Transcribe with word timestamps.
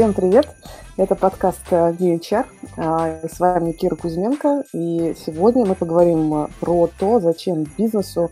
Всем 0.00 0.14
привет! 0.14 0.48
Это 0.96 1.14
подкаст 1.14 1.60
VHR. 1.70 2.46
А, 2.78 3.18
с 3.22 3.38
вами 3.38 3.72
Кира 3.72 3.96
Кузьменко. 3.96 4.64
И 4.72 5.14
сегодня 5.14 5.66
мы 5.66 5.74
поговорим 5.74 6.48
про 6.58 6.88
то, 6.98 7.20
зачем 7.20 7.64
бизнесу 7.76 8.30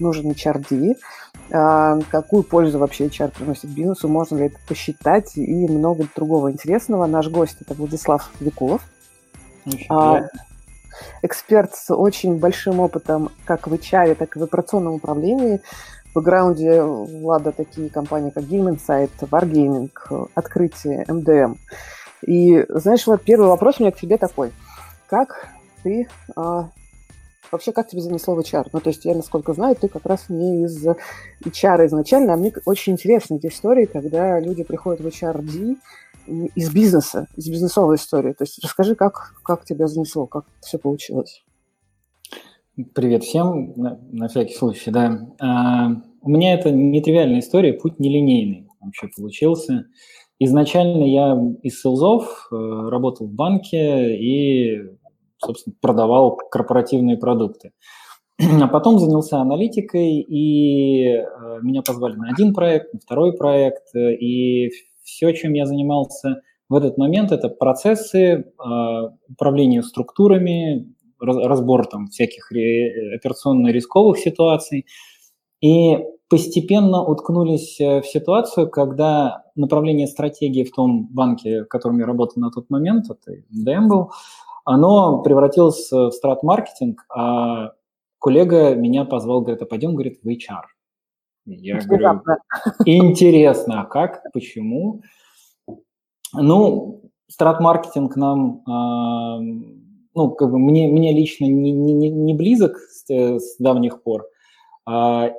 нужен 0.00 0.32
HRD, 0.32 0.96
а, 1.52 2.00
какую 2.10 2.42
пользу 2.42 2.80
вообще 2.80 3.06
HR 3.06 3.30
приносит 3.30 3.70
бизнесу, 3.70 4.08
можно 4.08 4.38
ли 4.38 4.46
это 4.46 4.56
посчитать 4.66 5.36
и 5.36 5.68
много 5.68 6.04
другого 6.16 6.50
интересного. 6.50 7.06
Наш 7.06 7.28
гость– 7.28 7.58
это 7.60 7.74
Владислав 7.74 8.32
Викулов. 8.40 8.82
А, 9.90 10.22
эксперт 11.22 11.76
с 11.76 11.94
очень 11.94 12.38
большим 12.38 12.80
опытом 12.80 13.30
как 13.44 13.68
в 13.68 13.72
HR, 13.72 14.16
так 14.16 14.34
и 14.34 14.40
в 14.40 14.42
операционном 14.42 14.94
управлении– 14.94 15.60
бэкграунде 16.18 16.82
Влада 16.82 17.52
такие 17.52 17.90
компании, 17.90 18.30
как 18.30 18.44
Game 18.44 18.74
Insight, 18.74 19.10
Wargaming, 19.20 19.90
Открытие, 20.34 21.04
MDM. 21.04 21.56
И, 22.26 22.64
знаешь, 22.68 23.06
вот 23.06 23.22
первый 23.22 23.48
вопрос 23.48 23.76
у 23.78 23.82
меня 23.82 23.92
к 23.92 23.98
тебе 23.98 24.18
такой. 24.18 24.52
Как 25.08 25.48
ты 25.82 26.08
а, 26.36 26.70
Вообще, 27.50 27.72
как 27.72 27.88
тебе 27.88 28.02
занесло 28.02 28.34
в 28.34 28.40
HR? 28.40 28.68
Ну, 28.72 28.80
то 28.80 28.90
есть 28.90 29.04
я, 29.04 29.14
насколько 29.14 29.54
знаю, 29.54 29.74
ты 29.74 29.88
как 29.88 30.04
раз 30.04 30.28
не 30.28 30.64
из 30.64 30.86
HR 30.86 31.86
изначально, 31.86 32.34
а 32.34 32.36
мне 32.36 32.52
очень 32.66 32.92
интересны 32.92 33.36
эти 33.36 33.46
истории, 33.46 33.86
когда 33.86 34.38
люди 34.38 34.64
приходят 34.64 35.00
в 35.00 35.06
HRD 35.06 35.76
из 36.26 36.70
бизнеса, 36.70 37.26
из 37.36 37.48
бизнесовой 37.48 37.96
истории. 37.96 38.34
То 38.34 38.44
есть 38.44 38.62
расскажи, 38.62 38.94
как, 38.94 39.34
как 39.42 39.64
тебя 39.64 39.86
занесло, 39.86 40.26
как 40.26 40.44
все 40.60 40.78
получилось. 40.78 41.42
Привет 42.94 43.24
всем, 43.24 43.72
на, 43.76 43.98
на 44.12 44.28
всякий 44.28 44.54
случай, 44.54 44.90
да. 44.90 46.02
У 46.22 46.30
меня 46.30 46.54
это 46.54 46.70
нетривиальная 46.70 47.40
история, 47.40 47.72
путь 47.72 47.98
нелинейный 47.98 48.68
вообще 48.80 49.08
получился. 49.16 49.86
Изначально 50.38 51.04
я 51.04 51.36
из 51.62 51.80
селзов 51.80 52.48
э, 52.50 52.54
работал 52.56 53.26
в 53.26 53.32
банке 53.32 54.16
и, 54.16 54.82
собственно, 55.38 55.74
продавал 55.80 56.36
корпоративные 56.36 57.16
продукты. 57.16 57.72
А 58.62 58.68
потом 58.68 58.98
занялся 59.00 59.40
аналитикой, 59.40 60.20
и 60.20 61.08
э, 61.08 61.24
меня 61.62 61.82
позвали 61.82 62.14
на 62.14 62.28
один 62.30 62.54
проект, 62.54 62.94
на 62.94 63.00
второй 63.00 63.36
проект, 63.36 63.94
и 63.96 64.70
все, 65.02 65.32
чем 65.32 65.54
я 65.54 65.66
занимался 65.66 66.42
в 66.68 66.74
этот 66.74 66.98
момент, 66.98 67.32
это 67.32 67.48
процессы, 67.48 68.18
э, 68.18 68.44
управление 69.28 69.82
структурами, 69.82 70.94
разбор 71.20 71.86
там 71.86 72.06
всяких 72.06 72.52
операционно-рисковых 72.52 74.18
ситуаций. 74.18 74.86
И 75.60 75.98
постепенно 76.28 77.02
уткнулись 77.02 77.80
э, 77.80 78.00
в 78.00 78.06
ситуацию, 78.06 78.68
когда 78.68 79.44
направление 79.56 80.06
стратегии 80.06 80.64
в 80.64 80.72
том 80.72 81.06
банке, 81.10 81.64
в 81.64 81.68
котором 81.68 81.98
я 81.98 82.06
работал 82.06 82.40
на 82.42 82.50
тот 82.50 82.70
момент, 82.70 83.06
это 83.10 83.42
МДМ 83.50 83.88
был, 83.88 84.12
оно 84.64 85.22
превратилось 85.22 85.90
в 85.90 86.10
страт-маркетинг, 86.10 87.06
а 87.14 87.72
коллега 88.18 88.74
меня 88.74 89.04
позвал, 89.04 89.40
говорит, 89.40 89.62
а 89.62 89.66
пойдем, 89.66 89.94
говорит, 89.94 90.20
в 90.22 90.28
HR. 90.28 90.64
Я 91.46 91.80
говорю, 91.80 92.20
интересно, 92.84 93.80
а 93.80 93.84
как, 93.86 94.22
почему? 94.34 95.00
Ну, 96.34 97.10
страт-маркетинг 97.28 98.16
нам 98.16 98.62
ну, 100.18 100.30
как 100.32 100.50
бы 100.50 100.58
мне, 100.58 100.88
мне 100.88 101.12
лично 101.12 101.44
не, 101.44 101.70
не, 101.70 102.10
не 102.10 102.34
близок 102.34 102.76
с, 102.76 103.08
с 103.08 103.56
давних 103.58 104.02
пор, 104.02 104.22
а, 104.22 104.26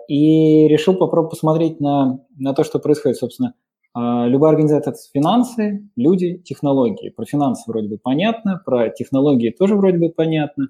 и 0.08 0.68
решил 0.68 0.96
попробовать 0.96 1.32
посмотреть 1.32 1.80
на, 1.80 2.20
на 2.38 2.54
то, 2.54 2.64
что 2.64 2.80
происходит, 2.80 3.18
собственно. 3.18 3.56
А, 3.94 4.28
любая 4.28 4.52
организация– 4.52 4.92
это 4.92 5.00
финансы, 5.14 5.90
люди, 5.96 6.38
технологии. 6.38 7.10
Про 7.10 7.26
финансы 7.26 7.64
вроде 7.68 7.88
бы 7.88 7.98
понятно, 7.98 8.62
про 8.64 8.90
технологии 8.90 9.50
тоже 9.50 9.76
вроде 9.76 9.98
бы 9.98 10.10
понятно, 10.10 10.68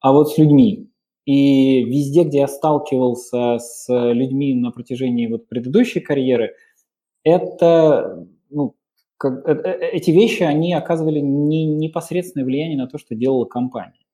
а 0.00 0.12
вот 0.12 0.30
с 0.30 0.38
людьми. 0.38 0.90
И 1.24 1.84
везде, 1.84 2.24
где 2.24 2.38
я 2.38 2.48
сталкивался 2.48 3.58
с 3.58 3.86
людьми 3.88 4.54
на 4.54 4.70
протяжении 4.70 5.26
вот 5.26 5.48
предыдущей 5.48 6.00
карьеры, 6.00 6.54
это 7.22 8.26
ну, 8.50 8.74
как, 9.18 9.46
э, 9.46 9.52
э, 9.52 9.90
эти 9.92 10.10
вещи, 10.10 10.42
они 10.42 10.72
оказывали 10.72 11.20
не, 11.20 11.66
непосредственное 11.66 12.46
влияние 12.46 12.78
на 12.78 12.86
то, 12.86 12.98
что 12.98 13.14
делала 13.14 13.44
компания. 13.44 14.06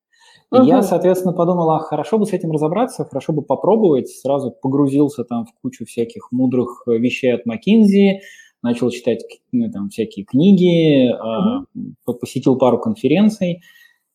И 0.54 0.59
uh-huh. 0.59 0.66
я, 0.66 0.82
соответственно, 0.82 1.32
подумал, 1.32 1.70
а 1.70 1.81
хорошо 1.81 2.19
бы 2.19 2.26
с 2.26 2.32
этим 2.32 2.53
разобраться, 2.53 3.04
хорошо 3.04 3.32
бы 3.32 3.42
попробовать. 3.42 4.09
Сразу 4.09 4.50
погрузился 4.53 5.25
там 5.25 5.47
в 5.47 5.53
кучу 5.60 5.84
всяких 5.84 6.31
мудрых 6.31 6.84
э, 6.87 6.97
вещей 6.97 7.34
от 7.34 7.47
McKinsey, 7.47 8.20
начал 8.62 8.91
читать 8.91 9.25
ну, 9.53 9.70
там, 9.70 9.88
всякие 9.88 10.25
книги, 10.25 11.10
uh-huh. 11.10 12.15
посетил 12.20 12.56
пару 12.56 12.78
конференций 12.78 13.62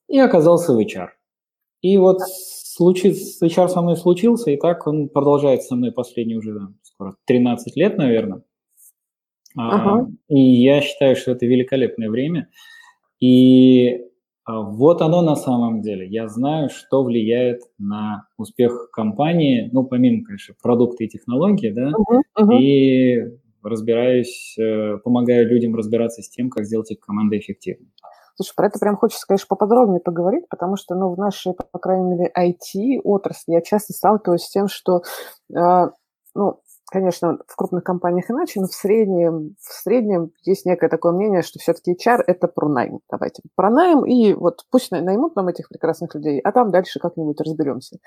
и 0.07 0.17
оказался 0.17 0.73
в 0.73 0.79
HR. 0.79 1.09
И 1.81 1.97
вот 1.97 2.19
случай, 2.21 3.11
HR 3.43 3.67
со 3.67 3.81
мной 3.81 3.97
случился, 3.97 4.51
и 4.51 4.57
так 4.57 4.87
он 4.87 5.09
продолжает 5.09 5.63
со 5.63 5.75
мной 5.75 5.91
последние 5.91 6.37
уже 6.37 6.57
скоро 6.83 7.15
13 7.25 7.75
лет, 7.75 7.97
наверное. 7.97 8.43
Ага. 9.55 10.09
И 10.29 10.39
я 10.39 10.81
считаю, 10.81 11.15
что 11.15 11.31
это 11.31 11.45
великолепное 11.45 12.09
время. 12.09 12.49
И 13.19 13.95
а, 13.95 14.08
вот 14.53 15.01
оно 15.01 15.21
на 15.21 15.35
самом 15.35 15.81
деле. 15.81 16.07
Я 16.07 16.27
знаю, 16.27 16.69
что 16.69 17.03
влияет 17.03 17.61
на 17.77 18.27
успех 18.37 18.89
компании, 18.91 19.69
ну, 19.71 19.83
помимо, 19.83 20.23
конечно, 20.25 20.55
продукты 20.61 21.05
и 21.05 21.09
технологии, 21.09 21.69
да, 21.69 21.89
uh-huh, 21.89 22.21
uh-huh. 22.39 22.57
и 22.57 23.39
разбираюсь, 23.63 24.55
э, 24.57 24.97
помогаю 25.03 25.47
людям 25.47 25.75
разбираться 25.75 26.21
с 26.21 26.29
тем, 26.29 26.49
как 26.49 26.65
сделать 26.65 26.91
их 26.91 26.99
команды 26.99 27.37
эффективнее. 27.37 27.91
Слушай, 28.35 28.53
про 28.55 28.67
это 28.67 28.79
прям 28.79 28.95
хочется, 28.95 29.27
конечно, 29.27 29.47
поподробнее 29.49 29.99
поговорить, 29.99 30.45
потому 30.49 30.77
что, 30.77 30.95
ну, 30.95 31.13
в 31.13 31.17
нашей, 31.17 31.53
по 31.53 31.77
крайней 31.77 32.15
мере, 32.15 32.31
IT-отрасли 32.37 33.51
я 33.51 33.61
часто 33.61 33.91
сталкиваюсь 33.91 34.43
с 34.43 34.49
тем, 34.49 34.69
что, 34.69 35.01
э, 35.53 35.89
ну, 36.35 36.61
конечно, 36.89 37.37
в 37.47 37.55
крупных 37.55 37.83
компаниях 37.83 38.29
иначе, 38.29 38.59
но 38.61 38.67
в 38.67 38.73
среднем, 38.73 39.55
в 39.59 39.73
среднем 39.73 40.31
есть 40.43 40.65
некое 40.65 40.89
такое 40.89 41.11
мнение, 41.11 41.41
что 41.41 41.59
все-таки 41.59 41.93
HR– 41.93 42.23
это 42.27 42.47
про 42.47 42.67
найм. 42.67 42.99
Давайте 43.09 43.41
про 43.55 43.69
найм, 43.69 44.05
и 44.05 44.33
вот 44.33 44.65
пусть 44.71 44.91
наймут 44.91 45.35
нам 45.35 45.47
этих 45.47 45.69
прекрасных 45.69 46.13
людей, 46.15 46.39
а 46.39 46.51
там 46.51 46.71
дальше 46.71 46.99
как-нибудь 46.99 47.39
разберемся. 47.41 47.97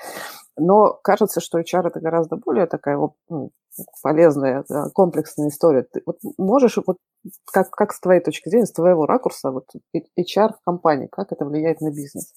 Но 0.57 0.99
кажется, 1.03 1.41
что 1.41 1.61
HR– 1.61 1.83
это 1.87 2.01
гораздо 2.01 2.37
более 2.37 2.67
такая 2.67 2.99
ну, 3.29 3.51
полезная, 4.03 4.65
комплексная 4.95 5.49
история. 5.49 5.83
Ты 5.83 6.03
вот 6.05 6.19
можешь, 6.37 6.79
вот 6.87 6.99
как, 7.53 7.71
как 7.71 7.93
с 7.93 8.01
твоей 8.01 8.21
точки 8.21 8.49
зрения, 8.49 8.67
с 8.67 8.73
твоего 8.73 9.07
ракурса, 9.07 9.51
вот 9.51 9.67
HR 9.95 10.55
в 10.61 10.65
компании, 10.65 11.09
как 11.11 11.33
это 11.33 11.45
влияет 11.45 11.81
на 11.81 11.91
бизнес? 11.91 12.35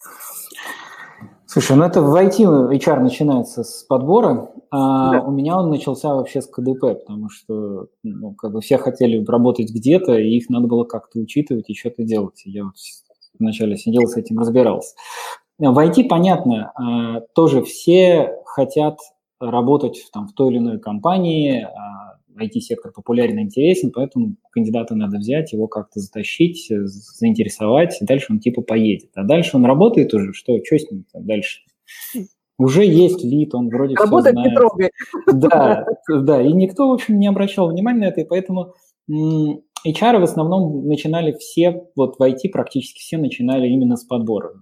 Слушай, 1.47 1.77
ну 1.77 1.83
это 1.83 2.01
в 2.01 2.15
IT 2.15 2.39
HR 2.39 2.99
начинается 3.01 3.63
с 3.63 3.83
подбора, 3.83 4.51
а 4.71 5.11
да. 5.11 5.21
у 5.21 5.31
меня 5.31 5.57
он 5.57 5.69
начался 5.69 6.15
вообще 6.15 6.41
с 6.41 6.47
КДП, 6.47 6.99
потому 6.99 7.29
что 7.29 7.87
ну, 8.03 8.33
как 8.33 8.51
бы 8.51 8.61
все 8.61 8.77
хотели 8.77 9.23
работать 9.23 9.69
где-то, 9.69 10.17
и 10.17 10.37
их 10.37 10.49
надо 10.49 10.67
было 10.67 10.85
как-то 10.85 11.19
учитывать 11.19 11.69
и 11.69 11.75
что-то 11.75 12.03
делать. 12.03 12.41
Я 12.45 12.65
вот 12.65 12.73
вначале 13.39 13.77
сидел 13.77 14.07
с 14.07 14.17
этим 14.17 14.39
разбирался. 14.39 14.95
В 15.59 15.77
IT 15.77 16.07
понятно, 16.09 16.71
а, 16.75 17.21
тоже 17.33 17.63
все 17.63 18.41
хотят 18.45 18.97
работать 19.39 20.07
там, 20.11 20.27
в 20.27 20.33
той 20.33 20.51
или 20.51 20.57
иной 20.57 20.79
компании, 20.79 21.61
а, 21.61 21.94
IT-сектор 22.37 22.91
популярен 22.91 23.39
и 23.39 23.43
интересен, 23.43 23.91
поэтому 23.91 24.35
кандидата 24.51 24.95
надо 24.95 25.17
взять, 25.17 25.53
его 25.53 25.67
как-то 25.67 25.99
затащить, 25.99 26.69
э, 26.71 26.85
заинтересовать, 26.85 28.01
и 28.01 28.05
дальше 28.05 28.27
он 28.33 28.39
типа 28.39 28.61
поедет. 28.61 29.11
А 29.15 29.23
дальше 29.23 29.57
он 29.57 29.65
работает 29.65 30.13
уже, 30.13 30.33
что, 30.33 30.57
что 30.63 30.77
с 30.77 30.91
ним 30.91 31.05
дальше? 31.13 31.61
Уже 32.57 32.85
есть 32.85 33.23
лид, 33.23 33.53
он 33.53 33.69
вроде 33.69 33.95
Работать 33.95 34.31
все 34.31 34.41
знает. 34.41 34.49
не 34.49 34.55
трогай. 34.55 34.91
Да, 35.33 35.85
да, 36.07 36.41
и 36.41 36.53
никто, 36.53 36.87
в 36.87 36.93
общем, 36.93 37.19
не 37.19 37.27
обращал 37.27 37.69
внимания 37.69 37.99
на 37.99 38.05
это, 38.05 38.21
и 38.21 38.25
поэтому 38.25 38.73
HR 39.09 40.19
в 40.19 40.23
основном 40.23 40.87
начинали 40.87 41.33
все, 41.33 41.83
вот 41.95 42.17
в 42.17 42.21
IT 42.21 42.49
практически 42.51 42.99
все 42.99 43.17
начинали 43.17 43.67
именно 43.67 43.97
с 43.97 44.03
подбора, 44.03 44.53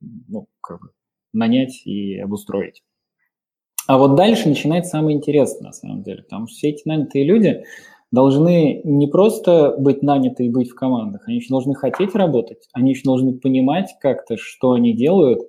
ну, 0.00 0.48
как 0.60 0.80
бы 0.80 0.88
нанять 1.32 1.82
и 1.84 2.18
обустроить. 2.18 2.82
А 3.86 3.98
вот 3.98 4.14
дальше 4.14 4.48
начинается 4.48 4.92
самое 4.92 5.16
интересное, 5.16 5.68
на 5.68 5.72
самом 5.72 6.02
деле, 6.02 6.22
потому 6.22 6.46
что 6.46 6.56
все 6.56 6.70
эти 6.70 6.86
нанятые 6.86 7.24
люди 7.24 7.64
должны 8.12 8.80
не 8.84 9.06
просто 9.06 9.74
быть 9.78 10.02
наняты 10.02 10.46
и 10.46 10.50
быть 10.50 10.70
в 10.70 10.74
командах, 10.74 11.26
они 11.26 11.38
еще 11.38 11.48
должны 11.48 11.74
хотеть 11.74 12.14
работать, 12.14 12.68
они 12.72 12.90
еще 12.90 13.02
должны 13.04 13.34
понимать 13.34 13.94
как-то, 14.00 14.36
что 14.36 14.72
они 14.72 14.94
делают, 14.94 15.40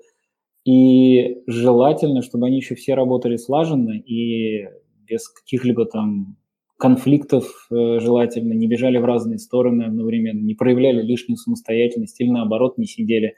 и 0.65 1.44
желательно, 1.45 2.21
чтобы 2.21 2.47
они 2.47 2.57
еще 2.57 2.75
все 2.75 2.95
работали 2.95 3.35
слаженно 3.35 3.91
и 3.91 4.68
без 5.06 5.27
каких-либо 5.27 5.85
там 5.85 6.38
конфликтов 6.77 7.68
э, 7.69 8.00
желательно, 8.00 8.53
не 8.53 8.68
бежали 8.68 8.97
в 8.97 9.06
разные 9.06 9.39
стороны 9.39 9.83
одновременно, 9.83 10.39
не 10.39 10.56
проявляли 10.56 11.01
лишнюю 11.01 11.38
самостоятельность 11.38 12.19
или 12.19 12.30
наоборот 12.30 12.77
не 12.77 12.85
сидели 12.85 13.35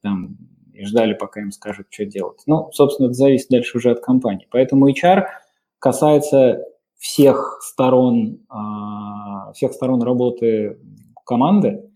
там 0.00 0.38
и 0.80 0.84
ждали, 0.84 1.14
пока 1.14 1.40
им 1.40 1.52
скажут, 1.52 1.86
что 1.90 2.06
делать. 2.06 2.42
Ну, 2.46 2.70
собственно, 2.72 3.06
это 3.06 3.14
зависит 3.14 3.48
дальше 3.50 3.76
уже 3.78 3.90
от 3.90 4.00
компании. 4.00 4.48
Поэтому 4.50 4.90
HR 4.90 5.24
касается 5.78 6.64
всех 6.96 7.60
сторон 7.62 8.40
а, 8.48 9.52
всех 9.52 9.72
сторон 9.72 10.02
работы 10.02 10.78
команды, 11.24 11.90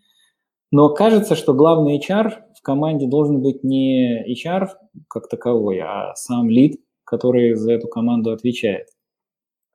но 0.71 0.89
кажется, 0.89 1.37
что 1.37 1.55
главный 1.55 1.99
HR 1.99 2.33
в 2.59 2.63
команде 2.63 3.07
должен 3.07 3.43
быть 3.43 3.63
не 3.63 4.25
HR 4.33 4.69
как 5.09 5.29
таковой, 5.29 5.79
а 5.81 6.15
сам 6.17 6.49
lead, 6.49 6.81
который 7.05 7.55
за 7.55 7.73
эту 7.73 7.89
команду 7.89 8.33
отвечает. 8.33 8.89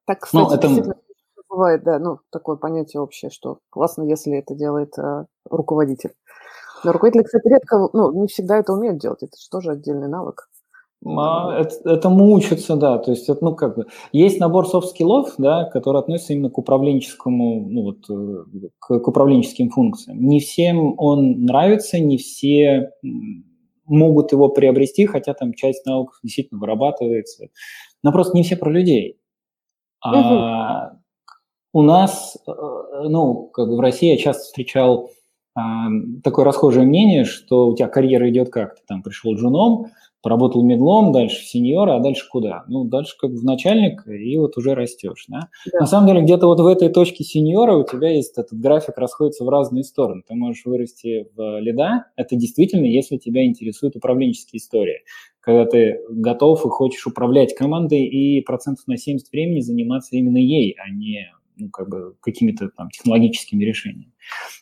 Так, 0.05 0.21
кстати, 0.21 0.65
ну, 0.65 0.79
это... 0.81 0.95
бывает, 1.47 1.83
да, 1.83 1.99
ну, 1.99 2.19
такое 2.31 2.57
понятие 2.57 3.01
общее, 3.01 3.29
что 3.31 3.59
классно, 3.69 4.03
если 4.03 4.37
это 4.39 4.55
делает 4.55 4.97
э, 4.97 5.25
руководитель. 5.49 6.11
Но 6.83 6.91
руководители, 6.91 7.23
кстати, 7.23 7.47
редко, 7.47 7.89
ну, 7.93 8.21
не 8.21 8.27
всегда 8.27 8.57
это 8.57 8.73
умеют 8.73 8.97
делать, 8.97 9.23
это 9.23 9.37
же 9.37 9.49
тоже 9.49 9.71
отдельный 9.71 10.07
навык. 10.07 10.47
А, 11.05 11.57
это, 11.57 11.89
этому 11.89 12.33
учатся, 12.33 12.75
да. 12.75 12.97
То 12.97 13.11
есть, 13.11 13.29
это, 13.29 13.43
ну, 13.43 13.55
как 13.55 13.77
бы, 13.77 13.85
есть 14.11 14.39
набор 14.39 14.67
soft 14.67 14.90
skill 14.90 15.18
ов, 15.18 15.35
да, 15.37 15.65
который 15.65 16.01
относится 16.01 16.33
именно 16.33 16.49
к 16.49 16.57
управленческому, 16.57 17.69
ну, 17.69 17.83
вот, 17.83 18.09
э, 18.09 18.43
к, 18.79 18.99
к 18.99 19.07
управленческим 19.07 19.69
функциям. 19.69 20.19
Не 20.21 20.39
всем 20.39 20.95
он 20.97 21.45
нравится, 21.45 21.99
не 21.99 22.17
все 22.17 22.91
могут 23.85 24.31
его 24.33 24.49
приобрести, 24.49 25.05
хотя 25.05 25.33
там 25.33 25.53
часть 25.53 25.85
навыков 25.85 26.19
действительно 26.21 26.59
вырабатывается. 26.59 27.47
Но 28.03 28.11
просто 28.11 28.35
не 28.35 28.43
все 28.43 28.55
про 28.55 28.69
людей. 28.69 29.19
А 30.01 30.93
у 31.71 31.81
нас, 31.81 32.37
э, 32.47 32.51
ну, 33.09 33.47
как 33.53 33.67
бы 33.67 33.77
в 33.77 33.79
России 33.79 34.09
я 34.09 34.17
часто 34.17 34.43
встречал 34.43 35.09
такое 36.23 36.45
расхожее 36.45 36.85
мнение, 36.85 37.25
что 37.25 37.67
у 37.67 37.75
тебя 37.75 37.87
карьера 37.87 38.29
идет 38.29 38.49
как? 38.49 38.75
Ты 38.75 38.81
там 38.87 39.03
пришел 39.03 39.35
джуном, 39.35 39.87
поработал 40.21 40.63
медлом, 40.63 41.11
дальше 41.11 41.43
сеньора, 41.43 41.95
а 41.95 41.99
дальше 41.99 42.27
куда? 42.29 42.63
Ну, 42.67 42.83
дальше 42.83 43.15
как 43.17 43.31
в 43.31 43.43
начальник, 43.43 44.05
и 44.07 44.37
вот 44.37 44.57
уже 44.57 44.75
растешь, 44.75 45.25
да? 45.27 45.49
да. 45.71 45.79
На 45.79 45.85
самом 45.85 46.07
деле, 46.07 46.21
где-то 46.21 46.47
вот 46.47 46.59
в 46.59 46.65
этой 46.65 46.89
точке 46.89 47.23
сеньора 47.23 47.75
у 47.75 47.85
тебя 47.85 48.09
есть 48.09 48.37
этот 48.37 48.59
график 48.59 48.97
расходится 48.97 49.45
в 49.45 49.49
разные 49.49 49.83
стороны. 49.83 50.23
Ты 50.27 50.35
можешь 50.35 50.65
вырасти 50.65 51.27
в 51.35 51.59
лида, 51.59 52.05
это 52.15 52.35
действительно, 52.35 52.85
если 52.85 53.17
тебя 53.17 53.45
интересуют 53.45 53.95
управленческие 53.95 54.59
истории. 54.59 55.03
Когда 55.39 55.65
ты 55.65 55.99
готов 56.09 56.65
и 56.65 56.69
хочешь 56.69 57.07
управлять 57.07 57.55
командой 57.55 58.03
и 58.03 58.41
процентов 58.41 58.87
на 58.87 58.97
70 58.97 59.31
времени 59.31 59.61
заниматься 59.61 60.15
именно 60.15 60.37
ей, 60.37 60.75
а 60.77 60.91
не 60.91 61.29
ну, 61.59 61.69
как 61.69 61.89
бы 61.89 62.15
какими-то 62.21 62.69
там 62.75 62.89
технологическими 62.89 63.63
решениями. 63.63 64.13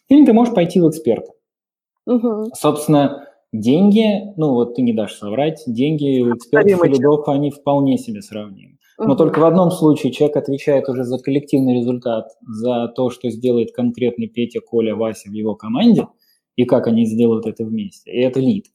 Или 0.10 0.26
ты 0.26 0.34
можешь 0.34 0.54
пойти 0.54 0.80
в 0.80 0.90
эксперта. 0.90 1.32
Угу. 2.06 2.52
Собственно, 2.54 3.28
деньги, 3.52 4.34
ну 4.38 4.52
вот 4.54 4.76
ты 4.76 4.82
не 4.82 4.94
дашь 4.94 5.16
соврать, 5.16 5.64
деньги 5.68 6.22
у 6.22 6.36
экспертов 6.36 6.84
и 6.86 6.90
лидов, 6.90 7.28
они 7.28 7.52
вполне 7.52 7.98
себе 7.98 8.22
сравнимы. 8.22 8.78
Но 8.98 9.10
угу. 9.10 9.16
только 9.16 9.40
в 9.40 9.46
одном 9.46 9.72
случае 9.72 10.12
человек 10.12 10.38
отвечает 10.38 10.90
уже 10.90 11.04
за 11.04 11.20
коллективный 11.20 11.76
результат, 11.76 12.30
за 12.42 12.88
то, 12.96 13.10
что 13.10 13.30
сделает 13.30 13.72
конкретный 13.72 14.28
Петя, 14.28 14.60
Коля, 14.60 14.96
Вася 14.96 15.30
в 15.30 15.34
его 15.34 15.56
команде, 15.56 16.08
и 16.56 16.66
как 16.66 16.88
они 16.88 17.06
сделают 17.06 17.46
это 17.46 17.64
вместе. 17.64 18.12
И 18.12 18.20
это 18.20 18.40
лид. 18.40 18.66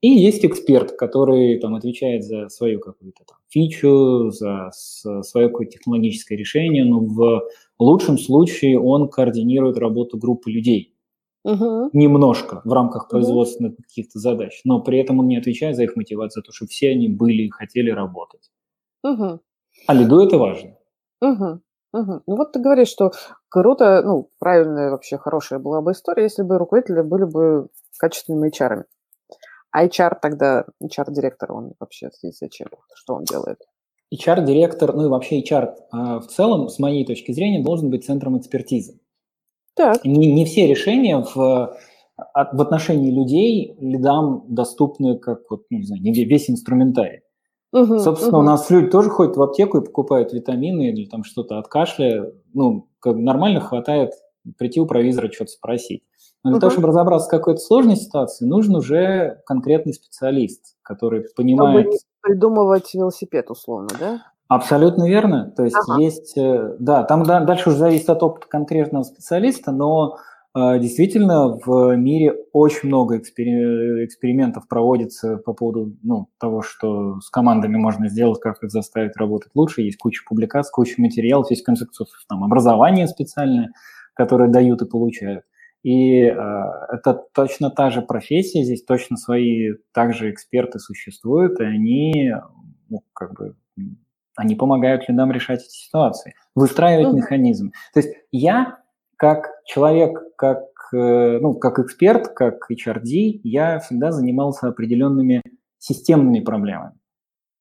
И 0.00 0.08
есть 0.08 0.44
эксперт, 0.46 0.92
который 0.92 1.58
там 1.58 1.74
отвечает 1.74 2.24
за 2.24 2.48
свою 2.48 2.80
какую-то 2.80 3.24
там 3.26 3.36
фичу, 3.48 4.30
за 4.30 4.70
свое 4.72 5.48
какое-то 5.48 5.72
технологическое 5.72 6.38
решение, 6.38 6.84
но 6.86 7.00
в 7.00 7.42
лучшем 7.78 8.16
случае 8.18 8.80
он 8.80 9.10
координирует 9.10 9.76
работу 9.76 10.16
группы 10.16 10.50
людей. 10.50 10.96
Угу. 11.44 11.90
Немножко 11.92 12.62
в 12.64 12.72
рамках 12.72 13.08
производственных 13.08 13.74
угу. 13.74 13.82
каких-то 13.82 14.18
задач, 14.18 14.60
но 14.64 14.80
при 14.80 14.98
этом 14.98 15.18
он 15.18 15.26
не 15.26 15.36
отвечает 15.36 15.76
за 15.76 15.84
их 15.84 15.96
мотивацию, 15.96 16.42
за 16.42 16.46
то, 16.46 16.52
что 16.52 16.66
все 16.66 16.90
они 16.90 17.08
были 17.08 17.42
и 17.44 17.50
хотели 17.50 17.90
работать. 17.90 18.50
Угу. 19.02 19.40
А 19.86 19.94
лиду 19.94 20.20
это 20.20 20.38
важно. 20.38 20.76
Угу. 21.20 21.60
Угу. 21.92 22.22
Ну 22.26 22.36
вот 22.36 22.52
ты 22.52 22.60
говоришь, 22.60 22.88
что 22.88 23.12
круто, 23.48 24.02
ну, 24.02 24.30
правильная 24.38 24.90
вообще 24.90 25.18
хорошая 25.18 25.58
была 25.58 25.82
бы 25.82 25.92
история, 25.92 26.24
если 26.24 26.42
бы 26.42 26.58
руководители 26.58 27.02
были 27.02 27.24
бы 27.24 27.68
качественными 27.98 28.48
HR. 28.48 28.72
-ами. 28.72 28.84
А 29.72 29.86
HR 29.86 30.16
тогда, 30.20 30.64
HR-директор, 30.82 31.52
он 31.52 31.72
вообще 31.78 32.10
здесь 32.18 32.38
зачем? 32.38 32.68
Что 32.94 33.14
он 33.14 33.24
делает? 33.24 33.58
HR-директор, 34.12 34.92
ну 34.94 35.06
и 35.06 35.08
вообще 35.08 35.40
HR 35.40 35.74
а, 35.92 36.20
в 36.20 36.26
целом, 36.26 36.68
с 36.68 36.78
моей 36.78 37.06
точки 37.06 37.32
зрения, 37.32 37.62
должен 37.62 37.90
быть 37.90 38.04
центром 38.04 38.38
экспертизы. 38.38 38.98
Так. 39.74 40.04
Не, 40.04 40.32
не 40.32 40.44
все 40.44 40.66
решения 40.66 41.18
в, 41.18 41.34
в 41.34 42.60
отношении 42.60 43.12
людей 43.12 43.76
лидам 43.78 44.44
доступны 44.48 45.18
как 45.18 45.42
вот, 45.48 45.62
ну, 45.70 45.78
не 45.78 45.84
знаю, 45.84 46.02
весь 46.02 46.50
инструментарий. 46.50 47.20
Угу, 47.72 48.00
Собственно, 48.00 48.38
угу. 48.38 48.40
у 48.40 48.46
нас 48.46 48.68
люди 48.68 48.90
тоже 48.90 49.10
ходят 49.10 49.36
в 49.36 49.42
аптеку 49.42 49.78
и 49.78 49.84
покупают 49.84 50.32
витамины 50.32 50.88
или 50.88 51.06
там 51.06 51.22
что-то 51.22 51.58
от 51.58 51.68
кашля. 51.68 52.32
Ну, 52.52 52.88
как 52.98 53.16
нормально 53.16 53.60
хватает 53.60 54.12
прийти 54.58 54.80
у 54.80 54.86
провизора 54.86 55.30
что-то 55.30 55.50
спросить. 55.50 56.02
Но 56.42 56.50
для 56.50 56.56
угу. 56.56 56.60
того, 56.60 56.70
чтобы 56.70 56.88
разобраться 56.88 57.28
в 57.28 57.30
какой-то 57.30 57.60
сложной 57.60 57.96
ситуации, 57.96 58.46
нужен 58.46 58.74
уже 58.74 59.42
конкретный 59.46 59.92
специалист, 59.92 60.76
который 60.82 61.24
понимает... 61.36 61.86
Чтобы 61.86 61.98
придумывать 62.22 62.94
велосипед, 62.94 63.50
условно, 63.50 63.88
да? 63.98 64.20
Абсолютно 64.50 65.08
верно. 65.08 65.52
То 65.56 65.64
есть 65.64 65.76
ага. 65.76 66.00
есть, 66.00 66.36
э, 66.36 66.74
да, 66.80 67.04
там 67.04 67.22
дальше 67.22 67.68
уже 67.68 67.78
зависит 67.78 68.10
от 68.10 68.22
опыта 68.22 68.48
конкретного 68.48 69.04
специалиста, 69.04 69.70
но 69.70 70.16
э, 70.56 70.78
действительно 70.80 71.56
в 71.64 71.94
мире 71.94 72.34
очень 72.52 72.88
много 72.88 73.18
экспериментов 73.18 74.66
проводится 74.66 75.36
по 75.36 75.52
поводу 75.52 75.94
ну, 76.02 76.26
того, 76.40 76.62
что 76.62 77.20
с 77.20 77.30
командами 77.30 77.76
можно 77.76 78.08
сделать, 78.08 78.40
как 78.40 78.60
их 78.64 78.72
заставить 78.72 79.16
работать 79.16 79.52
лучше. 79.54 79.82
Есть 79.82 79.98
куча 79.98 80.24
публикаций, 80.28 80.72
куча 80.72 80.94
материалов, 80.98 81.48
есть, 81.50 81.62
в 81.62 81.66
конце 81.66 81.84
концов, 81.84 82.08
там, 82.28 82.42
образование 82.42 83.06
специальное, 83.06 83.72
которое 84.20 84.50
дают 84.50 84.82
и 84.82 84.86
получают. 84.86 85.44
И 85.82 86.24
э, 86.24 86.34
это 86.92 87.24
точно 87.32 87.70
та 87.70 87.88
же 87.88 88.02
профессия, 88.02 88.62
здесь 88.64 88.84
точно 88.84 89.16
свои 89.16 89.72
также 89.94 90.30
эксперты 90.30 90.78
существуют, 90.78 91.58
и 91.58 91.64
они, 91.64 92.34
ну, 92.90 93.02
как 93.14 93.32
бы, 93.32 93.56
они 94.36 94.56
помогают 94.56 95.08
людям 95.08 95.32
решать 95.32 95.62
эти 95.62 95.72
ситуации, 95.72 96.34
выстраивать 96.54 97.14
mm-hmm. 97.14 97.16
механизм. 97.16 97.72
То 97.94 98.00
есть 98.00 98.14
я, 98.30 98.80
как 99.16 99.46
человек, 99.64 100.18
как, 100.36 100.64
э, 100.92 101.38
ну, 101.40 101.54
как 101.54 101.78
эксперт, 101.78 102.28
как 102.28 102.70
HRD, 102.70 103.40
я 103.42 103.78
всегда 103.78 104.12
занимался 104.12 104.68
определенными 104.68 105.40
системными 105.78 106.40
проблемами. 106.40 106.92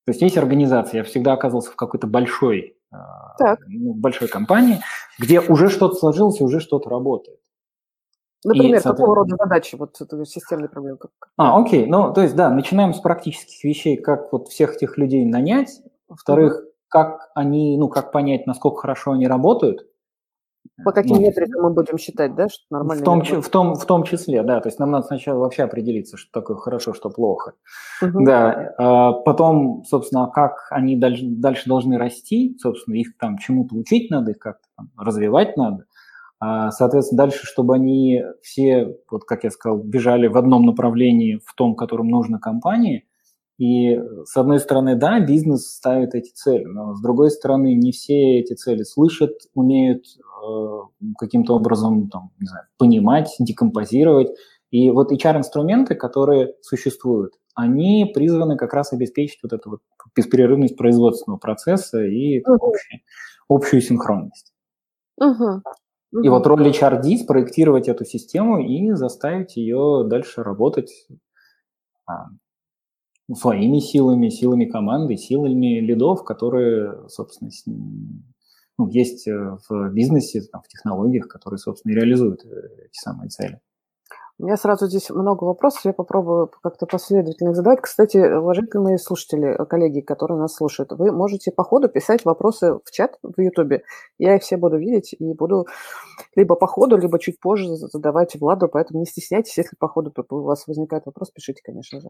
То 0.06 0.12
есть 0.12 0.22
есть 0.22 0.38
организация, 0.38 0.98
я 0.98 1.04
всегда 1.06 1.32
оказывался 1.32 1.72
в 1.72 1.78
какой-то 1.78 2.08
большой, 2.08 2.76
э, 2.92 3.56
ну, 3.68 3.94
большой 3.94 4.28
компании, 4.28 4.80
где 5.18 5.40
уже 5.40 5.70
что-то 5.70 5.96
сложилось 5.96 6.40
и 6.40 6.44
уже 6.44 6.60
что-то 6.60 6.90
работает. 6.90 7.40
Например, 8.44 8.80
и, 8.80 8.84
какого 8.84 9.16
рода 9.16 9.36
задачи, 9.38 9.76
вот 9.76 9.98
системные 10.26 10.70
проблемы? 10.70 10.98
А, 11.36 11.60
окей, 11.60 11.86
ну, 11.86 12.14
то 12.14 12.22
есть, 12.22 12.36
да, 12.36 12.50
начинаем 12.50 12.94
с 12.94 13.00
практических 13.00 13.64
вещей, 13.64 13.98
как 13.98 14.32
вот 14.32 14.48
всех 14.48 14.76
этих 14.76 14.98
людей 14.98 15.26
нанять, 15.26 15.82
во-вторых, 16.08 16.62
mm-hmm. 16.62 16.74
как 16.88 17.32
они, 17.36 17.78
ну, 17.78 17.90
как 17.90 18.14
понять, 18.14 18.48
насколько 18.48 18.82
хорошо 18.82 19.12
они 19.12 19.28
работают. 19.28 19.89
По 20.84 20.92
каким 20.92 21.18
ну, 21.18 21.22
метрикам 21.22 21.64
мы 21.64 21.74
будем 21.74 21.98
считать, 21.98 22.36
да, 22.36 22.48
что 22.48 22.64
нормально? 22.70 23.02
В 23.02 23.06
том, 23.06 23.22
в, 23.42 23.50
том, 23.50 23.76
в 23.76 23.86
том 23.86 24.04
числе, 24.04 24.44
да, 24.44 24.60
то 24.60 24.70
есть 24.70 24.80
нам 24.80 24.92
надо 24.92 25.08
сначала 25.08 25.40
вообще 25.40 25.64
определиться, 25.64 26.18
что 26.18 26.32
такое 26.32 26.58
хорошо, 26.58 26.94
что 26.94 27.10
плохо. 27.10 27.54
Угу. 28.02 28.24
Да, 28.26 28.74
а 28.78 29.14
потом, 29.14 29.84
собственно, 29.86 30.28
как 30.28 30.68
они 30.72 30.96
дальше, 30.96 31.24
дальше 31.26 31.68
должны 31.68 31.98
расти, 31.98 32.56
собственно, 32.60 32.96
их 32.96 33.18
там 33.18 33.38
чему-то 33.38 33.76
учить 33.76 34.10
надо, 34.10 34.32
их 34.32 34.40
как-то 34.40 34.68
там 34.78 34.90
развивать 34.98 35.58
надо. 35.58 35.86
А, 36.40 36.72
соответственно, 36.72 37.24
дальше, 37.24 37.46
чтобы 37.46 37.76
они 37.76 38.24
все, 38.42 38.96
вот 39.12 39.26
как 39.26 39.44
я 39.44 39.52
сказал, 39.52 39.78
бежали 39.80 40.28
в 40.28 40.38
одном 40.38 40.66
направлении, 40.66 41.42
в 41.46 41.54
том, 41.54 41.76
которым 41.76 42.08
нужно 42.08 42.40
компании. 42.40 43.06
И 43.60 44.00
с 44.24 44.38
одной 44.38 44.60
стороны, 44.60 44.96
да, 44.96 45.20
бизнес 45.20 45.68
ставит 45.68 46.16
эти 46.16 46.32
цели, 46.32 46.64
но 46.64 46.96
с 46.96 47.02
другой 47.02 47.30
стороны, 47.30 47.74
не 47.74 47.92
все 47.92 48.40
эти 48.40 48.54
цели 48.54 48.84
слышат, 48.84 49.34
умеют 49.54 50.06
э, 50.06 50.80
каким-то 51.18 51.56
образом, 51.56 52.10
там, 52.10 52.32
не 52.40 52.48
знаю, 52.48 52.68
понимать, 52.78 53.36
декомпозировать. 53.38 54.30
И 54.72 54.90
вот 54.92 55.12
HR-инструменты, 55.12 55.96
которые 55.96 56.56
существуют, 56.62 57.34
они 57.54 58.10
призваны 58.14 58.56
как 58.56 58.74
раз 58.74 58.94
обеспечить 58.94 59.40
вот 59.44 59.52
эту 59.52 59.72
вот 59.72 59.82
беспрерывность 60.16 60.78
производственного 60.78 61.38
процесса 61.38 62.02
и 62.02 62.40
uh-huh. 62.40 62.56
общую, 62.62 63.02
общую 63.50 63.82
синхронность. 63.82 64.54
Uh-huh. 65.22 65.60
И 66.24 66.30
вот 66.30 66.48
роль 66.48 66.66
HRD– 66.66 67.18
спроектировать 67.24 67.90
эту 67.90 68.06
систему 68.06 68.60
и 68.60 68.92
заставить 68.94 69.58
ее 69.58 70.06
дальше 70.08 70.44
работать 70.44 71.08
а, 72.08 72.28
своими 73.36 73.80
силами, 73.80 74.30
силами 74.30 74.66
команды, 74.66 75.18
силами 75.18 75.80
лидов, 75.80 76.24
которые, 76.24 77.08
собственно, 77.10 77.52
ну, 78.78 78.88
есть 78.88 79.28
э, 79.28 79.58
в 79.68 79.90
бизнесе, 79.92 80.42
там, 80.52 80.62
в 80.62 80.68
технологиях, 80.68 81.28
которые, 81.28 81.58
собственно, 81.58 81.92
и 81.92 81.96
реализуют 81.96 82.46
э, 82.46 82.50
эти 82.86 82.98
самые 82.98 83.30
цели. 83.30 83.60
У 84.40 84.46
меня 84.46 84.56
сразу 84.56 84.88
здесь 84.88 85.10
много 85.10 85.44
вопросов, 85.44 85.84
я 85.84 85.92
попробую 85.92 86.50
как-то 86.64 86.86
последовательно 86.86 87.50
их 87.50 87.58
задавать. 87.58 87.82
Кстати, 87.82 88.18
уважаемые 88.18 88.98
слушатели, 88.98 89.58
коллеги, 89.66 90.00
которые 90.00 90.40
нас 90.40 90.56
слушают, 90.56 90.94
вы 90.94 91.12
можете 91.12 91.52
по 91.52 91.66
ходу 91.66 91.90
писать 91.90 92.24
вопросы 92.24 92.76
в 92.76 92.90
чат 92.90 93.18
в 93.22 93.42
Ютубе. 93.42 93.84
Я 94.18 94.38
их 94.38 94.44
все 94.44 94.56
буду 94.56 94.78
видеть 94.78 95.14
и 95.14 95.34
буду 95.34 95.68
либо 96.38 96.56
по 96.56 96.68
ходу, 96.68 96.96
либо 96.96 97.20
чуть 97.20 97.38
позже 97.42 97.76
задавать 97.76 98.40
Владу, 98.40 98.70
поэтому 98.70 99.02
не 99.02 99.06
стесняйтесь, 99.06 99.58
если 99.58 99.76
по 99.78 99.90
ходу 99.90 100.14
у 100.30 100.42
вас 100.44 100.68
возникает 100.68 101.06
вопрос, 101.06 101.32
пишите, 101.32 101.62
конечно 101.62 102.00
же. 102.00 102.10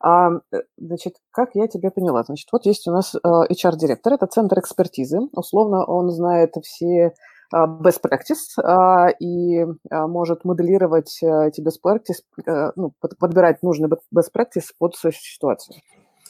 А, 0.00 0.30
э, 0.52 0.58
значит, 0.78 1.16
как 1.32 1.56
я 1.56 1.66
тебя 1.66 1.90
поняла? 1.90 2.22
Значит, 2.22 2.50
вот 2.52 2.66
есть 2.66 2.86
у 2.86 2.92
нас 2.92 3.16
HR-директор, 3.16 4.12
э, 4.12 4.14
это 4.16 4.28
центр 4.28 4.60
экспертизы. 4.60 5.18
Условно 5.32 5.84
он 5.84 6.10
знает 6.10 6.54
все 6.62 7.14
best 7.54 8.00
practice 8.02 8.60
а, 8.62 9.08
и 9.08 9.64
а, 9.90 10.06
может 10.06 10.44
моделировать 10.44 11.18
эти 11.22 11.60
best 11.60 11.80
practice, 11.84 12.22
э, 12.46 12.72
ну, 12.76 12.92
подбирать 13.18 13.62
нужный 13.62 13.88
best 13.88 14.30
practice 14.36 14.70
под 14.78 14.96
ситуацию. 14.96 15.76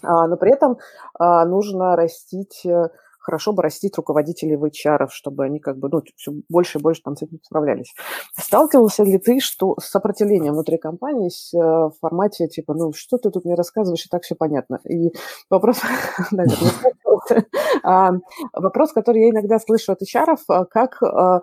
Но 0.02 0.36
при 0.36 0.52
этом 0.52 0.76
нужно 1.14 1.96
растить 1.96 2.66
э, 2.66 2.88
хорошо 3.24 3.52
бы 3.54 3.62
растить 3.62 3.96
руководителей 3.96 4.56
в 4.56 4.64
HR, 4.64 5.08
чтобы 5.10 5.44
они 5.44 5.58
как 5.58 5.78
бы 5.78 5.88
ну, 5.90 6.02
все 6.16 6.32
больше 6.48 6.78
и 6.78 6.82
больше 6.82 7.00
там 7.02 7.16
с 7.16 7.22
этим 7.22 7.38
справлялись. 7.42 7.94
Сталкивался 8.38 9.02
ли 9.02 9.18
ты 9.18 9.40
что, 9.40 9.76
с 9.80 9.86
сопротивлением 9.86 10.52
внутри 10.52 10.76
компании 10.76 11.30
с, 11.30 11.54
э, 11.54 11.58
в 11.58 11.92
формате 12.00 12.48
типа, 12.48 12.74
ну 12.74 12.92
что 12.92 13.16
ты 13.16 13.30
тут 13.30 13.46
мне 13.46 13.54
рассказываешь, 13.54 14.04
и 14.04 14.08
так 14.10 14.22
все 14.22 14.34
понятно. 14.34 14.78
И 14.84 15.10
вопрос, 15.48 15.80
вопрос, 18.52 18.92
который 18.92 19.22
я 19.22 19.30
иногда 19.30 19.58
слышу 19.58 19.92
от 19.92 20.02
HR, 20.02 20.36
как 20.70 21.02
а, 21.02 21.40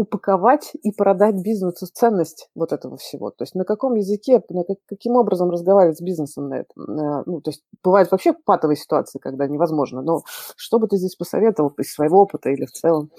упаковать 0.00 0.72
и 0.82 0.92
продать 0.92 1.34
бизнесу 1.42 1.86
ценность 1.92 2.48
вот 2.54 2.72
этого 2.72 2.96
всего. 2.96 3.30
То 3.30 3.42
есть 3.42 3.54
на 3.54 3.64
каком 3.64 3.96
языке, 3.96 4.42
на 4.48 4.64
как, 4.64 4.78
каким 4.88 5.16
образом 5.16 5.50
разговаривать 5.50 5.98
с 5.98 6.00
бизнесом 6.00 6.48
на 6.48 6.60
этом. 6.60 7.22
Ну, 7.26 7.40
то 7.42 7.50
есть 7.50 7.62
бывают 7.84 8.10
вообще 8.10 8.32
патовые 8.32 8.76
ситуации, 8.76 9.18
когда 9.18 9.46
невозможно. 9.46 10.00
Но 10.00 10.22
что 10.56 10.78
бы 10.78 10.88
ты 10.88 10.96
здесь 10.96 11.16
посоветовал 11.16 11.74
из 11.78 11.92
своего 11.92 12.22
опыта 12.22 12.48
или 12.48 12.64
в 12.64 12.72
целом? 12.72 13.10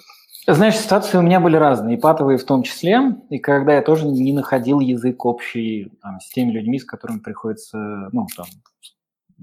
Знаешь, 0.48 0.80
ситуации 0.80 1.20
у 1.20 1.22
меня 1.22 1.40
были 1.40 1.56
разные, 1.56 1.98
и 1.98 2.02
патовые 2.02 2.40
в 2.40 2.46
том 2.46 2.64
числе, 2.64 3.16
и 3.30 3.38
когда 3.38 3.76
я 3.76 3.84
тоже 3.84 4.08
не 4.08 4.34
находил 4.34 4.80
язык 4.80 5.24
общий 5.24 5.92
там, 6.02 6.20
с 6.20 6.32
теми 6.32 6.50
людьми, 6.52 6.80
с 6.80 6.86
которыми 6.86 7.20
приходится 7.20 7.78
ну, 8.12 8.26
там, 8.36 8.48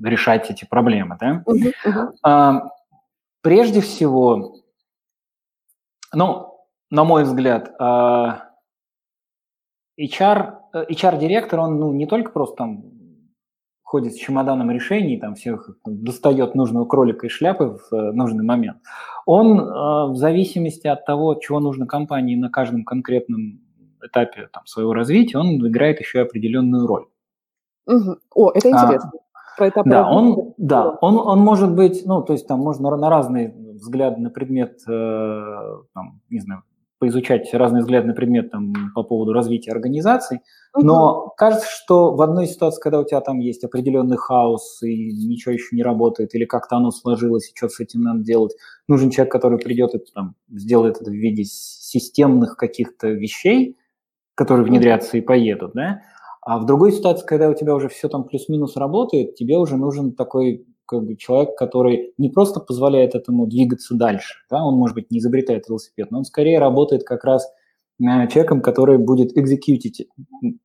решать 0.03 0.51
эти 0.51 0.65
проблемы. 0.65 1.17
Да? 1.21 1.43
Uh-huh, 1.47 1.73
uh-huh. 1.87 2.13
А, 2.23 2.71
прежде 3.43 3.81
всего, 3.81 4.57
ну, 6.13 6.55
на 6.91 7.05
мой 7.05 7.25
взгляд, 7.25 7.71
HR, 7.81 8.39
а, 9.99 10.85
HR-директор, 10.89 11.61
он 11.61 11.79
ну, 11.79 11.93
не 11.93 12.07
только 12.07 12.31
просто 12.31 12.57
там 12.57 12.85
ходит 13.83 14.13
с 14.13 14.17
чемоданом 14.17 14.71
решений, 14.71 15.19
там 15.19 15.35
всех 15.35 15.71
достает 15.87 16.55
нужного 16.55 16.85
кролика 16.85 17.27
из 17.27 17.33
шляпы 17.33 17.79
в 17.79 17.95
э, 17.95 18.13
нужный 18.13 18.45
момент. 18.45 18.83
Он 19.25 19.61
а, 19.61 20.07
в 20.09 20.17
зависимости 20.17 20.87
от 20.87 21.07
того, 21.07 21.35
чего 21.37 21.59
нужно 21.59 21.87
компании 21.87 22.37
на 22.37 22.51
каждом 22.51 22.85
конкретном 22.85 23.61
этапе 24.03 24.49
там, 24.53 24.67
своего 24.67 24.93
развития, 24.93 25.39
он 25.39 25.67
играет 25.67 26.01
еще 26.01 26.21
определенную 26.21 26.87
роль. 26.87 27.07
Угу. 27.87 28.19
О, 28.35 28.51
это 28.51 28.69
интересно. 28.69 29.11
А, 29.15 29.19
Про 29.59 29.69
этап 29.69 29.87
да, 29.87 30.09
он, 30.09 30.55
да, 30.57 30.97
он, 31.01 31.19
он 31.19 31.41
может 31.41 31.75
быть, 31.75 32.07
ну, 32.07 32.23
то 32.23 32.33
есть 32.33 32.47
там 32.47 32.61
можно 32.61 32.97
на 32.97 33.11
разные 33.11 33.53
взгляды 33.75 34.21
на 34.21 34.31
предмет, 34.31 34.79
э, 34.89 35.55
там, 35.95 36.21
не 36.31 36.39
знаю, 36.39 36.63
поизучать 36.99 37.53
разные 37.53 37.83
взгляды 37.83 38.09
на 38.09 38.15
предмет 38.15 38.51
там, 38.51 38.73
по 38.95 39.03
поводу 39.03 39.33
развития 39.33 39.73
организации, 39.73 40.43
но 40.77 41.23
угу. 41.23 41.33
кажется, 41.37 41.67
что 41.69 42.15
в 42.15 42.23
одной 42.23 42.47
ситуации, 42.47 42.81
когда 42.81 43.01
у 43.01 43.05
тебя 43.05 43.21
там 43.21 43.39
есть 43.39 43.65
определенный 43.65 44.17
хаос 44.17 44.83
и 44.83 45.13
ничего 45.27 45.53
еще 45.53 45.75
не 45.77 45.83
работает, 45.83 46.35
или 46.35 46.45
как-то 46.45 46.77
оно 46.77 46.91
сложилось, 46.91 47.51
и 47.51 47.57
что 47.57 47.69
с 47.69 47.81
этим 47.81 48.03
надо 48.03 48.21
делать, 48.21 48.55
нужен 48.89 49.11
человек, 49.11 49.33
который 49.33 49.59
придет 49.59 49.95
и 49.95 49.99
там, 50.15 50.35
сделает 50.49 51.01
это 51.01 51.11
в 51.11 51.15
виде 51.15 51.45
системных 51.45 52.57
каких-то 52.57 53.09
вещей, 53.09 53.77
которые 54.35 54.65
внедрятся 54.65 55.19
и 55.19 55.21
поедут, 55.21 55.73
да, 55.75 56.03
а 56.49 56.59
в 56.59 56.65
другой 56.65 56.93
ситуации, 56.93 57.27
когда 57.27 57.51
у 57.51 57.55
тебя 57.55 57.75
уже 57.75 57.91
все 57.91 58.09
там 58.09 58.25
плюс-минус 58.25 58.75
работает, 58.75 59.35
тебе 59.35 59.59
уже 59.59 59.77
нужен 59.77 60.13
такой 60.13 60.65
как 60.87 61.05
бы 61.05 61.15
человек, 61.15 61.59
который 61.59 62.15
не 62.17 62.31
просто 62.31 62.59
позволяет 62.59 63.15
этому 63.15 63.47
двигаться 63.47 63.95
дальше, 63.95 64.37
да, 64.49 64.65
он, 64.65 64.77
может 64.77 64.95
быть, 64.95 65.11
не 65.11 65.19
изобретает 65.19 65.69
велосипед, 65.69 66.11
но 66.11 66.21
он 66.21 66.25
скорее 66.25 66.59
работает 66.59 67.05
как 67.05 67.25
раз 67.25 67.47
э, 68.01 68.29
человеком, 68.29 68.63
который 68.63 68.97
будет 68.97 69.37
экзекьютить 69.37 70.09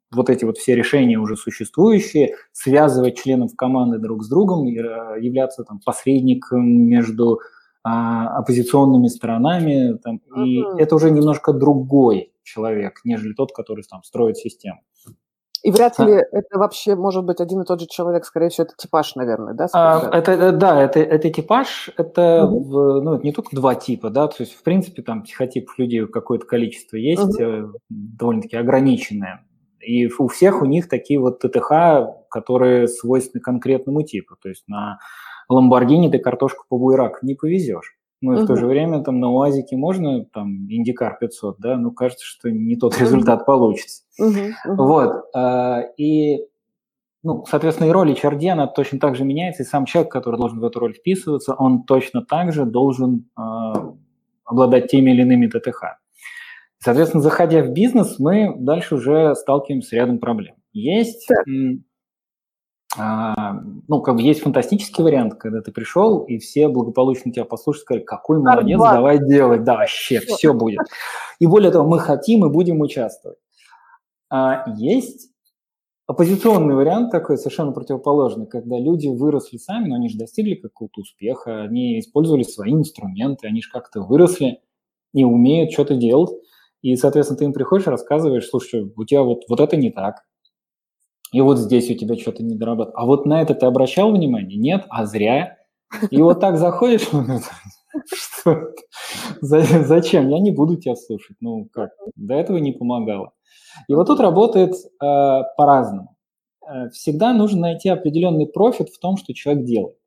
вот 0.10 0.30
эти 0.30 0.46
вот 0.46 0.58
все 0.58 0.74
решения 0.74 1.18
уже 1.18 1.36
существующие, 1.36 2.36
связывать 2.54 3.18
членов 3.18 3.54
команды 3.58 4.00
друг 4.00 4.24
с 4.24 4.30
другом, 4.30 4.66
э, 4.66 4.72
являться 5.20 5.66
там 5.66 5.82
посредником 5.86 6.66
между 6.66 7.42
а, 7.84 8.38
оппозиционными 8.38 9.08
сторонами, 9.08 9.98
там, 9.98 10.22
uh-huh. 10.34 10.46
и 10.46 10.63
это 10.82 10.96
уже 10.96 11.12
немножко 11.12 11.52
другой 11.52 12.32
человек, 12.42 13.02
нежели 13.04 13.34
тот, 13.34 13.52
который 13.52 13.84
там 13.84 14.02
строит 14.04 14.38
систему. 14.38 14.80
И 15.63 15.72
вряд 15.72 15.98
ли 15.98 16.13
а. 16.13 16.25
это 16.32 16.60
вообще 16.60 16.96
может 16.96 17.24
быть 17.24 17.39
один 17.39 17.62
и 17.62 17.65
тот 17.65 17.79
же 17.79 17.88
человек, 17.88 18.25
скорее 18.25 18.50
всего, 18.50 18.65
это 18.65 18.75
типаж, 18.77 19.15
наверное, 19.15 19.53
да? 19.53 19.67
А, 19.74 20.10
это, 20.12 20.32
э, 20.34 20.51
да, 20.51 20.82
это, 20.84 21.00
это 21.00 21.29
типаж, 21.29 21.89
это 21.98 22.46
угу. 22.46 23.01
ну, 23.01 23.22
не 23.22 23.32
только 23.32 23.55
два 23.55 23.74
типа, 23.74 24.10
да, 24.10 24.27
то 24.27 24.36
есть, 24.39 24.53
в 24.53 24.62
принципе, 24.63 25.01
там 25.01 25.24
психотипов 25.24 25.79
людей 25.79 26.05
какое-то 26.05 26.46
количество 26.46 26.98
есть, 26.98 27.39
угу. 27.39 27.79
довольно-таки 27.89 28.58
ограниченное. 28.58 29.46
И 29.79 30.08
у 30.08 30.27
всех 30.27 30.62
у 30.62 30.65
них 30.65 30.89
такие 30.89 31.20
вот 31.20 31.39
ТТХ, 31.39 32.27
которые 32.29 32.88
свойственны 32.88 33.41
конкретному 33.41 34.03
типу. 34.03 34.36
То 34.41 34.50
есть 34.50 34.63
на 34.67 35.00
Ламборгини 35.50 36.10
ты 36.10 36.20
картошку 36.20 36.65
по 36.67 36.77
буйрак 36.77 37.24
не 37.24 37.36
повезешь. 37.36 37.96
Ну 38.24 38.32
и 38.32 38.36
угу. 38.38 38.44
в 38.46 38.48
то 38.48 38.56
же 38.56 38.68
время 38.68 39.03
там 39.03 39.20
на 39.20 39.30
УАЗике 39.30 39.75
можно 39.75 40.24
там 40.24 40.72
Индикар 40.72 41.18
500, 41.20 41.60
да, 41.60 41.75
ну 41.75 41.92
кажется, 41.92 42.25
что 42.25 42.50
не 42.50 42.77
тот 42.77 42.98
результат 42.98 43.42
угу. 43.42 43.46
получится. 43.46 44.03
Угу. 44.18 44.75
Вот. 44.77 45.25
А, 45.36 45.82
и, 45.98 46.38
ну, 47.22 47.44
соответственно, 47.46 47.89
и 47.89 47.92
роль 47.92 48.13
HRD, 48.13 48.48
она 48.48 48.68
точно 48.68 49.00
так 49.00 49.18
же 49.18 49.25
меняется, 49.25 49.63
и 49.63 49.65
сам 49.65 49.84
человек, 49.84 50.10
который 50.10 50.39
должен 50.39 50.62
в 50.62 50.63
эту 50.63 50.80
роль 50.80 50.94
вписываться, 50.94 51.53
он 51.53 51.84
точно 51.84 52.24
так 52.24 52.53
же 52.53 52.63
должен 52.63 53.30
а, 53.36 53.94
обладать 54.46 54.88
теми 54.88 55.12
или 55.12 55.24
иными 55.24 55.48
ТТХ. 55.48 55.98
Соответственно, 56.80 57.22
заходя 57.22 57.62
в 57.62 57.74
бизнес, 57.74 58.20
мы 58.20 58.56
дальше 58.58 58.96
уже 58.96 59.36
сталкиваемся 59.36 59.89
с 59.89 59.92
рядом 59.92 60.20
проблем. 60.20 60.56
Есть... 60.72 61.27
Так 61.27 61.46
ну, 62.96 64.02
как 64.02 64.16
бы 64.16 64.22
есть 64.22 64.42
фантастический 64.42 65.04
вариант, 65.04 65.36
когда 65.36 65.62
ты 65.62 65.72
пришел, 65.72 66.20
и 66.24 66.38
все 66.38 66.68
благополучно 66.68 67.32
тебя 67.32 67.46
послушают, 67.46 67.84
сказали, 67.84 68.04
какой 68.04 68.40
молодец, 68.40 68.80
Арбат. 68.80 68.94
давай 68.94 69.28
делать, 69.28 69.64
да, 69.64 69.78
вообще, 69.78 70.20
все 70.20 70.54
будет. 70.54 70.82
И 71.40 71.48
более 71.48 71.72
того, 71.72 71.90
мы 71.90 72.00
хотим 72.00 72.46
и 72.46 72.52
будем 72.52 72.82
участвовать. 72.82 73.40
А 74.30 74.66
есть 74.78 75.30
оппозиционный 76.06 76.76
вариант 76.76 77.12
такой, 77.12 77.38
совершенно 77.38 77.72
противоположный, 77.72 78.46
когда 78.46 78.78
люди 78.78 79.08
выросли 79.08 79.58
сами, 79.58 79.90
но 79.90 79.96
они 79.96 80.10
же 80.10 80.18
достигли 80.18 80.56
какого-то 80.56 81.02
успеха, 81.02 81.64
они 81.64 82.00
использовали 82.00 82.44
свои 82.44 82.74
инструменты, 82.74 83.48
они 83.48 83.62
же 83.62 83.72
как-то 83.72 84.02
выросли 84.02 84.60
и 85.14 85.24
умеют 85.24 85.72
что-то 85.72 85.96
делать. 85.96 86.32
И, 86.82 86.96
соответственно, 86.96 87.38
ты 87.40 87.46
им 87.46 87.54
приходишь, 87.54 87.88
рассказываешь, 87.88 88.48
слушай, 88.48 88.92
у 88.96 89.06
тебя 89.06 89.24
вот, 89.24 89.44
вот 89.48 89.60
это 89.60 89.78
не 89.78 89.90
так, 89.90 90.24
и 91.34 91.42
вот 91.42 91.58
здесь 91.58 91.90
у 91.90 91.96
тебя 91.96 92.16
что-то 92.16 92.44
не 92.44 92.56
доработано. 92.56 92.96
А 92.96 93.06
вот 93.06 93.25
на 93.25 93.42
это 93.42 93.56
ты 93.56 93.66
обращал 93.66 94.12
внимание? 94.12 94.58
Нет? 94.58 94.86
А 94.90 95.06
зря. 95.06 95.58
И 96.12 96.22
вот 96.22 96.40
так 96.40 96.58
заходишь, 96.58 97.10
что 98.13 98.74
зачем? 99.42 100.30
Я 100.30 100.40
не 100.40 100.52
буду 100.52 100.78
тебя 100.78 100.96
слушать. 100.96 101.36
Ну 101.42 101.68
как? 101.74 101.90
До 102.16 102.36
этого 102.36 102.58
не 102.58 102.72
помогало. 102.72 103.34
И 103.88 103.94
вот 103.94 104.06
тут 104.06 104.20
работает 104.20 104.74
э, 104.74 105.42
по-разному. 105.58 106.16
Э, 106.68 106.90
всегда 106.90 107.34
нужно 107.34 107.62
найти 107.62 107.90
определенный 107.90 108.48
профит 108.48 108.90
в 108.90 109.00
том, 109.00 109.18
что 109.18 109.34
человек 109.34 109.66
делает. 109.66 109.98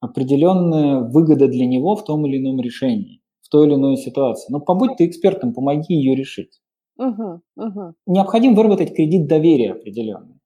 Определенная 0.00 1.00
выгода 1.00 1.46
для 1.46 1.66
него 1.66 1.94
в 1.94 2.04
том 2.04 2.26
или 2.26 2.38
ином 2.38 2.60
решении, 2.60 3.20
в 3.42 3.48
той 3.48 3.66
или 3.66 3.74
иной 3.74 3.96
ситуации. 3.96 4.52
Но 4.52 4.60
побудь 4.60 4.96
ты 4.96 5.06
экспертом, 5.06 5.54
помоги 5.54 5.94
ее 5.94 6.16
решить. 6.16 6.60
Угу, 6.96 7.40
угу. 7.56 7.94
Необходимо 8.06 8.56
выработать 8.56 8.94
кредит 8.94 9.28
доверия 9.28 9.72
определенный. 9.72 10.37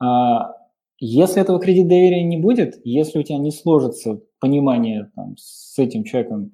А, 0.00 0.54
если 0.98 1.40
этого 1.40 1.60
кредит 1.60 1.88
доверия 1.88 2.22
не 2.22 2.38
будет, 2.38 2.80
если 2.84 3.18
у 3.18 3.22
тебя 3.22 3.38
не 3.38 3.50
сложится 3.50 4.20
понимание 4.40 5.10
там, 5.14 5.36
с 5.36 5.78
этим 5.78 6.04
человеком, 6.04 6.52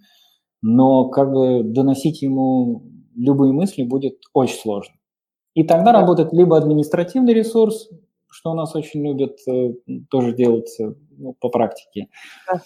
но 0.62 1.08
как 1.08 1.32
бы 1.32 1.62
доносить 1.62 2.22
ему 2.22 2.84
любые 3.14 3.52
мысли 3.52 3.82
будет 3.82 4.18
очень 4.32 4.58
сложно. 4.58 4.94
И 5.54 5.62
тогда 5.62 5.92
да. 5.92 6.00
работает 6.00 6.32
либо 6.32 6.56
административный 6.56 7.32
ресурс, 7.32 7.88
что 8.28 8.50
у 8.50 8.54
нас 8.54 8.74
очень 8.74 9.06
любят 9.06 9.38
э, 9.46 9.74
тоже 10.10 10.34
делать 10.34 10.76
ну, 11.10 11.34
по 11.38 11.48
практике. 11.48 12.08
Да. 12.46 12.62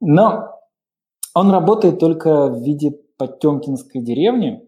Но 0.00 0.48
он 1.34 1.50
работает 1.50 2.00
только 2.00 2.48
в 2.48 2.62
виде 2.62 2.98
Потемкинской 3.16 4.02
деревни, 4.02 4.62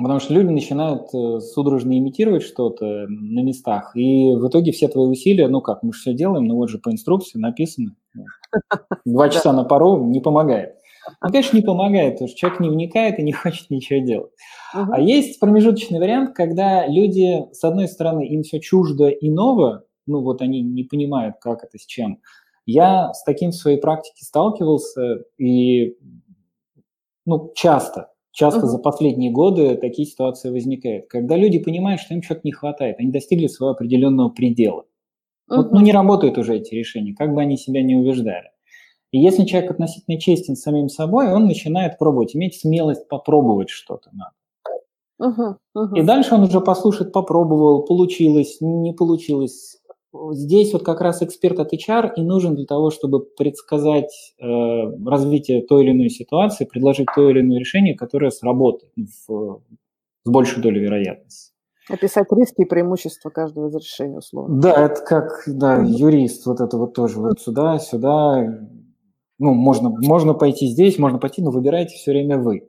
Потому 0.00 0.20
что 0.20 0.32
люди 0.32 0.48
начинают 0.48 1.12
э, 1.12 1.40
судорожно 1.40 1.98
имитировать 1.98 2.44
что-то 2.44 2.84
на 3.08 3.42
местах, 3.42 3.96
и 3.96 4.32
в 4.32 4.46
итоге 4.46 4.70
все 4.70 4.86
твои 4.86 5.08
усилия, 5.08 5.48
ну 5.48 5.60
как, 5.60 5.82
мы 5.82 5.92
же 5.92 5.98
все 5.98 6.14
делаем, 6.14 6.46
ну 6.46 6.54
вот 6.54 6.70
же 6.70 6.78
по 6.78 6.92
инструкции 6.92 7.38
написано. 7.38 7.96
Два 9.04 9.28
часа 9.28 9.52
на 9.52 9.64
пару 9.64 10.04
не 10.04 10.20
помогает. 10.20 10.76
Ну, 11.20 11.30
конечно, 11.30 11.56
не 11.56 11.62
помогает, 11.62 12.14
потому 12.14 12.28
что 12.28 12.38
человек 12.38 12.60
не 12.60 12.70
вникает 12.70 13.18
и 13.18 13.24
не 13.24 13.32
хочет 13.32 13.70
ничего 13.70 13.98
делать. 14.04 14.30
Uh-huh. 14.72 14.86
А 14.92 15.00
есть 15.00 15.40
промежуточный 15.40 15.98
вариант, 15.98 16.32
когда 16.32 16.86
люди, 16.86 17.52
с 17.52 17.64
одной 17.64 17.88
стороны, 17.88 18.28
им 18.28 18.44
все 18.44 18.60
чуждо 18.60 19.08
и 19.08 19.28
ново, 19.28 19.84
ну 20.06 20.22
вот 20.22 20.42
они 20.42 20.62
не 20.62 20.84
понимают, 20.84 21.36
как 21.40 21.64
это, 21.64 21.76
с 21.76 21.84
чем. 21.84 22.20
Я 22.66 23.12
с 23.14 23.24
таким 23.24 23.50
в 23.50 23.56
своей 23.56 23.78
практике 23.78 24.24
сталкивался, 24.24 25.24
и 25.38 25.96
ну, 27.26 27.52
часто, 27.56 28.10
часто 28.38 28.60
uh-huh. 28.60 28.70
за 28.70 28.78
последние 28.78 29.32
годы 29.32 29.74
такие 29.74 30.06
ситуации 30.06 30.50
возникают, 30.50 31.08
когда 31.08 31.36
люди 31.36 31.58
понимают, 31.58 32.00
что 32.00 32.14
им 32.14 32.22
что-то 32.22 32.42
не 32.44 32.52
хватает, 32.52 32.96
они 33.00 33.10
достигли 33.10 33.48
своего 33.48 33.72
определенного 33.72 34.28
предела. 34.28 34.84
Uh-huh. 35.50 35.56
Вот, 35.56 35.72
ну, 35.72 35.80
не 35.80 35.90
работают 35.90 36.38
уже 36.38 36.56
эти 36.56 36.72
решения, 36.72 37.14
как 37.14 37.34
бы 37.34 37.40
они 37.40 37.56
себя 37.56 37.82
не 37.82 37.96
убеждали. 37.96 38.50
И 39.10 39.18
если 39.18 39.44
человек 39.44 39.72
относительно 39.72 40.20
честен 40.20 40.54
с 40.54 40.62
самим 40.62 40.88
собой, 40.88 41.32
он 41.32 41.46
начинает 41.46 41.98
пробовать, 41.98 42.36
иметь 42.36 42.60
смелость 42.60 43.08
попробовать 43.08 43.70
что-то 43.70 44.10
надо. 44.12 44.32
Uh-huh, 45.20 45.56
uh-huh. 45.76 45.98
И 45.98 46.02
дальше 46.02 46.36
он 46.36 46.44
уже 46.44 46.60
послушает, 46.60 47.12
попробовал, 47.12 47.82
получилось, 47.86 48.58
не 48.60 48.92
получилось. 48.92 49.77
Здесь 50.32 50.72
вот 50.72 50.84
как 50.84 51.00
раз 51.00 51.22
эксперт 51.22 51.58
от 51.60 51.74
HR 51.74 52.12
и 52.16 52.22
нужен 52.22 52.54
для 52.54 52.64
того, 52.64 52.90
чтобы 52.90 53.24
предсказать 53.24 54.34
э, 54.40 54.44
развитие 55.06 55.62
той 55.62 55.84
или 55.84 55.92
иной 55.92 56.08
ситуации, 56.08 56.64
предложить 56.64 57.08
то 57.14 57.28
или 57.28 57.40
иное 57.40 57.58
решение, 57.58 57.94
которое 57.94 58.30
сработает 58.30 58.92
в, 58.96 59.60
с 60.24 60.30
большей 60.30 60.62
долей 60.62 60.80
вероятности. 60.80 61.52
Описать 61.90 62.26
риски 62.32 62.62
и 62.62 62.64
преимущества 62.64 63.30
каждого 63.30 63.68
из 63.68 63.74
решений, 63.74 64.16
условно. 64.18 64.60
Да, 64.60 64.86
это 64.86 65.02
как 65.02 65.42
да, 65.46 65.82
юрист, 65.82 66.46
вот 66.46 66.60
это 66.60 66.76
вот 66.78 66.94
тоже 66.94 67.18
вот 67.18 67.40
сюда, 67.40 67.78
сюда, 67.78 68.44
ну, 69.38 69.54
можно, 69.54 69.90
можно 69.90 70.34
пойти 70.34 70.66
здесь, 70.66 70.98
можно 70.98 71.18
пойти, 71.18 71.42
но 71.42 71.50
выбираете 71.50 71.96
все 71.96 72.12
время 72.12 72.38
вы. 72.38 72.68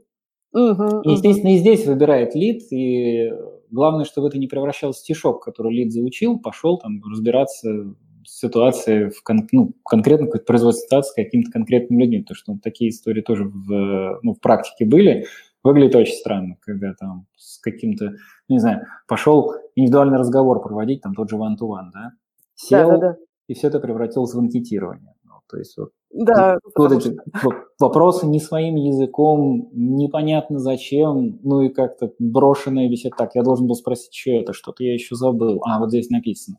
Угу, 0.54 1.02
и, 1.04 1.12
естественно, 1.12 1.50
угу. 1.50 1.56
и 1.56 1.60
здесь 1.60 1.86
выбирает 1.86 2.36
лид, 2.36 2.72
и 2.72 3.30
главное, 3.72 4.06
чтобы 4.06 4.28
это 4.28 4.38
не 4.38 4.48
превращалось 4.48 4.98
в 4.98 5.00
стишок, 5.00 5.44
который 5.44 5.74
лид 5.74 5.92
заучил, 5.92 6.40
пошел 6.40 6.78
там 6.78 7.02
разбираться 7.04 7.94
с 8.26 8.40
ситуацией 8.40 9.10
в 9.10 9.24
кон, 9.24 9.48
ну, 9.52 9.74
конкретно 9.84 10.28
какой-то 10.28 10.46
производственной 10.46 10.88
ситуации 10.88 11.12
с 11.12 11.16
какими-то 11.16 11.52
конкретными 11.52 12.04
людьми, 12.04 12.22
потому 12.22 12.36
что 12.36 12.54
ну, 12.54 12.60
такие 12.60 12.90
истории 12.90 13.22
тоже 13.22 13.46
в, 13.46 14.20
ну, 14.22 14.34
в 14.34 14.40
практике 14.40 14.86
были. 14.86 15.26
Выглядит 15.64 15.96
очень 15.96 16.14
странно, 16.14 16.56
когда 16.62 16.94
там 16.94 17.28
с 17.36 17.60
каким-то, 17.60 18.14
не 18.48 18.60
знаю, 18.60 18.86
пошел 19.08 19.54
индивидуальный 19.76 20.18
разговор 20.18 20.62
проводить, 20.62 21.02
там 21.02 21.14
тот 21.14 21.30
же 21.30 21.36
one-to-one, 21.36 21.90
да, 21.94 22.12
сел, 22.56 22.90
да, 22.90 22.98
да, 22.98 23.08
да. 23.10 23.18
и 23.48 23.54
все 23.54 23.68
это 23.68 23.80
превратилось 23.80 24.34
в 24.34 24.40
анкетирование. 24.40 25.16
Ну, 25.52 25.58
то 25.58 25.58
есть 25.58 25.78
вот 25.78 25.90
да, 26.12 26.58
вот 26.76 26.92
эти 26.92 27.18
что... 27.36 27.54
вопросы 27.80 28.26
не 28.26 28.40
своим 28.40 28.76
языком, 28.76 29.70
непонятно 29.74 30.60
зачем, 30.60 31.40
ну 31.44 31.62
и 31.62 31.70
как-то 31.70 32.12
брошенное 32.20 32.90
висит 32.90 33.14
так. 33.18 33.36
Я 33.36 33.44
должен 33.44 33.68
был 33.68 33.76
спросить, 33.76 34.14
что 34.14 34.32
это, 34.32 34.54
что-то 34.54 34.84
я 34.84 34.94
еще 34.94 35.16
забыл. 35.16 35.62
А, 35.66 35.80
вот 35.80 35.90
здесь 35.90 36.10
написано. 36.10 36.58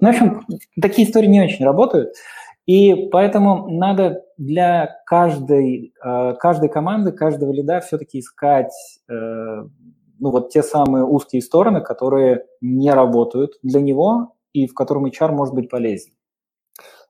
Ну, 0.00 0.08
в 0.08 0.10
общем, 0.10 0.40
такие 0.80 1.06
истории 1.06 1.26
не 1.26 1.42
очень 1.42 1.64
работают. 1.64 2.14
И 2.66 3.08
поэтому 3.10 3.68
надо 3.70 4.24
для 4.36 5.00
каждой, 5.06 5.94
э, 6.04 6.34
каждой 6.34 6.68
команды, 6.68 7.12
каждого 7.12 7.50
лида 7.50 7.80
все-таки 7.80 8.20
искать 8.20 8.72
э, 9.08 9.14
ну, 10.18 10.30
вот 10.30 10.50
те 10.50 10.62
самые 10.62 11.04
узкие 11.04 11.42
стороны, 11.42 11.80
которые 11.80 12.44
не 12.60 12.90
работают 12.90 13.52
для 13.62 13.80
него 13.80 14.34
и 14.52 14.66
в 14.66 14.74
котором 14.74 15.06
HR 15.06 15.32
может 15.32 15.54
быть 15.54 15.70
полезен. 15.70 16.12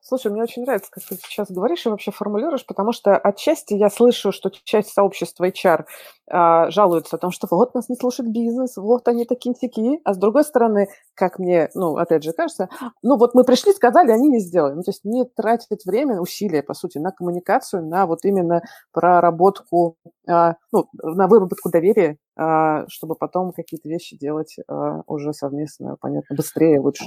Слушай, 0.09 0.31
мне 0.31 0.41
очень 0.41 0.63
нравится, 0.63 0.89
как 0.89 1.03
ты 1.03 1.17
сейчас 1.17 1.51
говоришь 1.51 1.85
и 1.85 1.89
вообще 1.89 2.09
формулируешь, 2.09 2.65
потому 2.65 2.93
что 2.93 3.15
отчасти 3.15 3.75
я 3.75 3.91
слышу, 3.91 4.31
что 4.31 4.49
часть 4.49 4.89
сообщества 4.91 5.47
HR 5.47 5.85
а, 6.31 6.71
жалуется 6.71 7.15
о 7.15 7.19
том, 7.19 7.29
что 7.29 7.47
вот 7.51 7.75
нас 7.75 7.89
не 7.89 7.95
слушает 7.95 8.31
бизнес, 8.31 8.75
вот 8.77 9.07
они 9.07 9.25
такие 9.25 9.53
сики, 9.53 9.99
а 10.03 10.15
с 10.15 10.17
другой 10.17 10.45
стороны, 10.45 10.87
как 11.13 11.37
мне, 11.37 11.69
ну, 11.75 11.95
опять 11.95 12.23
же, 12.23 12.33
кажется, 12.33 12.69
ну, 13.03 13.17
вот 13.17 13.35
мы 13.35 13.43
пришли, 13.43 13.71
сказали, 13.71 14.09
они 14.09 14.29
не 14.29 14.39
сделали. 14.39 14.73
Ну, 14.73 14.81
то 14.81 14.89
есть 14.89 15.05
не 15.05 15.25
тратить 15.25 15.85
время, 15.85 16.19
усилия, 16.19 16.63
по 16.63 16.73
сути, 16.73 16.97
на 16.97 17.11
коммуникацию, 17.11 17.85
на 17.85 18.07
вот 18.07 18.25
именно 18.25 18.63
проработку, 18.91 19.97
а, 20.27 20.55
ну, 20.71 20.87
на 20.93 21.27
выработку 21.27 21.69
доверия, 21.69 22.17
а, 22.35 22.87
чтобы 22.87 23.13
потом 23.13 23.51
какие-то 23.51 23.87
вещи 23.87 24.17
делать 24.17 24.55
а, 24.67 25.01
уже 25.05 25.33
совместно, 25.33 25.97
понятно, 26.01 26.35
быстрее, 26.35 26.79
лучше. 26.79 27.05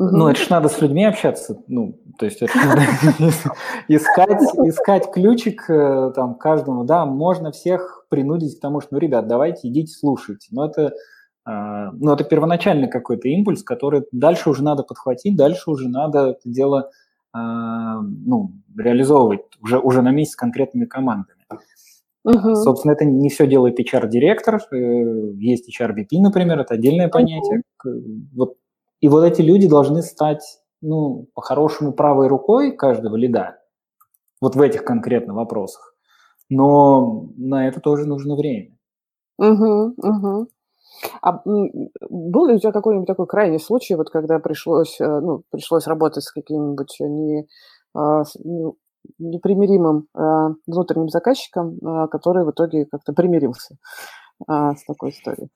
Ну, 0.00 0.28
это 0.28 0.40
же 0.40 0.46
надо 0.50 0.68
с 0.68 0.80
людьми 0.80 1.04
общаться. 1.04 1.60
Ну, 1.66 1.98
то 2.18 2.26
есть 2.26 2.40
это 2.40 2.56
надо 2.56 2.82
искать, 3.88 4.42
искать 4.64 5.10
ключик 5.10 5.68
э, 5.68 6.12
там 6.14 6.36
каждому. 6.36 6.84
Да, 6.84 7.04
можно 7.04 7.50
всех 7.50 8.06
принудить 8.08 8.58
к 8.58 8.60
тому, 8.60 8.80
что, 8.80 8.90
ну, 8.92 8.98
ребят, 8.98 9.26
давайте 9.26 9.66
идите 9.66 9.92
слушать. 9.92 10.46
Но 10.52 10.66
это, 10.66 10.92
а, 11.44 11.90
ну, 11.92 12.12
это 12.12 12.22
первоначальный 12.22 12.88
какой-то 12.88 13.28
импульс, 13.28 13.64
который 13.64 14.04
дальше 14.12 14.50
уже 14.50 14.62
надо 14.62 14.84
подхватить, 14.84 15.36
дальше 15.36 15.68
уже 15.68 15.88
надо 15.88 16.28
это 16.28 16.40
дело 16.44 16.90
а, 17.32 18.00
ну, 18.00 18.52
реализовывать 18.76 19.40
уже, 19.60 19.80
уже 19.80 20.02
на 20.02 20.12
месте 20.12 20.34
с 20.34 20.36
конкретными 20.36 20.84
командами. 20.84 21.40
Uh-huh. 22.24 22.54
Собственно, 22.54 22.92
это 22.92 23.04
не 23.04 23.30
все 23.30 23.48
делает 23.48 23.80
HR-директор. 23.80 24.60
Э, 24.70 25.32
есть 25.38 25.68
HR-VP, 25.68 26.20
например, 26.20 26.60
это 26.60 26.74
отдельное 26.74 27.08
понятие. 27.08 27.62
Вот 28.34 28.54
и 29.00 29.08
вот 29.08 29.24
эти 29.24 29.42
люди 29.42 29.68
должны 29.68 30.02
стать, 30.02 30.60
ну, 30.80 31.28
по-хорошему, 31.34 31.92
правой 31.92 32.28
рукой 32.28 32.72
каждого 32.72 33.16
лида, 33.16 33.58
вот 34.40 34.56
в 34.56 34.60
этих 34.60 34.84
конкретно 34.84 35.34
вопросах. 35.34 35.94
Но 36.50 37.28
на 37.36 37.68
это 37.68 37.80
тоже 37.80 38.06
нужно 38.06 38.36
время. 38.36 38.76
Угу, 39.38 39.94
угу. 39.96 40.48
А 41.22 41.42
был 41.44 42.46
ли 42.46 42.54
у 42.54 42.58
тебя 42.58 42.72
какой-нибудь 42.72 43.06
такой 43.06 43.26
крайний 43.26 43.60
случай, 43.60 43.94
вот 43.94 44.10
когда 44.10 44.38
пришлось, 44.38 45.00
э, 45.00 45.20
ну, 45.20 45.42
пришлось 45.50 45.86
работать 45.86 46.24
с 46.24 46.32
каким-нибудь 46.32 46.96
не, 47.00 47.46
а, 47.94 48.24
непримиримым 49.18 50.08
а, 50.14 50.50
внутренним 50.66 51.08
заказчиком, 51.08 51.78
а, 51.84 52.08
который 52.08 52.44
в 52.44 52.50
итоге 52.50 52.86
как-то 52.86 53.12
примирился 53.12 53.76
с 54.48 54.84
такой 54.86 55.10
историей? 55.10 55.50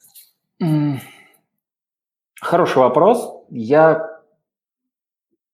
Хороший 2.42 2.78
вопрос. 2.78 3.44
Я 3.50 4.20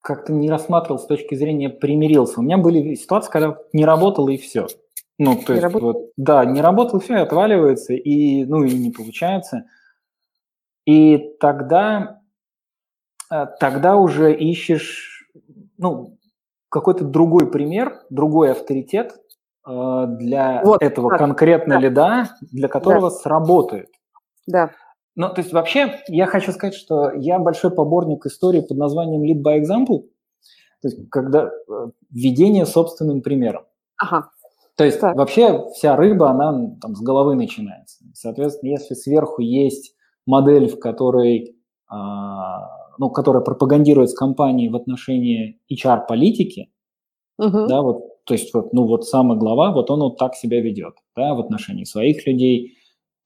как-то 0.01 0.33
не 0.33 0.49
рассматривал 0.49 0.99
с 0.99 1.07
точки 1.07 1.35
зрения 1.35 1.69
примирился. 1.69 2.41
У 2.41 2.43
меня 2.43 2.57
были 2.57 2.95
ситуации, 2.95 3.31
когда 3.31 3.59
не 3.75 3.85
работало 3.85 4.31
и 4.31 4.39
все. 4.39 4.67
Ну, 5.19 5.37
то 5.37 5.53
не 5.53 5.61
есть, 5.61 5.75
вот, 5.75 6.13
да, 6.17 6.47
не 6.47 6.63
работало, 6.63 7.01
все, 7.01 7.17
отваливается, 7.17 7.93
и, 7.93 8.45
ну, 8.47 8.65
и 8.65 8.73
не 8.73 8.91
получается. 8.91 9.67
И 10.87 11.19
тогда, 11.41 12.23
э, 13.31 13.47
тогда 13.61 13.97
уже 13.97 14.33
ищешь, 14.35 15.29
ну, 15.77 16.17
какой-то 16.71 17.05
другой 17.05 17.51
пример, 17.51 18.01
другой 18.09 18.53
авторитет 18.53 19.15
э, 19.67 20.05
для 20.09 20.63
вот, 20.65 20.83
этого 20.83 21.11
так, 21.11 21.19
конкретно 21.19 21.75
да. 21.75 21.81
лида, 21.81 22.31
для 22.41 22.69
которого 22.69 23.11
да. 23.11 23.17
сработает. 23.17 23.91
Да. 24.47 24.71
Ну, 25.19 25.29
то 25.31 25.41
есть 25.41 25.53
вообще 25.53 25.99
я 26.07 26.27
хочу 26.27 26.53
сказать, 26.53 26.75
что 26.75 27.11
я 27.11 27.41
большой 27.41 27.73
поборник 27.73 28.25
истории 28.25 28.61
под 28.61 28.79
названием 28.79 29.25
Lead 29.25 29.43
by 29.43 29.61
Example, 29.61 30.05
то 30.81 30.89
есть 30.89 31.11
когда 31.11 31.49
э, 31.49 31.87
введение 32.09 32.65
собственным 32.65 33.21
примером. 33.21 33.65
Ага. 33.97 34.31
То 34.77 34.85
есть 34.85 35.01
так. 35.01 35.17
вообще 35.17 35.67
вся 35.75 35.97
рыба, 35.97 36.31
она 36.31 36.77
там 36.81 36.95
с 36.95 37.01
головы 37.01 37.35
начинается. 37.35 38.05
Соответственно, 38.15 38.71
если 38.71 38.95
сверху 38.95 39.43
есть 39.43 39.97
модель, 40.25 40.69
в 40.69 40.79
которой, 40.79 41.57
а, 41.89 42.69
ну, 42.99 43.11
которая 43.11 43.43
пропагандируется 43.43 44.15
компанией 44.17 44.69
в 44.69 44.77
отношении 44.77 45.61
HR-политики, 45.69 46.71
угу. 47.39 47.67
да, 47.67 47.83
вот, 47.83 48.23
то 48.23 48.35
есть 48.35 48.55
вот, 48.55 48.73
ну, 48.73 48.87
вот 48.87 49.05
самый 49.05 49.37
глава, 49.37 49.73
вот 49.73 49.91
он 49.91 49.99
вот 49.99 50.17
так 50.17 50.37
себя 50.37 50.61
ведет, 50.61 50.95
да, 51.17 51.35
в 51.35 51.41
отношении 51.41 51.83
своих 51.83 52.25
людей, 52.25 52.78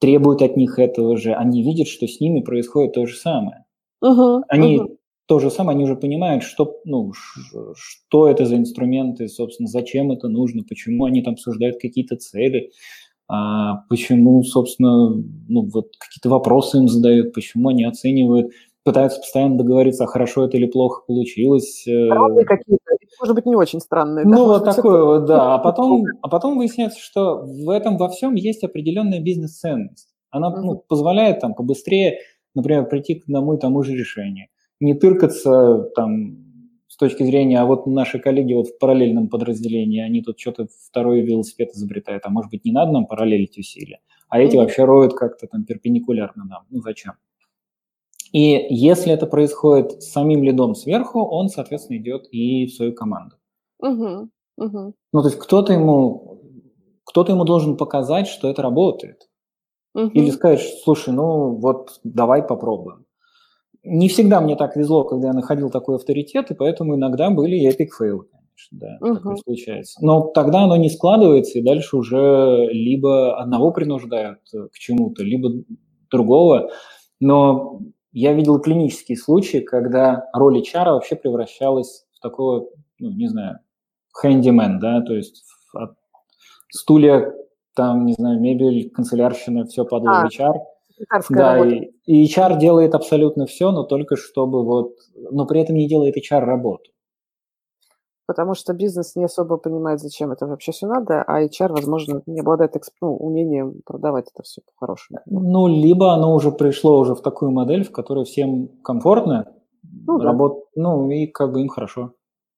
требуют 0.02 0.42
от 0.42 0.56
них 0.56 0.80
этого 0.80 1.16
же, 1.16 1.32
они 1.32 1.62
видят, 1.62 1.86
что 1.86 2.08
с 2.08 2.18
ними 2.18 2.40
происходит 2.40 2.94
то 2.94 3.06
же 3.06 3.14
самое. 3.14 3.64
Uh-huh, 4.04 4.42
они 4.48 4.78
uh-huh. 4.78 4.96
то 5.26 5.38
же 5.38 5.48
самое, 5.48 5.76
они 5.76 5.84
уже 5.84 5.94
понимают, 5.94 6.42
что, 6.42 6.80
ну, 6.84 7.12
что 7.14 8.26
это 8.26 8.44
за 8.44 8.56
инструменты, 8.56 9.28
собственно, 9.28 9.68
зачем 9.68 10.10
это 10.10 10.28
нужно, 10.28 10.64
почему 10.68 11.04
они 11.04 11.22
там 11.22 11.34
обсуждают 11.34 11.76
какие-то 11.80 12.16
цели, 12.16 12.72
а, 13.28 13.84
почему, 13.88 14.42
собственно, 14.42 15.10
ну, 15.48 15.70
вот 15.72 15.92
какие-то 16.00 16.28
вопросы 16.28 16.78
им 16.78 16.88
задают, 16.88 17.32
почему 17.32 17.68
они 17.68 17.84
оценивают, 17.84 18.50
пытаются 18.85 19.21
постоянно 19.21 19.59
договориться, 19.59 20.05
а 20.05 20.07
хорошо 20.07 20.47
это 20.47 20.57
или 20.57 20.66
плохо 20.66 21.03
получилось. 21.07 21.87
Э. 21.87 22.07
Странные 22.07 22.45
какие-то, 22.45 22.83
может 23.21 23.35
быть, 23.35 23.47
не 23.47 23.57
очень 23.57 23.81
странные. 23.81 24.25
Ну, 24.25 24.37
да? 24.37 24.45
вот 24.45 24.64
такое 24.64 25.05
вот, 25.05 25.27
да. 25.27 25.55
А 25.55 25.59
потом, 25.59 26.05
а 26.23 26.29
потом 26.29 26.59
выясняется, 26.59 26.99
что 27.01 27.45
в 27.45 27.71
этом 27.71 27.97
во 27.97 28.09
всем 28.09 28.35
есть 28.35 28.64
определенная 28.64 29.21
бизнес-ценность. 29.21 30.09
Она 30.31 30.51
ну, 30.51 30.77
позволяет 30.77 31.40
там 31.40 31.55
побыстрее, 31.55 32.18
например, 32.55 32.87
прийти 32.87 33.16
к 33.16 33.25
одному 33.25 33.55
и 33.55 33.59
тому 33.59 33.83
же 33.83 33.95
решению. 33.95 34.47
Не 34.81 34.95
тыркаться 34.95 35.90
там 35.95 36.38
с 36.88 36.97
точки 36.97 37.23
зрения, 37.23 37.61
а 37.61 37.66
вот 37.66 37.87
наши 37.87 38.18
коллеги 38.18 38.55
вот 38.55 38.68
в 38.68 38.79
параллельном 38.79 39.29
подразделении, 39.29 40.01
они 40.01 40.23
тут 40.23 40.40
что-то 40.40 40.66
второй 40.88 41.21
велосипед 41.21 41.71
изобретают, 41.71 42.27
а 42.27 42.31
может 42.31 42.51
быть 42.51 42.64
не 42.64 42.73
надо 42.73 42.92
нам 42.92 43.07
параллелить 43.07 43.57
усилия, 43.57 44.01
а 44.29 44.40
эти 44.40 44.57
mm-hmm. 44.57 44.59
вообще 44.59 44.85
роют 44.85 45.14
как-то 45.14 45.47
там 45.47 45.64
перпендикулярно 45.64 46.45
нам. 46.45 46.64
Ну 46.68 46.81
зачем? 46.83 47.14
И 48.33 48.66
если 48.71 49.12
это 49.12 49.27
происходит 49.27 50.03
с 50.03 50.11
самим 50.11 50.42
лидом 50.42 50.75
сверху, 50.75 51.21
он, 51.23 51.49
соответственно, 51.49 51.99
идет 51.99 52.27
и 52.33 52.66
в 52.66 52.75
свою 52.75 52.95
команду. 52.95 53.37
Угу, 53.79 54.29
угу. 54.57 54.95
Ну, 55.12 55.23
то 55.23 55.29
есть 55.29 55.38
кто-то 55.38 55.73
ему, 55.75 56.40
кто-то 57.05 57.33
ему 57.33 57.45
должен 57.45 57.77
показать, 57.77 58.27
что 58.27 58.49
это 58.49 58.62
работает. 58.62 59.29
Угу. 59.95 60.09
Или 60.14 60.31
сказать, 60.31 60.62
слушай, 60.83 61.12
ну 61.12 61.57
вот 61.57 62.01
давай 62.05 62.42
попробуем. 62.42 63.05
Не 63.85 64.09
всегда 64.09 64.40
мне 64.40 64.57
так 64.57 64.77
везло, 64.77 65.05
когда 65.05 65.29
я 65.29 65.35
находил 65.35 65.68
такой 65.68 65.97
авторитет, 65.97 66.51
и 66.51 66.55
поэтому 66.55 66.95
иногда 66.95 67.29
были 67.31 67.68
эпик 67.68 67.95
фейлы, 67.95 68.25
конечно, 68.31 68.79
да, 68.79 68.99
угу. 69.01 69.16
такое 69.16 69.37
случается. 69.37 70.03
Но 70.03 70.23
тогда 70.29 70.62
оно 70.62 70.77
не 70.77 70.88
складывается, 70.88 71.59
и 71.59 71.62
дальше 71.62 71.99
уже 71.99 72.68
либо 72.73 73.38
одного 73.38 73.73
принуждают 73.73 74.38
к 74.51 74.79
чему-то, 74.79 75.23
либо 75.23 75.51
другого. 76.11 76.71
Но 77.21 77.81
я 78.12 78.33
видел 78.35 78.61
клинические 78.61 79.16
случаи, 79.16 79.59
когда 79.59 80.29
роль 80.33 80.61
HR 80.61 80.92
вообще 80.92 81.16
превращалась 81.16 82.07
в 82.12 82.20
такого, 82.20 82.68
ну, 82.98 83.11
не 83.11 83.29
знаю, 83.29 83.59
handyman, 84.22 84.79
да, 84.81 85.01
то 85.01 85.14
есть 85.14 85.42
от 85.75 85.94
стулья, 86.70 87.33
там, 87.75 88.05
не 88.05 88.12
знаю, 88.12 88.40
мебель, 88.40 88.90
канцелярщина, 88.90 89.64
все 89.64 89.85
падало 89.85 90.22
а, 90.22 90.27
HR. 90.27 90.55
Да, 91.31 91.66
и, 91.66 91.90
и 92.07 92.25
HR 92.27 92.59
делает 92.59 92.94
абсолютно 92.94 93.46
все, 93.46 93.72
но 93.72 93.83
только 93.83 94.16
чтобы 94.16 94.64
вот, 94.64 94.92
но 95.31 95.46
при 95.46 95.62
этом 95.62 95.77
не 95.77 95.88
делает 95.88 96.16
HR 96.16 96.40
работу 96.40 96.92
потому 98.26 98.54
что 98.54 98.72
бизнес 98.72 99.16
не 99.16 99.24
особо 99.24 99.56
понимает, 99.56 100.00
зачем 100.00 100.32
это 100.32 100.46
вообще 100.46 100.72
все 100.72 100.87
надо, 100.87 101.22
а 101.22 101.42
HR, 101.42 101.72
возможно, 101.72 102.22
не 102.26 102.40
обладает 102.40 102.74
ну, 103.00 103.16
умением 103.16 103.82
продавать 103.85 104.30
это 104.32 104.42
все 104.42 104.62
по-хорошему. 104.62 105.20
Ну, 105.26 105.66
либо 105.66 106.12
оно 106.12 106.35
уже 106.35 106.50
пришло 106.52 106.98
уже 106.98 107.14
в 107.14 107.22
такую 107.22 107.50
модель, 107.50 107.85
в 107.85 107.92
которой 107.92 108.24
всем 108.24 108.68
комфортно, 108.82 109.52
ну, 109.82 110.18
работ... 110.18 110.64
да. 110.74 110.82
ну 110.82 111.11
и 111.11 111.26
как 111.26 111.52
бы 111.52 111.61
им 111.61 111.68
хорошо. 111.68 112.12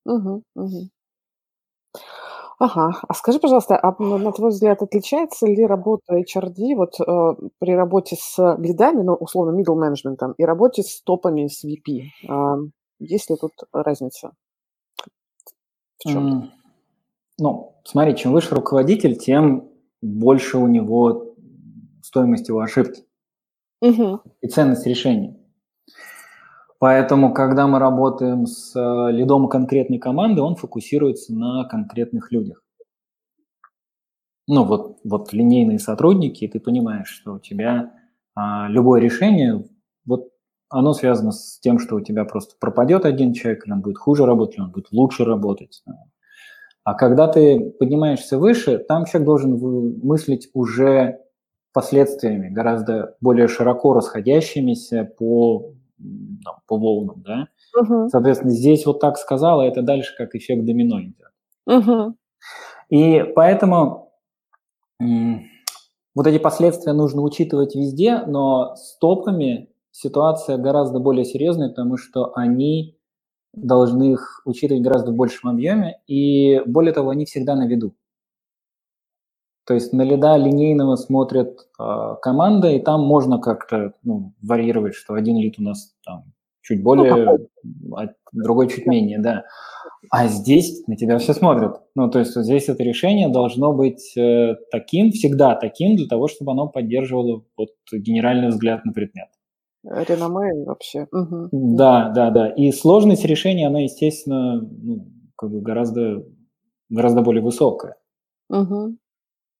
Угу, 0.04 0.42
угу. 0.54 0.88
Ага. 2.58 2.92
А 3.08 3.14
скажи, 3.14 3.40
пожалуйста, 3.40 3.76
а 3.76 3.94
на 4.02 4.32
твой 4.32 4.50
взгляд, 4.50 4.80
отличается 4.80 5.46
ли 5.46 5.66
работа 5.66 6.18
HRD 6.18 6.76
вот 6.76 7.00
э, 7.00 7.48
при 7.58 7.74
работе 7.74 8.16
с 8.18 8.56
лидами, 8.58 9.02
ну, 9.02 9.14
условно, 9.14 9.58
middle 9.58 9.76
management, 9.76 10.34
и 10.38 10.44
работе 10.44 10.82
с 10.82 11.02
топами, 11.02 11.48
с 11.48 11.64
VP? 11.64 12.02
Э, 12.28 12.56
есть 13.00 13.28
ли 13.28 13.36
тут 13.36 13.52
разница? 13.72 14.32
В 16.04 16.08
чем? 16.08 16.50
Ну, 17.38 17.76
смотри, 17.84 18.16
чем 18.16 18.32
выше 18.32 18.54
руководитель, 18.54 19.16
тем 19.16 19.68
больше 20.02 20.58
у 20.58 20.66
него 20.66 21.34
стоимость 22.02 22.48
его 22.48 22.60
ошибки 22.60 23.04
угу. 23.80 24.20
и 24.40 24.48
ценность 24.48 24.86
решений. 24.86 25.36
Поэтому, 26.78 27.32
когда 27.32 27.66
мы 27.66 27.78
работаем 27.78 28.46
с 28.46 28.76
э, 28.76 29.12
лидом 29.12 29.48
конкретной 29.48 29.98
команды, 29.98 30.42
он 30.42 30.54
фокусируется 30.56 31.32
на 31.34 31.64
конкретных 31.64 32.30
людях. 32.30 32.62
Ну, 34.46 34.64
вот, 34.64 34.98
вот 35.02 35.32
линейные 35.32 35.78
сотрудники, 35.78 36.44
и 36.44 36.48
ты 36.48 36.60
понимаешь, 36.60 37.08
что 37.08 37.34
у 37.34 37.38
тебя 37.38 37.94
а, 38.34 38.68
любое 38.68 39.00
решение, 39.00 39.64
вот 40.04 40.28
оно 40.68 40.92
связано 40.92 41.32
с 41.32 41.58
тем, 41.60 41.78
что 41.78 41.96
у 41.96 42.00
тебя 42.00 42.24
просто 42.24 42.56
пропадет 42.58 43.04
один 43.04 43.32
человек, 43.32 43.66
или 43.66 43.72
он 43.72 43.80
будет 43.80 43.98
хуже 43.98 44.26
работать, 44.26 44.56
или 44.56 44.64
он 44.64 44.70
будет 44.70 44.90
лучше 44.92 45.24
работать. 45.24 45.82
А 46.84 46.94
когда 46.94 47.28
ты 47.28 47.70
поднимаешься 47.78 48.38
выше, 48.38 48.78
там 48.78 49.06
человек 49.06 49.26
должен 49.26 50.00
мыслить 50.02 50.50
уже 50.52 51.20
последствиями, 51.72 52.50
гораздо 52.50 53.16
более 53.20 53.48
широко 53.48 53.94
расходящимися 53.94 55.10
по, 55.18 55.72
там, 56.44 56.56
по 56.66 56.78
волнам, 56.78 57.22
да. 57.22 57.48
Uh-huh. 57.76 58.08
Соответственно, 58.08 58.52
здесь 58.52 58.86
вот 58.86 59.00
так 59.00 59.16
сказала, 59.16 59.62
это 59.62 59.82
дальше 59.82 60.14
как 60.16 60.34
эффект 60.34 60.64
домино 60.64 61.00
идет. 61.02 61.32
Uh-huh. 61.68 62.12
И 62.90 63.24
поэтому 63.34 64.12
вот 65.00 66.26
эти 66.26 66.38
последствия 66.38 66.92
нужно 66.92 67.22
учитывать 67.22 67.74
везде, 67.74 68.20
но 68.26 68.76
с 68.76 68.96
топами 68.98 69.68
ситуация 69.94 70.58
гораздо 70.58 70.98
более 70.98 71.24
серьезная, 71.24 71.68
потому 71.68 71.96
что 71.96 72.32
они 72.34 72.98
должны 73.52 74.12
их 74.12 74.42
учитывать 74.44 74.82
гораздо 74.82 75.12
в 75.12 75.14
большем 75.14 75.50
объеме, 75.50 76.00
и 76.08 76.60
более 76.66 76.92
того, 76.92 77.10
они 77.10 77.24
всегда 77.24 77.54
на 77.54 77.68
виду. 77.68 77.94
То 79.66 79.74
есть 79.74 79.92
на 79.92 80.02
лида 80.02 80.36
линейного 80.36 80.96
смотрит 80.96 81.60
э, 81.78 82.16
команда, 82.20 82.70
и 82.70 82.80
там 82.80 83.02
можно 83.02 83.38
как-то 83.38 83.94
ну, 84.02 84.34
варьировать, 84.42 84.94
что 84.94 85.14
один 85.14 85.38
лид 85.38 85.54
у 85.58 85.62
нас 85.62 85.94
там 86.04 86.24
чуть 86.60 86.82
более, 86.82 87.38
ну, 87.62 87.96
а 87.96 88.08
другой 88.32 88.68
чуть 88.68 88.86
менее, 88.86 89.20
да. 89.20 89.44
А 90.10 90.26
здесь 90.26 90.86
на 90.88 90.96
тебя 90.96 91.18
все 91.18 91.32
смотрят. 91.32 91.80
Ну, 91.94 92.10
то 92.10 92.18
есть 92.18 92.34
вот 92.34 92.44
здесь 92.44 92.68
это 92.68 92.82
решение 92.82 93.28
должно 93.28 93.72
быть 93.72 94.14
э, 94.16 94.56
таким, 94.72 95.12
всегда 95.12 95.54
таким, 95.54 95.96
для 95.96 96.08
того, 96.08 96.26
чтобы 96.26 96.52
оно 96.52 96.66
поддерживало 96.68 97.44
вот 97.56 97.70
генеральный 97.92 98.48
взгляд 98.48 98.84
на 98.84 98.92
предмет. 98.92 99.28
Реноме 99.84 100.64
вообще. 100.64 101.06
Угу. 101.12 101.48
Да, 101.52 102.10
да, 102.10 102.30
да. 102.30 102.48
И 102.48 102.72
сложность 102.72 103.24
решения, 103.24 103.66
она, 103.66 103.80
естественно, 103.80 104.60
ну, 104.60 105.08
как 105.36 105.50
бы 105.50 105.60
гораздо, 105.60 106.24
гораздо 106.88 107.22
более 107.22 107.42
высокая. 107.42 107.96
Угу. 108.50 108.96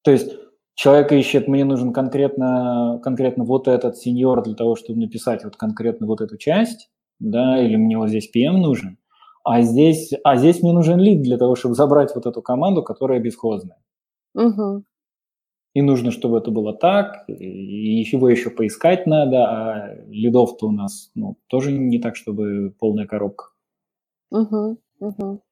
То 0.02 0.10
есть 0.10 0.34
человек 0.74 1.12
ищет, 1.12 1.48
мне 1.48 1.64
нужен 1.64 1.92
конкретно, 1.92 3.00
конкретно 3.02 3.44
вот 3.44 3.68
этот 3.68 3.96
сеньор 3.96 4.42
для 4.42 4.54
того, 4.54 4.76
чтобы 4.76 5.00
написать 5.00 5.44
вот 5.44 5.56
конкретно 5.56 6.06
вот 6.06 6.20
эту 6.20 6.37
часть, 6.37 6.90
да, 7.18 7.60
или 7.60 7.76
мне 7.76 7.98
вот 7.98 8.08
здесь 8.08 8.30
PM 8.34 8.58
нужен, 8.58 8.98
а 9.44 9.62
здесь, 9.62 10.12
а 10.24 10.37
здесь 10.37 10.62
мне 10.62 10.72
нужен 10.72 10.98
лид 10.98 11.22
для 11.22 11.38
того, 11.38 11.54
чтобы 11.54 11.74
забрать 11.74 12.14
вот 12.14 12.26
эту 12.26 12.42
команду, 12.42 12.82
которая 12.82 13.20
бесхозная. 13.20 13.78
Угу 14.34 14.84
и 15.74 15.82
нужно, 15.82 16.12
чтобы 16.12 16.38
это 16.38 16.52
было 16.52 16.72
так, 16.72 17.24
и 17.28 18.02
его 18.02 18.28
еще 18.28 18.50
поискать 18.50 19.06
надо, 19.06 19.44
а 19.44 19.94
лидов-то 20.06 20.68
у 20.68 20.70
нас 20.70 21.10
ну, 21.16 21.37
тоже 21.48 21.72
не 21.72 21.98
так, 21.98 22.14
чтобы 22.14 22.72
полная 22.78 23.06
коробка. 23.06 23.46
Угу, 24.30 24.78
угу. 25.00 25.42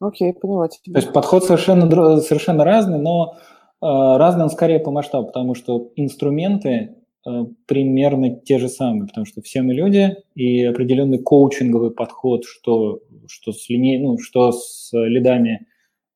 Окей, 0.00 0.32
поняла 0.32 0.68
тебя. 0.68 0.94
То 0.94 1.00
есть 1.00 1.12
подход 1.12 1.44
совершенно, 1.44 2.20
совершенно 2.20 2.64
разный, 2.64 2.98
но 2.98 3.36
э, 3.36 3.36
разный 3.82 4.44
он 4.44 4.50
скорее 4.50 4.80
по 4.80 4.90
масштабу, 4.90 5.26
потому 5.26 5.54
что 5.54 5.90
инструменты 5.96 6.96
э, 7.26 7.30
примерно 7.66 8.40
те 8.40 8.58
же 8.58 8.70
самые, 8.70 9.06
потому 9.06 9.26
что 9.26 9.42
все 9.42 9.60
мы 9.60 9.74
люди, 9.74 10.16
и 10.34 10.64
определенный 10.64 11.18
коучинговый 11.18 11.90
подход, 11.90 12.44
что, 12.44 13.00
что, 13.26 13.52
с, 13.52 13.68
линей, 13.68 13.98
ну, 13.98 14.16
что 14.18 14.52
с 14.52 14.90
лидами, 14.92 15.66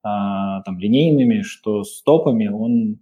э, 0.03 0.09
там, 0.65 0.79
линейными, 0.79 1.43
что 1.43 1.85
с 1.85 2.03
топами, 2.03 2.49
он 2.49 3.01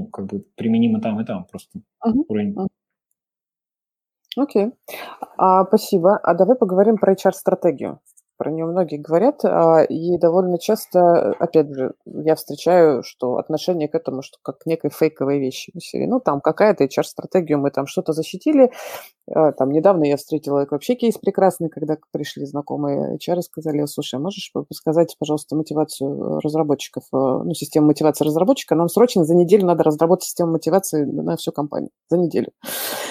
ну, 0.00 0.06
как 0.06 0.26
бы 0.26 0.44
применимо 0.56 1.00
там 1.00 1.20
и 1.20 1.24
там, 1.24 1.44
просто 1.44 1.78
uh-huh. 2.06 2.24
уровень. 2.28 2.54
Окей, 4.36 4.66
okay. 4.66 4.72
а, 5.38 5.64
спасибо. 5.64 6.18
А 6.18 6.34
давай 6.34 6.56
поговорим 6.56 6.98
про 6.98 7.14
HR-стратегию 7.14 8.00
про 8.36 8.50
нее 8.50 8.66
многие 8.66 8.98
говорят, 8.98 9.44
а, 9.44 9.82
и 9.82 10.18
довольно 10.18 10.58
часто, 10.58 11.32
опять 11.38 11.72
же, 11.72 11.92
я 12.04 12.34
встречаю, 12.34 13.02
что 13.02 13.36
отношение 13.36 13.88
к 13.88 13.94
этому, 13.94 14.22
что 14.22 14.38
как 14.42 14.58
к 14.58 14.66
некой 14.66 14.90
фейковой 14.90 15.38
вещи. 15.38 15.72
Ну, 15.94 16.20
там 16.20 16.40
какая-то 16.40 16.84
HR-стратегия, 16.84 17.56
мы 17.56 17.70
там 17.70 17.86
что-то 17.86 18.12
защитили. 18.12 18.70
А, 19.28 19.52
там 19.52 19.70
недавно 19.70 20.04
я 20.04 20.16
встретила 20.16 20.66
вообще 20.70 20.94
кейс 20.94 21.18
прекрасный, 21.18 21.68
когда 21.68 21.96
пришли 22.12 22.44
знакомые 22.44 23.16
HR 23.16 23.38
и 23.38 23.42
сказали, 23.42 23.84
слушай, 23.86 24.16
а 24.16 24.20
можешь 24.20 24.52
сказать, 24.72 25.16
пожалуйста, 25.18 25.56
мотивацию 25.56 26.40
разработчиков, 26.40 27.04
ну, 27.12 27.52
систему 27.54 27.88
мотивации 27.88 28.24
разработчика, 28.24 28.74
нам 28.74 28.88
срочно 28.88 29.24
за 29.24 29.34
неделю 29.34 29.66
надо 29.66 29.84
разработать 29.84 30.24
систему 30.24 30.52
мотивации 30.52 31.04
на 31.04 31.36
всю 31.36 31.52
компанию, 31.52 31.90
за 32.08 32.18
неделю. 32.18 32.52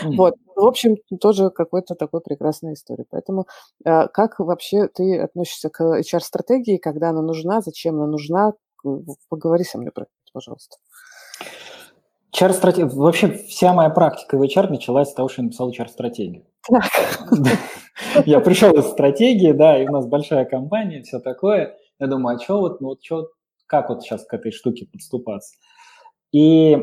Mm. 0.04 0.16
Вот. 0.18 0.36
В 0.56 0.66
общем, 0.66 0.96
тоже 1.20 1.50
какой-то 1.50 1.96
такой 1.96 2.22
прекрасная 2.22 2.74
история. 2.74 3.06
Поэтому 3.10 3.46
как 3.84 4.40
вообще 4.40 4.88
ты 4.88 5.20
относишься 5.20 5.70
к 5.70 5.82
HR-стратегии, 5.82 6.78
когда 6.78 7.10
она 7.10 7.22
нужна, 7.22 7.62
зачем 7.62 7.96
она 7.96 8.08
нужна? 8.08 8.54
Поговори 9.30 9.64
со 9.64 9.78
мной 9.78 9.92
про 9.92 10.04
это, 10.04 10.12
пожалуйста. 10.34 10.78
HR-стратегия. 12.34 12.90
Вообще 12.90 13.32
вся 13.32 13.74
моя 13.74 13.90
практика 13.90 14.38
в 14.38 14.42
HR 14.42 14.70
началась 14.70 15.10
с 15.10 15.14
того, 15.14 15.30
что 15.30 15.42
я 15.42 15.46
написал 15.46 15.72
HR-стратегию. 15.72 16.46
Я 18.26 18.40
пришел 18.40 18.72
из 18.74 18.86
стратегии, 18.86 19.52
да, 19.52 19.82
и 19.82 19.88
у 19.88 19.92
нас 19.92 20.06
большая 20.06 20.46
компания, 20.46 21.02
все 21.04 21.20
такое. 21.20 21.78
Я 22.00 22.08
думаю, 22.08 22.38
а 22.38 22.40
что 22.40 22.60
вот, 22.60 22.82
ну 22.82 22.90
вот 22.90 23.00
что, 23.02 23.30
как 23.68 23.90
вот 23.90 24.04
сейчас 24.04 24.26
к 24.26 24.34
этой 24.34 24.52
штуке 24.52 24.86
подступаться? 24.92 25.56
И 26.32 26.78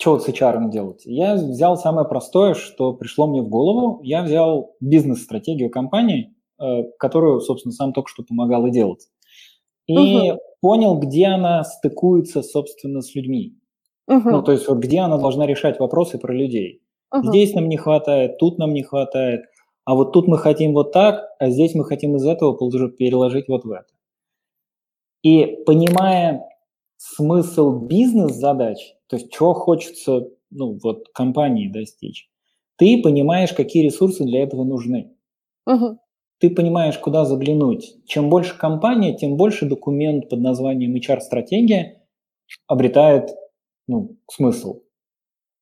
что 0.00 0.12
вот 0.12 0.22
с 0.22 0.28
HR 0.28 0.70
делать? 0.70 1.02
Я 1.04 1.34
взял 1.34 1.76
самое 1.76 2.08
простое, 2.08 2.54
что 2.54 2.94
пришло 2.94 3.26
мне 3.26 3.42
в 3.42 3.48
голову. 3.48 4.00
Я 4.02 4.22
взял 4.22 4.74
бизнес-стратегию 4.80 5.70
компании, 5.70 6.34
э, 6.58 6.84
которую, 6.98 7.40
собственно, 7.40 7.72
сам 7.72 7.92
только 7.92 8.08
что 8.08 8.22
помогал 8.22 8.66
и 8.66 8.70
делать. 8.70 9.08
И 9.86 10.30
угу. 10.30 10.40
понял, 10.62 10.98
где 10.98 11.26
она 11.26 11.64
стыкуется, 11.64 12.42
собственно, 12.42 13.02
с 13.02 13.14
людьми. 13.14 13.58
Угу. 14.08 14.30
Ну, 14.30 14.42
то 14.42 14.52
есть 14.52 14.66
вот 14.68 14.78
где 14.78 15.00
она 15.00 15.18
должна 15.18 15.46
решать 15.46 15.78
вопросы 15.78 16.18
про 16.18 16.32
людей. 16.32 16.80
Угу. 17.12 17.28
Здесь 17.28 17.54
нам 17.54 17.68
не 17.68 17.76
хватает, 17.76 18.38
тут 18.38 18.56
нам 18.56 18.72
не 18.72 18.82
хватает, 18.82 19.42
а 19.84 19.94
вот 19.94 20.12
тут 20.12 20.28
мы 20.28 20.38
хотим 20.38 20.72
вот 20.72 20.92
так, 20.92 21.28
а 21.38 21.50
здесь 21.50 21.74
мы 21.74 21.84
хотим 21.84 22.16
из 22.16 22.24
этого 22.24 22.56
переложить 22.88 23.48
вот 23.48 23.64
в 23.64 23.70
это. 23.70 23.88
И 25.22 25.62
понимая 25.66 26.49
смысл 27.00 27.86
бизнес-задач, 27.86 28.76
то 29.06 29.16
есть 29.16 29.32
чего 29.32 29.54
хочется 29.54 30.28
ну, 30.50 30.78
вот, 30.82 31.08
компании 31.14 31.72
достичь, 31.72 32.28
ты 32.76 33.00
понимаешь, 33.02 33.54
какие 33.54 33.84
ресурсы 33.84 34.24
для 34.24 34.42
этого 34.42 34.64
нужны. 34.64 35.16
Угу. 35.66 35.98
Ты 36.40 36.50
понимаешь, 36.50 36.98
куда 36.98 37.24
заглянуть. 37.24 37.96
Чем 38.06 38.28
больше 38.28 38.56
компания, 38.58 39.16
тем 39.16 39.36
больше 39.36 39.66
документ 39.66 40.28
под 40.28 40.40
названием 40.40 40.94
HR-стратегия 40.94 42.02
обретает 42.66 43.30
ну, 43.86 44.16
смысл. 44.30 44.82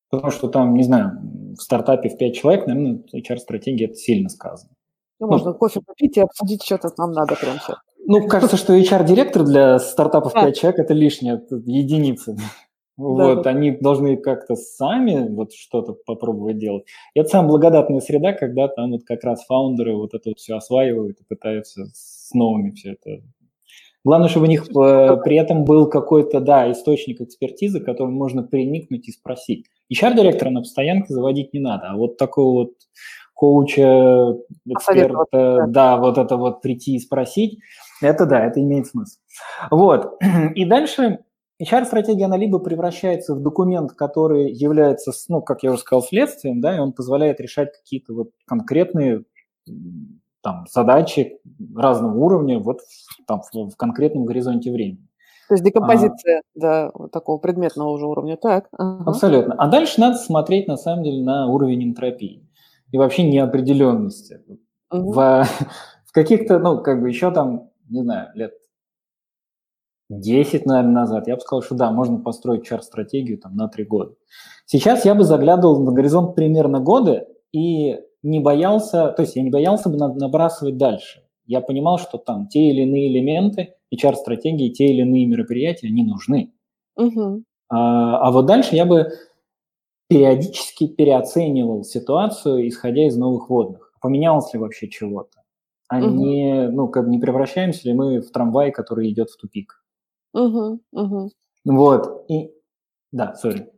Потому 0.09 0.31
что 0.31 0.49
там, 0.49 0.75
не 0.75 0.83
знаю, 0.83 1.21
в 1.57 1.61
стартапе 1.61 2.09
в 2.09 2.17
5 2.17 2.35
человек, 2.35 2.67
наверное, 2.67 3.03
HR-стратегия 3.13 3.85
это 3.85 3.95
сильно 3.95 4.27
сказано. 4.27 4.71
Ну, 5.19 5.27
ну, 5.27 5.33
можно 5.33 5.53
кофе 5.53 5.81
попить 5.85 6.17
и 6.17 6.21
обсудить, 6.21 6.63
что-то 6.63 6.89
нам 6.97 7.11
надо 7.11 7.35
прям 7.35 7.59
сейчас. 7.59 7.77
Ну, 8.11 8.27
кажется, 8.27 8.57
что 8.57 8.75
HR-директор 8.75 9.43
для 9.43 9.77
стартапов 9.77 10.33
5 10.33 10.57
человек– 10.57 10.79
это 10.81 10.95
лишняя 10.95 11.39
единица. 11.65 12.35
Вот, 12.97 13.43
да. 13.43 13.51
они 13.51 13.71
должны 13.71 14.17
как-то 14.17 14.55
сами 14.55 15.33
вот 15.33 15.53
что-то 15.53 15.93
попробовать 15.93 16.57
делать. 16.57 16.85
И 17.13 17.19
это 17.19 17.29
самая 17.29 17.49
благодатная 17.49 17.99
среда, 17.99 18.33
когда 18.33 18.67
там 18.67 18.91
вот 18.91 19.03
как 19.05 19.23
раз 19.23 19.45
фаундеры 19.45 19.95
вот 19.95 20.15
это 20.15 20.31
вот 20.31 20.39
все 20.39 20.55
осваивают 20.55 21.19
и 21.21 21.23
пытаются 21.23 21.85
с 21.93 22.33
новыми 22.33 22.71
все 22.71 22.93
это. 22.93 23.23
Главное, 24.03 24.27
чтобы 24.27 24.47
у 24.47 24.49
них 24.49 24.67
э, 24.69 25.17
при 25.23 25.37
этом 25.37 25.63
был 25.63 25.87
какой-то, 25.87 26.39
да, 26.39 26.69
источник 26.71 27.21
экспертизы, 27.21 27.79
к 27.79 27.85
которому 27.85 28.17
можно 28.17 28.41
приникнуть 28.41 29.07
и 29.07 29.11
спросить. 29.11 29.67
HR-директора 29.93 30.49
на 30.49 30.61
постоянке 30.61 31.13
заводить 31.13 31.53
не 31.53 31.59
надо, 31.59 31.91
а 31.91 31.95
вот 31.95 32.17
такого 32.17 32.63
вот 32.63 32.71
коуча, 33.33 34.35
эксперта, 34.65 35.65
да, 35.69 35.95
вот 35.95 36.17
это 36.17 36.35
вот 36.35 36.61
прийти 36.61 36.95
и 36.95 36.99
спросить, 36.99 37.59
это 38.01 38.25
да, 38.25 38.45
это 38.45 38.61
имеет 38.61 38.87
смысл. 38.87 39.19
Вот. 39.71 40.17
И 40.55 40.65
дальше 40.65 41.19
HR-стратегия, 41.61 42.25
она 42.25 42.37
либо 42.37 42.59
превращается 42.59 43.35
в 43.35 43.41
документ, 43.41 43.91
который 43.93 44.51
является, 44.51 45.11
ну, 45.27 45.41
как 45.41 45.63
я 45.63 45.71
уже 45.71 45.81
сказал, 45.81 46.01
следствием, 46.01 46.61
да, 46.61 46.75
и 46.75 46.79
он 46.79 46.93
позволяет 46.93 47.41
решать 47.41 47.73
какие-то 47.73 48.13
вот 48.13 48.29
конкретные 48.45 49.25
там, 50.41 50.65
задачи 50.71 51.39
разного 51.75 52.17
уровня 52.17 52.59
вот 52.59 52.79
там, 53.27 53.41
в, 53.41 53.71
в 53.71 53.75
конкретном 53.75 54.25
горизонте 54.25 54.71
времени. 54.71 55.09
То 55.49 55.55
есть 55.55 55.65
декомпозиция 55.65 56.43
а, 56.55 56.59
до 56.59 56.91
вот 56.93 57.11
такого 57.11 57.39
предметного 57.39 57.89
уже 57.89 58.05
уровня, 58.05 58.37
так? 58.37 58.67
Ага. 58.77 59.03
Абсолютно. 59.07 59.55
А 59.55 59.67
дальше 59.67 59.99
надо 59.99 60.17
смотреть, 60.17 60.67
на 60.67 60.77
самом 60.77 61.03
деле, 61.03 61.23
на 61.23 61.47
уровень 61.47 61.83
энтропии 61.83 62.47
и 62.91 62.97
вообще 62.97 63.23
неопределенности. 63.23 64.41
Угу. 64.91 65.11
В, 65.11 65.47
в 66.05 66.11
каких-то, 66.11 66.59
ну, 66.59 66.81
как 66.81 67.01
бы 67.01 67.09
еще 67.09 67.31
там, 67.31 67.71
не 67.89 68.01
знаю, 68.01 68.29
лет 68.35 68.53
10, 70.09 70.65
наверное, 70.65 70.93
назад, 70.93 71.27
я 71.27 71.35
бы 71.35 71.41
сказал, 71.41 71.61
что 71.61 71.75
да, 71.75 71.91
можно 71.91 72.19
построить 72.19 72.65
чар-стратегию 72.65 73.37
там 73.37 73.55
на 73.55 73.67
3 73.67 73.83
года. 73.85 74.15
Сейчас 74.65 75.05
я 75.05 75.15
бы 75.15 75.23
заглядывал 75.23 75.83
на 75.83 75.91
горизонт 75.91 76.35
примерно 76.35 76.79
года 76.79 77.27
и 77.51 77.97
не 78.23 78.39
боялся, 78.39 79.09
то 79.09 79.21
есть 79.21 79.35
я 79.35 79.43
не 79.43 79.49
боялся 79.49 79.89
бы 79.89 79.97
набрасывать 79.97 80.77
дальше. 80.77 81.23
Я 81.45 81.61
понимал, 81.61 81.97
что 81.97 82.17
там 82.17 82.47
те 82.47 82.69
или 82.69 82.81
иные 82.81 83.11
элементы, 83.11 83.75
HR-стратегии, 83.93 84.69
те 84.69 84.85
или 84.85 85.01
иные 85.01 85.25
мероприятия, 85.25 85.87
они 85.87 86.03
нужны. 86.03 86.53
Угу. 86.95 87.43
А, 87.69 88.27
а 88.27 88.31
вот 88.31 88.45
дальше 88.45 88.75
я 88.75 88.85
бы 88.85 89.11
периодически 90.09 90.87
переоценивал 90.87 91.83
ситуацию, 91.83 92.67
исходя 92.67 93.07
из 93.07 93.15
новых 93.15 93.49
водных. 93.49 93.93
Поменялось 94.01 94.53
ли 94.53 94.59
вообще 94.59 94.89
чего-то? 94.89 95.38
А 95.89 95.97
угу. 95.97 96.07
не, 96.07 96.69
ну, 96.69 96.87
как 96.87 97.07
не 97.07 97.19
превращаемся 97.19 97.87
ли 97.87 97.93
мы 97.93 98.21
в 98.21 98.31
трамвай, 98.31 98.71
который 98.71 99.11
идет 99.11 99.29
в 99.29 99.37
тупик? 99.37 99.83
Угу, 100.33 100.79
угу. 100.91 101.31
Вот, 101.65 102.25
и... 102.29 102.51
Да, 103.11 103.33
сори. 103.33 103.71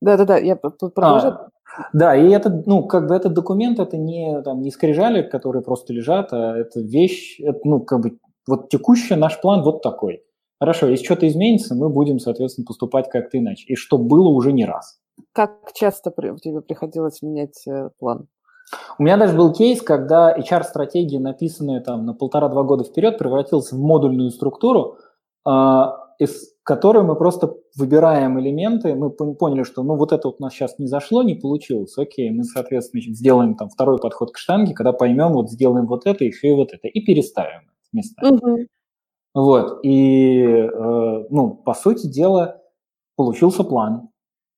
Да-да-да, 0.00 0.38
я 0.38 0.54
продолжаю. 0.54 1.32
А, 1.32 1.48
да, 1.92 2.14
и 2.14 2.30
это, 2.30 2.62
ну, 2.66 2.86
как 2.86 3.08
бы 3.08 3.16
этот 3.16 3.34
документ, 3.34 3.80
это 3.80 3.96
не, 3.96 4.40
там, 4.42 4.62
не 4.62 4.70
скрижали, 4.70 5.22
которые 5.22 5.62
просто 5.62 5.92
лежат, 5.92 6.32
а 6.32 6.56
это 6.56 6.80
вещь, 6.80 7.40
это, 7.40 7.58
ну, 7.64 7.80
как 7.80 8.00
бы, 8.00 8.18
вот 8.46 8.68
текущий 8.68 9.16
наш 9.16 9.40
план 9.40 9.62
вот 9.62 9.82
такой. 9.82 10.22
Хорошо, 10.60 10.86
если 10.86 11.04
что-то 11.04 11.28
изменится, 11.28 11.74
мы 11.74 11.90
будем, 11.90 12.20
соответственно, 12.20 12.64
поступать 12.64 13.10
как-то 13.10 13.38
иначе. 13.38 13.66
И 13.66 13.74
что 13.74 13.98
было 13.98 14.28
уже 14.28 14.52
не 14.52 14.64
раз. 14.64 15.00
Как 15.32 15.58
часто 15.74 16.10
тебе 16.42 16.60
приходилось 16.62 17.20
менять 17.22 17.66
э, 17.66 17.90
план? 17.98 18.28
У 18.98 19.02
меня 19.02 19.16
даже 19.16 19.36
был 19.36 19.52
кейс, 19.52 19.82
когда 19.82 20.36
HR-стратегия, 20.36 21.20
написанная 21.20 21.80
там 21.80 22.04
на 22.04 22.14
полтора-два 22.14 22.62
года 22.64 22.84
вперед, 22.84 23.18
превратилась 23.18 23.70
в 23.70 23.78
модульную 23.78 24.30
структуру, 24.30 24.98
а, 25.44 26.06
из 26.18 26.52
которой 26.62 27.04
мы 27.04 27.14
просто 27.14 27.54
выбираем 27.76 28.40
элементы, 28.40 28.96
мы 28.96 29.10
поняли, 29.10 29.62
что 29.62 29.84
ну 29.84 29.94
вот 29.96 30.12
это 30.12 30.28
вот 30.28 30.36
у 30.40 30.42
нас 30.42 30.52
сейчас 30.52 30.78
не 30.80 30.88
зашло, 30.88 31.22
не 31.22 31.34
получилось, 31.34 31.96
окей, 31.96 32.30
мы, 32.30 32.42
соответственно, 32.42 33.02
сделаем 33.14 33.54
там 33.54 33.68
второй 33.68 33.98
подход 33.98 34.32
к 34.32 34.36
штанге, 34.38 34.74
когда 34.74 34.92
поймем, 34.92 35.32
вот 35.34 35.50
сделаем 35.50 35.86
вот 35.86 36.06
это, 36.06 36.24
еще 36.24 36.48
и 36.48 36.52
вот 36.52 36.72
это, 36.72 36.88
и 36.88 37.00
переставим 37.00 37.70
места. 37.92 38.26
Угу. 38.26 38.66
Вот, 39.34 39.80
и, 39.84 40.40
э, 40.42 41.24
ну, 41.30 41.50
по 41.54 41.74
сути 41.74 42.08
дела, 42.08 42.60
получился 43.16 43.62
план, 43.62 44.08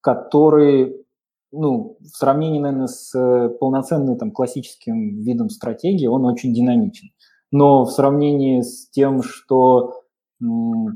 который, 0.00 1.04
ну, 1.52 1.96
в 2.00 2.16
сравнении, 2.16 2.60
наверное, 2.60 2.86
с 2.86 3.14
э, 3.14 3.48
полноценным 3.48 4.18
там 4.18 4.30
классическим 4.30 5.20
видом 5.20 5.50
стратегии, 5.50 6.06
он 6.06 6.24
очень 6.24 6.52
динамичен. 6.52 7.08
Но 7.50 7.84
в 7.84 7.90
сравнении 7.90 8.60
с 8.60 8.90
тем, 8.90 9.22
что 9.22 10.02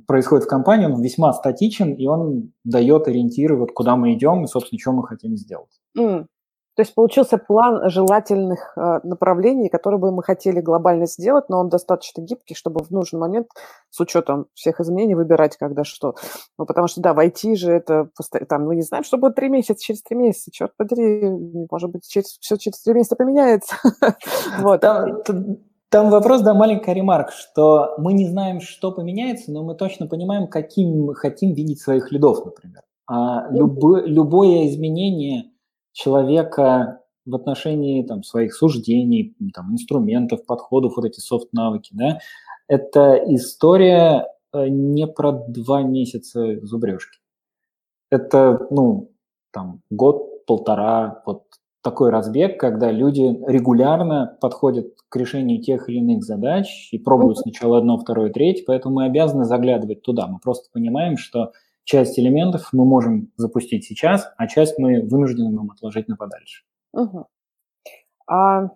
происходит 0.07 0.45
в 0.45 0.49
компании, 0.49 0.87
он 0.87 1.03
весьма 1.03 1.33
статичен, 1.33 1.95
и 1.95 2.07
он 2.07 2.53
дает 2.65 3.09
ориентиры, 3.09 3.57
вот 3.57 3.73
куда 3.73 3.97
мы 3.97 4.15
идем 4.15 4.45
и, 4.45 4.47
собственно, 4.47 4.79
что 4.79 4.93
мы 4.93 5.07
хотим 5.07 5.37
сделать. 5.37 5.81
Mm. 5.99 6.27
То 6.75 6.83
есть 6.83 6.95
получился 6.95 7.37
план 7.37 7.91
желательных 7.91 8.73
э, 8.77 9.01
направлений, 9.03 9.69
которые 9.69 10.01
бы 10.01 10.11
мы 10.11 10.23
хотели 10.23 10.61
глобально 10.61 11.07
сделать, 11.07 11.51
но 11.51 11.61
он 11.61 11.69
достаточно 11.69 12.23
гибкий, 12.23 12.55
чтобы 12.55 12.83
в 12.83 12.91
нужный 12.91 13.21
момент 13.21 13.49
с 13.91 14.01
учетом 14.01 14.47
всех 14.55 14.81
изменений 14.81 15.15
выбирать, 15.15 15.59
когда 15.59 15.85
что. 15.85 16.15
Ну, 16.59 16.65
потому 16.65 16.89
что, 16.89 17.03
да, 17.03 17.13
в 17.13 17.19
IT 17.19 17.57
же 17.57 17.73
это, 17.73 18.09
там, 18.49 18.67
мы 18.67 18.77
не 18.77 18.83
знаем, 18.83 19.05
что 19.05 19.19
будет 19.19 19.35
три 19.35 19.51
месяца, 19.51 19.83
через 19.83 20.03
три 20.03 20.17
месяца, 20.17 20.51
черт 20.51 20.73
подери, 20.77 21.29
может 21.71 21.91
быть, 21.91 22.09
через, 22.09 22.39
все 22.41 22.57
через 22.57 22.81
три 22.83 22.95
месяца 22.95 23.17
поменяется. 23.17 23.75
Вот. 24.61 24.81
Там 24.81 26.09
вопрос, 26.09 26.41
да, 26.41 26.55
маленькая 26.55 26.95
ремарк, 26.95 27.33
что 27.33 27.95
мы 27.99 28.15
не 28.15 28.27
знаем, 28.27 28.61
что 28.61 28.93
поменяется, 28.93 29.53
но 29.53 29.63
мы 29.63 29.75
точно 29.75 30.07
понимаем, 30.07 30.49
каким 30.49 31.05
мы 31.05 31.15
хотим 31.15 31.53
видеть 31.53 31.83
своих 31.83 32.11
лидов, 32.11 32.47
например. 32.47 32.81
А 33.07 33.47
любо, 33.51 34.01
любое 34.01 34.69
изменение 34.69 35.52
человека 35.93 37.01
в 37.25 37.35
отношении 37.35 38.03
там, 38.03 38.23
своих 38.23 38.55
суждений, 38.55 39.35
там, 39.55 39.73
инструментов, 39.73 40.45
подходов, 40.45 40.97
вот 40.97 41.05
эти 41.05 41.21
софт-навыки, 41.21 41.91
да, 41.93 42.19
это 42.69 43.23
история 43.29 44.27
э, 44.53 44.69
не 44.69 45.07
про 45.07 45.33
два 45.33 45.83
месяца 45.83 46.59
зубрежки. 46.65 47.21
Это, 48.11 48.67
ну, 48.71 49.11
там, 49.53 49.83
год-полтора, 49.91 51.23
вот 51.27 51.45
такой 51.83 52.11
разбег, 52.11 52.61
когда 52.61 52.91
люди 52.91 53.23
регулярно 53.47 54.37
подходят 54.41 54.95
к 55.09 55.17
решению 55.17 55.61
тех 55.61 55.89
или 55.89 55.99
иных 55.99 56.23
задач 56.23 56.89
и 56.93 56.99
пробуют 56.99 57.39
сначала 57.39 57.79
одно, 57.79 57.99
второе, 57.99 58.31
третье, 58.31 58.65
поэтому 58.67 58.97
мы 58.97 59.05
обязаны 59.07 59.45
заглядывать 59.45 60.03
туда. 60.03 60.29
Мы 60.29 60.39
просто 60.39 60.71
понимаем, 60.73 61.17
что 61.17 61.53
часть 61.85 62.19
элементов 62.19 62.69
мы 62.73 62.85
можем 62.85 63.33
запустить 63.37 63.85
сейчас, 63.85 64.33
а 64.37 64.47
часть 64.47 64.79
мы 64.79 65.03
вынуждены 65.03 65.51
нам 65.51 65.71
отложить 65.71 66.09
на 66.09 66.17
подальше. 66.17 66.65
Угу. 66.93 67.27
А 68.29 68.69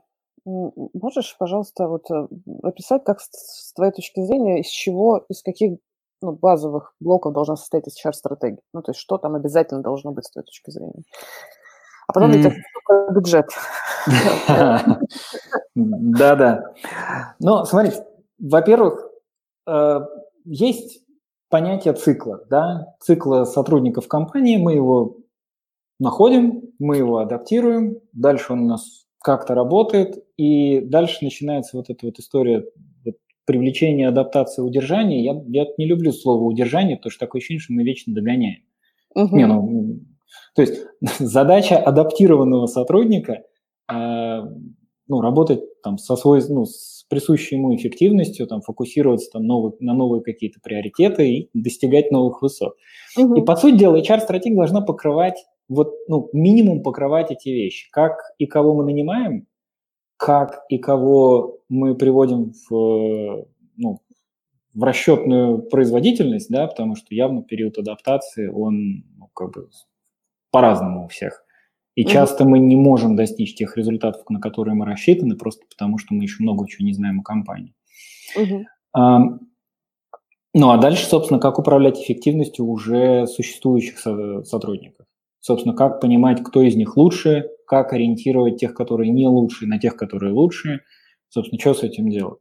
можешь, 0.45 1.37
пожалуйста, 1.39 1.89
вот 1.89 2.11
э, 2.11 2.29
описать, 2.63 3.05
как 3.05 3.21
с 3.21 3.73
твоей 3.75 3.93
точки 3.93 4.21
зрения, 4.21 4.61
из 4.61 4.69
чего, 4.69 5.25
из 5.29 5.43
каких 5.43 5.79
ну, 6.23 6.33
базовых 6.33 6.95
блоков 7.01 7.33
должна 7.33 7.57
состоять 7.57 7.87
HR-стратегия? 7.89 8.61
Ну, 8.73 8.83
то 8.83 8.93
есть 8.93 9.01
что 9.01 9.19
там 9.19 9.35
обязательно 9.35 9.83
должно 9.83 10.13
быть 10.13 10.25
с 10.27 10.31
твоей 10.31 10.47
точки 10.47 10.71
зрения? 10.71 11.03
А 12.07 12.13
потом 12.13 12.31
ведь 12.31 12.47
это 12.47 12.57
бюджет. 13.13 13.49
Да-да. 15.75 16.73
Ну, 17.41 17.65
смотри, 17.65 17.93
во-первых, 18.39 19.11
э, 19.67 20.01
есть 20.45 21.06
понятие 21.49 21.95
цикла, 21.95 22.45
да, 22.49 22.95
цикла 23.01 23.45
сотрудников 23.45 24.09
компании, 24.09 24.57
мы 24.57 24.75
его 24.75 25.19
находим, 25.99 26.63
мы 26.79 26.97
его 26.97 27.19
адаптируем, 27.19 27.99
дальше 28.13 28.53
он 28.53 28.65
у 28.65 28.69
нас 28.69 29.07
как-то 29.23 29.55
работает, 29.55 30.25
и 30.37 30.81
дальше 30.81 31.19
начинается 31.23 31.77
вот 31.77 31.91
эта 31.91 32.07
вот 32.07 32.19
история 32.19 32.65
вот, 33.05 33.17
привлечения, 33.45 34.09
адаптации, 34.09 34.63
удержания. 34.63 35.25
Я, 35.25 35.43
я 35.49 35.67
не 35.79 35.87
люблю 35.87 36.13
слово 36.13 36.45
удержание, 36.45 36.97
потому 36.97 37.11
что 37.11 37.27
такое 37.27 37.41
ощущение, 37.41 37.61
что 37.61 37.73
мы 37.73 37.83
вечно 37.83 38.15
догоняем. 38.15 38.63
Угу. 39.15 39.37
Не, 39.37 39.47
ну, 39.47 40.01
то 40.55 40.63
есть 40.63 40.81
задача 41.19 41.79
адаптированного 41.79 42.67
сотрудника 42.67 43.43
э, 43.93 44.41
ну, 45.09 45.21
работать 45.21 45.61
там 45.83 45.99
со 45.99 46.17
свой, 46.17 46.43
ну, 46.49 46.65
с 46.65 46.96
присущей 47.09 47.57
ему 47.57 47.75
эффективностью, 47.75 48.47
там, 48.47 48.61
фокусироваться 48.63 49.31
там, 49.33 49.45
новый, 49.45 49.73
на 49.81 49.95
новые 49.95 50.23
какие-то 50.23 50.61
приоритеты 50.61 51.29
и 51.29 51.51
достигать 51.55 52.11
новых 52.11 52.43
высот. 52.43 52.77
Угу. 53.17 53.37
И, 53.37 53.45
по 53.45 53.57
сути 53.57 53.77
дела, 53.77 54.01
HR-стратегия 54.01 54.57
должна 54.57 54.81
покрывать, 54.81 55.45
вот, 55.69 55.95
ну, 56.09 56.29
минимум 56.33 56.83
покрывать 56.83 57.31
эти 57.31 57.49
вещи. 57.49 57.89
Как 57.91 58.19
и 58.39 58.47
кого 58.47 58.75
мы 58.75 58.85
нанимаем, 58.85 59.47
как 60.17 60.65
и 60.69 60.79
кого 60.79 61.59
мы 61.69 61.95
приводим 61.95 62.53
в, 62.69 63.47
ну, 63.77 64.01
в 64.75 64.83
расчетную 64.83 65.63
производительность, 65.63 66.51
да, 66.51 66.67
потому 66.67 66.97
что 66.97 67.15
явно 67.15 67.43
период 67.43 67.79
адаптации, 67.79 68.49
он 68.49 69.05
ну, 69.17 69.29
как 69.35 69.53
бы 69.53 69.69
по-разному 70.51 71.05
у 71.05 71.09
всех. 71.09 71.46
И 71.97 72.05
часто 72.05 72.45
мы 72.45 72.59
не 72.59 72.77
можем 72.77 73.17
достичь 73.17 73.55
тех 73.55 73.77
результатов, 73.77 74.29
на 74.29 74.39
которые 74.39 74.75
мы 74.75 74.85
рассчитаны, 74.85 75.35
просто 75.35 75.65
потому 75.69 75.97
что 75.97 76.15
мы 76.15 76.25
еще 76.25 76.43
много 76.43 76.69
чего 76.69 76.87
не 76.87 76.93
знаем 76.93 77.21
о 77.21 77.23
компании. 77.23 77.75
Mm-hmm. 78.39 78.65
А, 78.93 79.19
ну 80.53 80.71
а 80.71 80.77
дальше, 80.77 81.07
собственно, 81.07 81.41
как 81.41 81.59
управлять 81.59 81.99
эффективностью 81.99 82.67
уже 82.67 83.27
существующих 83.27 83.99
со- 83.99 84.43
сотрудников. 84.45 85.07
Собственно, 85.41 85.75
как 85.75 86.01
понимать, 86.01 86.43
кто 86.45 86.61
из 86.61 86.77
них 86.77 86.99
лучше, 86.99 87.49
как 87.67 87.95
ориентировать 87.95 88.59
тех, 88.59 88.75
которые 88.75 89.11
не 89.11 89.27
лучше, 89.27 89.67
на 89.67 89.79
тех, 89.79 89.97
которые 89.97 90.35
лучше. 90.35 90.81
Собственно, 91.31 91.59
что 91.59 91.73
с 91.73 91.83
этим 91.83 92.11
делать? 92.11 92.41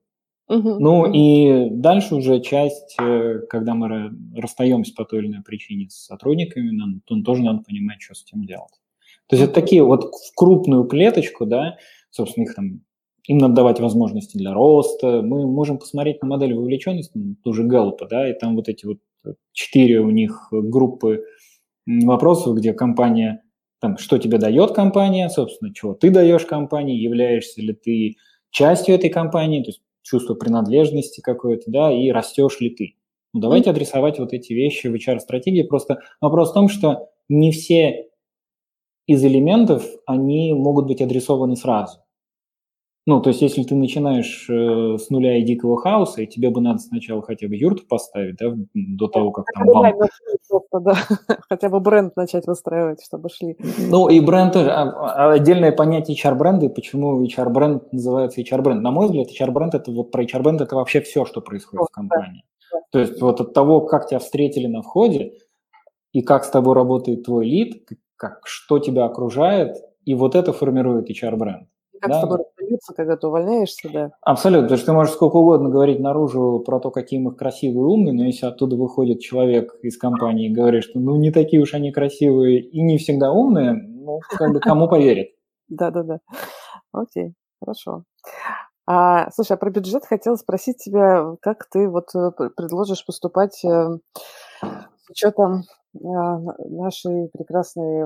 Uh-huh. 0.51 0.77
Ну 0.79 1.11
и 1.11 1.69
дальше 1.69 2.15
уже 2.15 2.41
часть, 2.41 2.95
э, 3.01 3.39
когда 3.49 3.73
мы 3.73 4.11
расстаемся 4.35 4.93
по 4.93 5.05
той 5.05 5.19
или 5.19 5.27
иной 5.27 5.43
причине 5.43 5.89
с 5.89 6.05
сотрудниками, 6.05 6.71
нам 6.71 7.01
тоже 7.23 7.41
надо 7.41 7.63
понимать, 7.63 8.01
что 8.01 8.15
с 8.15 8.23
этим 8.23 8.43
делать. 8.43 8.73
То 9.27 9.35
есть 9.35 9.49
это 9.49 9.53
такие 9.53 9.83
вот 9.83 10.13
в 10.13 10.35
крупную 10.35 10.85
клеточку, 10.85 11.45
да, 11.45 11.77
собственно, 12.11 12.45
их 12.45 12.55
там, 12.55 12.81
им 13.27 13.37
надо 13.39 13.55
давать 13.55 13.79
возможности 13.79 14.37
для 14.37 14.53
роста. 14.53 15.21
Мы 15.21 15.47
можем 15.47 15.79
посмотреть 15.79 16.21
на 16.21 16.27
модель 16.27 16.53
вовлеченности, 16.53 17.11
ну, 17.15 17.35
ту 17.43 17.53
же 17.53 17.63
Галлопа, 17.63 18.07
да, 18.07 18.29
и 18.29 18.33
там 18.33 18.55
вот 18.55 18.69
эти 18.69 18.85
вот 18.85 18.99
четыре 19.51 19.99
у 19.99 20.11
них 20.11 20.49
группы 20.51 21.23
вопросов, 21.87 22.55
где 22.55 22.73
компания, 22.73 23.43
там, 23.79 23.97
что 23.97 24.17
тебе 24.19 24.37
дает 24.37 24.73
компания, 24.73 25.29
собственно, 25.29 25.73
чего 25.73 25.93
ты 25.95 26.11
даешь 26.11 26.45
компании, 26.45 26.95
являешься 26.99 27.61
ли 27.61 27.73
ты 27.73 28.15
частью 28.51 28.95
этой 28.95 29.09
компании, 29.09 29.63
то 29.63 29.69
есть 29.69 29.81
чувство 30.03 30.35
принадлежности 30.35 31.21
какое-то, 31.21 31.63
да, 31.71 31.91
и 31.91 32.11
растешь 32.11 32.59
ли 32.59 32.69
ты. 32.69 32.95
Ну, 33.33 33.41
давайте 33.41 33.71
адресовать 33.71 34.19
вот 34.19 34.33
эти 34.33 34.53
вещи 34.53 34.87
в 34.87 34.93
HR-стратегии. 34.93 35.63
Просто 35.63 35.99
вопрос 36.21 36.51
в 36.51 36.53
том, 36.53 36.69
что 36.69 37.09
не 37.27 37.51
все 37.51 38.05
из 39.07 39.23
элементов, 39.23 39.85
они 40.05 40.53
могут 40.53 40.87
быть 40.87 41.01
адресованы 41.01 41.55
сразу. 41.55 41.99
Ну, 43.07 43.21
то 43.21 43.29
есть, 43.29 43.41
если 43.43 43.61
ты 43.61 43.75
начинаешь 43.75 44.49
э, 44.49 44.97
с 44.97 45.11
нуля 45.11 45.37
и 45.37 45.43
дикого 45.43 45.77
хаоса, 45.77 46.23
и 46.23 46.27
тебе 46.27 46.49
бы 46.49 46.59
надо 46.59 46.79
сначала 46.79 47.21
хотя 47.21 47.47
бы 47.47 47.55
юрту 47.55 47.83
поставить, 47.87 48.37
да, 48.37 48.51
до 48.73 49.07
того, 49.07 49.31
как 49.31 49.45
там. 49.53 49.67
Просто, 50.49 50.79
да. 50.79 50.93
Хотя 51.49 51.69
бы 51.69 51.79
бренд 51.79 52.15
начать 52.15 52.47
выстраивать, 52.47 53.03
чтобы 53.03 53.29
шли. 53.29 53.57
Ну, 53.89 54.09
и 54.09 54.19
бренд 54.19 54.53
тоже. 54.53 54.71
А, 54.71 54.89
а 54.89 55.33
отдельное 55.33 55.71
понятие 55.71 56.17
HR-бренда, 56.17 56.69
почему 56.69 57.23
HR-бренд 57.23 57.93
называется 57.93 58.41
HR-бренд. 58.41 58.81
На 58.81 58.89
мой 58.89 59.05
взгляд, 59.05 59.27
HR-бренд– 59.29 59.75
это 59.75 59.91
вот 59.91 60.11
про 60.11 60.23
HR-бренд– 60.23 60.61
это 60.61 60.75
вообще 60.75 61.01
все, 61.01 61.25
что 61.25 61.41
происходит 61.41 61.87
в 61.87 61.91
компании. 61.91 62.43
Да. 62.71 62.79
То 62.91 62.99
есть, 62.99 63.21
вот 63.21 63.39
от 63.39 63.53
того, 63.53 63.81
как 63.81 64.07
тебя 64.07 64.17
встретили 64.17 64.65
на 64.65 64.81
входе, 64.81 65.33
и 66.11 66.21
как 66.21 66.43
с 66.43 66.49
тобой 66.49 66.73
работает 66.73 67.23
твой 67.23 67.45
лид, 67.45 67.87
как, 68.17 68.41
что 68.45 68.79
тебя 68.79 69.05
окружает, 69.05 69.77
и 70.05 70.15
вот 70.15 70.35
это 70.35 70.53
формирует 70.53 71.09
HR-бренд. 71.09 71.67
Как 72.01 72.11
да? 72.11 72.17
с 72.17 72.21
тобой 72.21 72.37
расстаются, 72.39 72.93
когда 72.93 73.17
ты 73.17 73.27
увольняешься, 73.27 73.89
да? 73.91 74.11
Абсолютно, 74.21 74.63
потому 74.63 74.77
что 74.77 74.85
ты 74.85 74.93
можешь 74.93 75.13
сколько 75.13 75.35
угодно 75.37 75.69
говорить 75.69 75.99
наружу 75.99 76.61
про 76.65 76.79
то, 76.79 76.91
какие 76.91 77.19
мы 77.19 77.33
красивые 77.33 77.81
и 77.81 77.85
умные, 77.85 78.13
но 78.13 78.25
если 78.25 78.45
оттуда 78.45 78.75
выходит 78.75 79.21
человек 79.21 79.75
из 79.81 79.97
компании 79.97 80.49
и 80.49 80.53
говорит, 80.53 80.83
что 80.83 80.99
ну 80.99 81.15
не 81.15 81.31
такие 81.31 81.61
уж 81.61 81.73
они 81.73 81.91
красивые 81.91 82.59
и 82.59 82.81
не 82.81 82.97
всегда 82.97 83.31
умные, 83.31 83.73
ну 83.73 84.19
как 84.29 84.53
бы 84.53 84.59
кому 84.59 84.87
поверит? 84.87 85.29
Да-да-да. 85.67 86.19
Окей, 86.91 87.33
хорошо. 87.59 88.03
А, 88.87 89.31
слушай, 89.31 89.53
а 89.53 89.57
про 89.57 89.71
бюджет 89.71 90.05
хотела 90.05 90.35
спросить 90.35 90.77
тебя, 90.77 91.35
как 91.41 91.65
ты 91.71 91.89
вот 91.89 92.13
э, 92.13 92.31
предложишь 92.55 93.03
поступать 93.03 93.65
э, 93.65 93.97
с 94.61 95.09
учетом 95.09 95.63
нашей 96.01 97.29
прекрасной 97.33 98.03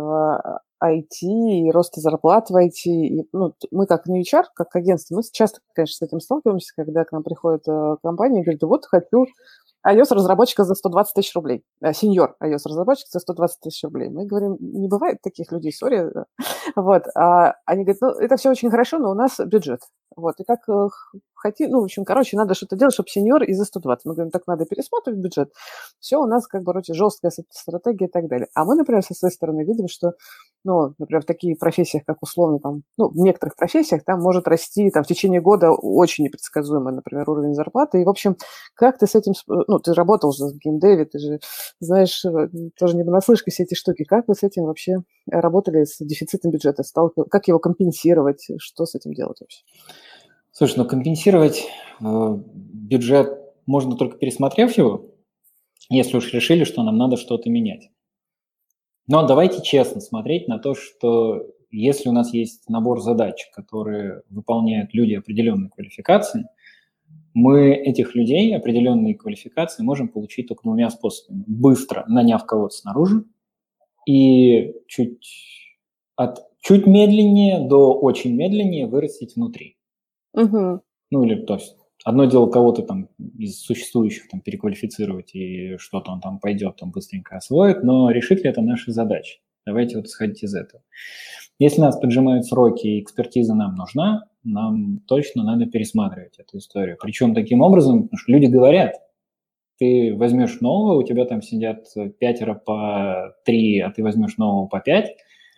IT 0.84 1.22
и 1.22 1.72
роста 1.72 2.00
зарплат 2.00 2.50
в 2.50 2.56
IT. 2.56 2.86
И, 2.86 3.28
ну, 3.34 3.54
мы 3.72 3.86
как 3.86 4.08
не 4.08 4.22
HR, 4.22 4.44
как 4.56 4.76
агентство, 4.76 5.16
мы 5.16 5.22
часто, 5.32 5.60
конечно, 5.74 5.94
с 5.94 6.08
этим 6.08 6.20
сталкиваемся, 6.20 6.74
когда 6.76 7.04
к 7.04 7.12
нам 7.12 7.24
приходят 7.24 7.68
э, 7.68 7.96
компании 8.02 8.42
и 8.42 8.44
говорят, 8.44 8.64
вот 8.64 8.86
хочу 8.86 9.26
iOS-разработчика 9.88 10.64
за 10.64 10.76
120 10.76 11.14
тысяч 11.14 11.34
рублей. 11.36 11.64
Э, 11.82 11.94
сеньор 11.94 12.36
iOS-разработчик 12.44 13.08
за 13.10 13.20
120 13.20 13.60
тысяч 13.62 13.84
рублей. 13.84 14.10
Мы 14.10 14.26
говорим, 14.26 14.58
не 14.60 14.88
бывает 14.88 15.22
таких 15.22 15.52
людей, 15.52 15.72
сори. 15.72 16.12
Вот. 16.76 17.04
А 17.16 17.56
они 17.66 17.84
говорят, 17.84 18.02
ну, 18.02 18.10
это 18.10 18.38
все 18.38 18.50
очень 18.50 18.70
хорошо, 18.70 19.00
но 19.00 19.12
у 19.12 19.16
нас 19.16 19.40
бюджет. 19.40 19.80
Вот. 20.16 20.36
И 20.40 20.44
как 20.44 20.60
э, 20.70 20.88
хотим, 21.40 21.72
ну, 21.72 21.82
в 21.82 21.86
общем, 21.86 22.06
короче, 22.06 22.38
надо 22.38 22.54
что-то 22.54 22.76
делать, 22.76 22.94
чтобы 22.94 23.10
сеньор 23.10 23.44
и 23.44 23.54
за 23.54 23.66
120. 23.66 24.06
Мы 24.06 24.14
говорим, 24.14 24.32
так 24.32 24.48
надо 24.48 24.66
пересматривать 24.66 25.20
бюджет. 25.20 25.52
Все 26.00 26.18
у 26.18 26.26
нас, 26.26 26.48
как 26.48 26.62
бы, 26.62 26.68
короче, 26.68 26.94
жесткая 26.94 27.32
стратегия 27.50 28.06
и 28.06 28.10
так 28.10 28.28
далее. 28.28 28.48
А 28.54 28.66
мы, 28.66 28.76
например, 28.76 29.04
со 29.04 29.14
своей 29.14 29.34
стороны 29.34 29.64
видим, 29.64 29.88
что, 29.88 30.14
ну, 30.64 30.94
например, 30.98 31.24
в 31.24 31.26
таких 31.26 31.58
профессиях, 31.58 32.04
как 32.06 32.22
условно, 32.22 32.60
там, 32.60 32.84
ну, 32.98 33.10
в 33.10 33.18
некоторых 33.18 33.56
профессиях 33.56 34.04
там 34.04 34.22
может 34.22 34.48
расти 34.48 34.90
там 34.92 35.04
в 35.04 35.08
течение 35.08 35.42
года 35.42 35.72
очень 35.72 36.26
непредсказуемо, 36.26 36.92
например, 36.92 37.30
уровень 37.30 37.54
зарплаты. 37.54 38.02
И, 38.02 38.06
в 38.06 38.10
общем, 38.10 38.36
как 38.76 38.98
ты 38.98 39.08
с 39.08 39.16
этим, 39.16 39.34
ну, 39.48 39.80
ты 39.80 39.94
работал 39.94 40.30
уже 40.30 40.46
в 40.46 40.58
геймдеве, 40.58 41.06
ты 41.06 41.20
же 41.20 41.40
знаешь, 41.80 42.24
э, 42.26 42.50
тоже 42.78 42.96
не 42.96 43.04
понаслышке 43.04 43.52
все 43.52 43.64
эти 43.64 43.74
штуки. 43.74 44.04
Как 44.04 44.28
вы 44.28 44.36
с 44.36 44.44
этим 44.44 44.64
вообще 44.66 44.98
работали, 45.30 45.86
с 45.86 45.98
дефицитом 46.00 46.52
бюджета? 46.52 46.84
Как 47.30 47.48
его 47.48 47.60
компенсировать? 47.60 48.48
Что 48.58 48.86
с 48.86 48.96
этим 48.96 49.14
делать 49.14 49.40
вообще? 49.40 49.64
Слушай, 50.60 50.80
ну 50.80 50.86
компенсировать 50.86 51.70
э, 52.02 52.38
бюджет 52.54 53.30
можно 53.66 53.96
только 53.96 54.18
пересмотрев 54.18 54.78
его, 54.78 55.06
если 55.90 56.18
уж 56.18 56.34
решили, 56.34 56.66
что 56.66 56.84
нам 56.84 56.98
надо 56.98 57.16
что-то 57.16 57.50
менять. 57.50 57.92
Но 59.08 59.26
давайте 59.26 59.62
честно 59.62 60.02
смотреть 60.02 60.50
на 60.50 60.60
то, 60.60 60.76
что 60.76 61.46
если 61.72 62.10
у 62.10 62.12
нас 62.12 62.34
есть 62.34 62.68
набор 62.68 63.00
задач, 63.00 63.50
которые 63.54 64.24
выполняют 64.30 64.94
люди 64.94 65.14
определенной 65.14 65.70
квалификации, 65.70 66.50
мы 67.34 67.72
этих 67.72 68.14
людей 68.14 68.54
определенные 68.54 69.16
квалификации 69.16 69.82
можем 69.82 70.10
получить 70.10 70.50
только 70.50 70.64
двумя 70.64 70.90
способами. 70.90 71.46
Быстро 71.48 72.04
наняв 72.10 72.46
кого-то 72.46 72.76
снаружи 72.76 73.24
и 74.06 74.74
чуть, 74.90 75.26
от 76.18 76.40
чуть 76.60 76.86
медленнее 76.86 77.66
до 77.66 77.98
очень 77.98 78.36
медленнее 78.36 78.88
вырастить 78.88 79.38
внутри. 79.38 79.79
Угу. 80.34 80.82
Ну 81.12 81.24
или 81.24 81.46
то 81.46 81.56
есть 81.56 81.76
одно 82.06 82.26
дело 82.26 82.48
кого-то 82.48 82.84
там 82.84 83.10
из 83.38 83.62
существующих 83.62 84.30
там 84.30 84.42
переквалифицировать 84.42 85.36
и 85.36 85.78
что-то 85.78 86.12
он 86.12 86.22
там 86.22 86.40
пойдет, 86.40 86.78
там 86.78 86.92
быстренько 86.92 87.38
освоит, 87.38 87.84
но 87.84 88.10
решит 88.12 88.44
ли 88.44 88.50
это 88.50 88.62
наши 88.62 88.92
задачи? 88.92 89.40
Давайте 89.66 89.98
вот 89.98 90.06
исходить 90.06 90.44
из 90.44 90.56
этого. 90.56 90.82
Если 91.60 91.82
нас 91.82 92.00
поджимают 92.00 92.46
сроки 92.46 92.88
и 92.88 93.02
экспертиза 93.02 93.54
нам 93.54 93.76
нужна, 93.76 94.26
нам 94.44 95.00
точно 95.08 95.44
надо 95.44 95.66
пересматривать 95.66 96.40
эту 96.40 96.58
историю. 96.58 96.98
Причем 97.02 97.36
таким 97.36 97.62
образом, 97.62 98.04
потому 98.04 98.18
что 98.18 98.32
люди 98.32 98.46
говорят, 98.46 98.94
ты 99.78 100.16
возьмешь 100.16 100.60
нового, 100.62 101.00
у 101.00 101.04
тебя 101.04 101.26
там 101.26 101.42
сидят 101.42 101.86
пятеро 102.20 102.54
по 102.54 103.36
три, 103.46 103.80
а 103.80 103.92
ты 103.92 104.04
возьмешь 104.04 104.38
нового 104.38 104.68
по 104.68 104.80
пять, 104.80 105.16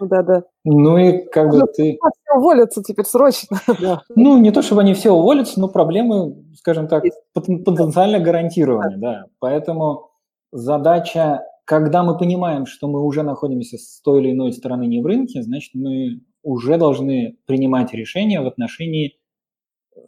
да, 0.08 0.24
да. 0.24 0.43
Ну 0.64 0.97
и 0.97 1.28
как 1.30 1.49
бы 1.49 1.60
ну, 1.60 1.66
ты... 1.68 1.97
Все 2.26 2.38
уволятся 2.38 2.84
теперь 2.84 3.06
срочно. 3.06 3.60
Ну, 4.16 4.38
не 4.38 4.52
то, 4.52 4.62
чтобы 4.62 4.82
они 4.82 4.93
все 4.93 5.12
уволятся, 5.12 5.60
но 5.60 5.68
проблемы, 5.68 6.36
скажем 6.56 6.88
так, 6.88 7.04
потенциально 7.34 8.20
гарантированы, 8.20 8.97
да. 8.97 9.26
Поэтому 9.39 10.12
задача, 10.52 11.43
когда 11.66 12.04
мы 12.04 12.18
понимаем, 12.18 12.66
что 12.66 12.88
мы 12.88 13.04
уже 13.04 13.24
находимся 13.24 13.78
с 13.78 14.02
той 14.02 14.22
или 14.22 14.32
иной 14.32 14.54
стороны 14.54 14.86
не 14.88 15.02
в 15.02 15.06
рынке, 15.06 15.41
значит, 15.41 15.74
мы 15.74 16.22
уже 16.43 16.78
должны 16.78 17.38
принимать 17.45 17.93
решения 17.93 18.41
в 18.41 18.47
отношении 18.47 19.18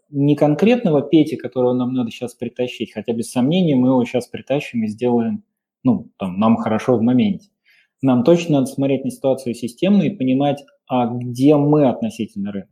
не 0.10 0.36
конкретного 0.36 1.02
Пети, 1.02 1.36
которого 1.36 1.74
нам 1.74 1.94
надо 1.94 2.12
сейчас 2.12 2.34
притащить, 2.34 2.94
хотя 2.94 3.14
без 3.14 3.32
сомнения 3.32 3.76
мы 3.76 3.90
его 3.90 4.04
сейчас 4.06 4.28
притащим 4.28 4.84
и 4.84 4.88
сделаем, 4.88 5.44
ну, 5.84 6.10
там, 6.18 6.40
нам 6.40 6.58
хорошо 6.58 6.98
в 6.98 7.02
моменте 7.02 7.50
нам 8.04 8.24
точно 8.24 8.60
надо 8.60 8.68
смотреть 8.68 9.06
на 9.06 9.12
ситуацию 9.12 9.56
системно 9.56 10.04
и 10.04 10.10
понимать, 10.10 10.64
а 10.88 11.08
где 11.08 11.56
мы 11.56 11.88
относительно 11.88 12.52
рынка. 12.52 12.70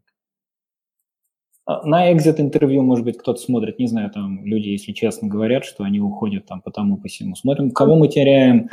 А, 1.65 1.85
на 1.85 2.11
экзит-интервью, 2.11 2.83
может 2.83 3.05
быть, 3.05 3.17
кто-то 3.17 3.39
смотрит, 3.39 3.79
не 3.79 3.87
знаю, 3.87 4.11
там 4.11 4.45
люди, 4.45 4.69
если 4.69 4.91
честно, 4.91 5.27
говорят, 5.27 5.63
что 5.63 5.83
они 5.83 5.99
уходят 5.99 6.45
там 6.45 6.61
по 6.61 6.71
тому, 6.71 6.97
по 6.97 7.07
всему. 7.07 7.35
Смотрим, 7.35 7.71
кого 7.71 7.95
мы 7.95 8.07
теряем, 8.07 8.69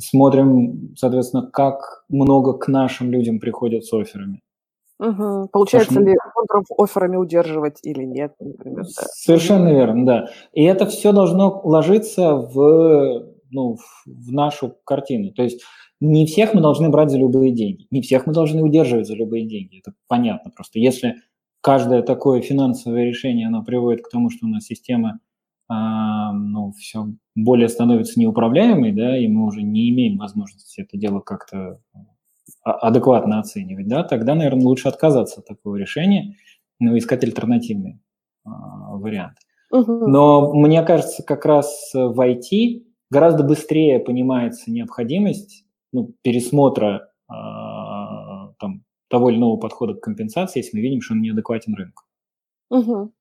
смотрим, 0.00 0.94
соответственно, 0.96 1.46
как 1.46 2.04
много 2.08 2.52
к 2.54 2.68
нашим 2.68 3.10
людям 3.10 3.40
приходят 3.40 3.84
с 3.84 3.92
офферами. 3.92 4.40
Угу. 5.00 5.48
Получается 5.52 5.90
Потому... 5.90 6.06
ли 6.06 6.16
контров 6.34 6.64
офферами 6.76 7.16
удерживать 7.16 7.78
или 7.82 8.04
нет, 8.04 8.34
например? 8.40 8.84
Да. 8.84 9.06
Совершенно 9.14 9.68
верно, 9.68 10.06
да. 10.06 10.28
И 10.52 10.64
это 10.64 10.86
все 10.86 11.12
должно 11.12 11.60
ложиться 11.64 12.34
в, 12.34 13.26
ну, 13.50 13.78
в 14.06 14.32
нашу 14.32 14.76
картину. 14.84 15.32
То 15.32 15.42
есть 15.42 15.62
не 16.00 16.26
всех 16.26 16.54
мы 16.54 16.60
должны 16.60 16.88
брать 16.90 17.10
за 17.10 17.18
любые 17.18 17.52
деньги, 17.52 17.86
не 17.90 18.02
всех 18.02 18.26
мы 18.26 18.32
должны 18.32 18.62
удерживать 18.62 19.06
за 19.06 19.14
любые 19.14 19.46
деньги. 19.46 19.80
Это 19.80 19.94
понятно 20.06 20.50
просто. 20.50 20.78
Если 20.78 21.16
каждое 21.60 22.02
такое 22.02 22.40
финансовое 22.40 23.04
решение, 23.04 23.48
оно 23.48 23.64
приводит 23.64 24.04
к 24.04 24.10
тому, 24.10 24.30
что 24.30 24.46
у 24.46 24.48
нас 24.48 24.64
система 24.64 25.20
а, 25.68 26.32
ну, 26.32 26.72
все 26.72 27.08
более 27.34 27.68
становится 27.68 28.18
неуправляемой, 28.18 28.92
да, 28.92 29.18
и 29.18 29.28
мы 29.28 29.46
уже 29.46 29.62
не 29.62 29.90
имеем 29.90 30.16
возможности 30.16 30.80
это 30.80 30.96
дело 30.96 31.20
как-то 31.20 31.80
а, 32.64 32.72
адекватно 32.72 33.38
оценивать, 33.38 33.86
да, 33.86 34.02
тогда, 34.02 34.34
наверное, 34.34 34.64
лучше 34.64 34.88
отказаться 34.88 35.40
от 35.40 35.46
такого 35.46 35.76
решения, 35.76 36.36
ну, 36.80 36.96
искать 36.96 37.22
альтернативный 37.22 38.00
а, 38.46 38.50
вариант. 38.96 39.36
Но 39.70 40.54
мне 40.54 40.82
кажется, 40.82 41.22
как 41.22 41.44
раз 41.44 41.90
в 41.92 42.18
IT 42.18 42.84
гораздо 43.10 43.44
быстрее 43.44 44.00
понимается 44.00 44.70
необходимость 44.70 45.66
ну, 45.92 46.14
пересмотра 46.22 47.10
а, 47.28 48.52
там, 48.58 48.84
того 49.08 49.30
или 49.30 49.38
иного 49.38 49.56
подхода 49.56 49.94
к 49.94 50.00
компенсации, 50.00 50.60
если 50.60 50.76
мы 50.76 50.82
видим, 50.82 51.00
что 51.00 51.14
он 51.14 51.22
неадекватен 51.22 51.74
рынку. 51.74 52.04
Угу. 52.70 53.12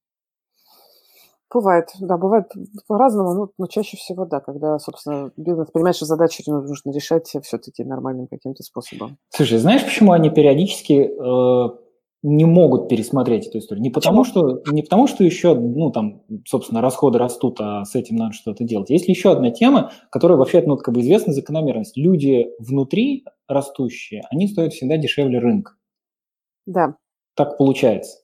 Бывает, 1.54 1.90
да, 2.02 2.18
бывает 2.18 2.52
по-разному, 2.88 3.34
но, 3.34 3.50
но 3.58 3.68
чаще 3.68 3.96
всего, 3.96 4.26
да, 4.26 4.42
когда, 4.42 4.78
собственно, 4.80 5.32
бизнес 5.38 5.72
понимает, 5.72 5.96
что 5.96 6.06
задачи 6.06 6.44
нужно 6.46 6.92
решать 6.92 7.26
все-таки 7.42 7.86
нормальным 7.86 8.28
каким-то 8.28 8.64
способом. 8.64 9.18
Слушай, 9.30 9.60
знаешь, 9.60 9.86
почему 9.86 10.12
они 10.12 10.30
периодически 10.30 11.10
э, 11.10 11.87
не 12.24 12.46
могут 12.46 12.90
пересмотреть 12.90 13.48
эту 13.48 13.60
историю? 13.60 13.84
Не 13.84 13.90
потому, 13.90 14.24
что, 14.24 14.62
не 14.72 14.82
потому, 14.82 15.08
что 15.08 15.24
еще, 15.24 15.54
ну, 15.54 15.92
там, 15.92 16.24
собственно, 16.46 16.82
расходы 16.82 17.20
растут, 17.20 17.58
а 17.60 17.86
с 17.86 17.96
этим 17.96 18.16
надо 18.16 18.34
что-то 18.34 18.64
делать. 18.64 18.90
Есть 18.90 19.08
еще 19.08 19.32
одна 19.32 19.52
тема, 19.52 19.92
которая 20.12 20.38
вообще, 20.38 20.62
ну, 20.66 20.78
как 20.78 20.94
бы 20.94 21.02
известна 21.02 21.34
закономерность. 21.34 21.96
Люди 21.96 22.48
внутри 22.60 23.26
растущие, 23.48 24.24
они 24.30 24.48
стоят 24.48 24.74
всегда 24.74 24.98
дешевле 24.98 25.40
рынка. 25.40 25.74
Да. 26.66 26.96
Так 27.36 27.58
получается. 27.58 28.18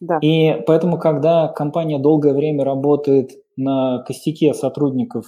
Да. 0.00 0.18
И 0.20 0.62
поэтому, 0.66 0.98
когда 0.98 1.48
компания 1.48 1.98
долгое 1.98 2.34
время 2.34 2.64
работает 2.64 3.32
на 3.56 4.02
костяке 4.02 4.52
сотрудников, 4.52 5.26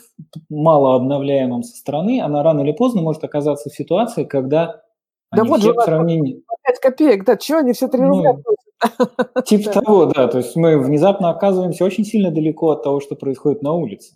мало 0.51 0.95
обновляемом 0.97 1.63
со 1.63 1.77
стороны, 1.77 2.21
она 2.21 2.43
рано 2.43 2.61
или 2.61 2.73
поздно 2.73 3.01
может 3.01 3.25
оказаться 3.25 3.71
в 3.71 3.75
ситуации, 3.75 4.25
когда 4.25 4.83
да 5.33 5.43
они 5.43 5.51
вот 5.51 5.63
же, 5.63 5.73
в 5.73 5.83
сравнении... 5.83 6.43
5 6.65 6.81
копеек, 6.81 7.25
да, 7.25 7.39
что 7.39 7.59
они 7.59 7.73
все 7.73 7.89
3 7.89 8.01
ну, 8.01 8.09
рубля 8.09 8.37
Типа 9.45 9.73
того, 9.73 10.07
да, 10.07 10.29
то 10.29 10.39
есть 10.39 10.55
мы 10.57 10.79
внезапно 10.79 11.31
оказываемся 11.31 11.85
очень 11.85 12.05
сильно 12.05 12.31
далеко 12.31 12.71
от 12.71 12.83
того, 12.83 13.01
что 13.01 13.17
происходит 13.17 13.63
на 13.63 13.73
улице. 13.73 14.15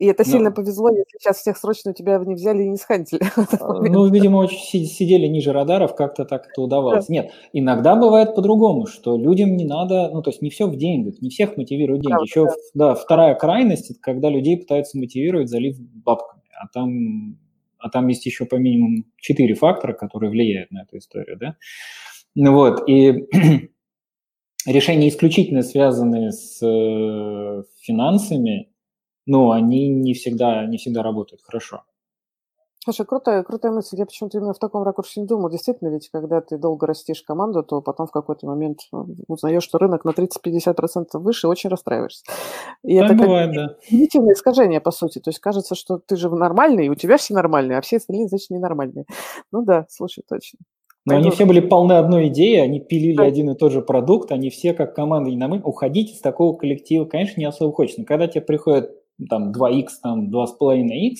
И 0.00 0.06
это 0.06 0.24
Но... 0.26 0.32
сильно 0.32 0.50
повезло, 0.50 0.88
если 0.88 1.18
сейчас 1.18 1.38
всех 1.38 1.58
срочно 1.58 1.92
тебя 1.92 2.18
не 2.24 2.34
взяли 2.34 2.62
и 2.62 2.68
не 2.68 2.76
схантили. 2.76 3.20
А, 3.60 3.74
ну, 3.74 4.08
видимо, 4.08 4.38
очень 4.38 4.86
сидели 4.86 5.26
ниже 5.26 5.52
радаров, 5.52 5.94
как-то 5.94 6.24
так 6.24 6.48
это 6.50 6.62
удавалось. 6.62 7.06
Да. 7.06 7.12
Нет, 7.12 7.32
иногда 7.52 7.94
бывает 7.96 8.34
по-другому, 8.34 8.86
что 8.86 9.18
людям 9.18 9.56
не 9.56 9.66
надо, 9.66 10.08
ну, 10.10 10.22
то 10.22 10.30
есть 10.30 10.40
не 10.40 10.48
все 10.48 10.66
в 10.66 10.76
деньгах, 10.76 11.20
не 11.20 11.28
всех 11.28 11.58
мотивируют 11.58 12.02
деньги. 12.02 12.16
Да, 12.16 12.22
Еще, 12.22 12.44
да. 12.46 12.52
да, 12.74 12.94
вторая 12.94 13.34
крайность, 13.34 13.90
это 13.90 14.00
когда 14.00 14.30
людей 14.30 14.56
пытаются 14.56 14.98
мотивировать, 14.98 15.50
залив 15.50 15.76
бабками. 15.78 16.44
А 16.58 16.66
там, 16.72 17.38
а 17.80 17.90
там 17.90 18.08
есть 18.08 18.26
еще 18.26 18.44
по 18.44 18.56
минимум 18.56 19.06
четыре 19.18 19.54
фактора, 19.54 19.92
которые 19.92 20.30
влияют 20.30 20.70
на 20.70 20.82
эту 20.82 20.98
историю, 20.98 21.36
да. 21.38 21.56
Ну 22.34 22.52
вот, 22.52 22.88
и 22.88 23.26
решения 24.66 25.08
исключительно 25.08 25.62
связанные 25.62 26.32
с 26.32 26.62
э, 26.64 27.62
финансами, 27.82 28.72
но 29.26 29.50
они 29.50 29.88
не 29.88 30.14
всегда, 30.14 30.66
не 30.66 30.78
всегда 30.78 31.02
работают 31.02 31.42
хорошо. 31.42 31.84
Слушай, 32.90 33.06
крутая, 33.06 33.44
крутая 33.44 33.70
мысль. 33.70 33.96
Я 33.98 34.04
почему-то 34.04 34.38
именно 34.38 34.52
в 34.52 34.58
таком 34.58 34.82
ракурсе 34.82 35.20
не 35.20 35.26
думал. 35.28 35.48
Действительно, 35.48 35.90
ведь 35.90 36.08
когда 36.10 36.40
ты 36.40 36.58
долго 36.58 36.88
растишь 36.88 37.22
команду, 37.22 37.62
то 37.62 37.80
потом 37.80 38.08
в 38.08 38.10
какой-то 38.10 38.48
момент 38.48 38.80
ну, 38.90 39.06
узнаешь, 39.28 39.62
что 39.62 39.78
рынок 39.78 40.04
на 40.04 40.10
30-50% 40.10 41.04
выше, 41.14 41.46
и 41.46 41.50
очень 41.50 41.70
расстраиваешься. 41.70 42.24
И 42.82 42.98
так 42.98 43.12
это 43.12 43.22
бывает, 43.22 43.52
да. 43.54 43.76
Когнитивное 43.88 44.34
искажение, 44.34 44.80
по 44.80 44.90
сути. 44.90 45.20
То 45.20 45.30
есть 45.30 45.38
кажется, 45.38 45.76
что 45.76 45.98
ты 45.98 46.16
же 46.16 46.28
нормальный, 46.30 46.88
у 46.88 46.96
тебя 46.96 47.16
все 47.16 47.32
нормальные, 47.32 47.78
а 47.78 47.80
все 47.80 47.98
остальные, 47.98 48.26
значит, 48.26 48.50
ненормальные. 48.50 49.04
Ну 49.52 49.62
да, 49.62 49.86
слушай, 49.88 50.24
точно. 50.28 50.58
Но 51.06 51.16
они 51.16 51.30
все 51.30 51.44
были 51.44 51.60
полны 51.60 51.92
одной 51.92 52.26
идеи, 52.26 52.56
они 52.56 52.80
пилили 52.80 53.18
да. 53.18 53.22
один 53.22 53.50
и 53.50 53.54
тот 53.54 53.70
же 53.70 53.82
продукт, 53.82 54.32
они 54.32 54.50
все 54.50 54.74
как 54.74 54.96
команда 54.96 55.30
не 55.30 55.62
уходить 55.62 56.12
из 56.12 56.20
такого 56.20 56.56
коллектива, 56.56 57.04
конечно, 57.04 57.38
не 57.38 57.46
особо 57.46 57.72
хочется. 57.72 58.00
Но 58.00 58.06
когда 58.06 58.26
тебе 58.26 58.40
приходят 58.40 58.90
там 59.28 59.52
2х, 59.52 59.86
там 60.02 60.28
2,5х, 60.28 61.14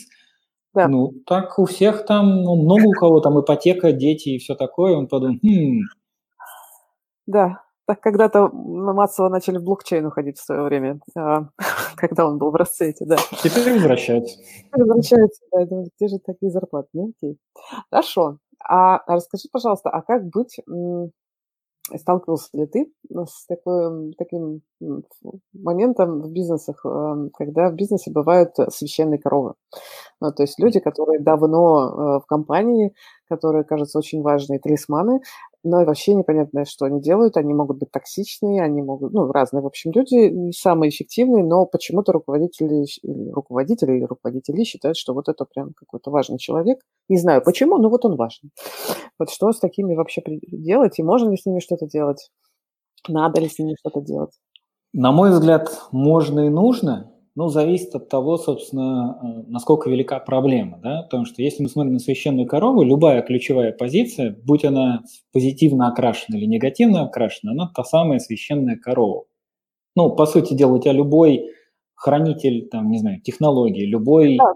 да. 0.74 0.88
ну, 0.88 1.12
так 1.26 1.58
у 1.58 1.64
всех 1.64 2.04
там, 2.06 2.42
ну, 2.42 2.56
много 2.56 2.86
у 2.86 2.92
кого 2.92 3.20
там 3.20 3.40
ипотека, 3.40 3.92
дети 3.92 4.30
и 4.30 4.38
все 4.38 4.54
такое, 4.54 4.96
он 4.96 5.08
подумал, 5.08 5.38
хм. 5.42 5.80
Да, 7.26 7.62
так 7.86 8.00
когда-то 8.00 8.48
массово 8.52 9.28
начали 9.28 9.58
в 9.58 9.64
блокчейн 9.64 10.06
уходить 10.06 10.38
в 10.38 10.44
свое 10.44 10.62
время, 10.62 11.00
а, 11.16 11.48
когда 11.96 12.26
он 12.26 12.38
был 12.38 12.50
в 12.50 12.54
расцвете, 12.54 13.04
да. 13.04 13.16
Теперь 13.42 13.74
возвращаются. 13.74 14.38
Теперь 14.38 14.84
возвращаются, 14.84 15.42
да, 15.52 15.66
думаю, 15.66 15.90
где 15.96 16.08
же 16.08 16.18
такие 16.24 16.50
зарплаты? 16.50 16.88
Ну, 16.92 17.12
окей. 17.16 17.36
Хорошо. 17.90 18.38
А 18.62 19.02
расскажи, 19.06 19.48
пожалуйста, 19.50 19.90
а 19.90 20.02
как 20.02 20.28
быть 20.28 20.60
Сталкивался 21.97 22.49
ли 22.55 22.66
ты 22.66 22.93
с 23.11 23.47
такой, 23.47 24.14
таким 24.18 24.62
моментом 25.53 26.22
в 26.22 26.32
бизнесах, 26.32 26.84
эм, 26.84 27.30
когда 27.30 27.70
в 27.70 27.74
бизнесе 27.74 28.11
бывают 28.11 28.55
священные 28.70 29.18
коровы? 29.18 29.55
Ну, 30.20 30.32
то 30.32 30.43
есть 30.43 30.59
люди, 30.59 30.80
которые 30.80 31.20
давно 31.20 32.18
э, 32.18 32.20
в 32.20 32.26
компании, 32.26 32.95
которые 33.28 33.64
кажутся 33.64 33.99
очень 33.99 34.22
важные 34.22 34.59
талисманы, 34.59 35.20
но 35.62 35.84
вообще 35.84 36.14
непонятно, 36.14 36.64
что 36.64 36.86
они 36.86 37.00
делают. 37.00 37.36
Они 37.36 37.52
могут 37.52 37.78
быть 37.78 37.90
токсичные, 37.90 38.62
они 38.62 38.82
могут, 38.82 39.12
ну, 39.12 39.30
разные, 39.30 39.62
в 39.62 39.66
общем, 39.66 39.92
люди, 39.92 40.30
не 40.30 40.52
самые 40.52 40.90
эффективные, 40.90 41.44
но 41.44 41.66
почему-то 41.66 42.12
руководители, 42.12 42.84
руководители 43.32 43.96
или 43.96 44.04
руководители 44.04 44.64
считают, 44.64 44.96
что 44.96 45.12
вот 45.14 45.28
это 45.28 45.44
прям 45.44 45.72
какой-то 45.74 46.11
важный 46.11 46.38
человек. 46.38 46.78
Не 47.08 47.18
знаю 47.18 47.42
почему, 47.44 47.76
но 47.78 47.90
вот 47.90 48.04
он 48.04 48.16
важный. 48.16 48.50
Вот 49.18 49.30
что 49.30 49.52
с 49.52 49.58
такими 49.58 49.94
вообще 49.94 50.22
делать, 50.26 50.98
и 50.98 51.02
можно 51.02 51.30
ли 51.30 51.36
с 51.36 51.44
ними 51.44 51.61
что-то 51.61 51.86
делать? 51.86 52.30
Надо 53.08 53.40
ли 53.40 53.48
с 53.48 53.58
ними 53.58 53.74
что-то 53.78 54.00
делать? 54.00 54.32
На 54.92 55.12
мой 55.12 55.30
взгляд, 55.30 55.70
можно 55.92 56.46
и 56.46 56.48
нужно, 56.48 57.12
ну, 57.37 57.49
зависит 57.49 57.95
от 57.95 58.09
того, 58.09 58.37
собственно, 58.39 59.18
э, 59.22 59.51
насколько 59.51 59.89
велика 59.89 60.18
проблема, 60.18 60.78
да, 60.83 61.03
потому 61.03 61.24
что 61.24 61.43
если 61.43 61.62
мы 61.62 61.68
смотрим 61.68 61.95
на 61.95 61.99
священную 61.99 62.47
корову, 62.47 62.83
любая 62.83 63.22
ключевая 63.22 63.72
позиция, 63.72 64.37
будь 64.45 64.64
она 64.64 65.03
позитивно 65.33 65.89
окрашена 65.89 66.37
или 66.37 66.47
негативно 66.47 67.03
окрашена, 67.03 67.53
она 67.53 67.70
та 67.74 67.85
самая 67.85 68.18
священная 68.18 68.76
корова. 68.76 69.24
Ну, 69.97 70.11
по 70.14 70.26
сути 70.26 70.55
дела, 70.55 70.74
у 70.74 70.81
тебя 70.81 70.93
любой 70.93 71.51
хранитель, 71.95 72.68
там, 72.68 72.91
не 72.91 72.99
знаю, 72.99 73.20
технологии, 73.20 73.85
любой, 73.85 74.37
да, 74.39 74.53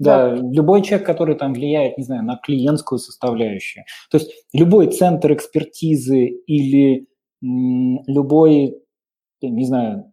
да, 0.00 0.36
да. 0.36 0.42
любой 0.42 0.82
человек, 0.82 1.06
который 1.06 1.36
там 1.36 1.52
влияет, 1.54 1.98
не 1.98 2.04
знаю, 2.04 2.24
на 2.24 2.36
клиентскую 2.36 2.98
составляющую, 2.98 3.84
то 4.10 4.18
есть 4.18 4.30
любой 4.52 4.88
центр 4.88 5.32
экспертизы 5.32 6.26
или 6.26 7.06
м, 7.42 8.00
любой, 8.06 8.76
не 9.42 9.64
знаю, 9.64 10.12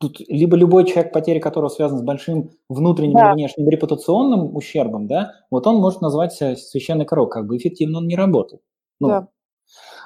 тут 0.00 0.18
либо 0.28 0.56
любой 0.56 0.86
человек, 0.86 1.12
потеря 1.12 1.40
которого 1.40 1.68
связана 1.68 2.00
с 2.00 2.02
большим 2.02 2.50
внутренним 2.68 3.14
да. 3.14 3.28
или 3.28 3.34
внешним 3.34 3.68
репутационным 3.68 4.56
ущербом, 4.56 5.06
да, 5.06 5.34
вот 5.50 5.66
он 5.66 5.76
может 5.76 6.00
назвать 6.00 6.32
себя 6.32 6.56
священной 6.56 7.04
коровой, 7.04 7.30
как 7.30 7.46
бы 7.46 7.56
эффективно 7.56 7.98
он 7.98 8.06
не 8.06 8.16
работает. 8.16 8.62
Ну, 8.98 9.08
да. 9.08 9.28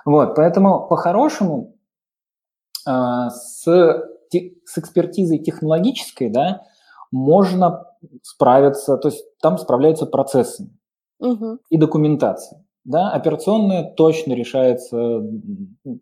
Вот, 0.04 0.34
поэтому 0.34 0.88
по-хорошему 0.88 1.76
э, 2.86 2.90
с, 2.90 3.64
с 3.64 4.78
экспертизой 4.78 5.38
технологической, 5.38 6.28
да, 6.28 6.62
можно 7.12 7.86
справиться, 8.22 8.96
то 8.96 9.08
есть 9.08 9.24
там 9.40 9.58
справляются 9.58 10.06
процессами 10.06 10.76
угу. 11.20 11.58
и 11.70 11.78
документацией. 11.78 12.64
Да, 12.84 13.10
операционная 13.12 13.94
точно 13.94 14.34
решается 14.34 15.22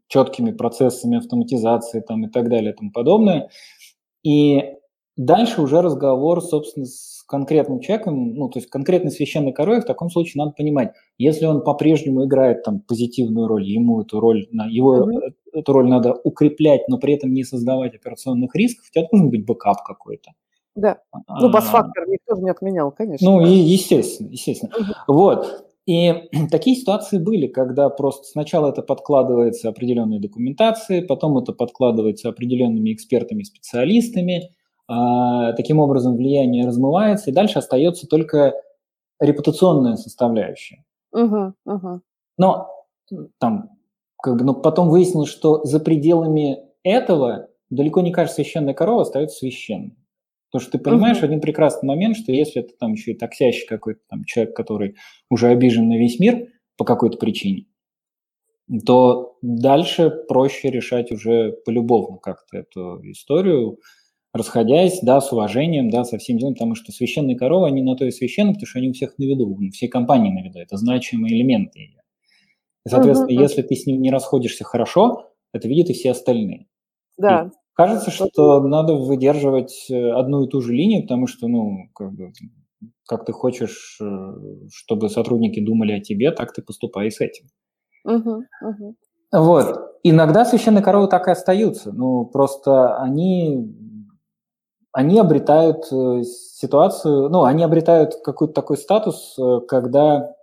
четкими 0.08 0.50
процессами 0.50 1.18
автоматизации 1.18 2.00
там, 2.00 2.24
и 2.24 2.28
так 2.28 2.48
далее 2.48 2.72
и 2.72 2.76
тому 2.76 2.90
подобное. 2.90 3.50
И 4.22 4.62
дальше 5.16 5.62
уже 5.62 5.82
разговор, 5.82 6.42
собственно, 6.42 6.86
с 6.86 7.22
конкретным 7.26 7.80
человеком, 7.80 8.34
ну, 8.34 8.48
то 8.48 8.58
есть 8.58 8.68
конкретной 8.68 9.10
священной 9.10 9.52
коровой, 9.52 9.80
в 9.80 9.86
таком 9.86 10.10
случае 10.10 10.42
надо 10.44 10.54
понимать, 10.56 10.92
если 11.18 11.46
он 11.46 11.62
по-прежнему 11.62 12.24
играет 12.26 12.62
там 12.62 12.80
позитивную 12.80 13.46
роль, 13.46 13.64
ему 13.64 14.02
эту 14.02 14.20
роль, 14.20 14.48
его 14.68 15.08
mm-hmm. 15.10 15.32
эту 15.54 15.72
роль 15.72 15.88
надо 15.88 16.14
укреплять, 16.24 16.88
но 16.88 16.98
при 16.98 17.14
этом 17.14 17.32
не 17.32 17.44
создавать 17.44 17.94
операционных 17.94 18.54
рисков, 18.54 18.86
у 18.88 18.92
тебя 18.92 19.08
должен 19.10 19.30
быть 19.30 19.46
backup 19.46 19.82
какой-то. 19.82 20.32
Да. 20.74 20.98
Ну, 21.28 21.50
bus-фактор 21.50 22.08
никто 22.08 22.36
же 22.36 22.42
не 22.42 22.50
отменял, 22.50 22.90
конечно. 22.92 23.30
Ну, 23.30 23.46
и, 23.46 23.50
естественно, 23.50 24.28
естественно. 24.28 24.72
Угу. 24.74 25.14
Вот. 25.14 25.71
И 25.86 26.12
такие 26.50 26.76
ситуации 26.76 27.18
были, 27.18 27.46
когда 27.46 27.88
просто 27.88 28.24
сначала 28.24 28.70
это 28.70 28.82
подкладывается 28.82 29.68
определенной 29.68 30.20
документацией, 30.20 31.02
потом 31.02 31.38
это 31.38 31.52
подкладывается 31.52 32.28
определенными 32.28 32.92
экспертами, 32.92 33.42
специалистами, 33.42 34.50
а, 34.88 35.52
таким 35.54 35.78
образом 35.78 36.16
влияние 36.16 36.66
размывается, 36.66 37.30
и 37.30 37.34
дальше 37.34 37.58
остается 37.58 38.06
только 38.06 38.54
репутационная 39.20 39.96
составляющая. 39.96 40.84
Угу, 41.12 41.54
угу. 41.64 42.00
Но 42.38 42.68
там, 43.38 43.70
как 44.20 44.36
бы, 44.36 44.44
но 44.44 44.54
потом 44.54 44.88
выяснилось, 44.88 45.28
что 45.28 45.64
за 45.64 45.80
пределами 45.80 46.58
этого 46.82 47.48
далеко 47.70 48.00
не 48.00 48.12
каждая 48.12 48.36
священная 48.36 48.74
корова 48.74 49.02
остается 49.02 49.38
священной. 49.38 49.96
Потому 50.52 50.68
что 50.68 50.78
ты 50.78 50.84
понимаешь 50.84 51.16
uh-huh. 51.16 51.24
один 51.24 51.40
прекрасный 51.40 51.86
момент, 51.86 52.14
что 52.14 52.30
если 52.30 52.62
это 52.62 52.74
там 52.78 52.92
еще 52.92 53.12
и 53.12 53.16
токсящий 53.16 53.66
какой-то 53.66 54.00
там 54.10 54.22
человек, 54.24 54.54
который 54.54 54.96
уже 55.30 55.48
обижен 55.48 55.88
на 55.88 55.96
весь 55.98 56.20
мир 56.20 56.48
по 56.76 56.84
какой-то 56.84 57.16
причине, 57.16 57.64
то 58.84 59.38
дальше 59.40 60.10
проще 60.28 60.70
решать 60.70 61.10
уже 61.10 61.52
полюбовно 61.64 62.18
как-то 62.18 62.58
эту 62.58 63.00
историю, 63.10 63.78
расходясь, 64.34 65.00
да, 65.00 65.22
с 65.22 65.32
уважением, 65.32 65.88
да, 65.88 66.04
со 66.04 66.18
всем 66.18 66.36
делом, 66.36 66.52
потому 66.52 66.74
что 66.74 66.92
священные 66.92 67.36
коровы, 67.36 67.68
они 67.68 67.82
на 67.82 67.96
то 67.96 68.04
и 68.04 68.10
священны, 68.10 68.52
потому 68.52 68.66
что 68.66 68.78
они 68.78 68.90
у 68.90 68.92
всех 68.92 69.16
на 69.16 69.24
виду, 69.24 69.48
у 69.48 69.70
всей 69.70 69.88
компании 69.88 70.30
на 70.30 70.44
виду, 70.44 70.58
это 70.58 70.76
значимые 70.76 71.34
элементы 71.34 71.78
ее. 71.78 72.02
И, 72.84 72.90
соответственно, 72.90 73.30
uh-huh. 73.30 73.42
если 73.42 73.62
ты 73.62 73.74
с 73.74 73.86
ним 73.86 74.02
не 74.02 74.10
расходишься 74.10 74.64
хорошо, 74.64 75.32
это 75.54 75.66
видят 75.66 75.88
и 75.88 75.94
все 75.94 76.10
остальные. 76.10 76.66
Да. 77.16 77.50
И 77.72 77.76
Кажется, 77.76 78.10
что 78.10 78.60
надо 78.60 78.94
выдерживать 78.94 79.86
э, 79.90 80.10
одну 80.12 80.44
и 80.44 80.48
ту 80.48 80.60
же 80.60 80.72
линию, 80.72 81.02
потому 81.02 81.26
что, 81.26 81.48
ну, 81.48 81.88
как 81.94 82.12
бы, 82.12 82.32
как 83.08 83.24
ты 83.24 83.32
хочешь, 83.32 83.98
э, 84.00 84.34
чтобы 84.70 85.08
сотрудники 85.08 85.64
думали 85.64 85.92
о 85.92 86.00
тебе, 86.00 86.32
так 86.32 86.52
ты 86.52 86.62
поступай 86.62 87.10
с 87.10 87.20
этим. 87.20 87.46
Угу, 88.04 88.44
угу. 88.62 88.96
Вот. 89.32 89.98
Иногда 90.02 90.44
священные 90.44 90.82
коровы 90.82 91.08
так 91.08 91.28
и 91.28 91.30
остаются. 91.30 91.92
Ну, 91.92 92.26
просто 92.26 92.96
они, 92.98 93.74
они 94.92 95.18
обретают 95.18 95.90
э, 95.90 96.22
ситуацию, 96.24 97.30
ну, 97.30 97.44
они 97.44 97.64
обретают 97.64 98.16
какой-то 98.22 98.52
такой 98.52 98.76
статус, 98.76 99.38
когда 99.66 100.34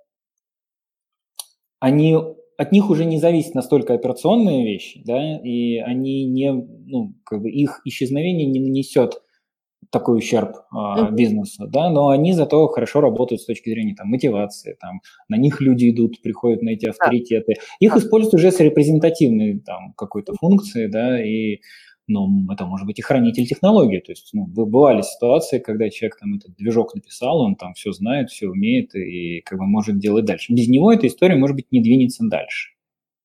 они 1.80 2.39
от 2.60 2.74
них 2.74 2.90
уже 2.90 3.06
не 3.06 3.20
зависит 3.20 3.56
настолько 3.56 3.94
операционные 3.94 4.66
вещи, 4.66 5.02
да, 5.06 5.38
и 5.38 5.78
они 5.78 6.26
не, 6.26 6.52
ну, 6.52 7.14
как 7.24 7.42
бы 7.42 7.50
их 7.50 7.80
исчезновение 7.86 8.46
не 8.48 8.60
нанесет 8.60 9.22
такой 9.92 10.18
ущерб 10.18 10.58
э, 10.76 11.10
бизнесу, 11.14 11.68
да, 11.68 11.90
но 11.90 12.10
они 12.10 12.34
зато 12.34 12.68
хорошо 12.68 13.00
работают 13.00 13.42
с 13.42 13.46
точки 13.46 13.70
зрения 13.70 13.96
там 13.96 14.10
мотивации, 14.10 14.76
там 14.78 15.00
на 15.30 15.38
них 15.38 15.62
люди 15.62 15.90
идут, 15.90 16.22
приходят 16.22 16.62
на 16.62 16.72
эти 16.72 16.86
авторитеты, 16.86 17.54
их 17.80 17.96
используют 17.96 18.34
уже 18.34 18.52
с 18.52 18.60
репрезентативной 18.60 19.62
там 19.62 19.94
какой-то 19.94 20.34
функцией, 20.34 20.90
да, 20.90 21.24
и 21.24 21.62
но 22.10 22.28
это 22.52 22.66
может 22.66 22.86
быть 22.86 23.00
и 23.00 23.02
хранитель 23.02 23.46
технологии. 23.46 24.00
То 24.00 24.12
есть 24.12 24.30
ну, 24.34 24.46
бывали 24.48 25.02
ситуации, 25.02 25.60
когда 25.60 25.90
человек 25.90 26.18
там 26.20 26.36
этот 26.36 26.56
движок 26.56 26.96
написал, 26.96 27.42
он 27.42 27.56
там 27.56 27.74
все 27.74 27.92
знает, 27.92 28.30
все 28.30 28.48
умеет 28.48 28.96
и 28.96 29.42
как 29.42 29.60
бы 29.60 29.66
может 29.66 30.00
делать 30.00 30.26
дальше. 30.26 30.54
Без 30.54 30.68
него 30.68 30.92
эта 30.92 31.08
история, 31.08 31.36
может 31.36 31.56
быть, 31.56 31.72
не 31.72 31.82
двинется 31.82 32.24
дальше. 32.28 32.72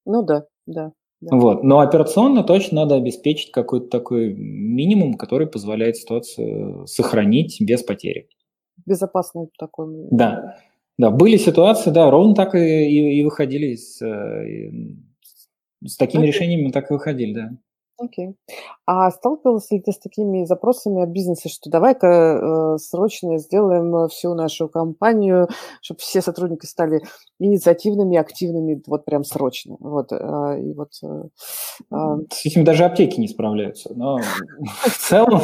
Ну 0.05 0.23
да, 0.23 0.45
да. 0.65 0.91
Да. 1.21 1.37
Вот. 1.37 1.63
Но 1.63 1.79
операционно 1.79 2.43
точно 2.43 2.81
надо 2.81 2.95
обеспечить 2.95 3.51
какой-то 3.51 3.87
такой 3.87 4.33
минимум, 4.33 5.15
который 5.15 5.47
позволяет 5.47 5.97
ситуацию 5.97 6.85
сохранить 6.87 7.57
без 7.61 7.83
потери. 7.83 8.29
Безопасный 8.85 9.47
такой. 9.57 10.07
Да. 10.11 10.57
Да, 10.97 11.09
были 11.11 11.37
ситуации, 11.37 11.89
да, 11.89 12.09
ровно 12.09 12.35
так 12.35 12.55
и, 12.55 12.59
и, 12.59 13.19
и 13.19 13.23
выходили 13.23 13.75
с, 13.75 14.01
э, 14.01 14.71
с 15.85 15.97
такими 15.97 16.23
okay. 16.23 16.27
решениями, 16.27 16.71
так 16.71 16.89
и 16.89 16.93
выходили, 16.93 17.33
да. 17.33 17.51
Окей. 17.97 18.35
А 18.85 19.09
сталкивался 19.09 19.75
ли 19.75 19.81
ты 19.81 19.93
с 19.93 19.99
такими 19.99 20.43
запросами 20.43 21.01
от 21.01 21.09
бизнеса, 21.09 21.47
что 21.47 21.69
давай-ка 21.69 22.07
э, 22.07 22.77
срочно 22.77 23.37
сделаем 23.37 24.09
всю 24.09 24.33
нашу 24.33 24.67
компанию, 24.67 25.47
чтобы 25.81 26.01
все 26.01 26.21
сотрудники 26.21 26.65
стали 26.65 27.01
инициативными, 27.39 28.17
активными, 28.17 28.81
вот 28.85 29.05
прям 29.05 29.23
срочно. 29.23 29.77
Вот, 29.79 30.11
э, 30.11 30.61
и 30.61 30.73
вот, 30.73 30.89
э, 31.03 31.23
э, 31.91 31.95
С 32.31 32.45
этим 32.45 32.65
даже 32.65 32.83
аптеки 32.83 33.17
не 33.19 33.29
справляются. 33.29 33.93
Но 33.95 34.17
в 34.65 34.97
целом, 34.97 35.39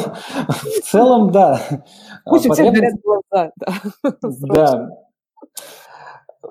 в 0.48 0.80
целом, 0.84 1.32
да. 1.32 1.58
Пусть 2.26 2.46
у 2.46 2.52
всех 2.52 2.72
горят 2.72 2.94
глаза. 3.02 3.52
Да. 4.40 4.90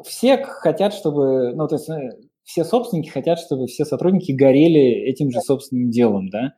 Все 0.04 0.38
хотят, 0.43 0.93
чтобы, 0.93 1.54
ну, 1.54 1.68
то 1.68 1.76
есть 1.76 1.89
э, 1.89 2.12
все 2.44 2.64
собственники 2.64 3.10
хотят, 3.10 3.39
чтобы 3.39 3.68
все 3.68 3.86
сотрудники 3.86 4.32
горели 4.32 4.82
этим 4.82 5.32
же 5.32 5.42
собственным 5.42 5.89
делом, 5.89 6.30
да? 6.30 6.54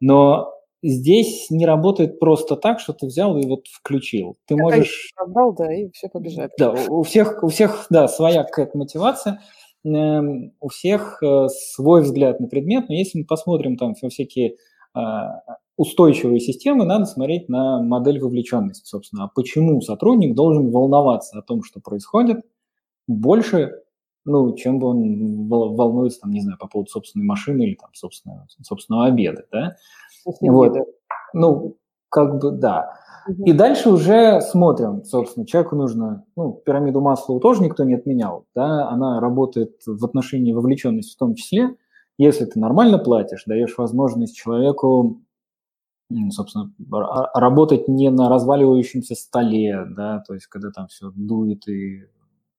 Но 0.00 0.52
здесь 0.82 1.50
не 1.50 1.66
работает 1.66 2.18
просто 2.18 2.56
так, 2.56 2.80
что 2.80 2.92
ты 2.92 3.06
взял 3.06 3.36
и 3.36 3.46
вот 3.46 3.66
включил. 3.68 4.36
Ты 4.46 4.56
можешь... 4.56 5.12
Отдал, 5.16 5.54
да, 5.54 5.72
и 5.72 5.90
все 5.92 6.08
побежали. 6.08 6.50
Да, 6.58 6.72
у 6.88 7.02
всех, 7.02 7.42
у 7.42 7.48
всех, 7.48 7.86
да, 7.90 8.08
своя 8.08 8.44
какая-то 8.44 8.76
мотивация, 8.78 9.40
эм, 9.84 10.52
у 10.60 10.68
всех 10.68 11.22
э, 11.22 11.46
свой 11.48 12.02
взгляд 12.02 12.40
на 12.40 12.48
предмет, 12.48 12.88
но 12.88 12.94
если 12.94 13.20
мы 13.20 13.24
посмотрим 13.24 13.76
там 13.76 13.94
всякие 13.94 14.56
э, 14.94 15.00
устойчивые 15.76 16.40
системы, 16.40 16.84
надо 16.84 17.04
смотреть 17.04 17.48
на 17.48 17.82
модель 17.82 18.20
вовлеченности, 18.20 18.86
собственно. 18.86 19.24
А 19.24 19.30
почему 19.34 19.80
сотрудник 19.80 20.34
должен 20.34 20.70
волноваться 20.70 21.38
о 21.38 21.42
том, 21.42 21.62
что 21.62 21.80
происходит, 21.80 22.38
больше, 23.06 23.82
ну, 24.26 24.54
чем 24.56 24.78
бы 24.78 24.88
он 24.88 25.48
волнуется, 25.48 26.20
там, 26.20 26.30
не 26.32 26.40
знаю, 26.42 26.58
по 26.58 26.68
поводу 26.68 26.90
собственной 26.90 27.24
машины 27.24 27.62
или 27.62 27.74
там 27.76 27.90
собственного, 27.94 28.46
собственного 28.62 29.06
обеда, 29.06 29.44
да? 29.52 29.76
Вот. 30.42 30.76
Ну, 31.32 31.76
как 32.10 32.40
бы, 32.40 32.50
да. 32.52 32.98
И 33.44 33.52
дальше 33.52 33.90
уже 33.90 34.40
смотрим, 34.40 35.04
собственно, 35.04 35.46
человеку 35.46 35.76
нужно, 35.76 36.24
ну, 36.36 36.52
пирамиду 36.52 37.00
Маслоу 37.00 37.40
тоже 37.40 37.62
никто 37.62 37.84
не 37.84 37.94
отменял, 37.94 38.46
да, 38.54 38.88
она 38.88 39.20
работает 39.20 39.80
в 39.84 40.04
отношении 40.04 40.52
вовлеченности 40.52 41.14
в 41.14 41.18
том 41.18 41.34
числе, 41.34 41.74
если 42.18 42.44
ты 42.44 42.60
нормально 42.60 42.98
платишь, 42.98 43.44
даешь 43.46 43.76
возможность 43.78 44.36
человеку, 44.36 45.22
собственно, 46.30 46.72
работать 47.34 47.88
не 47.88 48.10
на 48.10 48.28
разваливающемся 48.28 49.16
столе, 49.16 49.84
да, 49.96 50.22
то 50.26 50.34
есть 50.34 50.46
когда 50.46 50.70
там 50.70 50.86
все 50.86 51.10
дует 51.14 51.66
и 51.68 52.04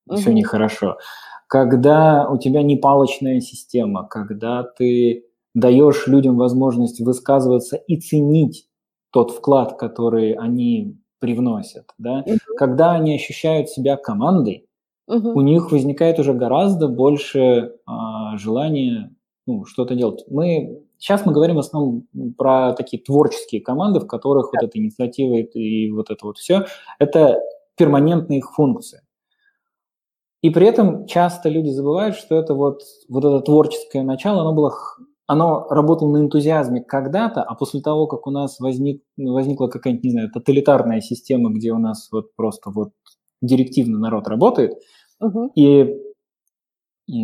угу. 0.07 0.17
все 0.17 0.33
нехорошо, 0.33 0.97
когда 1.47 2.27
у 2.29 2.37
тебя 2.37 2.61
не 2.61 2.75
палочная 2.75 3.39
система, 3.39 4.05
когда 4.07 4.63
ты 4.63 5.25
даешь 5.55 6.07
людям 6.07 6.37
возможность 6.37 6.99
высказываться 6.99 7.77
и 7.77 7.97
ценить 7.97 8.67
тот 9.11 9.31
вклад, 9.31 9.77
который 9.77 10.33
они 10.33 10.99
привносят, 11.19 11.85
да, 11.97 12.23
uh 12.27 12.37
когда 12.57 12.91
они 12.91 13.15
ощущают 13.15 13.69
себя 13.69 13.97
командой, 13.97 14.67
uh 15.09 15.19
у 15.19 15.41
них 15.41 15.71
возникает 15.71 16.19
уже 16.19 16.33
гораздо 16.33 16.87
больше 16.87 17.73
а, 17.85 18.37
желания 18.37 19.15
ну, 19.47 19.65
что-то 19.65 19.95
делать. 19.95 20.25
Мы 20.29 20.83
сейчас 20.97 21.25
мы 21.25 21.31
говорим 21.31 21.55
в 21.55 21.59
основном 21.59 22.07
про 22.37 22.73
такие 22.73 23.01
творческие 23.01 23.61
команды, 23.61 23.99
в 23.99 24.07
которых 24.07 24.47
yeah. 24.47 24.59
вот 24.61 24.69
эта 24.69 24.77
инициатива 24.77 25.35
и 25.35 25.89
вот 25.91 26.11
это 26.11 26.25
вот 26.25 26.37
все, 26.37 26.65
это 26.99 27.39
перманентные 27.77 28.39
их 28.39 28.51
функции. 28.53 29.01
И 30.41 30.49
при 30.49 30.67
этом 30.67 31.07
часто 31.07 31.49
люди 31.49 31.69
забывают, 31.69 32.15
что 32.15 32.35
это 32.35 32.53
вот, 32.53 32.81
вот 33.09 33.25
это 33.25 33.41
творческое 33.41 34.03
начало, 34.03 34.41
оно 34.41 34.53
было 34.53 34.73
оно 35.27 35.67
работало 35.67 36.09
на 36.11 36.17
энтузиазме 36.19 36.81
когда-то, 36.81 37.43
а 37.43 37.53
после 37.53 37.81
того, 37.81 38.07
как 38.07 38.27
у 38.27 38.31
нас 38.31 38.61
возник, 38.61 39.03
возникла 39.17 39.67
какая-нибудь, 39.67 40.05
не 40.05 40.11
знаю, 40.11 40.31
тоталитарная 40.31 41.01
система, 41.01 41.51
где 41.51 41.73
у 41.73 41.77
нас 41.77 42.07
вот 42.13 42.33
просто 42.35 42.71
вот 42.71 42.91
директивно 43.41 43.99
народ 43.99 44.29
работает, 44.29 44.79
и, 45.55 45.97
и 47.07 47.23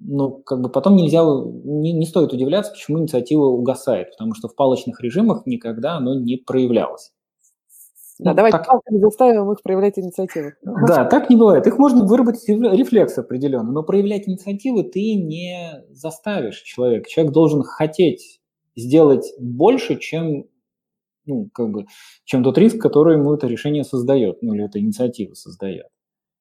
ну, 0.00 0.30
как 0.44 0.60
бы 0.60 0.68
потом 0.68 0.96
нельзя, 0.96 1.22
не, 1.22 1.92
не 1.92 2.06
стоит 2.06 2.32
удивляться, 2.32 2.72
почему 2.72 2.98
инициатива 2.98 3.44
угасает, 3.44 4.10
потому 4.10 4.34
что 4.34 4.48
в 4.48 4.56
палочных 4.56 5.00
режимах 5.00 5.46
никогда 5.46 5.96
оно 5.96 6.18
не 6.18 6.36
проявлялось. 6.36 7.12
Да, 8.18 8.30
ну, 8.30 8.36
давайте 8.36 8.58
так... 8.58 8.66
палками 8.66 8.98
заставим 8.98 9.52
их 9.52 9.62
проявлять 9.62 9.98
инициативу. 9.98 10.50
Да, 10.62 11.04
так 11.04 11.30
не 11.30 11.36
бывает. 11.36 11.66
Их 11.66 11.78
можно 11.78 12.04
выработать 12.04 12.48
рефлекс 12.48 13.16
определенно, 13.18 13.70
но 13.70 13.82
проявлять 13.82 14.28
инициативу 14.28 14.82
ты 14.82 15.14
не 15.14 15.84
заставишь 15.90 16.62
человека. 16.62 17.08
Человек 17.08 17.32
должен 17.32 17.62
хотеть 17.62 18.40
сделать 18.74 19.32
больше, 19.38 19.98
чем 19.98 20.46
ну, 21.26 21.48
как 21.52 21.70
бы, 21.70 21.84
чем 22.24 22.42
тот 22.42 22.56
риск, 22.58 22.80
который 22.80 23.18
ему 23.18 23.34
это 23.34 23.46
решение 23.46 23.84
создает, 23.84 24.42
ну, 24.42 24.54
или 24.54 24.64
эта 24.64 24.80
инициатива 24.80 25.34
создает. 25.34 25.86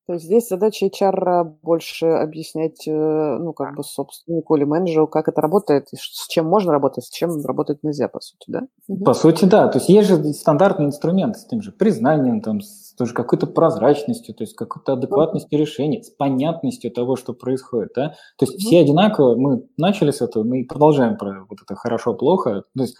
То 0.07 0.13
есть 0.13 0.25
здесь 0.25 0.47
задача 0.47 0.85
HR 0.85 1.57
больше 1.61 2.05
объяснять, 2.05 2.87
э, 2.87 3.37
ну, 3.39 3.51
как 3.51 3.75
бы 3.75 3.83
собственнику 3.83 4.55
или 4.55 4.63
менеджеру, 4.63 5.07
как 5.07 5.27
это 5.27 5.41
работает, 5.41 5.89
с 5.93 6.27
чем 6.29 6.45
можно 6.45 6.71
работать, 6.71 7.03
с 7.03 7.09
чем 7.09 7.43
работать 7.45 7.83
нельзя, 7.83 8.07
по 8.07 8.21
сути, 8.21 8.45
да? 8.47 8.61
По 9.03 9.13
сути, 9.13 9.43
да. 9.45 9.67
То 9.67 9.79
есть 9.79 9.89
есть 9.89 10.07
же 10.07 10.23
стандартный 10.33 10.85
инструмент 10.85 11.37
с 11.37 11.45
тем 11.45 11.61
же 11.61 11.73
признанием, 11.73 12.41
там, 12.41 12.61
с 12.61 12.87
тоже 12.97 13.13
какой-то 13.13 13.47
прозрачностью, 13.47 14.33
то 14.33 14.43
есть 14.43 14.55
какой-то 14.55 14.93
адекватностью 14.93 15.59
решений, 15.59 16.01
с 16.01 16.09
понятностью 16.09 16.91
того, 16.91 17.15
что 17.15 17.33
происходит, 17.33 17.91
да. 17.95 18.15
То 18.37 18.45
есть 18.45 18.59
все 18.59 18.79
одинаково, 18.79 19.35
мы 19.35 19.67
начали 19.77 20.11
с 20.11 20.21
этого, 20.21 20.43
мы 20.43 20.65
продолжаем 20.65 21.17
про 21.17 21.45
вот 21.47 21.59
это 21.61 21.75
хорошо-плохо. 21.75 22.63
То 22.75 22.83
есть 22.83 22.97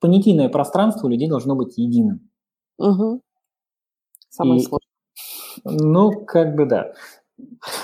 понятийное 0.00 0.48
пространство 0.48 1.06
у 1.06 1.10
людей 1.10 1.28
должно 1.28 1.54
быть 1.54 1.78
единым. 1.78 2.28
Угу. 2.78 3.20
Самое 4.30 4.60
и, 4.60 4.64
сложное. 4.64 4.93
Ну, 5.64 6.12
как 6.24 6.54
бы 6.54 6.66
да. 6.66 6.92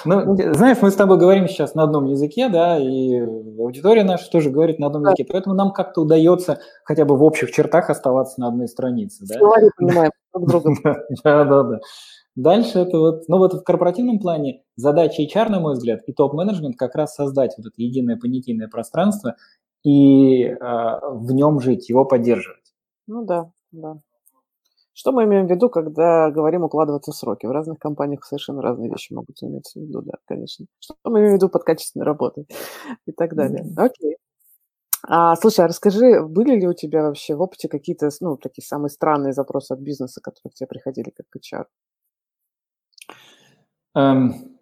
Ну, 0.05 0.37
знаешь, 0.55 0.78
мы 0.81 0.91
с 0.91 0.95
тобой 0.95 1.18
говорим 1.18 1.49
сейчас 1.49 1.74
на 1.74 1.83
одном 1.83 2.07
языке, 2.07 2.49
да, 2.49 2.78
и 2.78 3.18
аудитория 3.18 4.05
наша 4.05 4.31
тоже 4.31 4.51
говорит 4.51 4.78
на 4.78 4.87
одном 4.87 5.05
языке, 5.05 5.26
поэтому 5.28 5.55
нам 5.57 5.72
как-то 5.72 6.03
удается 6.03 6.61
хотя 6.85 7.05
бы 7.05 7.16
в 7.16 7.22
общих 7.24 7.51
чертах 7.51 7.91
оставаться 7.91 8.41
на 8.41 8.49
одной 8.49 8.68
странице, 8.68 9.24
да. 9.26 9.39
Говори, 9.39 9.70
понимаем 9.76 10.11
друг 10.33 10.49
друга. 10.49 10.70
Да, 11.24 11.45
да, 11.45 11.62
да. 11.64 11.78
Дальше 12.37 12.78
это 12.78 12.99
вот, 12.99 13.28
ну 13.28 13.39
вот 13.39 13.55
в 13.55 13.62
корпоративном 13.64 14.20
плане 14.20 14.62
задача 14.76 15.22
HR, 15.22 15.49
на 15.51 15.61
мой 15.61 15.74
взгляд, 15.74 16.01
и 16.07 16.12
топ-менеджмент 16.12 16.76
как 16.76 16.95
раз 16.95 17.14
создать 17.14 17.55
вот 17.59 17.66
это 17.66 17.74
единое 17.76 18.16
понятийное 18.16 18.68
пространство 18.68 19.35
и 19.83 20.45
э, 20.45 20.57
в 20.61 21.33
нем 21.33 21.61
жить, 21.61 21.89
его 21.89 22.05
поддерживать. 22.05 22.72
Ну 23.09 23.24
да, 23.24 23.51
да. 23.72 24.01
Что 25.01 25.13
мы 25.13 25.25
имеем 25.25 25.47
в 25.47 25.51
виду, 25.51 25.71
когда 25.71 26.31
говорим 26.31 26.65
укладываться 26.65 27.11
в 27.11 27.17
сроки? 27.17 27.47
В 27.47 27.51
разных 27.51 27.79
компаниях 27.79 28.23
совершенно 28.23 28.61
разные 28.61 28.91
вещи 28.91 29.15
могут 29.15 29.43
иметься 29.43 29.79
в 29.79 29.83
виду, 29.83 30.03
да, 30.03 30.13
конечно. 30.27 30.67
Что 30.79 30.95
мы 31.05 31.21
имеем 31.21 31.33
в 31.33 31.37
виду 31.37 31.49
под 31.49 31.65
качественной 31.65 32.05
работой 32.05 32.47
и 33.07 33.13
так 33.13 33.35
далее. 33.35 33.65
Mm-hmm. 33.65 33.83
Окей. 33.83 34.17
А, 35.09 35.37
слушай, 35.37 35.65
а 35.65 35.69
расскажи, 35.69 36.23
были 36.23 36.61
ли 36.61 36.69
у 36.69 36.75
тебя 36.75 37.03
вообще 37.03 37.35
в 37.35 37.41
опыте 37.41 37.67
какие-то, 37.67 38.11
ну, 38.21 38.37
такие 38.37 38.63
самые 38.63 38.91
странные 38.91 39.33
запросы 39.33 39.73
от 39.73 39.79
бизнеса, 39.79 40.21
которые 40.21 40.51
к 40.51 40.55
тебе 40.57 40.67
приходили 40.67 41.15
как 41.17 41.25
HR? 41.35 41.65
Эм, 43.95 44.59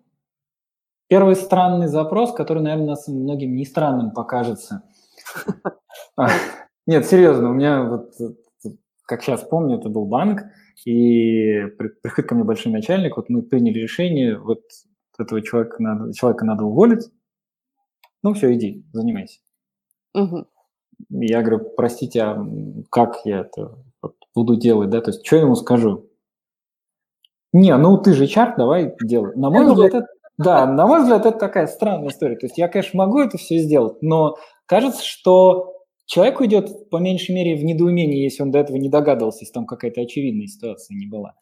первый 1.08 1.34
странный 1.34 1.88
запрос, 1.88 2.32
который, 2.32 2.62
наверное, 2.62 2.90
нас 2.90 3.08
многим 3.08 3.56
не 3.56 3.64
странным 3.64 4.12
покажется. 4.12 4.84
Нет, 6.86 7.06
серьезно, 7.06 7.50
у 7.50 7.54
меня 7.54 7.82
вот 7.82 8.12
как 9.08 9.22
сейчас 9.22 9.42
помню, 9.42 9.78
это 9.78 9.88
был 9.88 10.04
банк, 10.04 10.42
и 10.84 11.62
приходит 12.02 12.28
ко 12.28 12.34
мне 12.34 12.44
большой 12.44 12.70
начальник, 12.70 13.16
вот 13.16 13.30
мы 13.30 13.40
приняли 13.40 13.78
решение, 13.78 14.38
вот 14.38 14.60
этого 15.18 15.40
человека 15.40 15.82
надо, 15.82 16.12
человека 16.12 16.44
надо 16.44 16.64
уволить, 16.64 17.10
ну 18.22 18.34
все, 18.34 18.54
иди, 18.54 18.84
занимайся. 18.92 19.40
Угу. 20.14 20.46
Я 21.08 21.40
говорю, 21.40 21.70
простите, 21.74 22.22
а 22.22 22.46
как 22.90 23.24
я 23.24 23.40
это 23.40 23.78
буду 24.34 24.56
делать, 24.56 24.90
да, 24.90 25.00
то 25.00 25.10
есть 25.10 25.26
что 25.26 25.36
я 25.36 25.42
ему 25.42 25.54
скажу? 25.54 26.10
Не, 27.54 27.74
ну 27.78 27.96
ты 27.96 28.12
же 28.12 28.26
чар, 28.26 28.54
давай 28.58 28.94
делай. 29.02 29.34
На 29.36 29.48
мой 29.48 29.64
взгляд, 29.64 29.94
это, 29.94 30.06
да, 30.36 30.66
на 30.66 30.86
мой 30.86 31.00
взгляд, 31.00 31.24
это 31.24 31.38
такая 31.38 31.66
странная 31.66 32.08
история. 32.08 32.36
То 32.36 32.44
есть 32.44 32.58
я, 32.58 32.68
конечно, 32.68 32.98
могу 32.98 33.20
это 33.20 33.38
все 33.38 33.56
сделать, 33.58 34.02
но 34.02 34.36
кажется, 34.66 35.02
что 35.02 35.77
Человек 36.08 36.40
уйдет, 36.40 36.88
по 36.88 36.96
меньшей 36.96 37.34
мере, 37.34 37.54
в 37.54 37.62
недоумении, 37.62 38.22
если 38.22 38.42
он 38.42 38.50
до 38.50 38.58
этого 38.60 38.78
не 38.78 38.88
догадывался, 38.88 39.40
если 39.40 39.52
там 39.52 39.66
какая-то 39.66 40.00
очевидная 40.00 40.46
ситуация 40.46 40.96
не 40.96 41.06
была. 41.06 41.34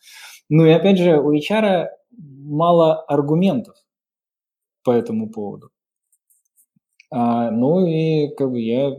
Ну 0.48 0.66
и 0.66 0.70
опять 0.70 0.98
же, 0.98 1.20
у 1.20 1.32
HR 1.32 1.86
мало 2.18 3.00
аргументов 3.04 3.76
по 4.82 4.90
этому 4.90 5.30
поводу. 5.30 5.70
А, 7.12 7.52
ну 7.52 7.86
и 7.86 8.34
как 8.34 8.50
бы 8.50 8.60
я 8.60 8.90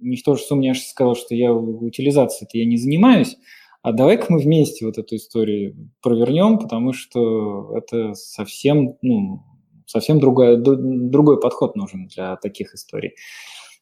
никто 0.00 0.34
же 0.36 0.42
сумняшно 0.42 0.84
сказал, 0.84 1.16
что 1.16 1.34
я 1.34 1.50
утилизацией-то 1.54 2.58
я 2.58 2.66
не 2.66 2.76
занимаюсь, 2.76 3.38
а 3.80 3.92
давай-ка 3.92 4.26
мы 4.28 4.38
вместе 4.38 4.84
вот 4.84 4.98
эту 4.98 5.16
историю 5.16 5.90
провернем, 6.02 6.58
потому 6.58 6.92
что 6.92 7.74
это 7.74 8.12
совсем, 8.12 8.98
ну, 9.00 9.44
совсем 9.86 10.20
другой, 10.20 10.58
другой 10.58 11.40
подход 11.40 11.74
нужен 11.74 12.06
для 12.06 12.36
таких 12.36 12.74
историй. 12.74 13.14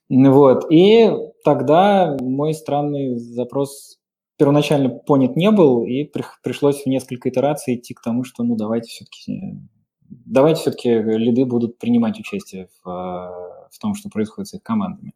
Вот. 0.09 0.71
И 0.71 1.11
тогда 1.45 2.17
мой 2.21 2.55
странный 2.55 3.17
запрос 3.17 3.99
первоначально 4.37 4.91
понят 4.91 5.37
не 5.37 5.51
был, 5.51 5.85
и 5.85 6.05
при, 6.05 6.25
пришлось 6.43 6.83
в 6.83 6.87
несколько 6.87 7.29
итераций 7.29 7.75
идти 7.75 7.95
к 7.95 8.01
тому, 8.01 8.25
что 8.25 8.45
ну 8.45 8.57
давайте 8.57 8.89
все-таки 8.89 9.59
давайте 10.09 10.61
все-таки 10.61 10.91
лиды 10.91 11.45
будут 11.45 11.79
принимать 11.79 12.19
участие 12.19 12.69
в, 12.83 13.69
в 13.71 13.79
том, 13.81 13.95
что 13.95 14.09
происходит 14.09 14.49
с 14.49 14.55
их 14.55 14.63
командами. 14.63 15.13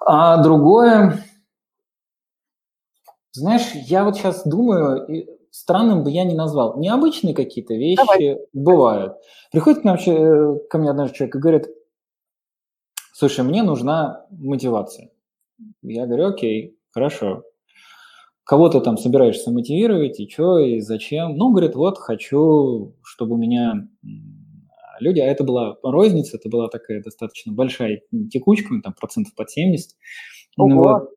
А 0.00 0.42
другое, 0.42 1.22
знаешь, 3.32 3.70
я 3.74 4.04
вот 4.04 4.16
сейчас 4.16 4.46
думаю, 4.46 5.28
странным 5.50 6.04
бы 6.04 6.10
я 6.10 6.24
не 6.24 6.34
назвал. 6.34 6.78
Необычные 6.78 7.34
какие-то 7.34 7.74
вещи 7.74 7.96
Давай. 7.96 8.38
бывают. 8.52 9.16
Приходит 9.52 9.80
к, 9.80 9.84
нам, 9.84 9.96
ко 9.96 10.78
мне 10.78 10.90
однажды 10.90 11.16
человек 11.16 11.36
и 11.36 11.38
говорит, 11.38 11.66
слушай, 13.18 13.44
мне 13.44 13.64
нужна 13.64 14.26
мотивация. 14.30 15.10
Я 15.82 16.06
говорю, 16.06 16.28
окей, 16.28 16.78
хорошо. 16.90 17.42
Кого 18.44 18.68
ты 18.68 18.80
там 18.80 18.96
собираешься 18.96 19.50
мотивировать, 19.50 20.20
и 20.20 20.30
что, 20.30 20.58
и 20.58 20.80
зачем? 20.80 21.36
Ну, 21.36 21.50
говорит, 21.50 21.74
вот 21.74 21.98
хочу, 21.98 22.94
чтобы 23.02 23.34
у 23.34 23.38
меня 23.38 23.88
люди, 25.00 25.18
а 25.18 25.26
это 25.26 25.42
была 25.42 25.76
розница, 25.82 26.36
это 26.36 26.48
была 26.48 26.68
такая 26.68 27.02
достаточно 27.02 27.52
большая 27.52 28.02
текучка, 28.30 28.68
там 28.82 28.94
процентов 28.94 29.34
под 29.34 29.50
70. 29.50 29.90
Ну, 30.56 30.76
вот. 30.76 31.10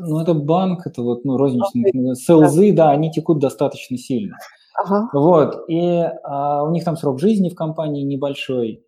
ну, 0.00 0.20
это 0.20 0.32
банк, 0.32 0.86
это 0.86 1.02
вот, 1.02 1.24
ну, 1.24 1.36
розничные, 1.36 1.92
okay. 1.92 2.14
селзы, 2.14 2.72
да, 2.72 2.90
они 2.90 3.10
текут 3.10 3.38
достаточно 3.38 3.98
сильно. 3.98 4.36
Ага. 4.82 5.10
Вот, 5.12 5.68
и 5.68 6.08
а, 6.22 6.64
у 6.64 6.70
них 6.70 6.84
там 6.84 6.96
срок 6.96 7.20
жизни 7.20 7.50
в 7.50 7.54
компании 7.54 8.02
небольшой, 8.02 8.84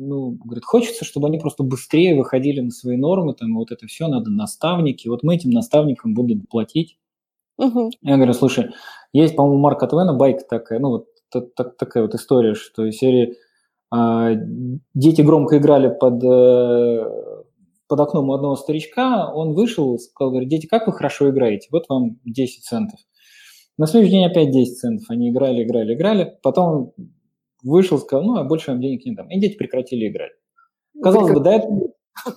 ну, 0.00 0.38
говорит, 0.44 0.64
хочется, 0.64 1.04
чтобы 1.04 1.28
они 1.28 1.38
просто 1.38 1.62
быстрее 1.62 2.16
выходили 2.16 2.60
на 2.60 2.70
свои 2.70 2.96
нормы, 2.96 3.34
там, 3.34 3.54
вот 3.54 3.70
это 3.70 3.86
все, 3.86 4.08
надо 4.08 4.30
наставники, 4.30 5.08
вот 5.08 5.22
мы 5.22 5.34
этим 5.34 5.50
наставникам 5.50 6.14
будем 6.14 6.42
платить. 6.46 6.98
Угу. 7.58 7.90
Я 8.02 8.16
говорю, 8.16 8.32
слушай, 8.32 8.70
есть, 9.12 9.36
по-моему, 9.36 9.58
Марка 9.58 9.86
Твена 9.86 10.14
байка 10.14 10.44
такая, 10.48 10.78
ну, 10.78 10.88
вот 10.88 11.06
так, 11.30 11.54
так, 11.54 11.76
такая 11.76 12.04
вот 12.04 12.14
история, 12.14 12.54
что 12.54 12.86
из 12.86 12.96
серии 12.96 13.36
э, 13.94 14.34
дети 14.94 15.20
громко 15.20 15.58
играли 15.58 15.94
под, 15.94 16.24
э, 16.24 17.04
под 17.86 18.00
окном 18.00 18.30
у 18.30 18.32
одного 18.32 18.56
старичка, 18.56 19.30
он 19.30 19.52
вышел, 19.52 19.98
сказал, 19.98 20.30
говорит, 20.30 20.48
дети, 20.48 20.66
как 20.66 20.86
вы 20.86 20.94
хорошо 20.94 21.28
играете, 21.28 21.68
вот 21.70 21.84
вам 21.90 22.18
10 22.24 22.64
центов. 22.64 22.98
На 23.76 23.86
следующий 23.86 24.14
день 24.14 24.26
опять 24.26 24.50
10 24.50 24.78
центов, 24.78 25.06
они 25.10 25.28
играли, 25.28 25.62
играли, 25.62 25.94
играли, 25.94 26.38
потом 26.42 26.94
вышел, 27.62 27.98
сказал, 27.98 28.24
ну, 28.24 28.36
а 28.36 28.44
больше 28.44 28.70
вам 28.70 28.80
денег 28.80 29.04
не 29.04 29.12
дам. 29.12 29.28
И 29.30 29.38
дети 29.38 29.56
прекратили 29.56 30.08
играть. 30.08 30.32
Казалось 31.02 31.32
бы, 31.32 31.40
да, 31.40 31.54
это, 31.54 31.68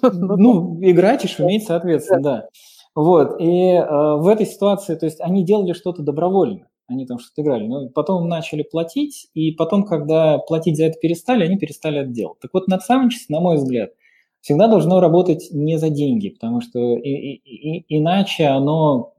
ну, 0.13 0.80
играть 0.82 1.26
и 1.26 1.28
шуметь, 1.28 1.65
соответственно, 1.65 2.21
да. 2.21 2.47
Вот, 2.95 3.41
и 3.41 3.71
э, 3.71 4.15
в 4.17 4.28
этой 4.28 4.45
ситуации, 4.45 4.95
то 4.95 5.07
есть 5.07 5.19
они 5.19 5.43
делали 5.43 5.74
что-то 5.74 6.03
добровольно, 6.03 6.67
они 6.88 7.07
там 7.07 7.17
что-то 7.17 7.41
играли, 7.41 7.65
но 7.65 7.89
потом 7.89 8.28
начали 8.28 8.61
платить, 8.61 9.30
и 9.34 9.51
потом, 9.51 9.84
когда 9.84 10.38
платить 10.38 10.78
за 10.78 10.86
это 10.86 10.99
перестали, 10.99 11.43
они 11.43 11.57
перестали 11.57 12.01
это 12.01 12.09
делать. 12.09 12.39
Так 12.39 12.51
вот, 12.53 12.67
наставничество, 12.67 13.34
на 13.34 13.39
мой 13.39 13.55
взгляд, 13.55 13.89
всегда 14.41 14.67
должно 14.67 14.99
работать 14.99 15.49
не 15.51 15.78
за 15.80 15.89
деньги, 15.89 16.30
потому 16.30 16.61
что 16.61 16.97
и, 16.97 17.09
и, 17.09 17.80
и, 17.80 17.97
иначе 17.97 18.45
оно 18.45 19.13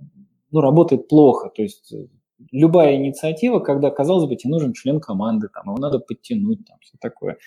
ну, 0.53 0.61
работает 0.61 1.09
плохо. 1.09 1.51
То 1.55 1.63
есть 1.63 1.93
любая 2.51 2.97
инициатива, 2.97 3.61
когда, 3.61 3.91
казалось 3.91 4.29
бы, 4.29 4.37
тебе 4.37 4.53
нужен 4.53 4.73
член 4.73 5.01
команды, 5.01 5.49
там, 5.49 5.65
его 5.67 5.77
надо 5.77 5.99
подтянуть, 5.99 6.67
там, 6.67 6.79
все 6.81 6.97
такое. 7.01 7.39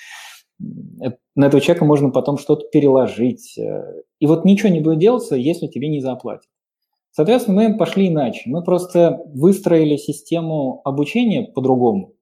На 0.60 1.46
этого 1.46 1.62
человека 1.62 1.86
можно 1.86 2.10
потом 2.10 2.38
что-то 2.38 2.68
переложить. 2.72 3.58
Э, 3.58 4.02
и 4.20 4.26
вот 4.26 4.44
ничего 4.44 4.70
не 4.70 4.82
будет 4.82 5.00
делаться, 5.00 5.36
если 5.36 5.68
тебе 5.68 5.88
не 5.88 6.02
заплатят. 6.02 6.50
Соответственно, 7.12 7.70
мы 7.70 7.78
пошли 7.78 8.08
иначе. 8.08 8.42
Мы 8.46 8.64
просто 8.64 9.22
выстроили 9.34 9.98
систему 9.98 10.82
обучения 10.84 11.44
по-другому. 11.44 12.14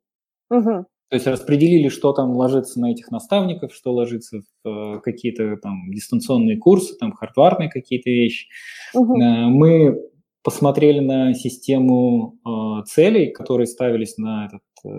Угу. 0.49 0.85
То 1.09 1.15
есть 1.15 1.27
распределили, 1.27 1.89
что 1.89 2.13
там 2.13 2.31
ложится 2.31 2.79
на 2.79 2.91
этих 2.91 3.11
наставников, 3.11 3.73
что 3.73 3.93
ложится 3.93 4.41
в 4.63 4.67
э, 4.67 4.99
какие-то 5.01 5.55
там 5.57 5.91
дистанционные 5.91 6.57
курсы, 6.57 6.95
там 6.97 7.13
хардварные 7.13 7.69
какие-то 7.69 8.09
вещи. 8.09 8.47
Угу. 8.93 9.15
Мы 9.15 10.01
посмотрели 10.45 10.99
на 10.99 11.33
систему 11.33 12.37
э, 12.45 12.83
целей, 12.85 13.31
которые 13.31 13.65
ставились 13.65 14.15
на, 14.17 14.45
этот, 14.45 14.61
э, 14.85 14.89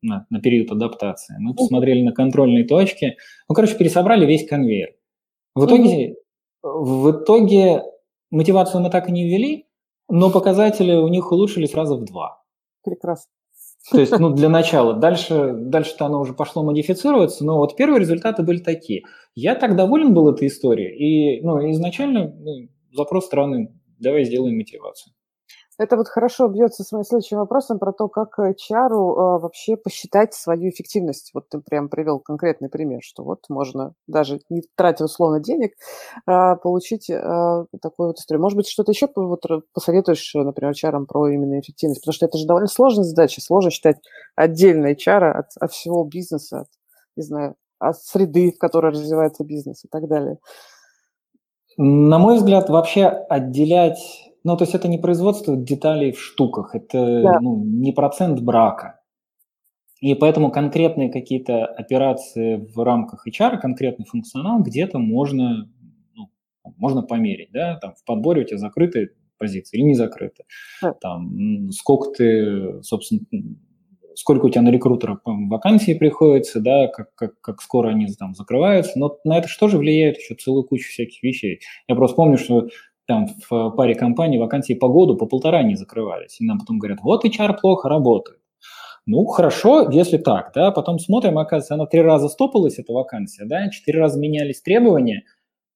на, 0.00 0.26
на 0.30 0.40
период 0.40 0.72
адаптации. 0.72 1.36
Мы 1.38 1.54
посмотрели 1.54 2.02
на 2.02 2.12
контрольные 2.12 2.64
точки. 2.64 3.18
Ну, 3.46 3.54
короче, 3.54 3.76
пересобрали 3.76 4.24
весь 4.24 4.48
конвейер. 4.48 4.94
В 5.54 5.66
итоге, 5.66 6.16
в 6.62 7.10
итоге 7.10 7.82
мотивацию 8.30 8.80
мы 8.80 8.88
так 8.88 9.10
и 9.10 9.12
не 9.12 9.28
ввели, 9.28 9.66
но 10.08 10.30
показатели 10.30 10.94
у 10.94 11.08
них 11.08 11.30
улучшились 11.30 11.74
раза 11.74 11.96
в 11.96 12.04
два. 12.06 12.42
Прекрасно. 12.82 13.30
То 13.90 14.00
есть, 14.00 14.18
ну, 14.18 14.30
для 14.30 14.48
начала. 14.48 14.94
Дальше, 14.94 15.52
дальше-то 15.56 16.06
оно 16.06 16.20
уже 16.20 16.32
пошло 16.32 16.62
модифицироваться, 16.62 17.44
но 17.44 17.58
вот 17.58 17.76
первые 17.76 18.00
результаты 18.00 18.42
были 18.42 18.60
такие. 18.60 19.02
Я 19.34 19.54
так 19.56 19.76
доволен 19.76 20.14
был 20.14 20.30
этой 20.30 20.48
историей, 20.48 20.96
и, 20.96 21.42
ну, 21.42 21.70
изначально 21.70 22.34
ну, 22.38 22.68
запрос 22.92 23.26
страны 23.26 23.74
«давай 24.00 24.24
сделаем 24.24 24.56
мотивацию». 24.56 25.14
Это 25.80 25.96
вот 25.96 26.08
хорошо 26.08 26.46
бьется 26.48 26.84
с 26.84 26.92
моим 26.92 27.04
следующим 27.04 27.38
вопросом 27.38 27.78
про 27.78 27.94
то, 27.94 28.06
как 28.06 28.38
HR 28.38 28.90
а, 28.92 29.38
вообще 29.38 29.78
посчитать 29.78 30.34
свою 30.34 30.68
эффективность. 30.68 31.30
Вот 31.32 31.48
ты 31.48 31.58
прям 31.58 31.88
привел 31.88 32.20
конкретный 32.20 32.68
пример, 32.68 33.00
что 33.02 33.24
вот 33.24 33.46
можно 33.48 33.94
даже 34.06 34.40
не 34.50 34.60
тратя 34.76 35.04
условно 35.06 35.40
денег, 35.40 35.72
а, 36.26 36.56
получить 36.56 37.08
а, 37.08 37.64
такую 37.80 38.08
вот 38.08 38.18
историю. 38.18 38.42
Может 38.42 38.58
быть, 38.58 38.68
что-то 38.68 38.92
еще 38.92 39.08
вот 39.16 39.42
посоветуешь, 39.72 40.34
например, 40.34 40.74
HR 40.74 41.06
про 41.06 41.28
именно 41.30 41.58
эффективность? 41.58 42.02
Потому 42.02 42.12
что 42.12 42.26
это 42.26 42.36
же 42.36 42.44
довольно 42.44 42.68
сложная 42.68 43.04
задача. 43.04 43.40
Сложно 43.40 43.70
считать 43.70 43.96
отдельно 44.36 44.92
HR 44.92 45.30
от, 45.30 45.46
от 45.58 45.72
всего 45.72 46.04
бизнеса, 46.04 46.60
от, 46.60 46.68
не 47.16 47.22
знаю, 47.22 47.56
от 47.78 47.98
среды, 47.98 48.52
в 48.52 48.58
которой 48.58 48.92
развивается 48.92 49.44
бизнес 49.44 49.82
и 49.86 49.88
так 49.88 50.06
далее. 50.08 50.40
На 51.76 52.18
мой 52.18 52.36
взгляд, 52.36 52.68
вообще 52.68 53.06
отделять 53.06 54.30
ну, 54.42 54.56
то 54.56 54.64
есть 54.64 54.74
это 54.74 54.88
не 54.88 54.98
производство 54.98 55.56
деталей 55.56 56.12
в 56.12 56.20
штуках, 56.20 56.74
это 56.74 57.22
да. 57.22 57.40
ну, 57.40 57.62
не 57.62 57.92
процент 57.92 58.40
брака. 58.40 59.00
И 60.00 60.14
поэтому 60.14 60.50
конкретные 60.50 61.12
какие-то 61.12 61.66
операции 61.66 62.56
в 62.56 62.82
рамках 62.82 63.26
HR, 63.26 63.58
конкретный 63.58 64.06
функционал 64.06 64.62
где-то 64.62 64.98
можно, 64.98 65.70
ну, 66.14 66.30
можно 66.78 67.02
померить, 67.02 67.50
да, 67.52 67.76
там 67.76 67.94
в 67.94 68.04
подборе 68.04 68.42
у 68.42 68.44
тебя 68.46 68.56
закрытые 68.56 69.10
позиции 69.36 69.76
или 69.76 69.84
не 69.84 69.94
закрыты. 69.94 70.44
Да. 70.80 70.94
Там, 70.94 71.70
сколько 71.72 72.10
ты, 72.12 72.82
собственно, 72.82 73.20
сколько 74.14 74.46
у 74.46 74.50
тебя 74.50 74.62
на 74.62 74.70
рекрутера 74.70 75.20
вакансий 75.24 75.94
приходится, 75.94 76.60
да, 76.60 76.88
как, 76.88 77.14
как, 77.14 77.40
как 77.40 77.60
скоро 77.60 77.88
они 77.88 78.06
там 78.18 78.34
закрываются, 78.34 78.98
но 78.98 79.18
на 79.24 79.38
это 79.38 79.48
же 79.48 79.78
влияет 79.78 80.18
еще 80.18 80.34
целую 80.34 80.64
кучу 80.64 80.88
всяких 80.88 81.22
вещей. 81.22 81.60
Я 81.88 81.94
просто 81.94 82.16
помню, 82.16 82.38
что 82.38 82.68
там 83.06 83.26
в 83.48 83.70
паре 83.70 83.94
компаний 83.94 84.38
вакансии 84.38 84.74
по 84.74 84.88
году 84.88 85.16
по 85.16 85.26
полтора 85.26 85.62
не 85.62 85.74
закрывались. 85.74 86.40
И 86.40 86.44
нам 86.44 86.60
потом 86.60 86.78
говорят, 86.78 87.00
вот 87.02 87.24
HR 87.24 87.56
плохо 87.60 87.88
работает. 87.88 88.38
Ну, 89.06 89.24
хорошо, 89.24 89.90
если 89.90 90.18
так, 90.18 90.52
да, 90.54 90.70
потом 90.70 90.98
смотрим, 90.98 91.38
оказывается, 91.38 91.74
она 91.74 91.86
три 91.86 92.02
раза 92.02 92.28
стопалась, 92.28 92.78
эта 92.78 92.92
вакансия, 92.92 93.44
да, 93.46 93.68
четыре 93.70 93.98
раза 93.98 94.20
менялись 94.20 94.60
требования, 94.60 95.24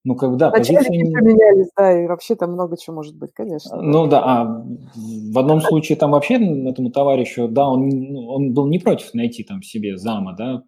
ну, 0.04 0.16
когда 0.16 0.50
позиции... 0.50 1.12
поменялись, 1.12 1.70
да, 1.76 2.02
и 2.02 2.06
вообще 2.06 2.34
там 2.34 2.52
много 2.52 2.76
чего 2.76 2.96
может 2.96 3.16
быть, 3.16 3.32
конечно. 3.32 3.80
Ну 3.80 4.06
да, 4.06 4.22
а 4.22 4.64
в 4.94 5.38
одном 5.38 5.60
случае 5.62 5.96
там 5.96 6.10
вообще 6.10 6.34
этому 6.34 6.90
товарищу, 6.90 7.48
да, 7.48 7.68
он, 7.68 7.88
ну, 7.88 8.28
он 8.28 8.52
был 8.52 8.66
не 8.66 8.78
против 8.78 9.14
найти 9.14 9.44
там 9.44 9.62
себе 9.62 9.96
зама, 9.96 10.34
да, 10.36 10.62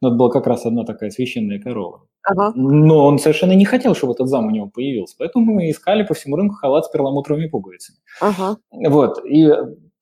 но 0.00 0.08
это 0.08 0.16
была 0.16 0.30
как 0.30 0.46
раз 0.46 0.66
одна 0.66 0.84
такая 0.84 1.10
священная 1.10 1.60
корова. 1.60 2.06
Ага. 2.24 2.52
Но 2.54 3.06
он 3.06 3.18
совершенно 3.18 3.52
не 3.52 3.64
хотел, 3.64 3.94
чтобы 3.94 4.14
этот 4.14 4.28
зам 4.28 4.46
у 4.46 4.50
него 4.50 4.68
появился. 4.68 5.16
Поэтому 5.18 5.54
мы 5.54 5.70
искали 5.70 6.04
по 6.04 6.14
всему 6.14 6.36
рынку 6.36 6.54
халат 6.54 6.86
с 6.86 6.88
перламутровыми 6.88 7.48
пуговицами. 7.48 7.98
Ага. 8.20 8.56
Вот. 8.70 9.24
И 9.24 9.48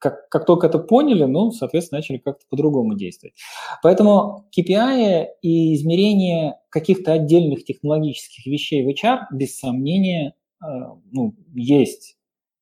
как, 0.01 0.29
как 0.29 0.47
только 0.47 0.67
это 0.67 0.79
поняли, 0.79 1.25
ну, 1.25 1.53
соответственно, 1.53 1.99
начали 1.99 2.19
как-то 2.19 2.45
по-другому 2.49 2.95
действовать. 2.97 3.35
Поэтому 3.83 4.51
KPI 4.57 5.27
и 5.43 5.75
измерение 5.75 6.57
каких-то 6.71 7.13
отдельных 7.13 7.65
технологических 7.65 8.47
вещей 8.47 8.83
в 8.85 8.89
HR, 8.89 9.27
без 9.31 9.59
сомнения, 9.59 10.35
э, 10.63 10.67
ну, 11.13 11.37
есть. 11.55 12.17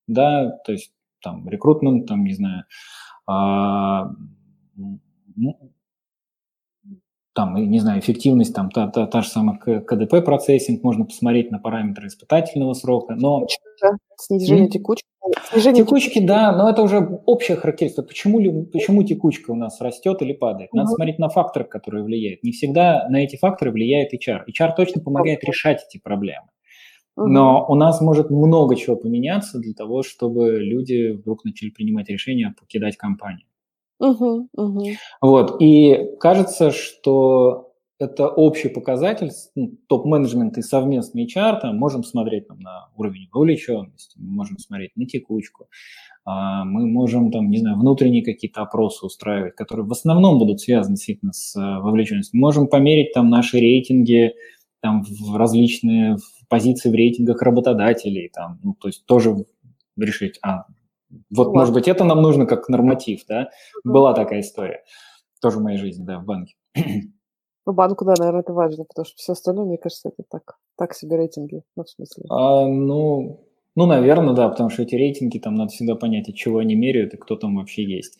Да, 0.07 0.49
то 0.65 0.73
есть 0.73 0.91
там 1.21 1.47
рекрутмент, 1.47 2.07
там, 2.07 2.25
не 2.25 2.33
знаю, 2.33 2.65
э, 3.29 4.03
там, 7.39 7.55
не 7.55 7.79
знаю, 7.79 8.01
эффективность, 8.01 8.53
там, 8.53 8.69
та, 8.69 8.87
та, 8.87 9.07
та 9.07 9.21
же 9.21 9.29
самая 9.29 9.57
КДП 9.57 10.25
процессинг, 10.25 10.83
можно 10.83 11.05
посмотреть 11.05 11.51
на 11.51 11.57
параметры 11.57 12.07
испытательного 12.07 12.73
срока, 12.73 13.15
но... 13.15 13.47
Снижение 14.17 14.67
mm? 14.67 14.71
текучки. 14.71 15.07
Снижение 15.53 15.85
текучки, 15.85 16.09
текучки, 16.09 16.27
да, 16.27 16.51
но 16.51 16.69
это 16.69 16.81
уже 16.81 16.97
общая 17.25 17.55
характеристика. 17.55 18.03
Почему, 18.03 18.65
почему 18.65 19.03
текучка 19.03 19.51
у 19.51 19.55
нас 19.55 19.79
растет 19.79 20.21
или 20.21 20.33
падает? 20.33 20.73
Надо 20.73 20.89
uh-huh. 20.89 20.95
смотреть 20.95 21.19
на 21.19 21.29
факторы, 21.29 21.63
которые 21.63 22.03
влияют. 22.03 22.43
Не 22.43 22.51
всегда 22.51 23.07
на 23.07 23.23
эти 23.23 23.37
факторы 23.37 23.71
влияет 23.71 24.13
HR. 24.13 24.41
HR 24.49 24.71
точно 24.75 25.01
помогает 25.01 25.41
решать 25.45 25.85
эти 25.87 26.01
проблемы. 26.01 26.47
Но 27.15 27.65
у 27.69 27.75
нас 27.75 28.01
может 28.01 28.31
много 28.31 28.75
чего 28.75 28.97
поменяться 28.97 29.59
для 29.59 29.73
того, 29.73 30.03
чтобы 30.03 30.59
люди 30.59 31.11
вдруг 31.11 31.45
начали 31.45 31.69
принимать 31.69 32.09
решения 32.09 32.53
покидать 32.59 32.97
компанию. 32.97 33.45
Угу, 33.99 34.49
угу. 34.53 34.85
Вот, 35.21 35.61
и 35.61 36.15
кажется, 36.19 36.71
что 36.71 37.69
это 37.99 38.29
общий 38.29 38.69
показатель, 38.69 39.29
ну, 39.55 39.73
топ-менеджмент 39.87 40.57
и 40.57 40.61
совместный 40.61 41.25
HR, 41.25 41.59
там, 41.59 41.77
можем 41.77 42.03
смотреть 42.03 42.47
там, 42.47 42.59
на 42.59 42.87
уровень 42.95 43.27
вовлеченности, 43.33 44.17
мы 44.17 44.31
можем 44.31 44.57
смотреть 44.57 44.95
на 44.95 45.05
текучку, 45.05 45.67
а, 46.23 46.63
мы 46.63 46.87
можем, 46.87 47.29
там, 47.31 47.49
не 47.49 47.57
знаю, 47.57 47.77
внутренние 47.77 48.23
какие-то 48.23 48.61
опросы 48.61 49.05
устраивать, 49.05 49.55
которые 49.55 49.85
в 49.85 49.91
основном 49.91 50.39
будут 50.39 50.61
связаны 50.61 50.95
действительно 50.95 51.33
с 51.33 51.55
э, 51.55 51.79
вовлеченностью. 51.81 52.37
Мы 52.37 52.47
можем 52.47 52.67
померить 52.67 53.13
там 53.13 53.29
наши 53.29 53.59
рейтинги, 53.59 54.33
там, 54.81 55.03
в 55.03 55.35
различные 55.35 56.15
позиции 56.47 56.89
в 56.89 56.93
рейтингах 56.93 57.41
работодателей, 57.41 58.29
там, 58.33 58.59
ну, 58.63 58.75
то 58.79 58.87
есть 58.87 59.05
тоже 59.05 59.45
решить, 59.97 60.39
а, 60.41 60.65
вот, 61.29 61.47
Ладно. 61.47 61.59
может 61.59 61.73
быть, 61.73 61.87
это 61.87 62.03
нам 62.03 62.21
нужно 62.21 62.45
как 62.45 62.69
норматив, 62.69 63.21
да? 63.27 63.49
Была 63.83 64.13
такая 64.13 64.41
история. 64.41 64.83
Тоже 65.41 65.57
в 65.57 65.61
моей 65.61 65.77
жизни, 65.77 66.03
да, 66.03 66.19
в 66.19 66.25
банке. 66.25 66.55
Ну, 67.65 67.73
банку, 67.73 68.03
да, 68.03 68.15
наверное, 68.17 68.41
это 68.41 68.51
важно, 68.51 68.83
потому 68.83 69.05
что 69.05 69.15
все 69.17 69.33
остальное, 69.33 69.65
мне 69.65 69.77
кажется, 69.77 70.09
это 70.09 70.23
так, 70.27 70.57
так 70.75 70.95
себе 70.95 71.17
рейтинги, 71.17 71.61
ну, 71.75 71.83
в 71.83 71.89
смысле. 71.89 72.23
А, 72.27 72.65
ну, 72.65 73.45
ну, 73.75 73.85
наверное, 73.85 74.33
да, 74.33 74.49
потому 74.49 74.69
что 74.69 74.81
эти 74.81 74.95
рейтинги, 74.95 75.37
там 75.37 75.55
надо 75.55 75.69
всегда 75.69 75.95
понять, 75.95 76.27
от 76.27 76.35
чего 76.35 76.57
они 76.57 76.73
меряют 76.73 77.13
и 77.13 77.17
кто 77.17 77.35
там 77.35 77.57
вообще 77.57 77.83
есть. 77.83 78.17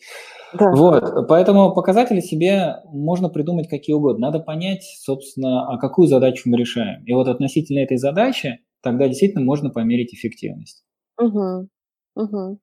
Да. 0.56 0.70
Вот, 0.70 1.26
поэтому 1.28 1.74
показатели 1.74 2.20
себе 2.20 2.76
можно 2.86 3.28
придумать 3.28 3.68
какие 3.68 3.94
угодно. 3.94 4.28
Надо 4.28 4.38
понять, 4.38 4.84
собственно, 5.00 5.68
а 5.68 5.78
какую 5.78 6.06
задачу 6.06 6.48
мы 6.48 6.56
решаем. 6.56 7.04
И 7.04 7.12
вот 7.12 7.26
относительно 7.26 7.80
этой 7.80 7.96
задачи 7.96 8.60
тогда 8.82 9.08
действительно 9.08 9.44
можно 9.44 9.70
померить 9.70 10.14
эффективность. 10.14 10.84
Угу. 11.18 11.68
Угу. 12.16 12.58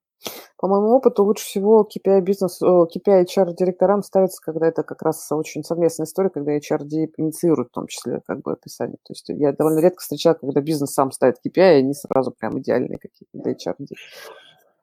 По 0.58 0.68
моему 0.68 0.96
опыту, 0.96 1.24
лучше 1.24 1.46
всего 1.46 1.88
KPI 1.88 2.22
бизнес, 2.22 2.60
KPI 2.62 3.26
HR 3.26 3.54
директорам 3.56 4.02
ставится, 4.02 4.42
когда 4.42 4.68
это 4.68 4.82
как 4.84 5.04
раз 5.04 5.32
очень 5.32 5.64
совместная 5.64 6.06
история, 6.06 6.30
когда 6.30 6.58
HRD 6.58 7.12
инициирует 7.18 7.70
в 7.70 7.74
том 7.74 7.88
числе 7.88 8.22
как 8.26 8.42
бы 8.42 8.54
описание. 8.54 8.98
То 9.04 9.12
есть 9.12 9.30
я 9.30 9.54
довольно 9.54 9.80
редко 9.80 10.02
встречаю, 10.02 10.36
когда 10.36 10.62
бизнес 10.62 10.94
сам 10.94 11.12
ставит 11.12 11.36
KPI, 11.46 11.76
и 11.76 11.80
они 11.80 11.94
сразу 11.94 12.32
прям 12.32 12.60
идеальные 12.60 12.98
какие-то 12.98 13.38
для 13.38 13.52
HRD. 13.54 13.88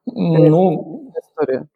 Ну, 0.06 1.10
история. 1.20 1.68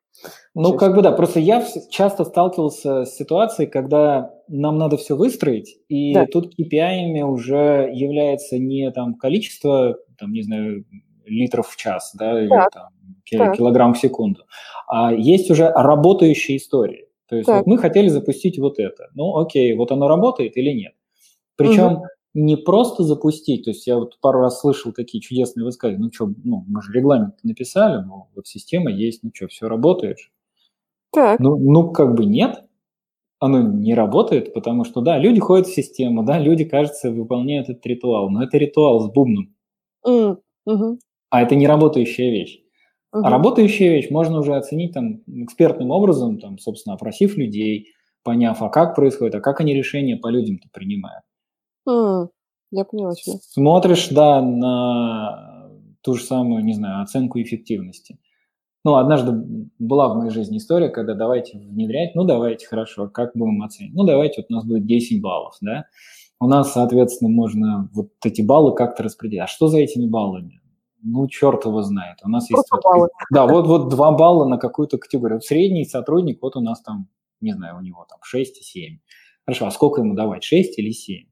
Ну, 0.54 0.76
как 0.76 0.94
бы 0.94 1.02
да, 1.02 1.12
просто 1.12 1.40
я 1.40 1.64
часто 1.90 2.24
сталкивался 2.24 3.04
с 3.04 3.14
ситуацией, 3.14 3.68
когда 3.68 4.34
нам 4.48 4.76
надо 4.76 4.96
все 4.96 5.16
выстроить, 5.16 5.78
и 5.88 6.12
да. 6.14 6.26
тут 6.26 6.58
KPI 6.58 7.22
уже 7.22 7.90
является 7.92 8.58
не 8.58 8.90
там 8.90 9.14
количество, 9.14 9.96
там, 10.18 10.32
не 10.32 10.42
знаю, 10.42 10.84
литров 11.28 11.68
в 11.68 11.76
час, 11.76 12.12
да, 12.14 12.40
или 12.40 12.48
там 12.72 12.88
так. 13.30 13.56
килограмм 13.56 13.94
в 13.94 13.98
секунду. 13.98 14.42
А 14.86 15.12
есть 15.12 15.50
уже 15.50 15.70
работающие 15.70 16.56
истории. 16.56 17.08
То 17.28 17.36
есть 17.36 17.48
вот 17.48 17.66
мы 17.66 17.78
хотели 17.78 18.08
запустить 18.08 18.58
вот 18.58 18.78
это. 18.78 19.08
Ну, 19.14 19.36
окей, 19.36 19.74
вот 19.74 19.92
оно 19.92 20.08
работает 20.08 20.56
или 20.56 20.70
нет. 20.70 20.94
Причем 21.56 21.94
угу. 21.94 22.04
не 22.34 22.56
просто 22.56 23.02
запустить, 23.02 23.64
то 23.64 23.70
есть 23.70 23.86
я 23.86 23.98
вот 23.98 24.18
пару 24.20 24.40
раз 24.40 24.60
слышал 24.60 24.92
такие 24.92 25.20
чудесные 25.20 25.64
высказывания, 25.64 26.04
ну 26.04 26.12
что, 26.12 26.32
ну, 26.44 26.64
мы 26.68 26.80
же 26.82 26.92
регламент 26.92 27.34
написали, 27.42 28.02
ну, 28.02 28.28
вот 28.34 28.46
система 28.46 28.90
есть, 28.90 29.22
ну 29.22 29.30
что, 29.34 29.48
все 29.48 29.68
работает 29.68 30.18
же. 30.18 30.28
Так. 31.12 31.40
Ну, 31.40 31.56
ну, 31.56 31.90
как 31.90 32.14
бы 32.14 32.24
нет, 32.24 32.62
оно 33.40 33.60
не 33.60 33.94
работает, 33.94 34.54
потому 34.54 34.84
что, 34.84 35.00
да, 35.00 35.18
люди 35.18 35.40
ходят 35.40 35.66
в 35.66 35.74
систему, 35.74 36.22
да, 36.22 36.38
люди, 36.38 36.64
кажется, 36.64 37.10
выполняют 37.10 37.68
этот 37.68 37.84
ритуал, 37.86 38.30
но 38.30 38.42
это 38.42 38.56
ритуал 38.56 39.00
с 39.00 39.10
бубном. 39.10 39.54
Mm. 40.06 40.38
А 41.30 41.42
это 41.42 41.54
не 41.54 41.66
работающая 41.66 42.30
вещь. 42.30 42.60
Угу. 43.12 43.24
А 43.24 43.30
работающая 43.30 43.90
вещь 43.90 44.10
можно 44.10 44.38
уже 44.38 44.54
оценить 44.56 44.92
там 44.92 45.22
экспертным 45.26 45.90
образом, 45.90 46.38
там, 46.38 46.58
собственно, 46.58 46.94
опросив 46.94 47.36
людей, 47.36 47.92
поняв, 48.22 48.62
а 48.62 48.68
как 48.68 48.94
происходит, 48.94 49.36
а 49.36 49.40
как 49.40 49.60
они 49.60 49.74
решения 49.74 50.16
по 50.16 50.28
людям-то 50.28 50.68
принимают. 50.72 51.24
Mm, 51.88 52.28
я 52.72 52.84
поняла 52.84 53.14
тебя. 53.14 53.38
Смотришь, 53.42 54.08
да, 54.08 54.42
на 54.42 55.70
ту 56.02 56.14
же 56.14 56.24
самую, 56.24 56.64
не 56.64 56.74
знаю, 56.74 57.02
оценку 57.02 57.40
эффективности. 57.40 58.18
Ну, 58.84 58.96
однажды 58.96 59.32
была 59.78 60.08
в 60.08 60.16
моей 60.16 60.30
жизни 60.30 60.58
история, 60.58 60.88
когда 60.88 61.14
давайте 61.14 61.58
внедрять, 61.58 62.14
ну, 62.14 62.24
давайте, 62.24 62.66
хорошо, 62.66 63.08
как 63.08 63.32
будем 63.34 63.62
оценивать? 63.62 63.96
Ну, 63.96 64.04
давайте, 64.04 64.42
вот 64.42 64.46
у 64.50 64.54
нас 64.54 64.64
будет 64.64 64.86
10 64.86 65.20
баллов, 65.20 65.56
да? 65.60 65.86
У 66.40 66.46
нас, 66.46 66.72
соответственно, 66.72 67.30
можно 67.30 67.90
вот 67.92 68.10
эти 68.24 68.42
баллы 68.42 68.74
как-то 68.74 69.02
распределить. 69.02 69.42
А 69.42 69.46
что 69.46 69.66
за 69.66 69.78
этими 69.78 70.06
баллами? 70.06 70.60
Ну, 71.02 71.28
черт 71.28 71.64
его 71.64 71.82
знает. 71.82 72.18
У 72.24 72.28
нас 72.28 72.50
есть... 72.50 72.62
Баллы. 72.82 73.08
Да, 73.30 73.46
вот, 73.46 73.66
вот 73.66 73.88
два 73.88 74.12
балла 74.12 74.46
на 74.46 74.58
какую-то 74.58 74.98
категорию. 74.98 75.36
Вот 75.36 75.44
средний 75.44 75.84
сотрудник, 75.84 76.42
вот 76.42 76.56
у 76.56 76.60
нас 76.60 76.80
там, 76.82 77.08
не 77.40 77.52
знаю, 77.52 77.76
у 77.76 77.80
него 77.80 78.06
там 78.08 78.18
6 78.22 78.60
и 78.60 78.62
7. 78.64 78.98
Хорошо, 79.46 79.66
а 79.66 79.70
сколько 79.70 80.00
ему 80.00 80.14
давать, 80.14 80.44
6 80.44 80.78
или 80.78 80.90
7? 80.90 81.26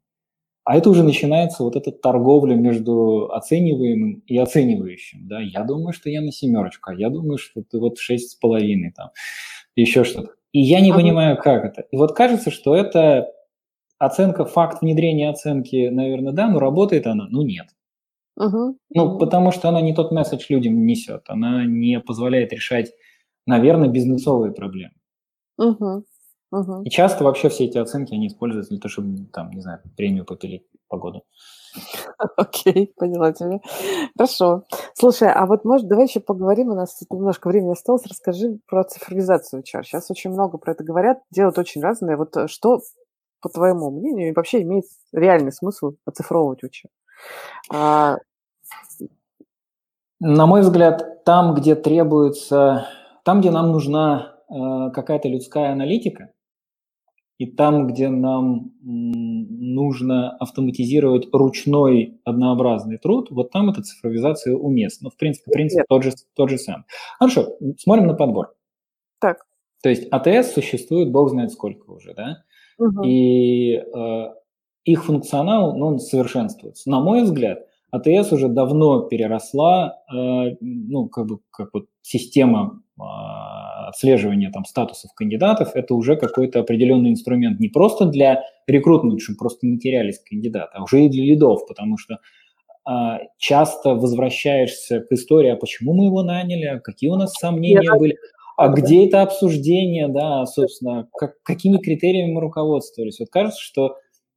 А 0.64 0.76
это 0.76 0.90
уже 0.90 1.04
начинается 1.04 1.62
вот 1.62 1.76
эта 1.76 1.92
торговля 1.92 2.56
между 2.56 3.30
оцениваемым 3.32 4.24
и 4.26 4.36
оценивающим. 4.36 5.28
Да? 5.28 5.40
Я 5.40 5.62
думаю, 5.62 5.92
что 5.92 6.10
я 6.10 6.20
на 6.20 6.32
семерочку, 6.32 6.90
а 6.90 6.94
я 6.94 7.08
думаю, 7.08 7.38
что 7.38 7.62
ты 7.62 7.78
вот 7.78 7.98
шесть 7.98 8.32
с 8.32 8.34
половиной 8.34 8.90
там, 8.90 9.10
еще 9.76 10.02
что-то. 10.02 10.32
И 10.50 10.60
я 10.60 10.80
не 10.80 10.90
ага. 10.90 11.00
понимаю, 11.00 11.36
как 11.36 11.64
это. 11.64 11.82
И 11.82 11.96
вот 11.96 12.16
кажется, 12.16 12.50
что 12.50 12.74
это 12.74 13.30
оценка, 13.98 14.44
факт 14.44 14.82
внедрения 14.82 15.30
оценки, 15.30 15.88
наверное, 15.88 16.32
да, 16.32 16.48
но 16.48 16.58
работает 16.58 17.06
она? 17.06 17.28
Ну, 17.30 17.42
нет. 17.42 17.66
Угу. 18.36 18.78
Ну, 18.90 19.18
потому 19.18 19.50
что 19.50 19.68
она 19.68 19.80
не 19.80 19.94
тот 19.94 20.12
месседж 20.12 20.46
людям 20.48 20.84
несет, 20.84 21.24
она 21.28 21.64
не 21.64 22.00
позволяет 22.00 22.52
решать, 22.52 22.92
наверное, 23.46 23.88
бизнесовые 23.88 24.52
проблемы. 24.52 24.94
Угу. 25.58 26.04
Угу. 26.52 26.82
И 26.82 26.90
часто 26.90 27.24
вообще 27.24 27.48
все 27.48 27.64
эти 27.64 27.78
оценки 27.78 28.14
они 28.14 28.28
используют 28.28 28.68
для 28.68 28.78
того, 28.78 28.90
чтобы, 28.90 29.26
там, 29.32 29.50
не 29.50 29.60
знаю, 29.60 29.80
премию 29.96 30.24
попилить 30.24 30.66
по 30.88 30.96
году. 30.96 31.24
Окей, 32.36 32.92
поняла 32.96 33.32
тебя. 33.32 33.60
Хорошо. 34.16 34.64
Слушай, 34.94 35.30
а 35.32 35.46
вот, 35.46 35.64
может, 35.64 35.88
давай 35.88 36.06
еще 36.06 36.20
поговорим, 36.20 36.68
у 36.68 36.74
нас 36.74 37.00
немножко 37.10 37.48
времени 37.48 37.72
осталось, 37.72 38.06
расскажи 38.06 38.58
про 38.66 38.84
цифровизацию 38.84 39.62
HR. 39.62 39.82
Сейчас 39.82 40.10
очень 40.10 40.30
много 40.30 40.58
про 40.58 40.72
это 40.72 40.84
говорят, 40.84 41.18
делают 41.30 41.58
очень 41.58 41.82
разные. 41.82 42.16
Вот 42.16 42.36
э, 42.36 42.46
что, 42.46 42.80
по 43.40 43.48
твоему 43.48 43.90
мнению, 43.90 44.32
вообще 44.34 44.62
имеет 44.62 44.84
реальный 45.12 45.52
смысл 45.52 45.94
оцифровывать 46.04 46.62
HR? 46.62 46.88
А... 47.72 48.16
На 50.20 50.46
мой 50.46 50.62
взгляд, 50.62 51.24
там, 51.24 51.54
где 51.54 51.74
требуется, 51.74 52.88
там, 53.24 53.40
где 53.40 53.50
нам 53.50 53.72
нужна 53.72 54.36
э, 54.48 54.90
какая-то 54.92 55.28
людская 55.28 55.72
аналитика, 55.72 56.32
и 57.38 57.46
там, 57.46 57.86
где 57.86 58.08
нам 58.08 58.72
нужно 58.82 60.30
автоматизировать 60.38 61.28
ручной 61.32 62.18
однообразный 62.24 62.96
труд, 62.96 63.30
вот 63.30 63.50
там 63.50 63.68
эта 63.68 63.82
цифровизация 63.82 64.54
уместна. 64.54 65.06
Ну, 65.06 65.10
в 65.10 65.16
принципе, 65.16 65.50
принцип 65.50 65.84
тот 65.86 66.02
же, 66.02 66.12
тот 66.34 66.48
же 66.48 66.56
сам. 66.56 66.86
Хорошо, 67.18 67.56
смотрим 67.78 68.06
на 68.06 68.14
подбор. 68.14 68.54
Так. 69.20 69.46
То 69.82 69.90
есть 69.90 70.08
АТС 70.10 70.54
существует, 70.54 71.12
бог 71.12 71.28
знает 71.28 71.52
сколько 71.52 71.90
уже, 71.90 72.14
да? 72.14 72.42
Угу. 72.78 73.02
И 73.04 73.74
э, 73.74 74.24
их 74.84 75.04
функционал, 75.04 75.76
ну, 75.76 75.86
он 75.88 75.98
совершенствуется. 75.98 76.88
На 76.88 77.00
мой 77.00 77.22
взгляд, 77.22 77.66
АТС 77.90 78.32
уже 78.32 78.48
давно 78.48 79.02
переросла, 79.02 80.02
э, 80.12 80.56
ну, 80.60 81.08
как 81.08 81.26
бы, 81.26 81.38
как 81.50 81.70
вот 81.72 81.86
система 82.02 82.82
э, 82.98 83.02
отслеживания 83.88 84.50
там 84.50 84.64
статусов 84.64 85.12
кандидатов, 85.14 85.70
это 85.74 85.94
уже 85.94 86.16
какой-то 86.16 86.60
определенный 86.60 87.10
инструмент 87.10 87.60
не 87.60 87.68
просто 87.68 88.06
для 88.06 88.42
рекрутмента, 88.66 89.22
чтобы 89.22 89.38
просто 89.38 89.66
не 89.66 89.78
терялись 89.78 90.18
кандидаты, 90.18 90.72
а 90.74 90.82
уже 90.82 91.04
и 91.04 91.08
для 91.08 91.24
лидов, 91.24 91.66
потому 91.68 91.96
что 91.96 92.18
э, 92.88 93.18
часто 93.38 93.94
возвращаешься 93.94 95.00
к 95.00 95.12
истории, 95.12 95.50
а 95.50 95.56
почему 95.56 95.94
мы 95.94 96.06
его 96.06 96.22
наняли, 96.22 96.80
какие 96.82 97.10
у 97.10 97.16
нас 97.16 97.32
сомнения 97.34 97.82
Я 97.84 97.94
были, 97.94 98.16
а 98.56 98.68
где 98.68 99.06
это 99.06 99.22
обсуждение, 99.22 100.08
да, 100.08 100.46
собственно, 100.46 101.08
как, 101.12 101.42
какими 101.42 101.76
критериями 101.76 102.32
мы 102.32 102.40
руководствовались. 102.40 103.20
Вот 103.20 103.28
кажется, 103.28 103.60
что 103.60 103.96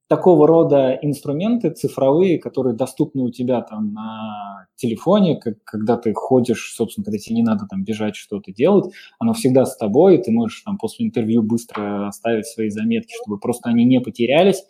такого 0.09 0.47
рода 0.47 0.97
инструменты 1.03 1.69
цифровые, 1.69 2.39
которые 2.39 2.75
доступны 2.75 3.21
у 3.21 3.29
тебя 3.29 3.61
там 3.61 3.93
на 3.93 4.67
телефоне, 4.75 5.37
как, 5.37 5.63
когда 5.63 5.97
ты 5.97 6.13
ходишь, 6.13 6.73
собственно, 6.75 7.05
когда 7.05 7.19
тебе 7.19 7.35
не 7.35 7.43
надо 7.43 7.67
там 7.69 7.83
бежать 7.83 8.15
что-то 8.15 8.51
делать, 8.51 8.91
оно 9.19 9.33
всегда 9.33 9.65
с 9.65 9.77
тобой, 9.77 10.17
ты 10.17 10.31
можешь 10.31 10.61
там 10.61 10.79
после 10.79 11.05
интервью 11.05 11.43
быстро 11.43 12.07
оставить 12.07 12.47
свои 12.47 12.69
заметки, 12.69 13.13
чтобы 13.23 13.39
просто 13.39 13.69
они 13.69 13.85
не 13.85 14.01
потерялись, 14.01 14.63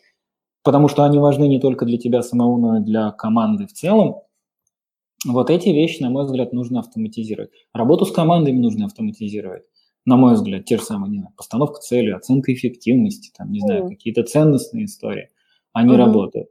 потому 0.62 0.90
что 0.90 1.06
они 1.06 1.20
важны 1.20 1.48
не 1.48 1.60
только 1.60 1.86
для 1.86 1.98
тебя 1.98 2.22
самого, 2.22 2.58
но 2.58 2.78
и 2.80 2.84
для 2.84 3.12
команды 3.12 3.66
в 3.66 3.72
целом. 3.72 4.18
Вот 5.26 5.50
эти 5.50 5.70
вещи, 5.70 6.02
на 6.02 6.10
мой 6.10 6.26
взгляд, 6.26 6.52
нужно 6.52 6.80
автоматизировать. 6.80 7.52
Работу 7.74 8.06
с 8.06 8.12
командами 8.12 8.58
нужно 8.58 8.86
автоматизировать 8.86 9.64
на 10.10 10.18
мой 10.18 10.34
взгляд, 10.34 10.66
те 10.66 10.78
же 10.78 10.84
самые, 10.84 11.12
не 11.12 11.20
знаю, 11.20 11.34
постановка 11.38 11.80
цели, 11.82 12.10
оценка 12.10 12.52
эффективности, 12.52 13.32
там, 13.38 13.52
не 13.52 13.60
знаю, 13.60 13.86
mm. 13.86 13.90
какие-то 13.90 14.24
ценностные 14.24 14.86
истории, 14.86 15.30
они 15.72 15.94
mm-hmm. 15.94 15.98
работают. 15.98 16.50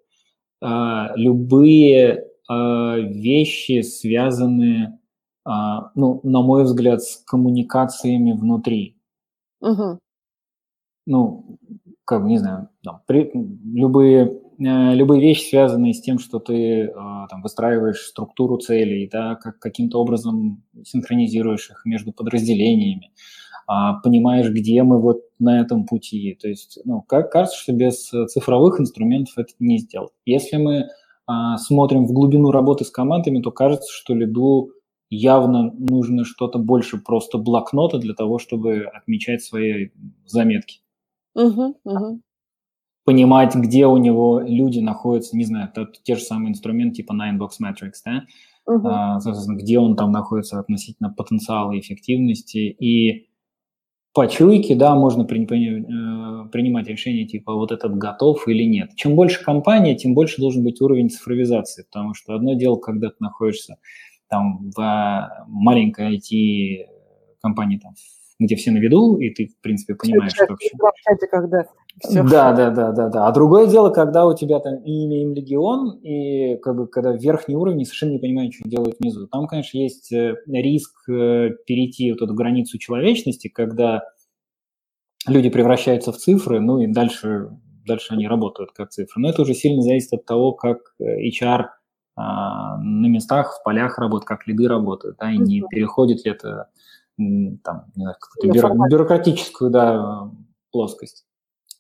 А, 0.63 1.13
любые 1.17 2.29
а, 2.49 2.99
вещи, 2.99 3.83
связанные, 3.83 5.01
а, 5.45 5.91
ну, 5.97 6.21
на 6.23 6.41
мой 6.41 6.63
взгляд, 6.63 7.03
с 7.03 7.17
коммуникациями 7.17 8.31
внутри. 8.31 8.97
Mm-hmm. 9.61 9.99
Ну, 11.07 11.59
как 12.05 12.23
бы, 12.23 12.29
не 12.29 12.39
знаю, 12.39 12.69
там, 12.85 13.03
при, 13.07 13.33
любые 13.35 14.41
Э, 14.59 14.95
любые 14.95 15.21
вещи, 15.21 15.51
связанные 15.51 15.95
с 15.95 16.01
тем, 16.01 16.19
что 16.19 16.41
ты 16.41 16.83
э, 16.83 16.93
там, 16.93 17.43
выстраиваешь 17.43 18.01
структуру 18.01 18.59
целей, 18.59 19.09
да, 19.11 19.37
как, 19.37 19.59
каким-то 19.61 20.01
образом 20.01 20.65
синхронизируешь 20.85 21.71
их 21.71 21.83
между 21.85 22.13
подразделениями, 22.13 23.13
а, 23.13 23.48
понимаешь, 24.03 24.49
где 24.51 24.83
мы 24.83 25.01
вот 25.01 25.21
на 25.39 25.61
этом 25.61 25.85
пути. 25.85 26.37
То 26.41 26.49
есть, 26.49 26.79
ну, 26.85 27.03
как 27.03 27.31
кажется, 27.31 27.59
что 27.59 27.73
без 27.73 28.09
цифровых 28.09 28.81
инструментов 28.81 29.37
это 29.37 29.53
не 29.59 29.79
сделать. 29.79 30.13
Если 30.25 30.57
мы 30.57 30.89
а, 31.27 31.59
смотрим 31.59 32.07
в 32.07 32.13
глубину 32.13 32.51
работы 32.51 32.85
с 32.85 32.91
командами, 32.91 33.43
то 33.43 33.51
кажется, 33.51 33.93
что 33.93 34.15
лиду 34.15 34.71
явно 35.11 35.71
нужно 35.73 36.25
что-то 36.25 36.59
больше 36.59 36.99
просто 36.99 37.39
блокнота 37.39 37.99
для 37.99 38.15
того, 38.15 38.39
чтобы 38.39 38.85
отмечать 38.85 39.43
свои 39.43 39.91
заметки. 40.27 40.81
Угу, 41.35 41.77
угу 41.85 42.21
понимать, 43.09 43.55
где 43.55 43.87
у 43.87 43.97
него 43.97 44.39
люди 44.39 44.81
находятся, 44.81 45.35
не 45.35 45.47
знаю, 45.47 45.71
это 45.75 45.91
те 46.03 46.15
же 46.15 46.21
самые 46.21 46.51
инструменты 46.51 46.97
типа 46.97 47.15
Ninebox 47.15 47.53
Metrics, 47.59 48.03
да, 48.05 48.27
uh-huh. 48.69 48.81
а, 48.85 49.19
соответственно, 49.21 49.57
где 49.57 49.79
он 49.79 49.97
там 49.97 50.13
находится 50.13 50.61
относительно 50.61 51.09
потенциала 51.09 51.73
и 51.73 51.81
эффективности, 51.81 52.59
и 52.59 53.29
по 54.19 54.27
чуйке, 54.27 54.75
да, 54.75 54.97
можно 54.97 55.25
при, 55.25 55.47
при, 55.47 55.79
э, 55.79 56.49
принимать 56.49 56.89
решение 56.89 57.25
типа 57.25 57.55
вот 57.55 57.71
этот 57.71 57.97
готов 57.97 58.49
или 58.49 58.65
нет. 58.65 58.91
Чем 58.97 59.15
больше 59.15 59.45
компания, 59.45 59.95
тем 59.95 60.13
больше 60.13 60.41
должен 60.41 60.65
быть 60.65 60.81
уровень 60.81 61.09
цифровизации, 61.09 61.85
потому 61.85 62.15
что 62.15 62.35
одно 62.35 62.55
дело, 62.55 62.79
когда 62.79 63.11
ты 63.11 63.15
находишься 63.21 63.77
там 64.29 64.73
в 64.77 65.45
маленькой 65.47 66.17
IT-компании, 66.17 67.79
там, 67.79 67.95
где 68.41 68.57
все 68.57 68.73
на 68.73 68.79
виду, 68.79 69.19
и 69.19 69.31
ты, 69.31 69.47
в 69.57 69.61
принципе, 69.61 69.95
понимаешь, 69.95 70.33
что... 70.33 70.47
В 70.47 71.29
когда 71.31 71.67
все. 72.01 72.23
Да, 72.23 72.53
да, 72.53 72.71
да, 72.71 72.93
да, 72.93 73.09
да. 73.09 73.27
А 73.27 73.33
другое 73.33 73.67
дело, 73.67 73.91
когда 73.91 74.27
у 74.27 74.35
тебя 74.35 74.61
там 74.61 74.77
имя, 74.83 75.23
им 75.23 75.35
легион, 75.35 75.99
и 76.03 76.57
как 76.59 76.77
бы 76.77 76.87
когда 76.87 77.13
верхний 77.13 77.57
уровень 77.57 77.85
совершенно 77.85 78.13
не 78.13 78.19
понимает, 78.19 78.55
что 78.55 78.69
делают 78.69 78.97
внизу. 78.99 79.27
Там, 79.27 79.47
конечно, 79.47 79.79
есть 79.79 80.13
э, 80.13 80.37
риск 80.47 81.09
э, 81.09 81.51
перейти 81.67 82.13
вот 82.13 82.23
эту 82.23 82.35
границу 82.35 82.79
человечности, 82.79 83.49
когда 83.49 84.03
люди 85.27 85.51
превращаются 85.51 86.13
в 86.13 86.17
цифры, 86.17 86.61
ну 86.61 86.81
и 86.81 86.87
дальше, 86.87 87.51
дальше 87.87 88.15
они 88.15 88.29
работают 88.29 88.73
как 88.73 88.91
цифры. 88.91 89.21
Но 89.21 89.31
это 89.31 89.43
уже 89.43 89.55
сильно 89.55 89.83
зависит 89.83 90.13
от 90.13 90.25
того, 90.25 90.53
как 90.53 90.95
э, 91.01 91.29
HR 91.29 91.67
а, 92.21 92.79
на 92.79 93.07
местах, 93.07 93.59
в 93.61 93.63
полях 93.63 93.99
работает, 93.99 94.27
как 94.27 94.49
лиды 94.49 94.67
работают, 94.67 95.19
да, 95.21 95.31
и 95.31 95.39
не 95.39 95.63
переходит 95.71 96.25
ли 96.25 96.33
это 96.33 96.69
там, 97.17 97.85
не 97.95 98.03
знаю, 98.03 98.17
какую-то 98.21 98.59
бюро- 98.59 98.89
бюрократическую 98.89 99.71
да, 99.71 100.31
плоскость. 100.73 101.28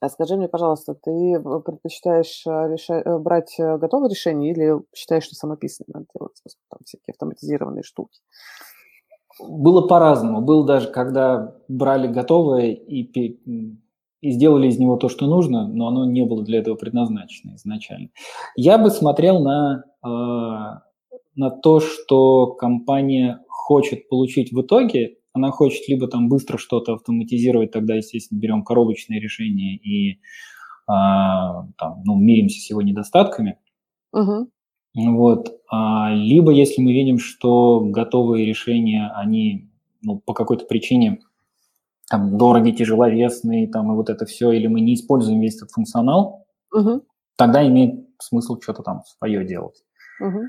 А 0.00 0.08
скажи 0.08 0.36
мне, 0.36 0.48
пожалуйста, 0.48 0.94
ты 0.94 1.40
предпочитаешь 1.64 2.44
э, 2.46 2.72
решать, 2.72 3.04
э, 3.04 3.18
брать 3.18 3.58
э, 3.58 3.78
готовые 3.78 4.10
решения 4.10 4.52
или 4.52 4.80
считаешь, 4.94 5.24
что 5.24 5.34
самописные 5.34 5.86
надо 5.92 6.06
делать, 6.16 6.40
там 6.70 6.78
всякие 6.84 7.12
автоматизированные 7.12 7.82
штуки? 7.82 8.20
Было 9.40 9.86
по-разному. 9.88 10.40
Было 10.40 10.64
даже, 10.64 10.90
когда 10.90 11.56
брали 11.66 12.06
готовое 12.06 12.72
и, 12.72 13.02
и 14.20 14.30
сделали 14.30 14.68
из 14.68 14.78
него 14.78 14.96
то, 14.96 15.08
что 15.08 15.26
нужно, 15.26 15.66
но 15.66 15.88
оно 15.88 16.04
не 16.04 16.24
было 16.24 16.44
для 16.44 16.60
этого 16.60 16.76
предназначено 16.76 17.56
изначально. 17.56 18.10
Я 18.56 18.78
бы 18.78 18.90
смотрел 18.90 19.40
на, 19.40 19.84
на 20.02 21.50
то, 21.50 21.78
что 21.78 22.48
компания 22.48 23.44
хочет 23.48 24.08
получить 24.08 24.52
в 24.52 24.60
итоге, 24.60 25.18
она 25.38 25.50
хочет 25.50 25.88
либо 25.88 26.08
там 26.08 26.28
быстро 26.28 26.58
что-то 26.58 26.94
автоматизировать, 26.94 27.70
тогда, 27.70 27.94
естественно, 27.94 28.38
берем 28.38 28.64
коробочные 28.64 29.20
решения 29.20 29.76
и 29.76 30.20
а, 30.86 31.66
там, 31.76 32.02
ну, 32.04 32.16
миримся 32.16 32.60
с 32.60 32.70
его 32.70 32.82
недостатками. 32.82 33.58
Угу. 34.12 34.50
Вот. 34.94 35.60
А, 35.70 36.12
либо 36.14 36.50
если 36.52 36.82
мы 36.82 36.92
видим, 36.92 37.18
что 37.18 37.80
готовые 37.80 38.46
решения, 38.46 39.10
они 39.14 39.70
ну, 40.02 40.18
по 40.18 40.34
какой-то 40.34 40.66
причине 40.66 41.20
там, 42.10 42.38
дорогие, 42.38 42.74
тяжеловесные, 42.74 43.68
там, 43.68 43.92
и 43.92 43.94
вот 43.94 44.08
это 44.08 44.24
все, 44.24 44.50
или 44.52 44.66
мы 44.66 44.80
не 44.80 44.94
используем 44.94 45.40
весь 45.40 45.56
этот 45.56 45.70
функционал, 45.70 46.46
угу. 46.72 47.02
тогда 47.36 47.66
имеет 47.66 48.06
смысл 48.18 48.58
что-то 48.60 48.82
там 48.82 49.02
свое 49.04 49.44
делать. 49.44 49.82
Угу. 50.20 50.40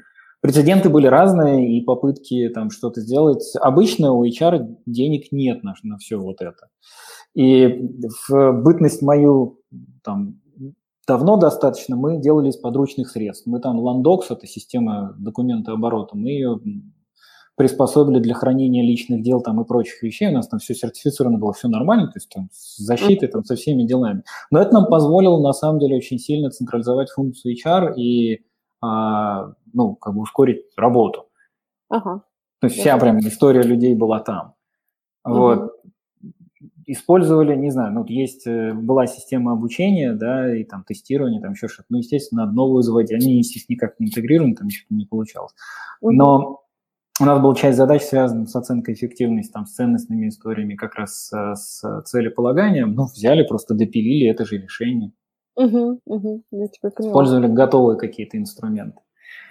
Прецеденты 0.42 0.90
были 0.90 1.08
разные, 1.08 1.78
и 1.78 1.82
попытки 1.82 2.50
там 2.50 2.72
что-то 2.72 3.02
сделать. 3.02 3.44
Обычно 3.60 4.14
у 4.14 4.26
HR 4.26 4.78
денег 4.86 5.32
нет 5.32 5.64
на, 5.64 5.74
на 5.84 5.98
все 5.98 6.18
вот 6.18 6.42
это. 6.42 6.70
И 7.36 7.68
в 8.28 8.52
бытность 8.54 9.02
мою 9.02 9.60
там 10.04 10.40
давно 11.08 11.38
достаточно 11.38 11.96
мы 11.96 12.20
делали 12.20 12.50
из 12.50 12.58
подручных 12.58 13.10
средств. 13.10 13.48
Мы 13.48 13.60
там 13.60 13.80
Landox, 13.80 14.26
это 14.30 14.46
система 14.48 15.16
документа 15.18 15.74
оборота, 15.74 16.16
мы 16.16 16.30
ее 16.30 16.60
приспособили 17.56 18.20
для 18.20 18.36
хранения 18.36 18.84
личных 18.84 19.22
дел 19.22 19.42
там 19.42 19.60
и 19.60 19.66
прочих 19.68 20.02
вещей. 20.02 20.30
У 20.30 20.32
нас 20.32 20.48
там 20.48 20.60
все 20.60 20.74
сертифицировано 20.74 21.40
было, 21.40 21.52
все 21.52 21.68
нормально, 21.68 22.08
то 22.08 22.14
есть 22.16 22.30
там 22.30 22.48
с 22.54 22.78
защитой, 22.78 23.28
там 23.28 23.44
со 23.44 23.56
всеми 23.56 23.84
делами. 23.84 24.24
Но 24.50 24.62
это 24.62 24.74
нам 24.74 24.86
позволило 24.86 25.42
на 25.42 25.52
самом 25.52 25.80
деле 25.80 25.98
очень 25.98 26.20
сильно 26.20 26.52
централизовать 26.52 27.10
функцию 27.10 27.56
HR 27.56 27.96
и 27.98 28.46
а, 28.82 29.54
ну, 29.74 29.96
как 29.96 30.14
бы 30.14 30.22
ускорить 30.22 30.66
работу. 30.78 31.28
Ага. 31.90 32.24
То 32.60 32.68
есть 32.68 32.80
вся 32.80 32.98
прям 32.98 33.20
история 33.20 33.64
людей 33.64 33.96
была 33.96 34.20
там. 34.20 34.54
Угу. 35.26 35.34
Вот. 35.34 35.72
Использовали, 36.86 37.56
не 37.56 37.70
знаю, 37.70 37.94
ну, 37.94 38.04
есть, 38.06 38.48
э, 38.48 38.74
была 38.74 39.06
система 39.06 39.52
обучения, 39.52 40.14
да, 40.14 40.56
и 40.56 40.64
там 40.64 40.84
тестирование, 40.84 41.40
там 41.40 41.52
еще 41.52 41.68
что-то. 41.68 41.86
Ну, 41.90 42.00
естественно, 42.00 42.46
надо 42.46 42.56
новую 42.56 42.82
заводить. 42.82 43.12
Они, 43.12 43.38
естественно, 43.38 43.76
никак 43.76 44.00
не 44.00 44.08
интегрированы, 44.08 44.56
там 44.56 44.70
что-то 44.72 44.96
не 44.96 45.06
получалось. 45.06 45.54
Но 46.02 46.64
у 47.22 47.26
нас 47.26 47.40
была 47.42 47.54
часть 47.54 47.78
задач, 47.78 48.02
связанных 48.02 48.50
с 48.50 48.56
оценкой 48.56 48.96
эффективности, 48.96 49.52
там, 49.52 49.68
с 49.68 49.76
ценностными 49.76 50.30
историями, 50.30 50.76
как 50.76 50.96
раз 50.96 51.28
с, 51.28 51.56
с 51.56 52.02
целеполаганием. 52.06 52.96
Ну, 52.96 53.04
взяли, 53.04 53.44
просто 53.44 53.76
допилили 53.76 54.28
это 54.28 54.46
же 54.46 54.58
решение. 54.58 55.12
Угу, 55.60 56.00
угу, 56.06 56.44
я 56.52 56.68
тебя 56.68 56.90
поняла. 56.90 57.12
Использовали 57.12 57.48
готовые 57.48 57.98
какие-то 57.98 58.38
инструменты. 58.38 59.02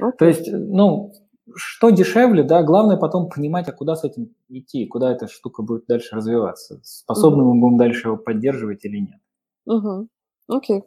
Okay. 0.01 0.13
То 0.19 0.25
есть, 0.25 0.51
ну, 0.51 1.13
что 1.55 1.91
дешевле, 1.91 2.43
да, 2.43 2.63
главное 2.63 2.97
потом 2.97 3.29
понимать, 3.29 3.69
а 3.69 3.73
куда 3.73 3.95
с 3.95 4.05
этим 4.05 4.35
идти, 4.49 4.87
куда 4.87 5.13
эта 5.13 5.29
штука 5.29 5.63
будет 5.63 5.85
дальше 5.87 6.17
развиваться, 6.17 6.81
способны 6.83 7.43
угу. 7.43 7.55
мы 7.55 7.61
будем 7.61 7.77
дальше 7.77 8.09
его 8.09 8.17
поддерживать 8.17 8.85
или 8.87 9.01
нет. 9.01 9.21
Угу. 9.67 10.09
Окей. 10.49 10.85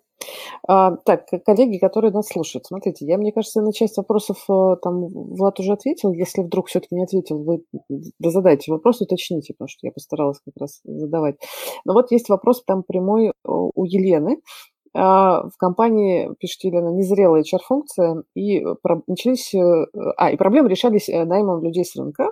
А, 0.67 0.95
так, 0.97 1.25
коллеги, 1.45 1.77
которые 1.77 2.11
нас 2.11 2.27
слушают, 2.27 2.65
смотрите, 2.65 3.05
я, 3.05 3.17
мне 3.17 3.31
кажется, 3.31 3.61
на 3.61 3.73
часть 3.73 3.97
вопросов 3.97 4.37
э, 4.49 4.75
там 4.81 5.07
Влад 5.07 5.59
уже 5.59 5.73
ответил. 5.73 6.13
Если 6.13 6.41
вдруг 6.41 6.67
все-таки 6.67 6.95
не 6.95 7.03
ответил, 7.03 7.43
вы 7.43 7.63
задайте 8.19 8.71
вопрос, 8.71 9.01
уточните, 9.01 9.53
потому 9.53 9.67
что 9.67 9.79
я 9.85 9.91
постаралась 9.91 10.39
как 10.45 10.53
раз 10.59 10.81
задавать. 10.83 11.37
Но 11.85 11.93
вот 11.93 12.11
есть 12.11 12.29
вопрос 12.29 12.63
там 12.63 12.83
прямой 12.83 13.33
у 13.43 13.85
Елены. 13.85 14.41
А, 14.93 15.47
в 15.47 15.57
компании, 15.57 16.29
пишет 16.39 16.63
Елена, 16.63 16.89
незрелая 16.89 17.43
HR-функция, 17.43 18.23
и 18.35 18.61
начались, 19.07 19.53
э, 19.53 19.85
а, 20.17 20.31
и 20.31 20.37
проблемы 20.37 20.69
решались 20.69 21.07
э, 21.07 21.23
наймом 21.23 21.63
людей 21.63 21.85
с 21.85 21.95
рынка. 21.95 22.31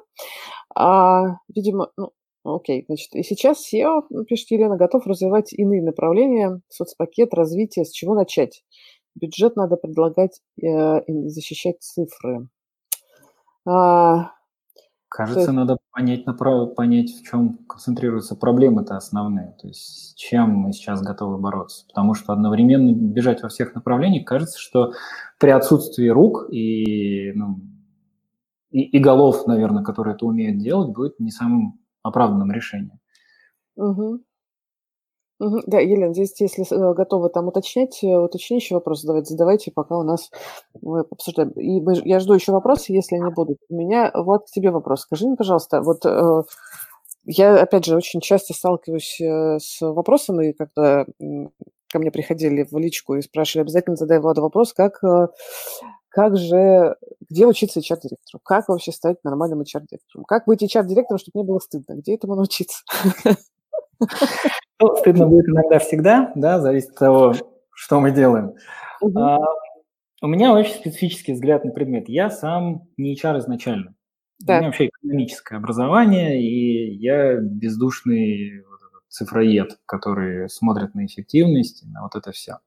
А, 0.76 1.38
видимо, 1.54 1.92
ну, 1.96 2.12
окей, 2.44 2.84
значит, 2.88 3.16
и 3.16 3.24
сейчас 3.24 3.66
SEO, 3.74 4.04
Елена, 4.50 4.76
готов 4.76 5.08
развивать 5.08 5.54
иные 5.54 5.82
направления, 5.82 6.60
соцпакет, 6.68 7.34
развитие, 7.34 7.86
с 7.86 7.92
чего 7.92 8.14
начать? 8.14 8.64
Бюджет 9.16 9.56
надо 9.56 9.78
предлагать 9.78 10.42
э, 10.62 11.02
и 11.06 11.30
защищать 11.30 11.82
цифры. 11.82 12.50
А, 13.66 14.32
Кажется, 15.10 15.40
есть... 15.40 15.52
надо 15.52 15.78
понять, 15.92 16.24
понять, 16.76 17.10
в 17.10 17.24
чем 17.24 17.58
концентрируются 17.68 18.36
проблемы-то 18.36 18.96
основные, 18.96 19.56
то 19.60 19.68
есть 19.68 20.12
с 20.12 20.14
чем 20.14 20.52
мы 20.52 20.72
сейчас 20.72 21.02
готовы 21.02 21.40
бороться. 21.40 21.86
Потому 21.88 22.14
что 22.14 22.32
одновременно 22.32 22.94
бежать 22.94 23.42
во 23.42 23.50
всех 23.50 23.74
направлениях, 23.74 24.26
кажется, 24.26 24.60
что 24.60 24.94
при 25.40 25.50
отсутствии 25.50 26.08
рук 26.08 26.48
и, 26.52 27.32
ну, 27.34 27.60
и, 28.70 28.82
и 28.84 29.00
голов, 29.00 29.48
наверное, 29.48 29.84
которые 29.84 30.14
это 30.14 30.28
умеют 30.28 30.60
делать, 30.60 30.94
будет 30.94 31.20
не 31.20 31.32
самым 31.32 31.80
оправданным 32.04 32.52
решением. 32.52 33.00
Угу. 33.76 34.20
Да, 35.40 35.80
Елена, 35.80 36.14
здесь, 36.14 36.34
если 36.42 36.66
э, 36.70 36.94
готовы 36.94 37.30
там 37.30 37.48
уточнять, 37.48 38.04
э, 38.04 38.08
уточняющий 38.08 38.74
вопрос 38.74 39.02
задавать, 39.02 39.28
задавайте, 39.28 39.72
пока 39.72 39.98
у 39.98 40.04
нас 40.04 40.30
мы 40.82 41.06
обсуждаем. 41.10 41.52
И 41.52 41.80
мы, 41.80 41.96
я 42.04 42.20
жду 42.20 42.34
еще 42.34 42.52
вопросы, 42.52 42.92
если 42.92 43.16
они 43.16 43.32
будут. 43.34 43.58
У 43.70 43.76
меня 43.76 44.12
вот 44.14 44.48
к 44.48 44.52
тебе 44.52 44.70
вопрос. 44.70 45.02
Скажи 45.02 45.28
мне, 45.28 45.38
пожалуйста, 45.38 45.82
вот 45.82 46.06
э, 46.06 46.44
я, 47.24 47.62
опять 47.62 47.86
же, 47.86 47.96
очень 47.96 48.20
часто 48.20 48.54
сталкиваюсь 48.54 49.22
с 49.22 49.80
вопросами, 49.80 50.52
когда 50.52 51.06
ко 51.92 52.00
мне 52.00 52.12
приходили 52.12 52.68
в 52.70 52.78
личку 52.78 53.16
и 53.16 53.22
спрашивали, 53.22 53.64
обязательно 53.64 53.96
задай 53.96 54.20
Владу 54.20 54.42
вопрос, 54.42 54.74
как, 54.74 55.00
как 56.10 56.38
же, 56.38 56.96
где 57.30 57.46
учиться 57.46 57.80
HR-директору? 57.80 58.42
Как 58.44 58.68
вообще 58.68 58.92
стать 58.92 59.24
нормальным 59.24 59.62
HR-директором? 59.62 60.26
Как 60.26 60.46
быть 60.48 60.64
HR-директором, 60.64 61.20
чтобы 61.20 61.40
не 61.40 61.46
было 61.46 61.60
стыдно? 61.60 61.94
Где 61.94 62.16
этому 62.16 62.36
научиться? 62.36 62.84
Ну, 64.82 64.96
стыдно 64.96 65.28
будет 65.28 65.48
иногда 65.50 65.80
всегда, 65.80 66.32
да, 66.36 66.60
зависит 66.60 66.92
от 66.92 66.96
того, 66.96 67.34
что 67.74 68.00
мы 68.00 68.12
делаем. 68.12 68.54
Угу. 69.02 69.20
А, 69.20 69.38
у 70.22 70.28
меня 70.28 70.54
очень 70.54 70.74
специфический 70.74 71.34
взгляд 71.34 71.66
на 71.66 71.72
предмет. 71.72 72.08
Я 72.08 72.30
сам 72.30 72.88
не 72.98 73.16
HR 73.16 73.40
изначально. 73.40 73.96
Так. 74.46 74.58
У 74.58 74.60
меня 74.60 74.68
вообще 74.68 74.88
экономическое 74.88 75.58
образование, 75.58 76.42
и 76.42 76.94
я 76.96 77.36
бездушный 77.36 78.64
цифроед, 79.10 79.80
который 79.86 80.50
смотрит 80.50 80.96
на 80.96 81.06
эффективность, 81.06 81.84
на 81.86 82.04
вот 82.04 82.16
это 82.16 82.32
все. 82.32 82.60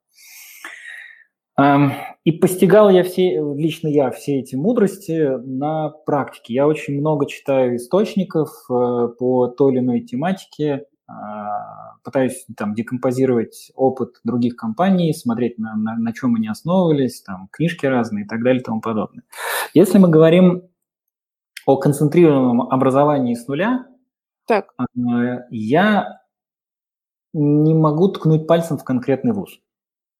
И 2.25 2.33
постигал 2.33 2.91
я 2.91 3.05
все, 3.05 3.55
лично 3.55 3.89
я 3.89 4.11
все 4.11 4.41
эти 4.41 4.55
мудрости 4.55 5.39
на 5.45 5.91
практике. 5.91 6.55
Я 6.55 6.67
очень 6.67 6.99
много 6.99 7.27
читаю 7.27 7.77
источников 7.77 8.49
э, 8.71 9.09
по 9.19 9.49
той 9.49 9.73
или 9.73 9.81
иной 9.81 10.01
тематике, 10.01 10.87
пытаюсь 12.05 12.47
там 12.57 12.75
декомпозировать 12.75 13.71
опыт 13.75 14.21
других 14.25 14.57
компаний, 14.57 15.13
смотреть 15.13 15.59
на, 15.59 15.77
на, 15.77 15.97
на 15.97 16.13
чем 16.13 16.35
они 16.37 16.49
основывались, 16.49 17.23
там 17.23 17.49
книжки 17.53 17.87
разные 17.87 18.25
и 18.25 18.29
так 18.29 18.43
далее 18.43 18.61
и 18.61 18.65
тому 18.65 18.81
подобное. 18.81 19.25
Если 19.75 19.99
мы 19.99 20.09
говорим 20.09 20.69
о 21.67 21.77
концентрированном 21.77 22.63
образовании 22.63 23.35
с 23.35 23.47
нуля, 23.47 23.87
так. 24.47 24.73
А, 24.77 24.85
я 25.51 26.21
не 27.33 27.75
могу 27.75 28.09
ткнуть 28.09 28.47
пальцем 28.47 28.77
в 28.77 28.85
конкретный 28.85 29.33
вуз 29.33 29.61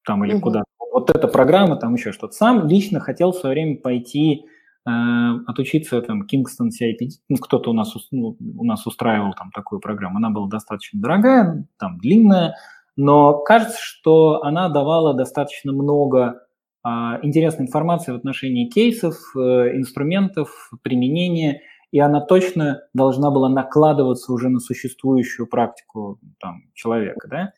там 0.05 0.25
или 0.25 0.35
угу. 0.35 0.43
куда. 0.43 0.65
Вот 0.93 1.11
эта 1.11 1.27
программа, 1.29 1.77
там 1.77 1.95
еще 1.95 2.13
что-то. 2.13 2.35
Сам 2.35 2.67
лично 2.67 3.01
хотел 3.01 3.33
в 3.33 3.37
свое 3.37 3.55
время 3.55 3.81
пойти 3.81 4.47
отучиться 4.85 6.03
там 6.03 6.23
Kingston 6.23 6.69
CIPD, 6.69 7.11
ну, 7.29 7.37
кто-то 7.37 7.71
у 7.71 7.73
нас, 7.73 7.95
ну, 8.11 8.37
у 8.41 8.65
нас 8.65 8.87
устраивал 8.87 9.33
там 9.33 9.51
такую 9.53 9.81
программу, 9.81 10.17
она 10.17 10.31
была 10.31 10.49
достаточно 10.49 11.01
дорогая, 11.01 11.67
там 11.79 11.99
длинная, 11.99 12.57
но 12.97 13.39
кажется, 13.39 13.79
что 13.81 14.43
она 14.43 14.69
давала 14.69 15.15
достаточно 15.15 15.73
много 15.73 16.43
а, 16.83 17.21
интересной 17.23 17.67
информации 17.67 18.13
в 18.13 18.17
отношении 18.17 18.69
кейсов, 18.69 19.15
э, 19.37 19.77
инструментов, 19.77 20.71
применения, 20.83 21.63
и 21.93 22.01
она 22.01 22.21
точно 22.21 22.83
должна 22.93 23.31
была 23.31 23.49
накладываться 23.49 24.33
уже 24.33 24.49
на 24.49 24.59
существующую 24.59 25.47
практику 25.47 26.19
там, 26.41 26.63
человека. 26.75 27.29
Да? 27.29 27.53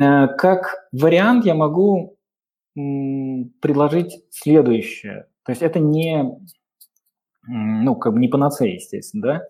Э, 0.00 0.26
как 0.36 0.88
вариант 0.92 1.44
я 1.46 1.54
могу 1.54 2.16
предложить 2.74 4.24
следующее. 4.30 5.26
То 5.44 5.52
есть 5.52 5.62
это 5.62 5.80
не, 5.80 6.24
ну, 7.46 7.96
как 7.96 8.14
бы 8.14 8.20
не 8.20 8.28
панацея, 8.28 8.74
естественно, 8.74 9.22
да. 9.22 9.42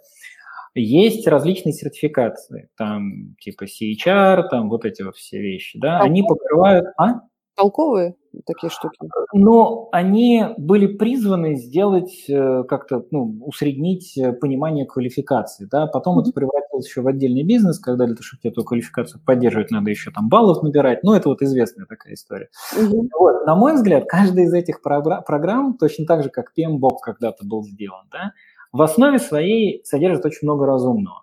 Есть 0.74 1.26
различные 1.26 1.74
сертификации, 1.74 2.70
там 2.78 3.36
типа 3.40 3.64
CHR, 3.64 4.48
там 4.48 4.70
вот 4.70 4.86
эти 4.86 5.02
вот 5.02 5.16
все 5.16 5.38
вещи, 5.38 5.78
да, 5.78 6.00
они 6.00 6.22
покрывают... 6.22 6.86
А? 6.96 7.20
Толковые 7.54 8.14
такие 8.46 8.70
штуки? 8.70 8.98
Но 9.34 9.88
они 9.92 10.46
были 10.56 10.86
призваны 10.86 11.56
сделать 11.56 12.24
э, 12.28 12.64
как-то, 12.64 13.04
ну, 13.10 13.38
усреднить 13.44 14.16
э, 14.16 14.32
понимание 14.32 14.86
квалификации, 14.86 15.66
да, 15.70 15.86
потом 15.86 16.18
mm-hmm. 16.18 16.22
это 16.22 16.32
превратилось 16.32 16.61
еще 16.80 17.00
в 17.02 17.08
отдельный 17.08 17.42
бизнес, 17.42 17.78
когда 17.78 18.06
для 18.06 18.14
того, 18.14 18.24
чтобы 18.24 18.40
эту 18.44 18.64
квалификацию 18.64 19.20
поддерживать, 19.24 19.70
надо 19.70 19.90
еще 19.90 20.10
там 20.10 20.28
баллов 20.28 20.62
набирать, 20.62 21.02
ну, 21.02 21.12
это 21.14 21.28
вот 21.28 21.42
известная 21.42 21.86
такая 21.86 22.14
история. 22.14 22.48
Mm-hmm. 22.76 23.08
Вот, 23.18 23.46
на 23.46 23.54
мой 23.54 23.74
взгляд, 23.74 24.04
каждая 24.08 24.46
из 24.46 24.54
этих 24.54 24.82
программ, 24.82 25.76
точно 25.76 26.06
так 26.06 26.22
же, 26.22 26.30
как 26.30 26.52
PMBOK 26.56 26.98
когда-то 27.02 27.44
был 27.46 27.64
сделан, 27.64 28.06
да, 28.10 28.32
в 28.72 28.80
основе 28.82 29.18
своей 29.18 29.84
содержит 29.84 30.24
очень 30.24 30.46
много 30.46 30.66
разумного. 30.66 31.22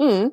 Mm-hmm. 0.00 0.32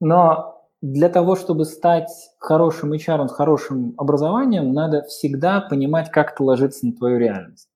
Но 0.00 0.58
для 0.80 1.08
того, 1.08 1.34
чтобы 1.34 1.64
стать 1.64 2.10
хорошим 2.38 2.92
HR 2.92 3.26
с 3.26 3.32
хорошим 3.32 3.94
образованием, 3.96 4.72
надо 4.72 5.02
всегда 5.02 5.60
понимать, 5.60 6.10
как 6.10 6.32
это 6.32 6.44
ложится 6.44 6.86
на 6.86 6.92
твою 6.92 7.18
реальность. 7.18 7.68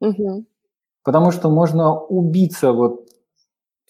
Угу. 0.00 0.44
Потому 1.02 1.30
что 1.30 1.48
можно 1.48 1.98
убиться, 1.98 2.72
вот 2.72 3.03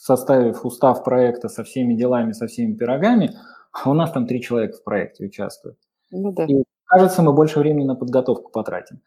составив 0.04 0.66
устав 0.66 1.02
проекта 1.02 1.48
со 1.48 1.64
всеми 1.64 1.94
делами, 1.94 2.32
со 2.32 2.46
всеми 2.46 2.74
пирогами, 2.74 3.30
а 3.72 3.90
у 3.90 3.94
нас 3.94 4.12
там 4.12 4.26
три 4.26 4.42
человека 4.42 4.76
в 4.76 4.84
проекте 4.84 5.24
участвуют. 5.24 5.78
Ну, 6.10 6.30
да. 6.30 6.44
И 6.44 6.62
кажется, 6.84 7.22
мы 7.22 7.32
больше 7.32 7.58
времени 7.58 7.86
на 7.86 7.94
подготовку 7.94 8.50
потратим. 8.52 9.00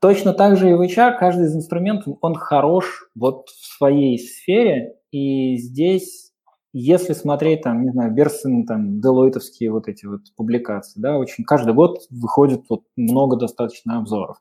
Точно 0.00 0.32
так 0.32 0.56
же 0.56 0.70
и 0.70 0.74
в 0.74 0.80
HR 0.80 1.18
каждый 1.18 1.46
из 1.46 1.56
инструментов, 1.56 2.16
он 2.20 2.36
хорош 2.36 3.10
вот 3.16 3.48
в 3.48 3.76
своей 3.76 4.20
сфере, 4.20 4.94
и 5.10 5.56
здесь, 5.56 6.30
если 6.72 7.12
смотреть 7.14 7.62
там, 7.62 7.82
не 7.82 7.90
знаю, 7.90 8.14
Берсен, 8.14 8.66
там, 8.66 9.00
делойтовские 9.00 9.72
вот 9.72 9.88
эти 9.88 10.06
вот 10.06 10.20
публикации, 10.36 11.00
да, 11.00 11.18
очень 11.18 11.42
каждый 11.42 11.74
год 11.74 11.98
выходит 12.08 12.62
вот 12.70 12.82
много 12.94 13.36
достаточно 13.36 13.98
обзоров. 13.98 14.36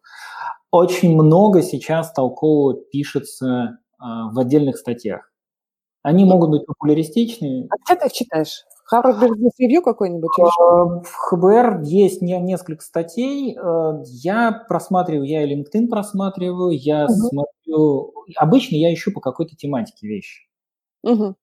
Очень 0.69 1.15
много 1.15 1.63
сейчас 1.63 2.13
толково 2.13 2.75
пишется 2.91 3.79
а, 3.97 4.29
в 4.31 4.37
отдельных 4.37 4.77
статьях. 4.77 5.31
Они 6.05 6.23
могут 6.23 6.51
быть 6.51 6.67
популяристичны. 6.67 7.67
А 7.71 7.75
где 7.83 7.99
ты 7.99 8.05
их 8.05 8.13
читаешь? 8.13 8.63
Harvard 8.93 9.19
Business 9.19 9.53
Review 9.59 9.81
какой-нибудь? 9.83 10.29
А, 10.39 11.01
в 11.01 11.11
ХБР 11.11 11.81
есть 11.81 12.21
несколько 12.21 12.83
статей. 12.83 13.57
Э, 13.57 14.03
я 14.05 14.51
просматриваю, 14.51 15.27
я 15.27 15.43
и 15.43 15.51
LinkedIn 15.51 15.87
просматриваю, 15.87 16.77
я 16.77 17.05
угу. 17.05 17.13
смотрю... 17.13 18.13
Обычно 18.35 18.75
я 18.75 18.93
ищу 18.93 19.11
по 19.13 19.19
какой-то 19.19 19.55
тематике 19.55 20.07
вещи. 20.07 20.47
Угу. 21.01 21.33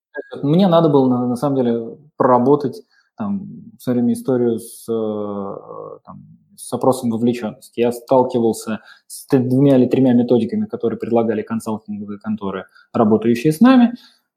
Мне 0.45 0.69
надо 0.69 0.91
было, 0.91 1.09
на, 1.09 1.27
на 1.27 1.35
самом 1.35 1.57
деле, 1.57 1.99
проработать 2.17 2.83
там, 3.17 3.73
в 3.77 3.83
свое 3.83 3.99
время 3.99 4.13
историю 4.13 4.61
с, 4.61 4.89
э, 4.89 5.99
там, 6.07 6.23
с 6.57 6.73
опросом 6.73 7.11
вовлеченности. 7.11 7.81
Я 7.81 7.91
сталкивался 7.91 8.79
с 9.09 9.27
двумя 9.29 9.77
или 9.77 9.87
тремя 9.87 10.13
методиками, 10.13 10.67
которые 10.67 11.01
предлагали 11.01 11.43
консалтинговые 11.43 12.21
конторы, 12.21 12.67
работающие 12.93 13.53
с 13.53 13.59
нами. 13.59 13.95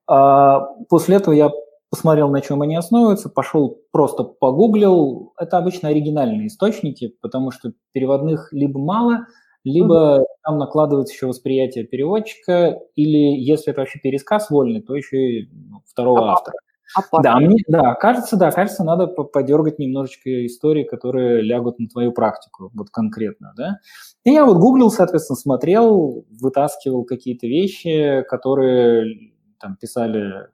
А 0.08 0.60
после 0.90 1.18
этого 1.18 1.34
я 1.34 1.52
посмотрел, 1.90 2.30
на 2.30 2.42
чем 2.42 2.62
они 2.62 2.76
основываются, 2.76 3.30
пошел 3.30 3.80
просто 3.92 4.24
погуглил. 4.24 5.34
Это 5.40 5.58
обычно 5.58 5.90
оригинальные 5.90 6.48
источники, 6.48 7.16
потому 7.22 7.52
что 7.52 7.74
переводных 7.94 8.52
либо 8.52 8.80
мало, 8.80 9.28
либо 9.64 10.20
mm-hmm. 10.20 10.26
там 10.44 10.58
накладывается 10.58 11.14
еще 11.14 11.28
восприятие 11.28 11.86
переводчика, 11.86 12.80
или 12.96 13.40
если 13.40 13.72
это 13.72 13.82
вообще 13.82 14.00
пересказ 14.00 14.50
вольный, 14.50 14.82
то 14.82 14.96
еще 14.96 15.18
и 15.18 15.50
ну, 15.52 15.82
второго 15.86 16.30
а, 16.30 16.34
автора. 16.34 16.58
Опасно. 16.96 17.24
Да, 17.24 17.40
мне, 17.40 17.58
да, 17.68 17.96
кажется, 17.96 18.38
да, 18.38 18.52
кажется, 18.52 18.84
надо 18.84 19.08
подергать 19.08 19.80
немножечко 19.80 20.46
истории, 20.46 20.84
которые 20.84 21.42
лягут 21.42 21.80
на 21.80 21.88
твою 21.88 22.12
практику, 22.12 22.70
вот 22.74 22.90
конкретно, 22.92 23.54
да. 23.58 23.80
И 24.24 24.32
я 24.32 24.46
вот 24.46 24.58
гуглил, 24.58 24.92
соответственно, 24.92 25.36
смотрел, 25.36 26.26
вытаскивал 26.40 27.04
какие-то 27.04 27.48
вещи, 27.48 28.24
которые 28.30 29.34
там 29.66 29.78
писали 29.78 30.44
э, 30.44 30.48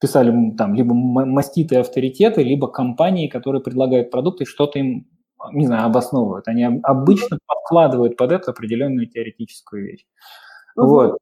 писали 0.00 0.56
там 0.56 0.74
либо 0.74 0.92
маститые 0.92 1.82
авторитеты, 1.82 2.42
либо 2.42 2.66
компании, 2.66 3.28
которые 3.28 3.62
предлагают 3.62 4.10
продукты, 4.10 4.44
что-то 4.44 4.80
им, 4.80 5.06
не 5.52 5.66
знаю, 5.66 5.86
обосновывают. 5.86 6.48
Они 6.48 6.64
обычно 6.82 7.38
подкладывают 7.46 8.16
под 8.16 8.32
это 8.32 8.50
определенную 8.50 9.06
теоретическую 9.06 9.84
вещь. 9.84 10.04
Угу. 10.76 10.86
Вот. 10.86 11.18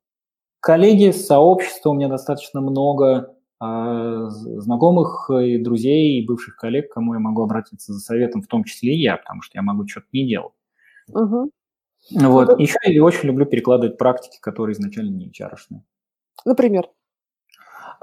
Коллеги, 0.61 1.11
сообщества 1.11 1.91
у 1.91 1.95
меня 1.95 2.09
достаточно 2.09 2.63
много 2.63 3.37
э, 3.63 4.27
знакомых 4.31 5.31
и 5.31 5.59
друзей, 5.59 6.19
и 6.23 6.27
бывших 6.27 6.57
коллег, 6.57 6.91
к 6.91 6.95
кому 6.95 7.13
я 7.13 7.21
могу 7.21 7.43
обратиться 7.43 7.93
за 7.93 8.01
советом, 8.01 8.41
в 8.41 8.47
том 8.47 8.65
числе 8.65 8.95
и 8.95 9.03
я, 9.03 9.19
потому 9.19 9.43
что 9.43 9.59
я 9.59 9.63
могу 9.63 9.87
что-то 9.87 10.07
не 10.13 10.27
делать. 10.27 10.55
Угу. 11.13 11.51
Вот. 12.13 12.59
Еще 12.59 12.79
я 12.85 13.05
очень 13.05 13.27
люблю 13.27 13.45
перекладывать 13.45 13.99
практики, 13.99 14.39
которые 14.41 14.73
изначально 14.73 15.15
не 15.15 15.27
hr 15.27 15.53
-шные. 15.55 15.83
Например? 16.45 16.89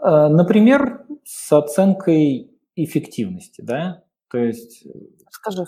Э, 0.01 0.27
например, 0.27 1.05
с 1.23 1.51
оценкой 1.51 2.51
эффективности, 2.75 3.61
да, 3.61 4.03
то 4.29 4.37
есть... 4.37 4.85
Э, 4.85 4.89
Скажи, 5.29 5.65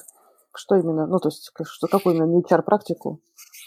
что 0.55 0.75
именно, 0.75 1.07
ну, 1.07 1.19
то 1.19 1.29
есть, 1.29 1.51
что, 1.63 1.87
какую 1.87 2.15
именно 2.15 2.41
HR-практику? 2.41 3.21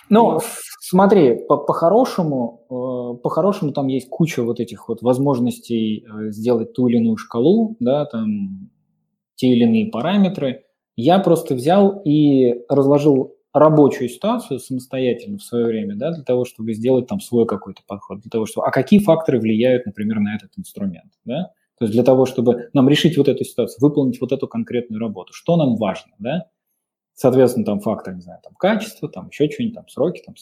Ну, 0.08 0.40
смотри, 0.80 1.46
по-хорошему, 1.46 2.64
по 2.68 3.14
по-хорошему 3.14 3.72
там 3.72 3.86
есть 3.86 4.08
куча 4.08 4.42
вот 4.42 4.60
этих 4.60 4.88
вот 4.88 5.02
возможностей 5.02 6.04
э, 6.04 6.30
сделать 6.30 6.72
ту 6.72 6.88
или 6.88 6.96
иную 6.96 7.16
шкалу, 7.16 7.76
да, 7.80 8.06
там 8.06 8.70
те 9.36 9.48
или 9.48 9.64
иные 9.64 9.90
параметры. 9.90 10.64
Я 10.96 11.18
просто 11.20 11.54
взял 11.54 12.02
и 12.04 12.64
разложил 12.68 13.36
рабочую 13.52 14.08
ситуацию 14.08 14.60
самостоятельно 14.60 15.38
в 15.38 15.42
свое 15.42 15.66
время, 15.66 15.96
да, 15.96 16.12
для 16.12 16.22
того, 16.22 16.44
чтобы 16.44 16.72
сделать 16.72 17.06
там 17.06 17.20
свой 17.20 17.46
какой-то 17.46 17.82
подход, 17.86 18.20
для 18.20 18.30
того, 18.30 18.46
чтобы, 18.46 18.66
а 18.66 18.70
какие 18.70 19.00
факторы 19.00 19.40
влияют, 19.40 19.86
например, 19.86 20.20
на 20.20 20.36
этот 20.36 20.52
инструмент, 20.56 21.12
да, 21.24 21.52
то 21.78 21.84
есть 21.84 21.92
для 21.92 22.04
того, 22.04 22.26
чтобы 22.26 22.70
нам 22.72 22.88
решить 22.88 23.16
вот 23.16 23.28
эту 23.28 23.44
ситуацию, 23.44 23.78
выполнить 23.80 24.20
вот 24.20 24.32
эту 24.32 24.46
конкретную 24.46 25.00
работу, 25.00 25.32
что 25.32 25.56
нам 25.56 25.76
важно, 25.76 26.12
да, 26.18 26.48
соответственно, 27.14 27.66
там 27.66 27.80
фактор, 27.80 28.14
не 28.14 28.20
знаю, 28.20 28.40
там 28.42 28.54
качество, 28.54 29.08
там 29.08 29.28
еще 29.28 29.50
что-нибудь, 29.50 29.74
там 29.74 29.88
сроки, 29.88 30.22
там 30.24 30.34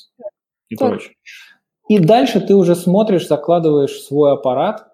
и 0.68 0.76
да. 0.76 0.88
прочее. 0.88 1.14
И 1.88 1.98
дальше 1.98 2.40
ты 2.40 2.54
уже 2.54 2.74
смотришь, 2.74 3.26
закладываешь 3.26 3.98
свой 4.02 4.32
аппарат 4.32 4.92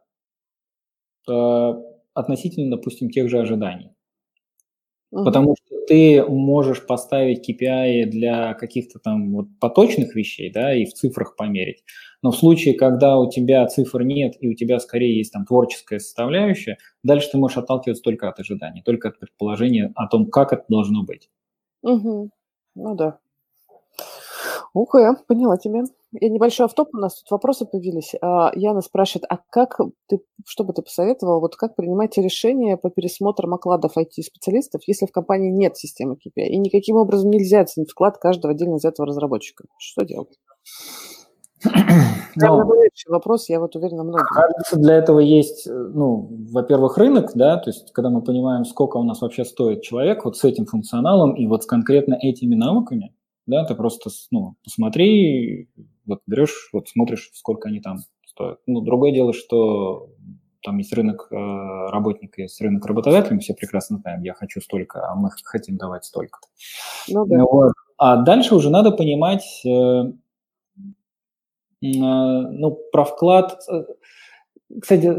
э, 1.29 1.73
относительно, 2.15 2.77
допустим, 2.77 3.11
тех 3.11 3.29
же 3.29 3.41
ожиданий. 3.41 3.91
Угу. 5.11 5.25
Потому 5.25 5.57
что 5.57 5.74
ты 5.87 6.25
можешь 6.25 6.87
поставить 6.87 7.49
KPI 7.49 8.07
для 8.07 8.55
каких-то 8.55 8.99
там 8.99 9.33
вот 9.33 9.47
поточных 9.61 10.15
вещей, 10.15 10.53
да, 10.53 10.75
и 10.75 10.85
в 10.85 10.95
цифрах 10.95 11.37
померить. 11.37 11.85
Но 12.23 12.31
в 12.31 12.37
случае, 12.37 12.75
когда 12.75 13.19
у 13.19 13.29
тебя 13.31 13.67
цифр 13.67 14.03
нет 14.03 14.35
и 14.41 14.49
у 14.49 14.55
тебя 14.55 14.81
скорее 14.81 15.17
есть 15.19 15.33
там 15.33 15.45
творческая 15.45 15.99
составляющая, 15.99 16.79
дальше 17.03 17.29
ты 17.33 17.39
можешь 17.39 17.59
отталкиваться 17.59 18.03
только 18.03 18.29
от 18.29 18.41
ожиданий, 18.41 18.83
только 18.83 19.09
от 19.09 19.19
предположения 19.19 19.93
о 19.95 20.09
том, 20.09 20.31
как 20.31 20.53
это 20.53 20.65
должно 20.69 21.05
быть. 21.05 21.29
Угу. 21.83 22.31
Ну 22.77 22.95
да. 22.95 23.19
Ух, 24.73 24.95
я 24.95 25.15
поняла 25.27 25.57
тебя. 25.57 25.85
И 26.21 26.31
небольшой 26.31 26.67
автоп, 26.67 26.91
у 26.93 26.99
нас 26.99 27.23
тут 27.23 27.31
вопросы 27.31 27.67
появились. 27.67 28.15
А, 28.21 28.53
Яна 28.55 28.83
спрашивает, 28.83 29.27
а 29.29 29.39
как 29.51 29.81
ты, 30.09 30.21
что 30.47 30.63
бы 30.65 30.73
ты 30.73 30.83
посоветовал, 30.83 31.41
вот 31.41 31.57
как 31.57 31.75
принимать 31.75 32.17
решения 32.19 32.77
по 32.77 32.91
пересмотрам 32.91 33.55
окладов 33.55 33.97
IT-специалистов, 33.97 34.83
если 34.87 35.07
в 35.07 35.13
компании 35.13 35.51
нет 35.51 35.77
системы 35.77 36.15
KPI, 36.15 36.47
и 36.47 36.57
никаким 36.57 36.97
образом 36.97 37.31
нельзя 37.31 37.61
оценить 37.61 37.91
вклад 37.91 38.19
каждого 38.19 38.55
отдельно 38.55 38.77
взятого 38.77 39.07
разработчика? 39.07 39.65
Что 39.79 40.05
делать? 40.05 40.39
Но, 42.37 42.69
вопрос, 43.09 43.49
я 43.49 43.59
вот 43.59 43.75
уверена, 43.75 44.05
многие. 44.05 44.27
Кажется, 44.27 44.77
для 44.77 44.97
этого 44.97 45.19
есть, 45.19 45.67
ну, 45.67 46.29
во-первых, 46.53 46.99
рынок, 46.99 47.33
да, 47.35 47.57
то 47.57 47.71
есть 47.71 47.93
когда 47.93 48.11
мы 48.11 48.23
понимаем, 48.23 48.65
сколько 48.65 48.99
у 48.99 49.03
нас 49.03 49.21
вообще 49.21 49.45
стоит 49.45 49.83
человек 49.83 50.25
вот 50.25 50.37
с 50.37 50.45
этим 50.45 50.67
функционалом 50.67 51.35
и 51.35 51.47
вот 51.47 51.65
с 51.65 51.67
конкретно 51.67 52.15
этими 52.15 52.55
навыками, 52.55 53.15
да, 53.47 53.65
ты 53.65 53.75
просто, 53.75 54.11
ну, 54.31 54.57
посмотри, 54.65 55.69
вот 56.07 56.21
берешь, 56.27 56.71
вот 56.73 56.89
смотришь, 56.89 57.31
сколько 57.35 57.69
они 57.69 57.81
там 57.81 57.99
стоят. 58.27 58.59
Ну, 58.67 58.81
другое 58.81 59.13
дело, 59.13 59.33
что 59.33 60.11
там 60.63 60.79
есть 60.79 60.93
рынок 60.93 61.29
э, 61.31 61.35
работника, 61.37 62.43
есть 62.43 62.61
рынок 62.61 62.85
работодателя, 62.87 63.35
мы 63.35 63.41
все 63.41 63.55
прекрасно 63.55 63.99
знаем, 63.99 64.23
я 64.23 64.33
хочу 64.33 64.61
столько, 64.61 65.07
а 65.07 65.15
мы 65.15 65.31
хотим 65.45 65.77
давать 65.77 66.05
столько. 66.05 66.39
Ну, 67.09 67.27
да. 67.27 67.45
вот. 67.45 67.73
А 67.99 68.17
дальше 68.17 68.55
уже 68.55 68.71
надо 68.71 68.91
понимать, 68.91 69.45
э, 69.65 69.69
э, 69.69 70.11
ну, 71.83 72.79
про 72.93 73.05
вклад. 73.05 73.61
Э, 73.71 73.85
кстати, 74.81 75.15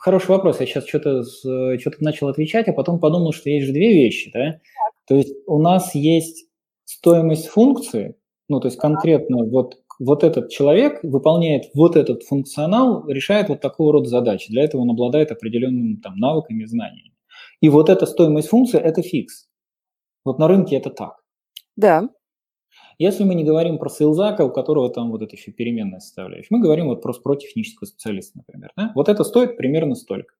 хороший 0.00 0.30
вопрос. 0.30 0.60
Я 0.60 0.66
сейчас 0.66 0.86
что-то 0.86 1.22
что 1.22 1.92
начал 2.00 2.28
отвечать, 2.28 2.66
а 2.68 2.72
потом 2.72 2.98
подумал, 2.98 3.32
что 3.32 3.50
есть 3.50 3.66
же 3.66 3.72
две 3.72 3.92
вещи, 3.92 4.30
да? 4.32 4.60
То 5.06 5.14
есть 5.14 5.34
у 5.46 5.60
нас 5.60 5.94
есть 5.94 6.46
стоимость 6.84 7.48
функции, 7.48 8.16
ну, 8.48 8.60
то 8.60 8.68
есть 8.68 8.78
конкретно 8.78 9.44
вот 9.44 9.78
вот 9.98 10.24
этот 10.24 10.50
человек 10.50 11.00
выполняет 11.02 11.70
вот 11.74 11.96
этот 11.96 12.22
функционал, 12.22 13.06
решает 13.08 13.48
вот 13.48 13.60
такого 13.60 13.92
рода 13.92 14.08
задачи. 14.08 14.50
Для 14.50 14.64
этого 14.64 14.82
он 14.82 14.90
обладает 14.90 15.30
определенными 15.32 15.96
там, 15.96 16.16
навыками, 16.16 16.64
знаниями. 16.64 17.12
И 17.60 17.68
вот 17.68 17.88
эта 17.88 18.06
стоимость 18.06 18.48
функции– 18.48 18.78
это 18.82 19.02
фикс. 19.02 19.48
Вот 20.24 20.38
на 20.38 20.48
рынке 20.48 20.76
это 20.76 20.90
так. 20.90 21.16
Да. 21.76 22.08
Если 22.98 23.22
мы 23.22 23.34
не 23.34 23.44
говорим 23.44 23.78
про 23.78 23.88
сейлзака, 23.88 24.44
у 24.44 24.50
которого 24.50 24.90
там 24.90 25.10
вот 25.10 25.22
это 25.22 25.36
еще 25.36 25.52
переменная 25.52 26.00
составляющая, 26.00 26.48
мы 26.50 26.60
говорим 26.60 26.86
вот 26.88 27.00
просто 27.00 27.22
про 27.22 27.36
технического 27.36 27.86
специалиста, 27.86 28.38
например. 28.38 28.72
Да? 28.76 28.92
Вот 28.94 29.08
это 29.08 29.22
стоит 29.22 29.56
примерно 29.56 29.94
столько. 29.94 30.34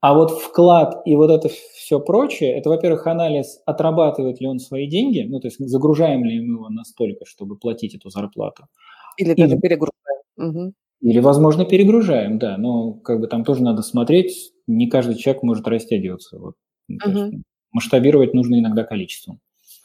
А 0.00 0.14
вот 0.14 0.30
вклад 0.30 1.02
и 1.04 1.14
вот 1.14 1.30
это 1.30 1.50
все 1.74 2.00
прочее, 2.00 2.56
это, 2.56 2.70
во-первых, 2.70 3.06
анализ, 3.06 3.60
отрабатывает 3.66 4.40
ли 4.40 4.46
он 4.46 4.58
свои 4.58 4.86
деньги, 4.86 5.26
ну, 5.28 5.40
то 5.40 5.48
есть 5.48 5.58
загружаем 5.58 6.24
ли 6.24 6.40
мы 6.40 6.54
его 6.54 6.68
настолько, 6.70 7.26
чтобы 7.26 7.56
платить 7.56 7.94
эту 7.94 8.08
зарплату. 8.08 8.64
Или 9.18 9.34
даже 9.34 9.54
или, 9.54 9.60
перегружаем. 9.60 9.92
Угу. 10.38 10.72
Или, 11.02 11.18
возможно, 11.18 11.66
перегружаем, 11.66 12.38
да, 12.38 12.56
но 12.56 12.94
как 12.94 13.20
бы 13.20 13.26
там 13.26 13.44
тоже 13.44 13.62
надо 13.62 13.82
смотреть, 13.82 14.52
не 14.66 14.88
каждый 14.88 15.16
человек 15.16 15.42
может 15.42 15.68
растягиваться. 15.68 16.38
Вот. 16.38 16.54
Угу. 16.88 17.42
масштабировать 17.72 18.34
нужно 18.34 18.58
иногда 18.58 18.84
количеством. 18.84 19.38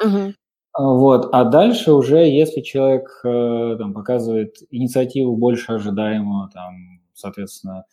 Угу. 0.04 0.34
Вот. 0.78 1.30
А 1.34 1.44
дальше 1.44 1.94
уже, 1.94 2.20
если 2.20 2.62
человек 2.62 3.22
э, 3.24 3.76
там, 3.78 3.94
показывает 3.94 4.56
инициативу 4.72 5.38
больше 5.38 5.74
ожидаемого, 5.74 6.50
там, 6.54 7.02
соответственно, 7.14 7.86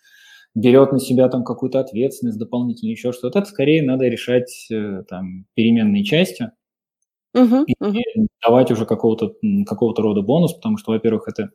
берет 0.55 0.93
на 0.93 0.99
себя 0.99 1.29
там 1.29 1.45
какую-то 1.45 1.81
ответственность 1.81 2.39
дополнительную, 2.39 2.93
еще 2.93 3.13
что-то. 3.13 3.41
Это 3.41 3.49
скорее 3.49 3.83
надо 3.83 4.07
решать 4.07 4.67
э, 4.71 5.03
там 5.09 5.47
переменной 5.55 6.05
частью 6.05 6.53
uh-huh, 7.35 7.65
и 7.67 7.75
uh-huh. 7.83 8.27
давать 8.43 8.71
уже 8.71 8.85
какого-то 8.87 9.35
какого 9.67 9.95
рода 9.97 10.23
бонус, 10.23 10.53
потому 10.55 10.77
что, 10.77 10.93
во-первых, 10.93 11.29
это, 11.29 11.51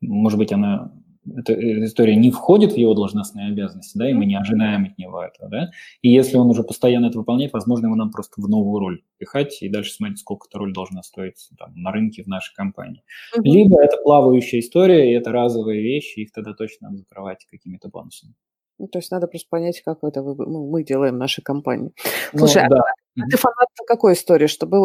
может 0.00 0.38
быть, 0.38 0.52
она 0.52 0.92
эта, 1.36 1.52
эта 1.52 1.84
история 1.84 2.16
не 2.16 2.30
входит 2.30 2.72
в 2.72 2.76
его 2.76 2.94
должностные 2.94 3.48
обязанности, 3.48 3.98
да, 3.98 4.10
и 4.10 4.14
мы 4.14 4.26
не 4.26 4.36
ожидаем 4.36 4.84
от 4.84 4.98
него 4.98 5.22
этого, 5.22 5.48
да, 5.48 5.70
и 6.02 6.10
если 6.10 6.36
он 6.36 6.48
уже 6.48 6.62
постоянно 6.62 7.06
это 7.06 7.18
выполняет, 7.18 7.52
возможно, 7.52 7.86
его 7.86 7.96
нам 7.96 8.10
просто 8.10 8.40
в 8.40 8.48
новую 8.48 8.80
роль 8.80 9.02
пихать 9.18 9.62
и 9.62 9.68
дальше 9.68 9.92
смотреть, 9.92 10.18
сколько 10.18 10.46
эта 10.48 10.58
роль 10.58 10.72
должна 10.72 11.02
стоить 11.02 11.48
там, 11.58 11.72
на 11.74 11.92
рынке 11.92 12.22
в 12.22 12.26
нашей 12.26 12.54
компании. 12.54 13.02
Mm-hmm. 13.36 13.42
Либо 13.44 13.82
это 13.82 13.96
плавающая 14.02 14.60
история, 14.60 15.10
и 15.10 15.14
это 15.14 15.32
разовые 15.32 15.82
вещи, 15.82 16.20
их 16.20 16.32
тогда 16.32 16.52
точно 16.52 16.88
надо 16.88 16.98
закрывать 16.98 17.46
какими-то 17.50 17.88
бонусами. 17.88 18.34
Ну, 18.78 18.88
то 18.88 18.98
есть 18.98 19.10
надо 19.10 19.26
просто 19.26 19.48
понять, 19.48 19.80
как 19.82 19.98
это 20.02 20.22
вы, 20.22 20.34
ну, 20.46 20.68
мы 20.70 20.84
делаем 20.84 21.14
в 21.14 21.18
нашей 21.18 21.42
компании. 21.42 21.92
Ну 22.32 22.40
Слушай, 22.40 22.64
ну, 22.68 22.76
да. 22.76 22.82
а 23.18 23.28
ты 23.30 23.36
фанат 23.36 23.68
какой 23.86 24.12
истории? 24.12 24.46
Чтобы 24.46 24.80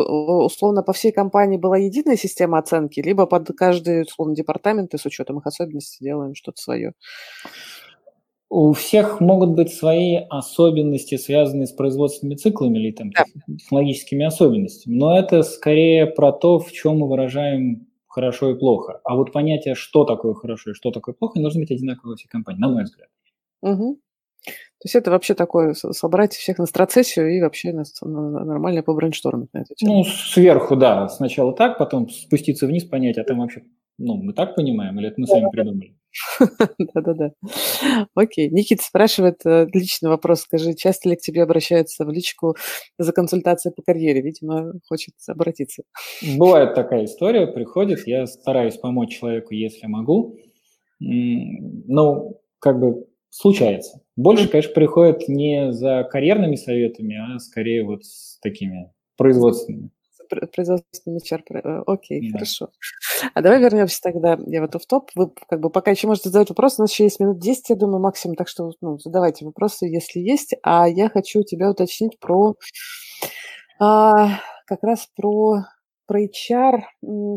условно 0.46 0.84
по 0.84 0.94
всей 0.94 1.12
компании 1.12 1.58
была 1.58 1.78
единая 1.78 2.16
система 2.16 2.60
оценки, 2.60 3.02
либо 3.02 3.26
под 3.26 3.50
каждый 3.58 4.04
условно 4.04 4.36
департамент 4.36 4.94
и 4.94 4.98
с 4.98 5.06
учетом 5.06 5.40
их 5.40 5.46
особенностей 5.46 6.06
делаем 6.06 6.36
что-то 6.36 6.62
свое? 6.62 6.94
У 8.50 8.74
всех 8.74 9.22
могут 9.22 9.52
быть 9.52 9.74
свои 9.74 10.18
особенности, 10.30 11.16
связанные 11.16 11.68
с 11.68 11.72
производственными 11.72 12.36
циклами 12.36 12.80
или 12.80 12.92
там, 12.92 13.12
да. 13.12 13.24
технологическими 13.48 14.26
особенностями, 14.26 14.96
но 14.96 15.18
это 15.18 15.42
скорее 15.42 16.06
про 16.06 16.34
то, 16.34 16.60
в 16.60 16.72
чем 16.72 17.00
мы 17.00 17.10
выражаем 17.10 17.88
хорошо 18.08 18.52
и 18.52 18.60
плохо. 18.60 19.00
А 19.06 19.16
вот 19.16 19.32
понятие, 19.32 19.76
что 19.76 20.04
такое 20.04 20.34
хорошо 20.34 20.72
и 20.72 20.74
что 20.74 20.92
такое 20.92 21.16
плохо, 21.16 21.40
не 21.40 21.44
должно 21.44 21.62
быть 21.62 21.72
одинаково 21.72 22.12
во 22.12 22.16
всей 22.18 22.28
компании, 22.28 22.60
на 22.60 22.68
мой 22.68 22.84
взгляд. 22.84 23.08
Угу. 23.62 24.00
То 24.82 24.88
есть 24.88 24.96
это 24.96 25.12
вообще 25.12 25.36
такое, 25.36 25.74
собрать 25.74 26.34
всех 26.34 26.58
на 26.58 26.66
страцессию 26.66 27.38
и 27.38 27.40
вообще 27.40 27.72
на, 27.72 27.84
на, 28.02 28.46
нормально 28.46 28.82
побрейнштормить 28.82 29.54
на 29.54 29.60
эту 29.60 29.76
тему. 29.76 29.98
Ну, 29.98 30.04
сверху, 30.04 30.76
да. 30.76 31.08
Сначала 31.08 31.54
так, 31.54 31.78
потом 31.78 32.10
спуститься 32.10 32.66
вниз, 32.66 32.86
понять, 32.86 33.20
а 33.20 33.24
там 33.24 33.40
вообще, 33.40 33.62
ну, 34.00 34.16
мы 34.16 34.34
так 34.34 34.56
понимаем, 34.56 34.98
или 35.00 35.10
это 35.10 35.22
мы 35.22 35.28
сами 35.28 35.52
придумали? 35.52 35.96
Да-да-да. 36.96 37.34
Окей. 38.16 38.50
Никита 38.50 38.84
спрашивает, 38.84 39.46
э, 39.46 39.68
личный 39.72 40.10
вопрос, 40.10 40.42
скажи, 40.42 40.74
часто 40.74 41.10
ли 41.10 41.16
к 41.16 41.22
тебе 41.22 41.44
обращаются 41.44 42.04
в 42.04 42.10
личку 42.10 42.56
за 42.98 43.14
консультацией 43.14 43.76
по 43.76 43.84
карьере? 43.84 44.22
Видимо, 44.22 44.74
хочет 44.90 45.14
обратиться. 45.28 45.84
Бывает 46.38 46.74
такая 46.74 47.06
история, 47.06 47.46
приходит, 47.46 48.08
я 48.08 48.26
стараюсь 48.26 48.78
помочь 48.78 49.20
человеку, 49.20 49.54
если 49.54 49.86
могу. 49.86 50.40
Ну, 51.00 52.42
как 52.60 52.80
бы 52.80 53.06
Случается. 53.34 54.02
Больше, 54.18 54.49
конечно, 54.49 54.74
приходят 54.74 55.30
не 55.30 55.72
за 55.72 56.03
карьерными 56.03 56.56
советами, 56.56 57.16
а 57.16 57.40
скорее 57.40 57.86
вот 57.86 58.03
с 58.03 58.38
такими 58.41 58.91
производственными. 59.16 59.90
Производственными 60.53 61.20
чар. 61.20 61.41
Э, 61.49 61.82
окей, 61.88 62.30
да. 62.30 62.38
хорошо. 62.38 62.70
А 63.34 63.41
давай 63.41 63.62
вернемся 63.62 64.02
тогда, 64.02 64.38
я 64.48 64.60
вот 64.62 64.76
в 64.76 64.86
топ. 64.86 65.12
Вы 65.16 65.32
как 65.48 65.62
бы 65.62 65.70
пока 65.70 65.91
еще 65.91 66.08
можете 66.08 66.28
задавать 66.28 66.49
вопросы, 66.49 66.76
у 66.80 66.84
нас 66.84 66.91
еще 66.91 67.06
есть 67.06 67.22
минут 67.22 67.40
10, 67.40 67.70
я 67.70 67.76
думаю, 67.78 68.02
максимум, 68.02 68.36
так 68.36 68.49
что 68.49 68.74
ну, 68.82 68.99
задавайте 68.99 69.45
вопросы, 69.45 69.86
если 69.86 70.20
есть. 70.20 70.53
А 70.62 70.88
я 70.90 71.10
хочу 71.10 71.40
у 71.40 71.44
тебя 71.44 71.70
уточнить 71.72 72.20
про 72.20 72.56
а, 73.80 74.40
как 74.66 74.84
раз 74.84 75.08
про, 75.16 75.68
про 76.06 76.22
HR 76.22 76.82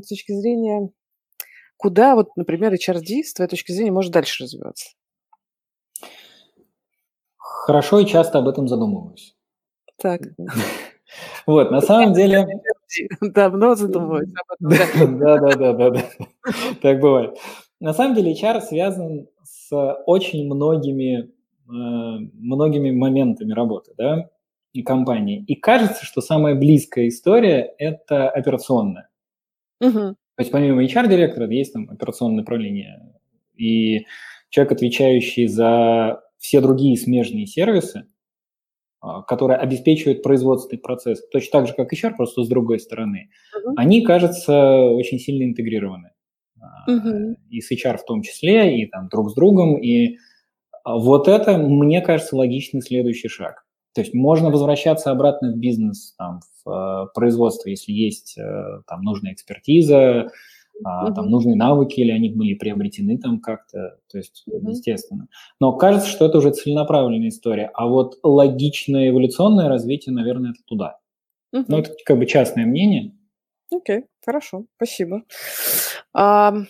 с 0.03 0.09
точки 0.09 0.33
зрения, 0.33 0.91
куда 1.77 2.17
вот, 2.17 2.37
например, 2.37 2.75
HRD 2.75 3.23
с 3.23 3.33
твоей 3.33 3.49
точки 3.49 3.71
зрения 3.71 3.93
может 3.93 4.13
дальше 4.13 4.43
развиваться? 4.43 4.91
Хорошо 7.55 8.01
и 8.01 8.07
часто 8.07 8.39
об 8.39 8.49
этом 8.49 8.69
задумываюсь. 8.69 9.35
Так. 9.97 10.21
Вот, 11.47 11.71
на 11.71 11.81
самом 11.81 12.13
деле... 12.13 12.45
Давно 13.21 13.77
задумываюсь 13.77 14.33
об 14.35 14.73
этом. 14.73 15.19
Да, 15.19 15.39
да, 15.39 15.57
да, 15.57 15.73
да, 15.73 15.91
да. 15.91 16.03
Так 16.83 17.01
бывает. 17.01 17.37
На 17.79 17.93
самом 17.93 18.17
деле 18.17 18.33
HR 18.33 18.61
связан 18.63 19.29
с 19.45 19.71
очень 20.07 20.47
многими, 20.47 21.21
э, 21.21 21.31
многими 21.69 22.91
моментами 22.91 23.53
работы, 23.53 23.93
да, 23.97 24.29
и 24.73 24.83
компании. 24.83 25.45
И 25.47 25.55
кажется, 25.55 26.05
что 26.05 26.21
самая 26.21 26.57
близкая 26.57 27.07
история– 27.07 27.75
это 27.79 28.29
операционная. 28.29 29.09
Угу. 29.81 29.93
То 29.93 30.17
есть 30.39 30.51
помимо 30.51 30.83
HR-директора 30.83 31.49
есть 31.49 31.75
там 31.75 31.89
операционное 31.91 32.39
направление. 32.39 33.13
И 33.55 34.07
человек, 34.49 34.73
отвечающий 34.73 35.47
за 35.47 36.24
все 36.45 36.61
другие 36.61 36.99
смежные 36.99 37.47
сервисы, 37.47 38.05
а, 39.01 39.23
которые 39.23 39.57
обеспечивают 39.57 40.23
производственный 40.23 40.79
процесс, 40.79 41.27
точно 41.31 41.51
так 41.53 41.69
же, 41.69 41.73
как 41.73 41.91
HR, 41.91 42.17
просто 42.17 42.45
с 42.45 42.49
другой 42.49 42.81
стороны, 42.81 43.31
uh-huh. 43.57 43.73
они, 43.79 44.05
кажется, 44.05 44.83
очень 44.91 45.19
сильно 45.19 45.45
интегрированы. 45.45 46.11
Uh-huh. 46.87 47.35
И 47.49 47.63
с 47.63 47.73
HR 47.73 47.97
в 47.97 48.05
том 48.05 48.21
числе, 48.21 48.79
и 48.79 48.87
там 48.87 49.09
друг 49.09 49.31
с 49.31 49.35
другом. 49.35 49.81
И 49.81 50.19
а, 50.85 50.99
вот 50.99 51.29
это, 51.29 51.57
мне 51.57 52.03
кажется, 52.03 52.37
логичный 52.37 52.83
следующий 52.83 53.29
шаг. 53.29 53.65
То 53.95 54.03
есть 54.03 54.13
можно 54.13 54.51
возвращаться 54.51 55.11
обратно 55.11 55.51
в 55.51 55.57
бизнес, 55.57 56.15
там, 56.19 56.41
в 56.67 57.11
производство, 57.15 57.71
если 57.71 57.93
есть 57.93 58.37
э, 58.37 58.81
там 58.89 59.03
нужная 59.03 59.33
экспертиза, 59.33 60.31
а, 60.83 61.13
там 61.13 61.31
нужные 61.31 61.57
навыки 61.57 62.01
или 62.01 62.11
они 62.11 62.31
были 62.31 62.55
приобретены 62.55 63.19
там 63.19 63.41
как-то, 63.41 63.99
то 64.11 64.19
есть 64.19 64.45
естественно. 64.47 65.29
Но 65.61 65.73
кажется, 65.77 66.09
что 66.09 66.27
это 66.27 66.39
уже 66.39 66.51
целенаправленная 66.51 67.29
история, 67.29 67.71
а 67.75 67.87
вот 67.87 68.19
логичное 68.23 69.11
эволюционное 69.11 69.69
развитие, 69.69 70.15
наверное, 70.15 70.51
это 70.51 70.61
туда. 70.67 70.99
Mm-hmm. 71.55 71.65
Ну, 71.69 71.79
это 71.79 71.93
как 72.05 72.19
бы 72.19 72.27
частное 72.27 72.67
мнение. 72.67 73.13
Окей, 73.73 74.05
хорошо, 74.25 74.67
спасибо. 74.77 75.23
Um, 76.17 76.67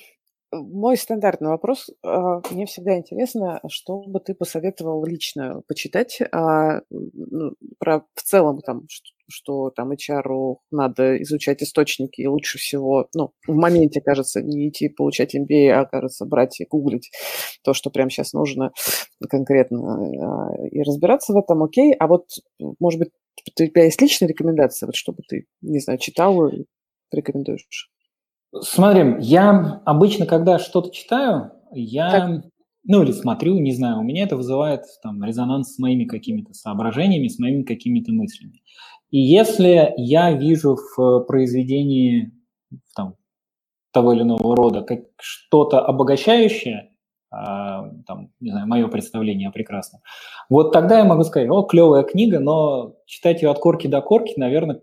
мой 0.63 0.97
стандартный 0.97 1.49
вопрос. 1.49 1.91
А, 2.03 2.41
мне 2.51 2.67
всегда 2.67 2.97
интересно, 2.97 3.61
что 3.69 4.03
бы 4.03 4.21
ты 4.21 4.35
посоветовал 4.35 5.05
лично 5.05 5.63
почитать 5.67 6.21
а, 6.33 6.81
ну, 6.91 7.55
про 7.79 8.05
в 8.15 8.23
целом 8.23 8.61
там, 8.61 8.83
что, 8.89 9.11
что 9.29 9.71
там 9.71 9.93
HR 9.93 10.57
надо 10.71 11.23
изучать 11.23 11.63
источники 11.63 12.21
и 12.21 12.27
лучше 12.27 12.59
всего, 12.59 13.09
ну, 13.15 13.33
в 13.47 13.55
моменте, 13.55 14.01
кажется, 14.01 14.43
не 14.43 14.69
идти 14.69 14.89
получать 14.89 15.35
MBA, 15.35 15.71
а, 15.71 15.85
кажется, 15.85 16.25
брать 16.27 16.61
и 16.61 16.67
гуглить 16.67 17.11
то, 17.63 17.75
что 17.75 17.91
прямо 17.91 18.11
сейчас 18.11 18.33
нужно 18.33 18.73
конкретно 19.29 20.59
и 20.71 20.83
разбираться 20.83 21.33
в 21.33 21.37
этом, 21.37 21.63
окей. 21.63 21.93
А 21.95 22.07
вот, 22.07 22.27
может 22.79 22.99
быть, 22.99 23.11
у 23.47 23.65
тебя 23.65 23.85
есть 23.85 24.01
личная 24.01 24.29
рекомендация, 24.29 24.87
вот 24.87 24.97
чтобы 24.97 25.23
ты, 25.29 25.47
не 25.61 25.81
знаю, 25.81 25.99
читал 25.99 26.51
рекомендуешь? 27.13 27.91
Смотрим, 28.63 29.19
я 29.19 29.83
обычно, 29.85 30.27
когда 30.27 30.59
что-то 30.59 30.91
читаю, 30.91 31.53
я, 31.73 32.11
так. 32.11 32.45
ну 32.85 33.03
или 33.03 33.13
смотрю, 33.13 33.59
не 33.59 33.73
знаю, 33.73 33.99
у 33.99 34.03
меня 34.03 34.25
это 34.25 34.37
вызывает 34.37 34.83
там 35.03 35.25
резонанс 35.25 35.75
с 35.75 35.79
моими 35.79 36.05
какими-то 36.05 36.55
соображениями, 36.55 37.29
с 37.29 37.39
моими 37.39 37.63
какими-то 37.63 38.13
мыслями. 38.13 38.63
И 39.11 39.19
если 39.19 39.93
я 39.97 40.33
вижу 40.33 40.77
в 40.77 41.21
произведении 41.21 42.33
там, 42.95 43.17
того 43.93 44.13
или 44.13 44.23
иного 44.23 44.57
рода 44.57 44.83
как 44.83 45.01
что-то 45.21 45.81
обогащающее, 45.81 46.91
а, 47.31 47.91
там, 48.07 48.31
не 48.41 48.51
знаю, 48.51 48.69
мое 48.69 48.89
представление 48.89 49.49
о 49.49 49.53
прекрасном, 49.53 50.03
вот 50.49 50.73
тогда 50.73 50.99
я 50.99 51.05
могу 51.05 51.25
сказать, 51.25 51.49
о, 51.49 51.63
клевая 51.63 52.05
книга, 52.05 52.39
но 52.39 52.97
читать 53.07 53.43
ее 53.43 53.51
от 53.51 53.59
корки 53.59 53.87
до 53.87 54.01
корки, 54.01 54.35
наверное, 54.37 54.83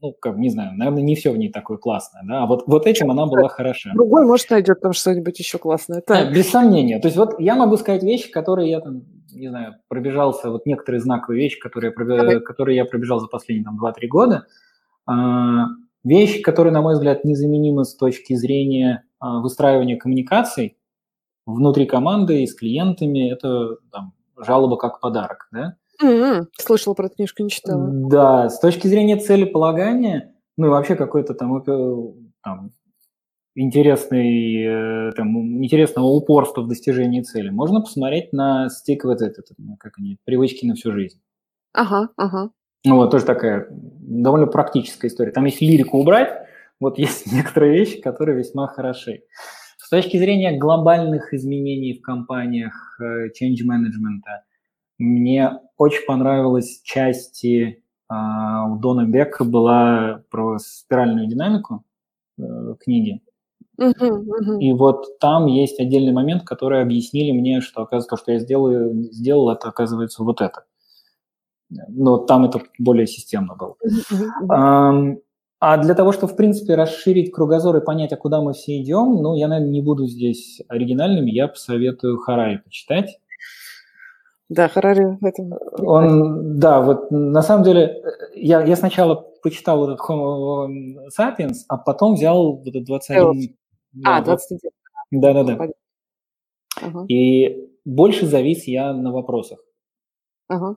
ну, 0.00 0.12
как, 0.20 0.36
не 0.36 0.48
знаю, 0.48 0.76
наверное, 0.76 1.02
не 1.02 1.16
все 1.16 1.32
в 1.32 1.36
ней 1.36 1.50
такое 1.50 1.76
классное, 1.76 2.22
да, 2.24 2.42
а 2.44 2.46
вот, 2.46 2.64
вот 2.66 2.86
этим 2.86 3.10
она 3.10 3.26
была 3.26 3.48
хороша. 3.48 3.90
Другой, 3.94 4.24
может, 4.24 4.50
найдет 4.50 4.80
там 4.80 4.92
что-нибудь 4.92 5.38
еще 5.38 5.58
классное. 5.58 6.00
Так. 6.00 6.32
Без 6.32 6.50
сомнения. 6.50 7.00
То 7.00 7.08
есть 7.08 7.16
вот 7.16 7.40
я 7.40 7.56
могу 7.56 7.76
сказать 7.76 8.02
вещи, 8.02 8.30
которые 8.30 8.70
я 8.70 8.80
там, 8.80 9.02
не 9.32 9.48
знаю, 9.48 9.76
пробежался, 9.88 10.50
вот 10.50 10.66
некоторые 10.66 11.00
знаковые 11.00 11.42
вещи, 11.42 11.58
которые, 11.58 11.92
okay. 11.92 12.40
которые 12.40 12.76
я 12.76 12.84
пробежал 12.84 13.18
за 13.18 13.26
последние 13.26 13.64
там 13.64 13.78
2-3 13.84 14.06
года. 14.08 14.46
А, 15.06 15.66
вещи, 16.04 16.42
которые, 16.42 16.72
на 16.72 16.82
мой 16.82 16.94
взгляд, 16.94 17.24
незаменимы 17.24 17.84
с 17.84 17.96
точки 17.96 18.34
зрения 18.34 19.04
а, 19.18 19.40
выстраивания 19.40 19.96
коммуникаций 19.96 20.76
внутри 21.44 21.86
команды 21.86 22.42
и 22.42 22.46
с 22.46 22.54
клиентами, 22.54 23.32
это 23.32 23.76
там, 23.90 24.12
жалоба 24.36 24.76
как 24.76 25.00
подарок, 25.00 25.48
да. 25.50 25.76
Mm-hmm. 26.02 26.46
Слышала 26.58 26.94
про 26.94 27.06
эту 27.06 27.16
книжку, 27.16 27.42
не 27.42 27.50
читала. 27.50 27.88
Да, 27.90 28.48
с 28.48 28.60
точки 28.60 28.86
зрения 28.86 29.16
целеполагания, 29.16 30.34
ну 30.56 30.66
и 30.66 30.70
вообще 30.70 30.94
какой-то 30.94 31.34
там, 31.34 31.62
там 32.42 32.72
интересный, 33.54 35.08
э, 35.08 35.12
там, 35.12 35.64
интересного 35.64 36.06
упорства 36.06 36.62
в 36.62 36.68
достижении 36.68 37.22
цели, 37.22 37.50
можно 37.50 37.80
посмотреть 37.80 38.32
на 38.32 38.68
стик 38.68 39.04
вот 39.04 39.20
этот, 39.20 39.46
как 39.80 39.94
они, 39.98 40.18
привычки 40.24 40.64
на 40.64 40.74
всю 40.74 40.92
жизнь. 40.92 41.20
Ага, 41.72 42.10
ага. 42.16 42.50
Ну 42.84 42.96
вот, 42.96 43.10
тоже 43.10 43.24
такая 43.24 43.66
довольно 43.70 44.46
практическая 44.46 45.08
история. 45.08 45.32
Там 45.32 45.44
если 45.44 45.64
лирику 45.64 45.98
убрать, 45.98 46.46
вот 46.80 46.98
есть 46.98 47.26
некоторые 47.32 47.72
вещи, 47.72 48.00
которые 48.00 48.38
весьма 48.38 48.68
хороши. 48.68 49.22
С 49.78 49.88
точки 49.90 50.16
зрения 50.18 50.56
глобальных 50.56 51.32
изменений 51.34 51.94
в 51.94 52.02
компаниях, 52.02 53.00
э, 53.00 53.28
change 53.28 53.64
management, 53.66 54.22
мне 54.98 55.60
очень 55.76 56.04
понравилась 56.06 56.80
части 56.82 57.82
а, 58.08 58.68
у 58.68 58.78
Дона 58.78 59.04
Бека 59.06 59.44
была 59.44 60.22
про 60.30 60.58
спиральную 60.58 61.28
динамику 61.28 61.84
э, 62.38 62.74
книги. 62.80 63.22
И 64.60 64.72
вот 64.72 65.18
там 65.20 65.46
есть 65.46 65.78
отдельный 65.78 66.12
момент, 66.12 66.42
который 66.42 66.82
объяснили 66.82 67.30
мне, 67.30 67.60
что, 67.60 67.82
оказывается, 67.82 68.10
то, 68.10 68.16
что 68.16 68.32
я 68.32 68.38
сделал, 68.40 68.92
сделал 69.12 69.50
это, 69.50 69.68
оказывается, 69.68 70.24
вот 70.24 70.40
это. 70.40 70.64
Но 71.70 72.18
там 72.18 72.46
это 72.46 72.62
более 72.78 73.06
системно 73.06 73.54
было. 73.54 73.76
А 75.60 75.76
для 75.76 75.94
того, 75.94 76.12
чтобы, 76.12 76.32
в 76.32 76.36
принципе, 76.36 76.76
расширить 76.76 77.32
кругозор 77.32 77.76
и 77.76 77.84
понять, 77.84 78.12
а 78.12 78.16
куда 78.16 78.40
мы 78.40 78.52
все 78.52 78.80
идем, 78.80 79.20
ну, 79.20 79.34
я, 79.34 79.48
наверное, 79.48 79.72
не 79.72 79.82
буду 79.82 80.06
здесь 80.06 80.60
оригинальным, 80.68 81.26
я 81.26 81.48
посоветую 81.48 82.18
Харари 82.18 82.58
почитать. 82.58 83.18
Да, 84.48 84.68
Харари 84.68 85.18
в 85.20 85.24
этом. 85.24 85.52
Он, 85.78 86.58
да, 86.58 86.80
вот 86.80 87.10
на 87.10 87.42
самом 87.42 87.64
деле, 87.64 88.02
я, 88.34 88.62
я 88.62 88.76
сначала 88.76 89.14
почитал 89.42 89.84
этот 89.84 90.00
Homo 90.00 90.68
sapiens, 91.18 91.64
а 91.68 91.76
потом 91.76 92.14
взял 92.14 92.56
вот 92.56 92.66
этот 92.66 92.84
21... 92.84 93.54
А, 94.04 94.22
21. 94.22 94.70
Да-да-да. 95.10 95.68
Ага. 96.80 97.04
И 97.08 97.68
больше 97.84 98.26
завис 98.26 98.64
я 98.64 98.92
на 98.92 99.12
вопросах. 99.12 99.58
Ага. 100.48 100.76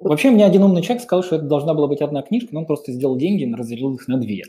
Вообще, 0.00 0.30
мне 0.30 0.44
один 0.44 0.64
умный 0.64 0.82
человек 0.82 1.04
сказал, 1.04 1.22
что 1.22 1.36
это 1.36 1.44
должна 1.44 1.74
была 1.74 1.86
быть 1.86 2.02
одна 2.02 2.22
книжка, 2.22 2.48
но 2.52 2.60
он 2.60 2.66
просто 2.66 2.92
сделал 2.92 3.16
деньги 3.16 3.44
и 3.44 3.54
разделил 3.54 3.94
их 3.94 4.08
на 4.08 4.18
две. 4.18 4.42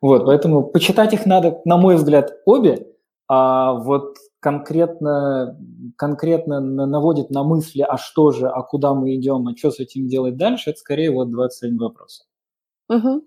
Вот, 0.00 0.24
поэтому 0.24 0.64
почитать 0.64 1.12
их 1.12 1.26
надо, 1.26 1.60
на 1.66 1.76
мой 1.76 1.96
взгляд, 1.96 2.40
обе, 2.46 2.86
а 3.28 3.74
вот 3.74 4.16
конкретно, 4.42 5.56
конкретно 5.96 6.60
наводит 6.60 7.30
на 7.30 7.44
мысли, 7.44 7.82
а 7.82 7.96
что 7.96 8.32
же, 8.32 8.48
а 8.48 8.62
куда 8.62 8.92
мы 8.92 9.14
идем, 9.14 9.46
а 9.46 9.56
что 9.56 9.70
с 9.70 9.78
этим 9.78 10.08
делать 10.08 10.36
дальше, 10.36 10.70
это 10.70 10.80
скорее 10.80 11.12
вот 11.12 11.30
21 11.30 11.78
вопросов. 11.78 12.26
Угу. 12.88 13.22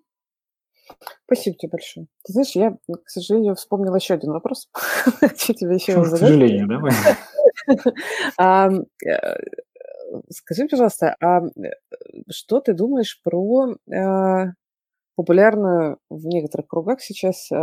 Спасибо 1.25 1.55
тебе 1.57 1.69
большое. 1.71 2.07
Ты 2.25 2.33
знаешь, 2.33 2.51
я, 2.51 2.71
к 2.71 3.09
сожалению, 3.09 3.55
вспомнила 3.55 3.95
еще 3.95 4.15
один 4.15 4.33
вопрос. 4.33 4.67
Хочу 4.73 5.53
тебе 5.53 5.75
еще 5.75 6.03
К 6.03 6.05
сожалению, 6.05 6.67
да? 8.37 8.75
Скажи, 10.29 10.67
пожалуйста, 10.67 11.15
а 11.21 11.39
э, 11.39 11.71
что 12.29 12.59
ты 12.59 12.73
думаешь 12.73 13.21
про 13.23 13.73
э, 13.73 14.45
популярную 15.15 15.97
в 16.09 16.25
некоторых 16.25 16.67
кругах 16.67 17.01
сейчас 17.01 17.49
э, 17.51 17.55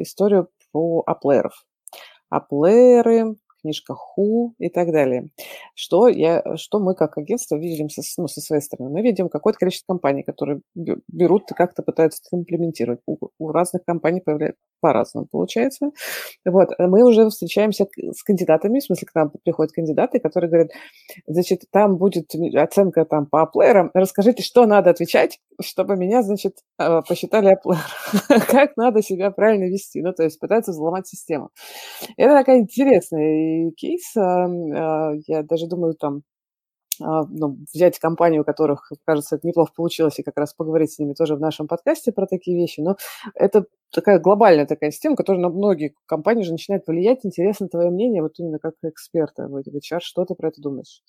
историю 0.00 0.48
про 0.72 1.02
аплееров? 1.04 1.66
Аплееры, 2.38 3.36
книжка 3.62 3.94
Ху 3.94 4.54
и 4.58 4.68
так 4.68 4.92
далее. 4.92 5.28
Что, 5.74 6.08
я, 6.08 6.42
что 6.56 6.80
мы 6.80 6.94
как 6.94 7.18
агентство 7.18 7.56
видим 7.56 7.88
со, 7.88 8.02
ну, 8.20 8.28
со 8.28 8.40
своей 8.40 8.62
стороны? 8.62 8.90
Мы 8.90 9.02
видим 9.02 9.28
какое-то 9.28 9.58
количество 9.58 9.92
компаний, 9.94 10.22
которые 10.22 10.60
берут 10.74 11.50
и 11.50 11.54
как-то 11.54 11.82
пытаются 11.82 12.22
это 12.26 12.40
имплементировать. 12.40 13.00
У, 13.06 13.16
у 13.38 13.52
разных 13.52 13.84
компаний 13.84 14.22
по-разному 14.80 15.26
получается. 15.30 15.90
Вот. 16.44 16.70
Мы 16.78 17.04
уже 17.04 17.28
встречаемся 17.28 17.86
с 17.96 18.22
кандидатами, 18.22 18.80
в 18.80 18.84
смысле, 18.84 19.06
к 19.06 19.14
нам 19.14 19.32
приходят 19.44 19.72
кандидаты, 19.72 20.18
которые 20.18 20.50
говорят, 20.50 20.70
значит, 21.26 21.62
там 21.70 21.96
будет 21.96 22.32
оценка 22.56 23.04
там 23.04 23.26
по 23.26 23.42
аплеерам, 23.42 23.90
расскажите, 23.94 24.42
что 24.42 24.66
надо 24.66 24.90
отвечать, 24.90 25.38
чтобы 25.60 25.96
меня, 25.96 26.22
значит, 26.22 26.56
а, 26.78 27.02
посчитали 27.02 27.52
аплеер. 27.52 27.82
как 28.50 28.76
надо 28.76 29.02
себя 29.02 29.30
правильно 29.30 29.64
вести. 29.64 30.02
Ну, 30.02 30.12
то 30.12 30.24
есть 30.24 30.38
пытаются 30.40 30.72
взломать 30.72 31.06
систему. 31.06 31.50
Это 32.16 32.34
такая 32.34 32.58
интересная 32.58 33.51
кейс. 33.76 34.16
А, 34.16 35.12
я 35.26 35.42
даже 35.42 35.66
думаю, 35.66 35.94
там, 35.94 36.22
а, 37.00 37.24
ну, 37.28 37.58
взять 37.72 37.98
компанию, 37.98 38.42
у 38.42 38.44
которых, 38.44 38.90
кажется, 39.04 39.36
это 39.36 39.46
неплохо 39.46 39.72
получилось, 39.74 40.18
и 40.18 40.22
как 40.22 40.36
раз 40.36 40.54
поговорить 40.54 40.92
с 40.92 40.98
ними 40.98 41.14
тоже 41.14 41.36
в 41.36 41.40
нашем 41.40 41.66
подкасте 41.66 42.12
про 42.12 42.26
такие 42.26 42.56
вещи. 42.56 42.80
Но 42.80 42.96
это 43.34 43.66
такая 43.92 44.18
глобальная 44.18 44.66
такая 44.66 44.90
система, 44.90 45.16
которая 45.16 45.42
на 45.42 45.48
многие 45.48 45.94
компании 46.06 46.42
уже 46.42 46.52
начинает 46.52 46.86
влиять. 46.86 47.20
Интересно 47.24 47.68
твое 47.68 47.90
мнение, 47.90 48.22
вот 48.22 48.34
именно 48.38 48.58
как 48.58 48.74
эксперта 48.82 49.48
в 49.48 49.56
HR, 49.56 50.00
что 50.00 50.24
ты 50.24 50.34
про 50.34 50.48
это 50.48 50.60
думаешь? 50.60 51.02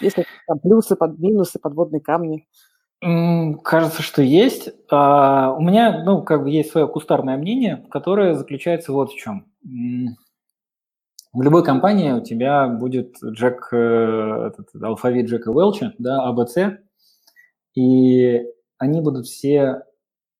Есть 0.00 0.18
ли 0.18 0.24
там 0.46 0.58
плюсы, 0.58 0.96
под, 0.96 1.18
минусы, 1.18 1.58
подводные 1.58 2.00
камни? 2.00 2.46
Кажется, 3.64 4.02
что 4.02 4.20
есть. 4.20 4.70
А, 4.90 5.54
у 5.54 5.62
меня, 5.62 6.04
ну, 6.04 6.22
как 6.22 6.42
бы 6.42 6.50
есть 6.50 6.70
свое 6.70 6.86
кустарное 6.86 7.38
мнение, 7.38 7.86
которое 7.90 8.34
заключается 8.34 8.92
вот 8.92 9.10
в 9.10 9.16
чем. 9.16 9.46
В 11.32 11.42
любой 11.42 11.64
компании 11.64 12.10
у 12.12 12.20
тебя 12.20 12.66
будет 12.66 13.16
Джек, 13.24 13.68
э, 13.72 13.76
этот, 14.48 14.82
алфавит 14.82 15.26
Джека 15.26 15.50
Уэлча, 15.50 15.94
да, 15.98 16.24
АБЦ, 16.24 16.80
и 17.76 18.42
они 18.78 19.00
будут 19.00 19.26
все 19.26 19.84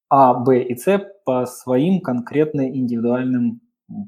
А, 0.08 0.34
Б 0.34 0.62
и 0.62 0.76
С 0.76 0.98
по 1.24 1.46
своим 1.46 2.00
конкретно 2.00 2.68
индивидуальным 2.68 3.60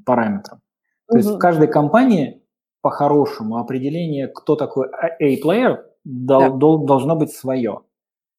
параметрам. 0.05 0.59
То 1.07 1.13
угу. 1.13 1.17
есть 1.17 1.29
в 1.29 1.37
каждой 1.37 1.67
компании 1.69 2.43
по-хорошему 2.81 3.57
определение, 3.57 4.27
кто 4.27 4.57
такой 4.57 4.89
A-плеер, 4.89 5.85
да. 6.03 6.49
должно 6.49 7.15
быть 7.15 7.31
свое. 7.31 7.83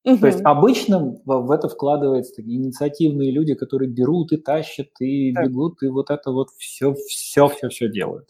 Угу. 0.04 0.18
То 0.18 0.26
есть 0.26 0.40
обычно 0.44 1.16
в, 1.24 1.50
это 1.50 1.68
вкладываются 1.68 2.34
такие 2.36 2.58
инициативные 2.58 3.30
люди, 3.30 3.54
которые 3.54 3.90
берут 3.90 4.32
и 4.32 4.36
тащат, 4.36 4.88
и 5.00 5.32
так. 5.32 5.46
бегут, 5.46 5.82
и 5.82 5.88
вот 5.88 6.10
это 6.10 6.30
вот 6.30 6.50
все, 6.58 6.94
все, 6.94 7.48
все, 7.48 7.68
все 7.70 7.88
делают. 7.88 8.28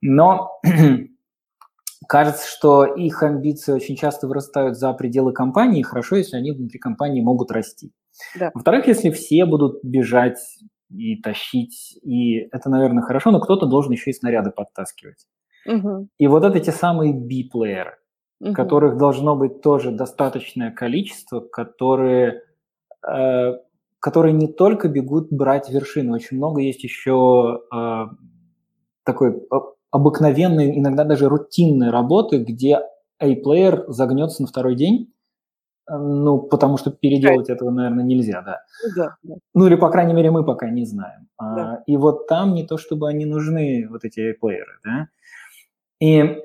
Но 0.00 0.60
кажется, 2.08 2.44
что 2.48 2.84
их 2.84 3.22
амбиции 3.22 3.72
очень 3.72 3.94
часто 3.94 4.26
вырастают 4.26 4.76
за 4.76 4.92
пределы 4.92 5.32
компании, 5.32 5.82
хорошо, 5.82 6.16
если 6.16 6.36
они 6.36 6.50
внутри 6.50 6.80
компании 6.80 7.20
могут 7.20 7.52
расти. 7.52 7.92
Да. 8.36 8.50
Во-вторых, 8.52 8.88
если 8.88 9.10
все 9.10 9.46
будут 9.46 9.84
бежать 9.84 10.40
и 10.90 11.14
тащить, 11.22 12.00
и 12.02 12.48
это, 12.50 12.68
наверное, 12.68 13.04
хорошо, 13.04 13.30
но 13.30 13.38
кто-то 13.38 13.66
должен 13.66 13.92
еще 13.92 14.10
и 14.10 14.14
снаряды 14.14 14.50
подтаскивать. 14.50 15.26
Угу. 15.66 16.08
И 16.18 16.26
вот 16.26 16.42
это 16.44 16.58
те 16.58 16.72
самые 16.72 17.12
B-плееры 17.12 17.96
угу. 18.40 18.54
которых 18.54 18.96
должно 18.96 19.36
быть 19.36 19.60
тоже 19.60 19.90
достаточное 19.90 20.70
количество, 20.70 21.40
которые, 21.40 22.42
э, 23.06 23.52
которые 23.98 24.32
не 24.32 24.48
только 24.48 24.88
бегут 24.88 25.28
брать 25.30 25.70
вершины, 25.70 26.14
очень 26.14 26.38
много 26.38 26.60
есть 26.60 26.82
еще 26.82 27.62
э, 27.72 28.04
такой 29.04 29.46
обыкновенной, 29.90 30.78
иногда 30.78 31.04
даже 31.04 31.28
рутинной 31.28 31.90
работы, 31.90 32.38
где 32.38 32.80
A-плеер 33.18 33.84
загнется 33.88 34.42
на 34.42 34.48
второй 34.48 34.76
день, 34.76 35.12
э, 35.88 35.96
ну, 35.96 36.38
потому 36.38 36.78
что 36.78 36.90
переделать 36.90 37.48
да. 37.48 37.54
этого, 37.54 37.70
наверное, 37.70 38.04
нельзя, 38.04 38.42
да. 38.42 38.62
Ну 38.82 38.90
да, 38.96 39.16
да. 39.22 39.34
Ну, 39.54 39.66
или, 39.66 39.74
по 39.74 39.90
крайней 39.90 40.14
мере, 40.14 40.30
мы 40.30 40.44
пока 40.44 40.70
не 40.70 40.86
знаем. 40.86 41.28
А, 41.36 41.54
да. 41.54 41.72
А, 41.72 41.82
и 41.86 41.96
вот 41.96 42.26
там 42.26 42.54
не 42.54 42.66
то, 42.66 42.78
чтобы 42.78 43.08
они 43.08 43.26
нужны, 43.26 43.86
вот 43.90 44.04
эти 44.04 44.32
плееры, 44.32 44.78
да. 44.84 45.08
И 46.00 46.42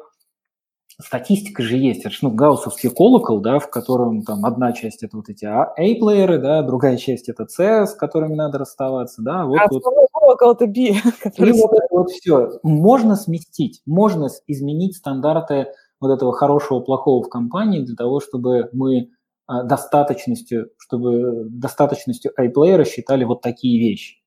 статистика 1.01 1.61
же 1.61 1.77
есть, 1.77 2.01
это 2.01 2.09
же 2.09 2.19
ну, 2.21 2.31
гауссовский 2.31 2.89
колокол, 2.89 3.39
да, 3.39 3.59
в 3.59 3.69
котором 3.69 4.23
там 4.23 4.45
одна 4.45 4.71
часть 4.71 5.03
это 5.03 5.17
вот 5.17 5.29
эти 5.29 5.45
A-плееры, 5.45 6.37
да, 6.37 6.61
другая 6.61 6.97
часть 6.97 7.29
это 7.29 7.45
C, 7.47 7.85
с 7.85 7.93
которыми 7.93 8.35
надо 8.35 8.59
расставаться, 8.59 9.21
да. 9.21 9.45
Вот, 9.45 9.59
а 9.59 9.67
вот. 9.69 9.83
колокол 10.11 10.53
это 10.53 10.67
B. 10.67 10.79
И 10.79 10.93
вот 11.51 11.73
это 11.73 11.87
вот 11.91 12.11
все. 12.11 12.59
Можно 12.63 13.15
сместить, 13.15 13.81
можно 13.85 14.29
изменить 14.47 14.95
стандарты 14.95 15.67
вот 15.99 16.11
этого 16.11 16.33
хорошего, 16.33 16.79
плохого 16.79 17.23
в 17.23 17.29
компании 17.29 17.81
для 17.81 17.95
того, 17.95 18.19
чтобы 18.19 18.69
мы 18.73 19.09
а, 19.47 19.63
достаточностью, 19.63 20.69
чтобы 20.77 21.45
достаточностью 21.49 22.31
A-плеера 22.37 22.85
считали 22.85 23.23
вот 23.23 23.41
такие 23.41 23.79
вещи. 23.79 24.21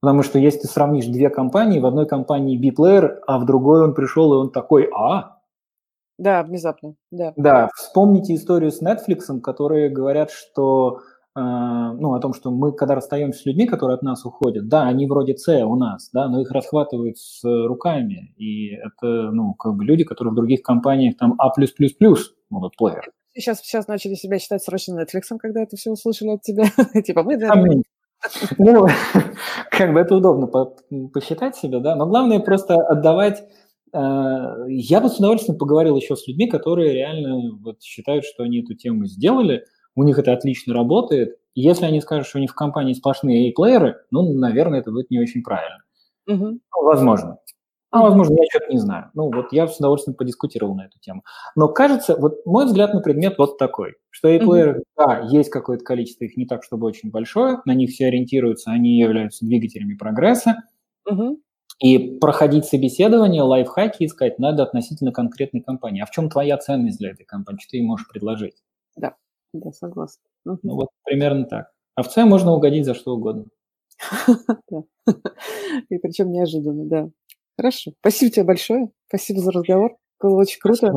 Потому 0.00 0.22
что 0.22 0.38
если 0.38 0.60
ты 0.60 0.68
сравнишь 0.68 1.06
две 1.06 1.30
компании, 1.30 1.80
в 1.80 1.86
одной 1.86 2.06
компании 2.06 2.58
B-плеер, 2.58 3.22
а 3.26 3.38
в 3.38 3.46
другой 3.46 3.82
он 3.82 3.94
пришел, 3.94 4.34
и 4.34 4.36
он 4.36 4.52
такой, 4.52 4.88
а, 4.94 5.35
да, 6.18 6.42
внезапно, 6.42 6.94
да. 7.10 7.32
Да, 7.36 7.68
вспомните 7.74 8.34
историю 8.34 8.70
с 8.70 8.82
Netflix, 8.82 9.40
которые 9.40 9.90
говорят, 9.90 10.30
что 10.30 11.00
э, 11.36 11.40
ну, 11.40 12.14
о 12.14 12.20
том, 12.20 12.32
что 12.32 12.50
мы, 12.50 12.72
когда 12.72 12.94
расстаемся 12.94 13.40
с 13.40 13.46
людьми, 13.46 13.66
которые 13.66 13.96
от 13.96 14.02
нас 14.02 14.24
уходят, 14.24 14.68
да, 14.68 14.84
они 14.84 15.06
вроде 15.06 15.36
С 15.36 15.48
у 15.64 15.76
нас, 15.76 16.08
да, 16.12 16.28
но 16.28 16.40
их 16.40 16.50
расхватывают 16.50 17.18
с 17.18 17.42
руками, 17.44 18.32
и 18.36 18.74
это, 18.74 19.30
ну, 19.30 19.54
как 19.54 19.74
бы 19.74 19.84
люди, 19.84 20.04
которые 20.04 20.32
в 20.32 20.36
других 20.36 20.62
компаниях 20.62 21.16
там 21.18 21.34
А+++ 21.38 21.52
будут 22.50 22.76
плеер. 22.76 23.10
Сейчас, 23.34 23.60
сейчас 23.60 23.86
начали 23.86 24.14
себя 24.14 24.38
считать 24.38 24.62
срочно 24.62 24.98
Netflix, 24.98 25.36
когда 25.38 25.62
это 25.62 25.76
все 25.76 25.90
услышали 25.90 26.30
от 26.30 26.42
тебя. 26.42 26.64
типа 27.02 27.22
мы... 27.22 27.36
Ну, 28.58 28.86
как 29.70 29.92
бы 29.92 30.00
это 30.00 30.16
удобно 30.16 30.46
посчитать 31.12 31.56
себя, 31.56 31.80
да, 31.80 31.94
но 31.96 32.06
главное 32.06 32.40
просто 32.40 32.76
отдавать 32.76 33.44
я 33.92 35.00
бы 35.00 35.08
с 35.08 35.18
удовольствием 35.18 35.58
поговорил 35.58 35.96
еще 35.96 36.16
с 36.16 36.26
людьми, 36.26 36.48
которые 36.48 36.92
реально 36.92 37.56
вот 37.62 37.82
считают, 37.82 38.24
что 38.24 38.42
они 38.42 38.60
эту 38.60 38.74
тему 38.74 39.06
сделали, 39.06 39.64
у 39.94 40.02
них 40.02 40.18
это 40.18 40.32
отлично 40.32 40.74
работает. 40.74 41.38
И 41.54 41.62
если 41.62 41.86
они 41.86 42.00
скажут, 42.00 42.26
что 42.26 42.38
у 42.38 42.40
них 42.40 42.50
в 42.50 42.54
компании 42.54 42.92
сплошные 42.92 43.50
A-плееры, 43.50 43.96
ну, 44.10 44.34
наверное, 44.34 44.80
это 44.80 44.90
будет 44.90 45.10
не 45.10 45.18
очень 45.18 45.42
правильно. 45.42 45.82
Угу. 46.26 46.60
Возможно. 46.82 47.38
А, 47.90 48.02
возможно, 48.02 48.34
я 48.34 48.44
что-то 48.50 48.72
не 48.72 48.78
знаю. 48.78 49.10
Ну, 49.14 49.30
вот 49.32 49.52
я 49.52 49.66
с 49.66 49.78
удовольствием 49.78 50.16
подискутировал 50.16 50.74
на 50.74 50.86
эту 50.86 50.98
тему. 50.98 51.22
Но 51.54 51.68
кажется, 51.68 52.16
вот 52.16 52.44
мой 52.44 52.66
взгляд 52.66 52.92
на 52.92 53.00
предмет 53.00 53.38
вот 53.38 53.56
такой, 53.56 53.94
что 54.10 54.28
A-плееры, 54.28 54.80
mm-hmm. 54.80 54.82
да, 54.96 55.28
есть 55.30 55.48
какое-то 55.48 55.84
количество, 55.84 56.24
их 56.24 56.36
не 56.36 56.46
так, 56.46 56.62
чтобы 56.62 56.86
очень 56.86 57.10
большое, 57.10 57.60
на 57.64 57.72
них 57.72 57.90
все 57.90 58.08
ориентируются, 58.08 58.70
они 58.70 58.98
являются 58.98 59.46
двигателями 59.46 59.94
прогресса. 59.94 60.56
Mm-hmm. 61.08 61.36
И 61.78 62.18
проходить 62.18 62.64
собеседование, 62.64 63.42
лайфхаки 63.42 64.04
искать 64.04 64.38
надо 64.38 64.62
относительно 64.62 65.12
конкретной 65.12 65.60
компании. 65.60 66.02
А 66.02 66.06
в 66.06 66.10
чем 66.10 66.30
твоя 66.30 66.56
ценность 66.56 66.98
для 66.98 67.10
этой 67.10 67.24
компании? 67.24 67.60
Что 67.60 67.72
ты 67.72 67.76
ей 67.78 67.86
можешь 67.86 68.08
предложить? 68.08 68.54
Да, 68.96 69.14
да, 69.52 69.72
согласна. 69.72 70.22
Ну, 70.44 70.58
вот 70.62 70.88
примерно 71.04 71.44
так. 71.44 71.72
А 71.94 72.02
в 72.02 72.08
целом 72.08 72.30
можно 72.30 72.52
угодить 72.52 72.86
за 72.86 72.94
что 72.94 73.14
угодно. 73.14 73.44
И 75.90 75.98
причем 75.98 76.32
неожиданно, 76.32 76.84
да. 76.84 77.10
Хорошо. 77.58 77.92
Спасибо 78.00 78.32
тебе 78.32 78.44
большое. 78.44 78.90
Спасибо 79.08 79.40
за 79.40 79.52
разговор. 79.52 79.96
Было 80.20 80.40
очень 80.40 80.60
круто. 80.60 80.92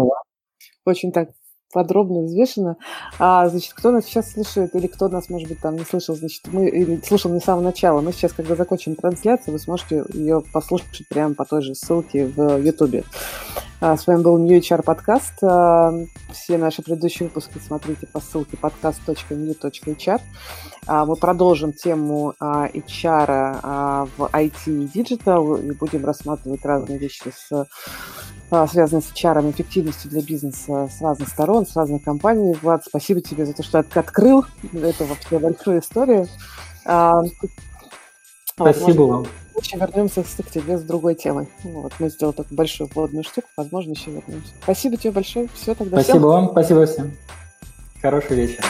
Очень 0.85 1.11
так 1.11 1.29
подробно, 1.71 2.21
взвешенно. 2.21 2.77
А, 3.19 3.47
значит, 3.49 3.73
кто 3.73 3.91
нас 3.91 4.05
сейчас 4.05 4.31
слушает 4.31 4.75
или 4.75 4.87
кто 4.87 5.07
нас, 5.07 5.29
может 5.29 5.49
быть, 5.49 5.59
там 5.59 5.75
не 5.75 5.83
слышал, 5.83 6.15
значит, 6.15 6.43
мы 6.51 6.67
или 6.67 6.99
слушал 7.05 7.31
не 7.31 7.39
с 7.39 7.43
самого 7.43 7.63
начала. 7.63 8.01
Мы 8.01 8.11
сейчас, 8.11 8.33
когда 8.33 8.55
закончим 8.55 8.95
трансляцию, 8.95 9.53
вы 9.53 9.59
сможете 9.59 10.03
ее 10.13 10.43
послушать 10.53 11.07
прямо 11.09 11.35
по 11.35 11.45
той 11.45 11.61
же 11.61 11.75
ссылке 11.75 12.25
в 12.25 12.57
YouTube. 12.57 13.05
А, 13.81 13.95
с 13.95 14.07
вами 14.07 14.21
был 14.21 14.37
New 14.37 14.59
HR 14.59 14.83
подкаст. 14.83 15.35
А, 15.41 15.93
все 16.33 16.57
наши 16.57 16.81
предыдущие 16.81 17.29
выпуски 17.29 17.59
смотрите 17.65 18.07
по 18.07 18.19
ссылке 18.19 18.57
podcast.new.hr. 18.61 20.21
А, 20.85 21.05
мы 21.05 21.15
продолжим 21.15 21.71
тему 21.71 22.33
HR 22.39 24.09
в 24.17 24.29
IT 24.33 24.65
и 24.65 24.85
Digital 24.85 25.65
и 25.65 25.71
будем 25.71 26.05
рассматривать 26.05 26.65
разные 26.65 26.97
вещи, 26.97 27.31
с, 27.33 27.67
связанные 28.69 29.01
с 29.01 29.13
HR, 29.13 29.49
эффективностью 29.49 30.11
для 30.11 30.23
бизнеса 30.23 30.89
с 30.91 31.01
разных 31.01 31.29
сторон, 31.29 31.65
с 31.65 31.73
разных 31.75 32.03
компаний. 32.03 32.57
Влад, 32.61 32.83
спасибо 32.85 33.21
тебе 33.21 33.45
за 33.45 33.53
то, 33.53 33.63
что 33.63 33.79
открыл 33.79 34.43
эту 34.73 35.05
вообще 35.05 35.39
большую 35.39 35.79
историю. 35.79 36.27
Спасибо 38.55 39.03
вам 39.03 39.25
еще 39.63 39.77
вернемся 39.77 40.23
к 40.23 40.51
тебе 40.51 40.77
с 40.77 40.81
другой 40.83 41.15
темой. 41.15 41.47
Вот, 41.63 41.93
мы 41.99 42.09
сделали 42.09 42.35
такую 42.35 42.57
большую 42.57 42.89
вводную 42.93 43.23
штуку, 43.23 43.47
возможно, 43.57 43.91
еще 43.91 44.11
вернемся. 44.11 44.51
Спасибо 44.63 44.97
тебе 44.97 45.11
большое. 45.11 45.49
Все 45.53 45.75
тогда. 45.75 45.97
Спасибо 45.97 46.19
всем. 46.19 46.29
вам, 46.29 46.49
спасибо 46.51 46.85
всем. 46.85 47.11
Хороший 48.01 48.35
вечер. 48.35 48.63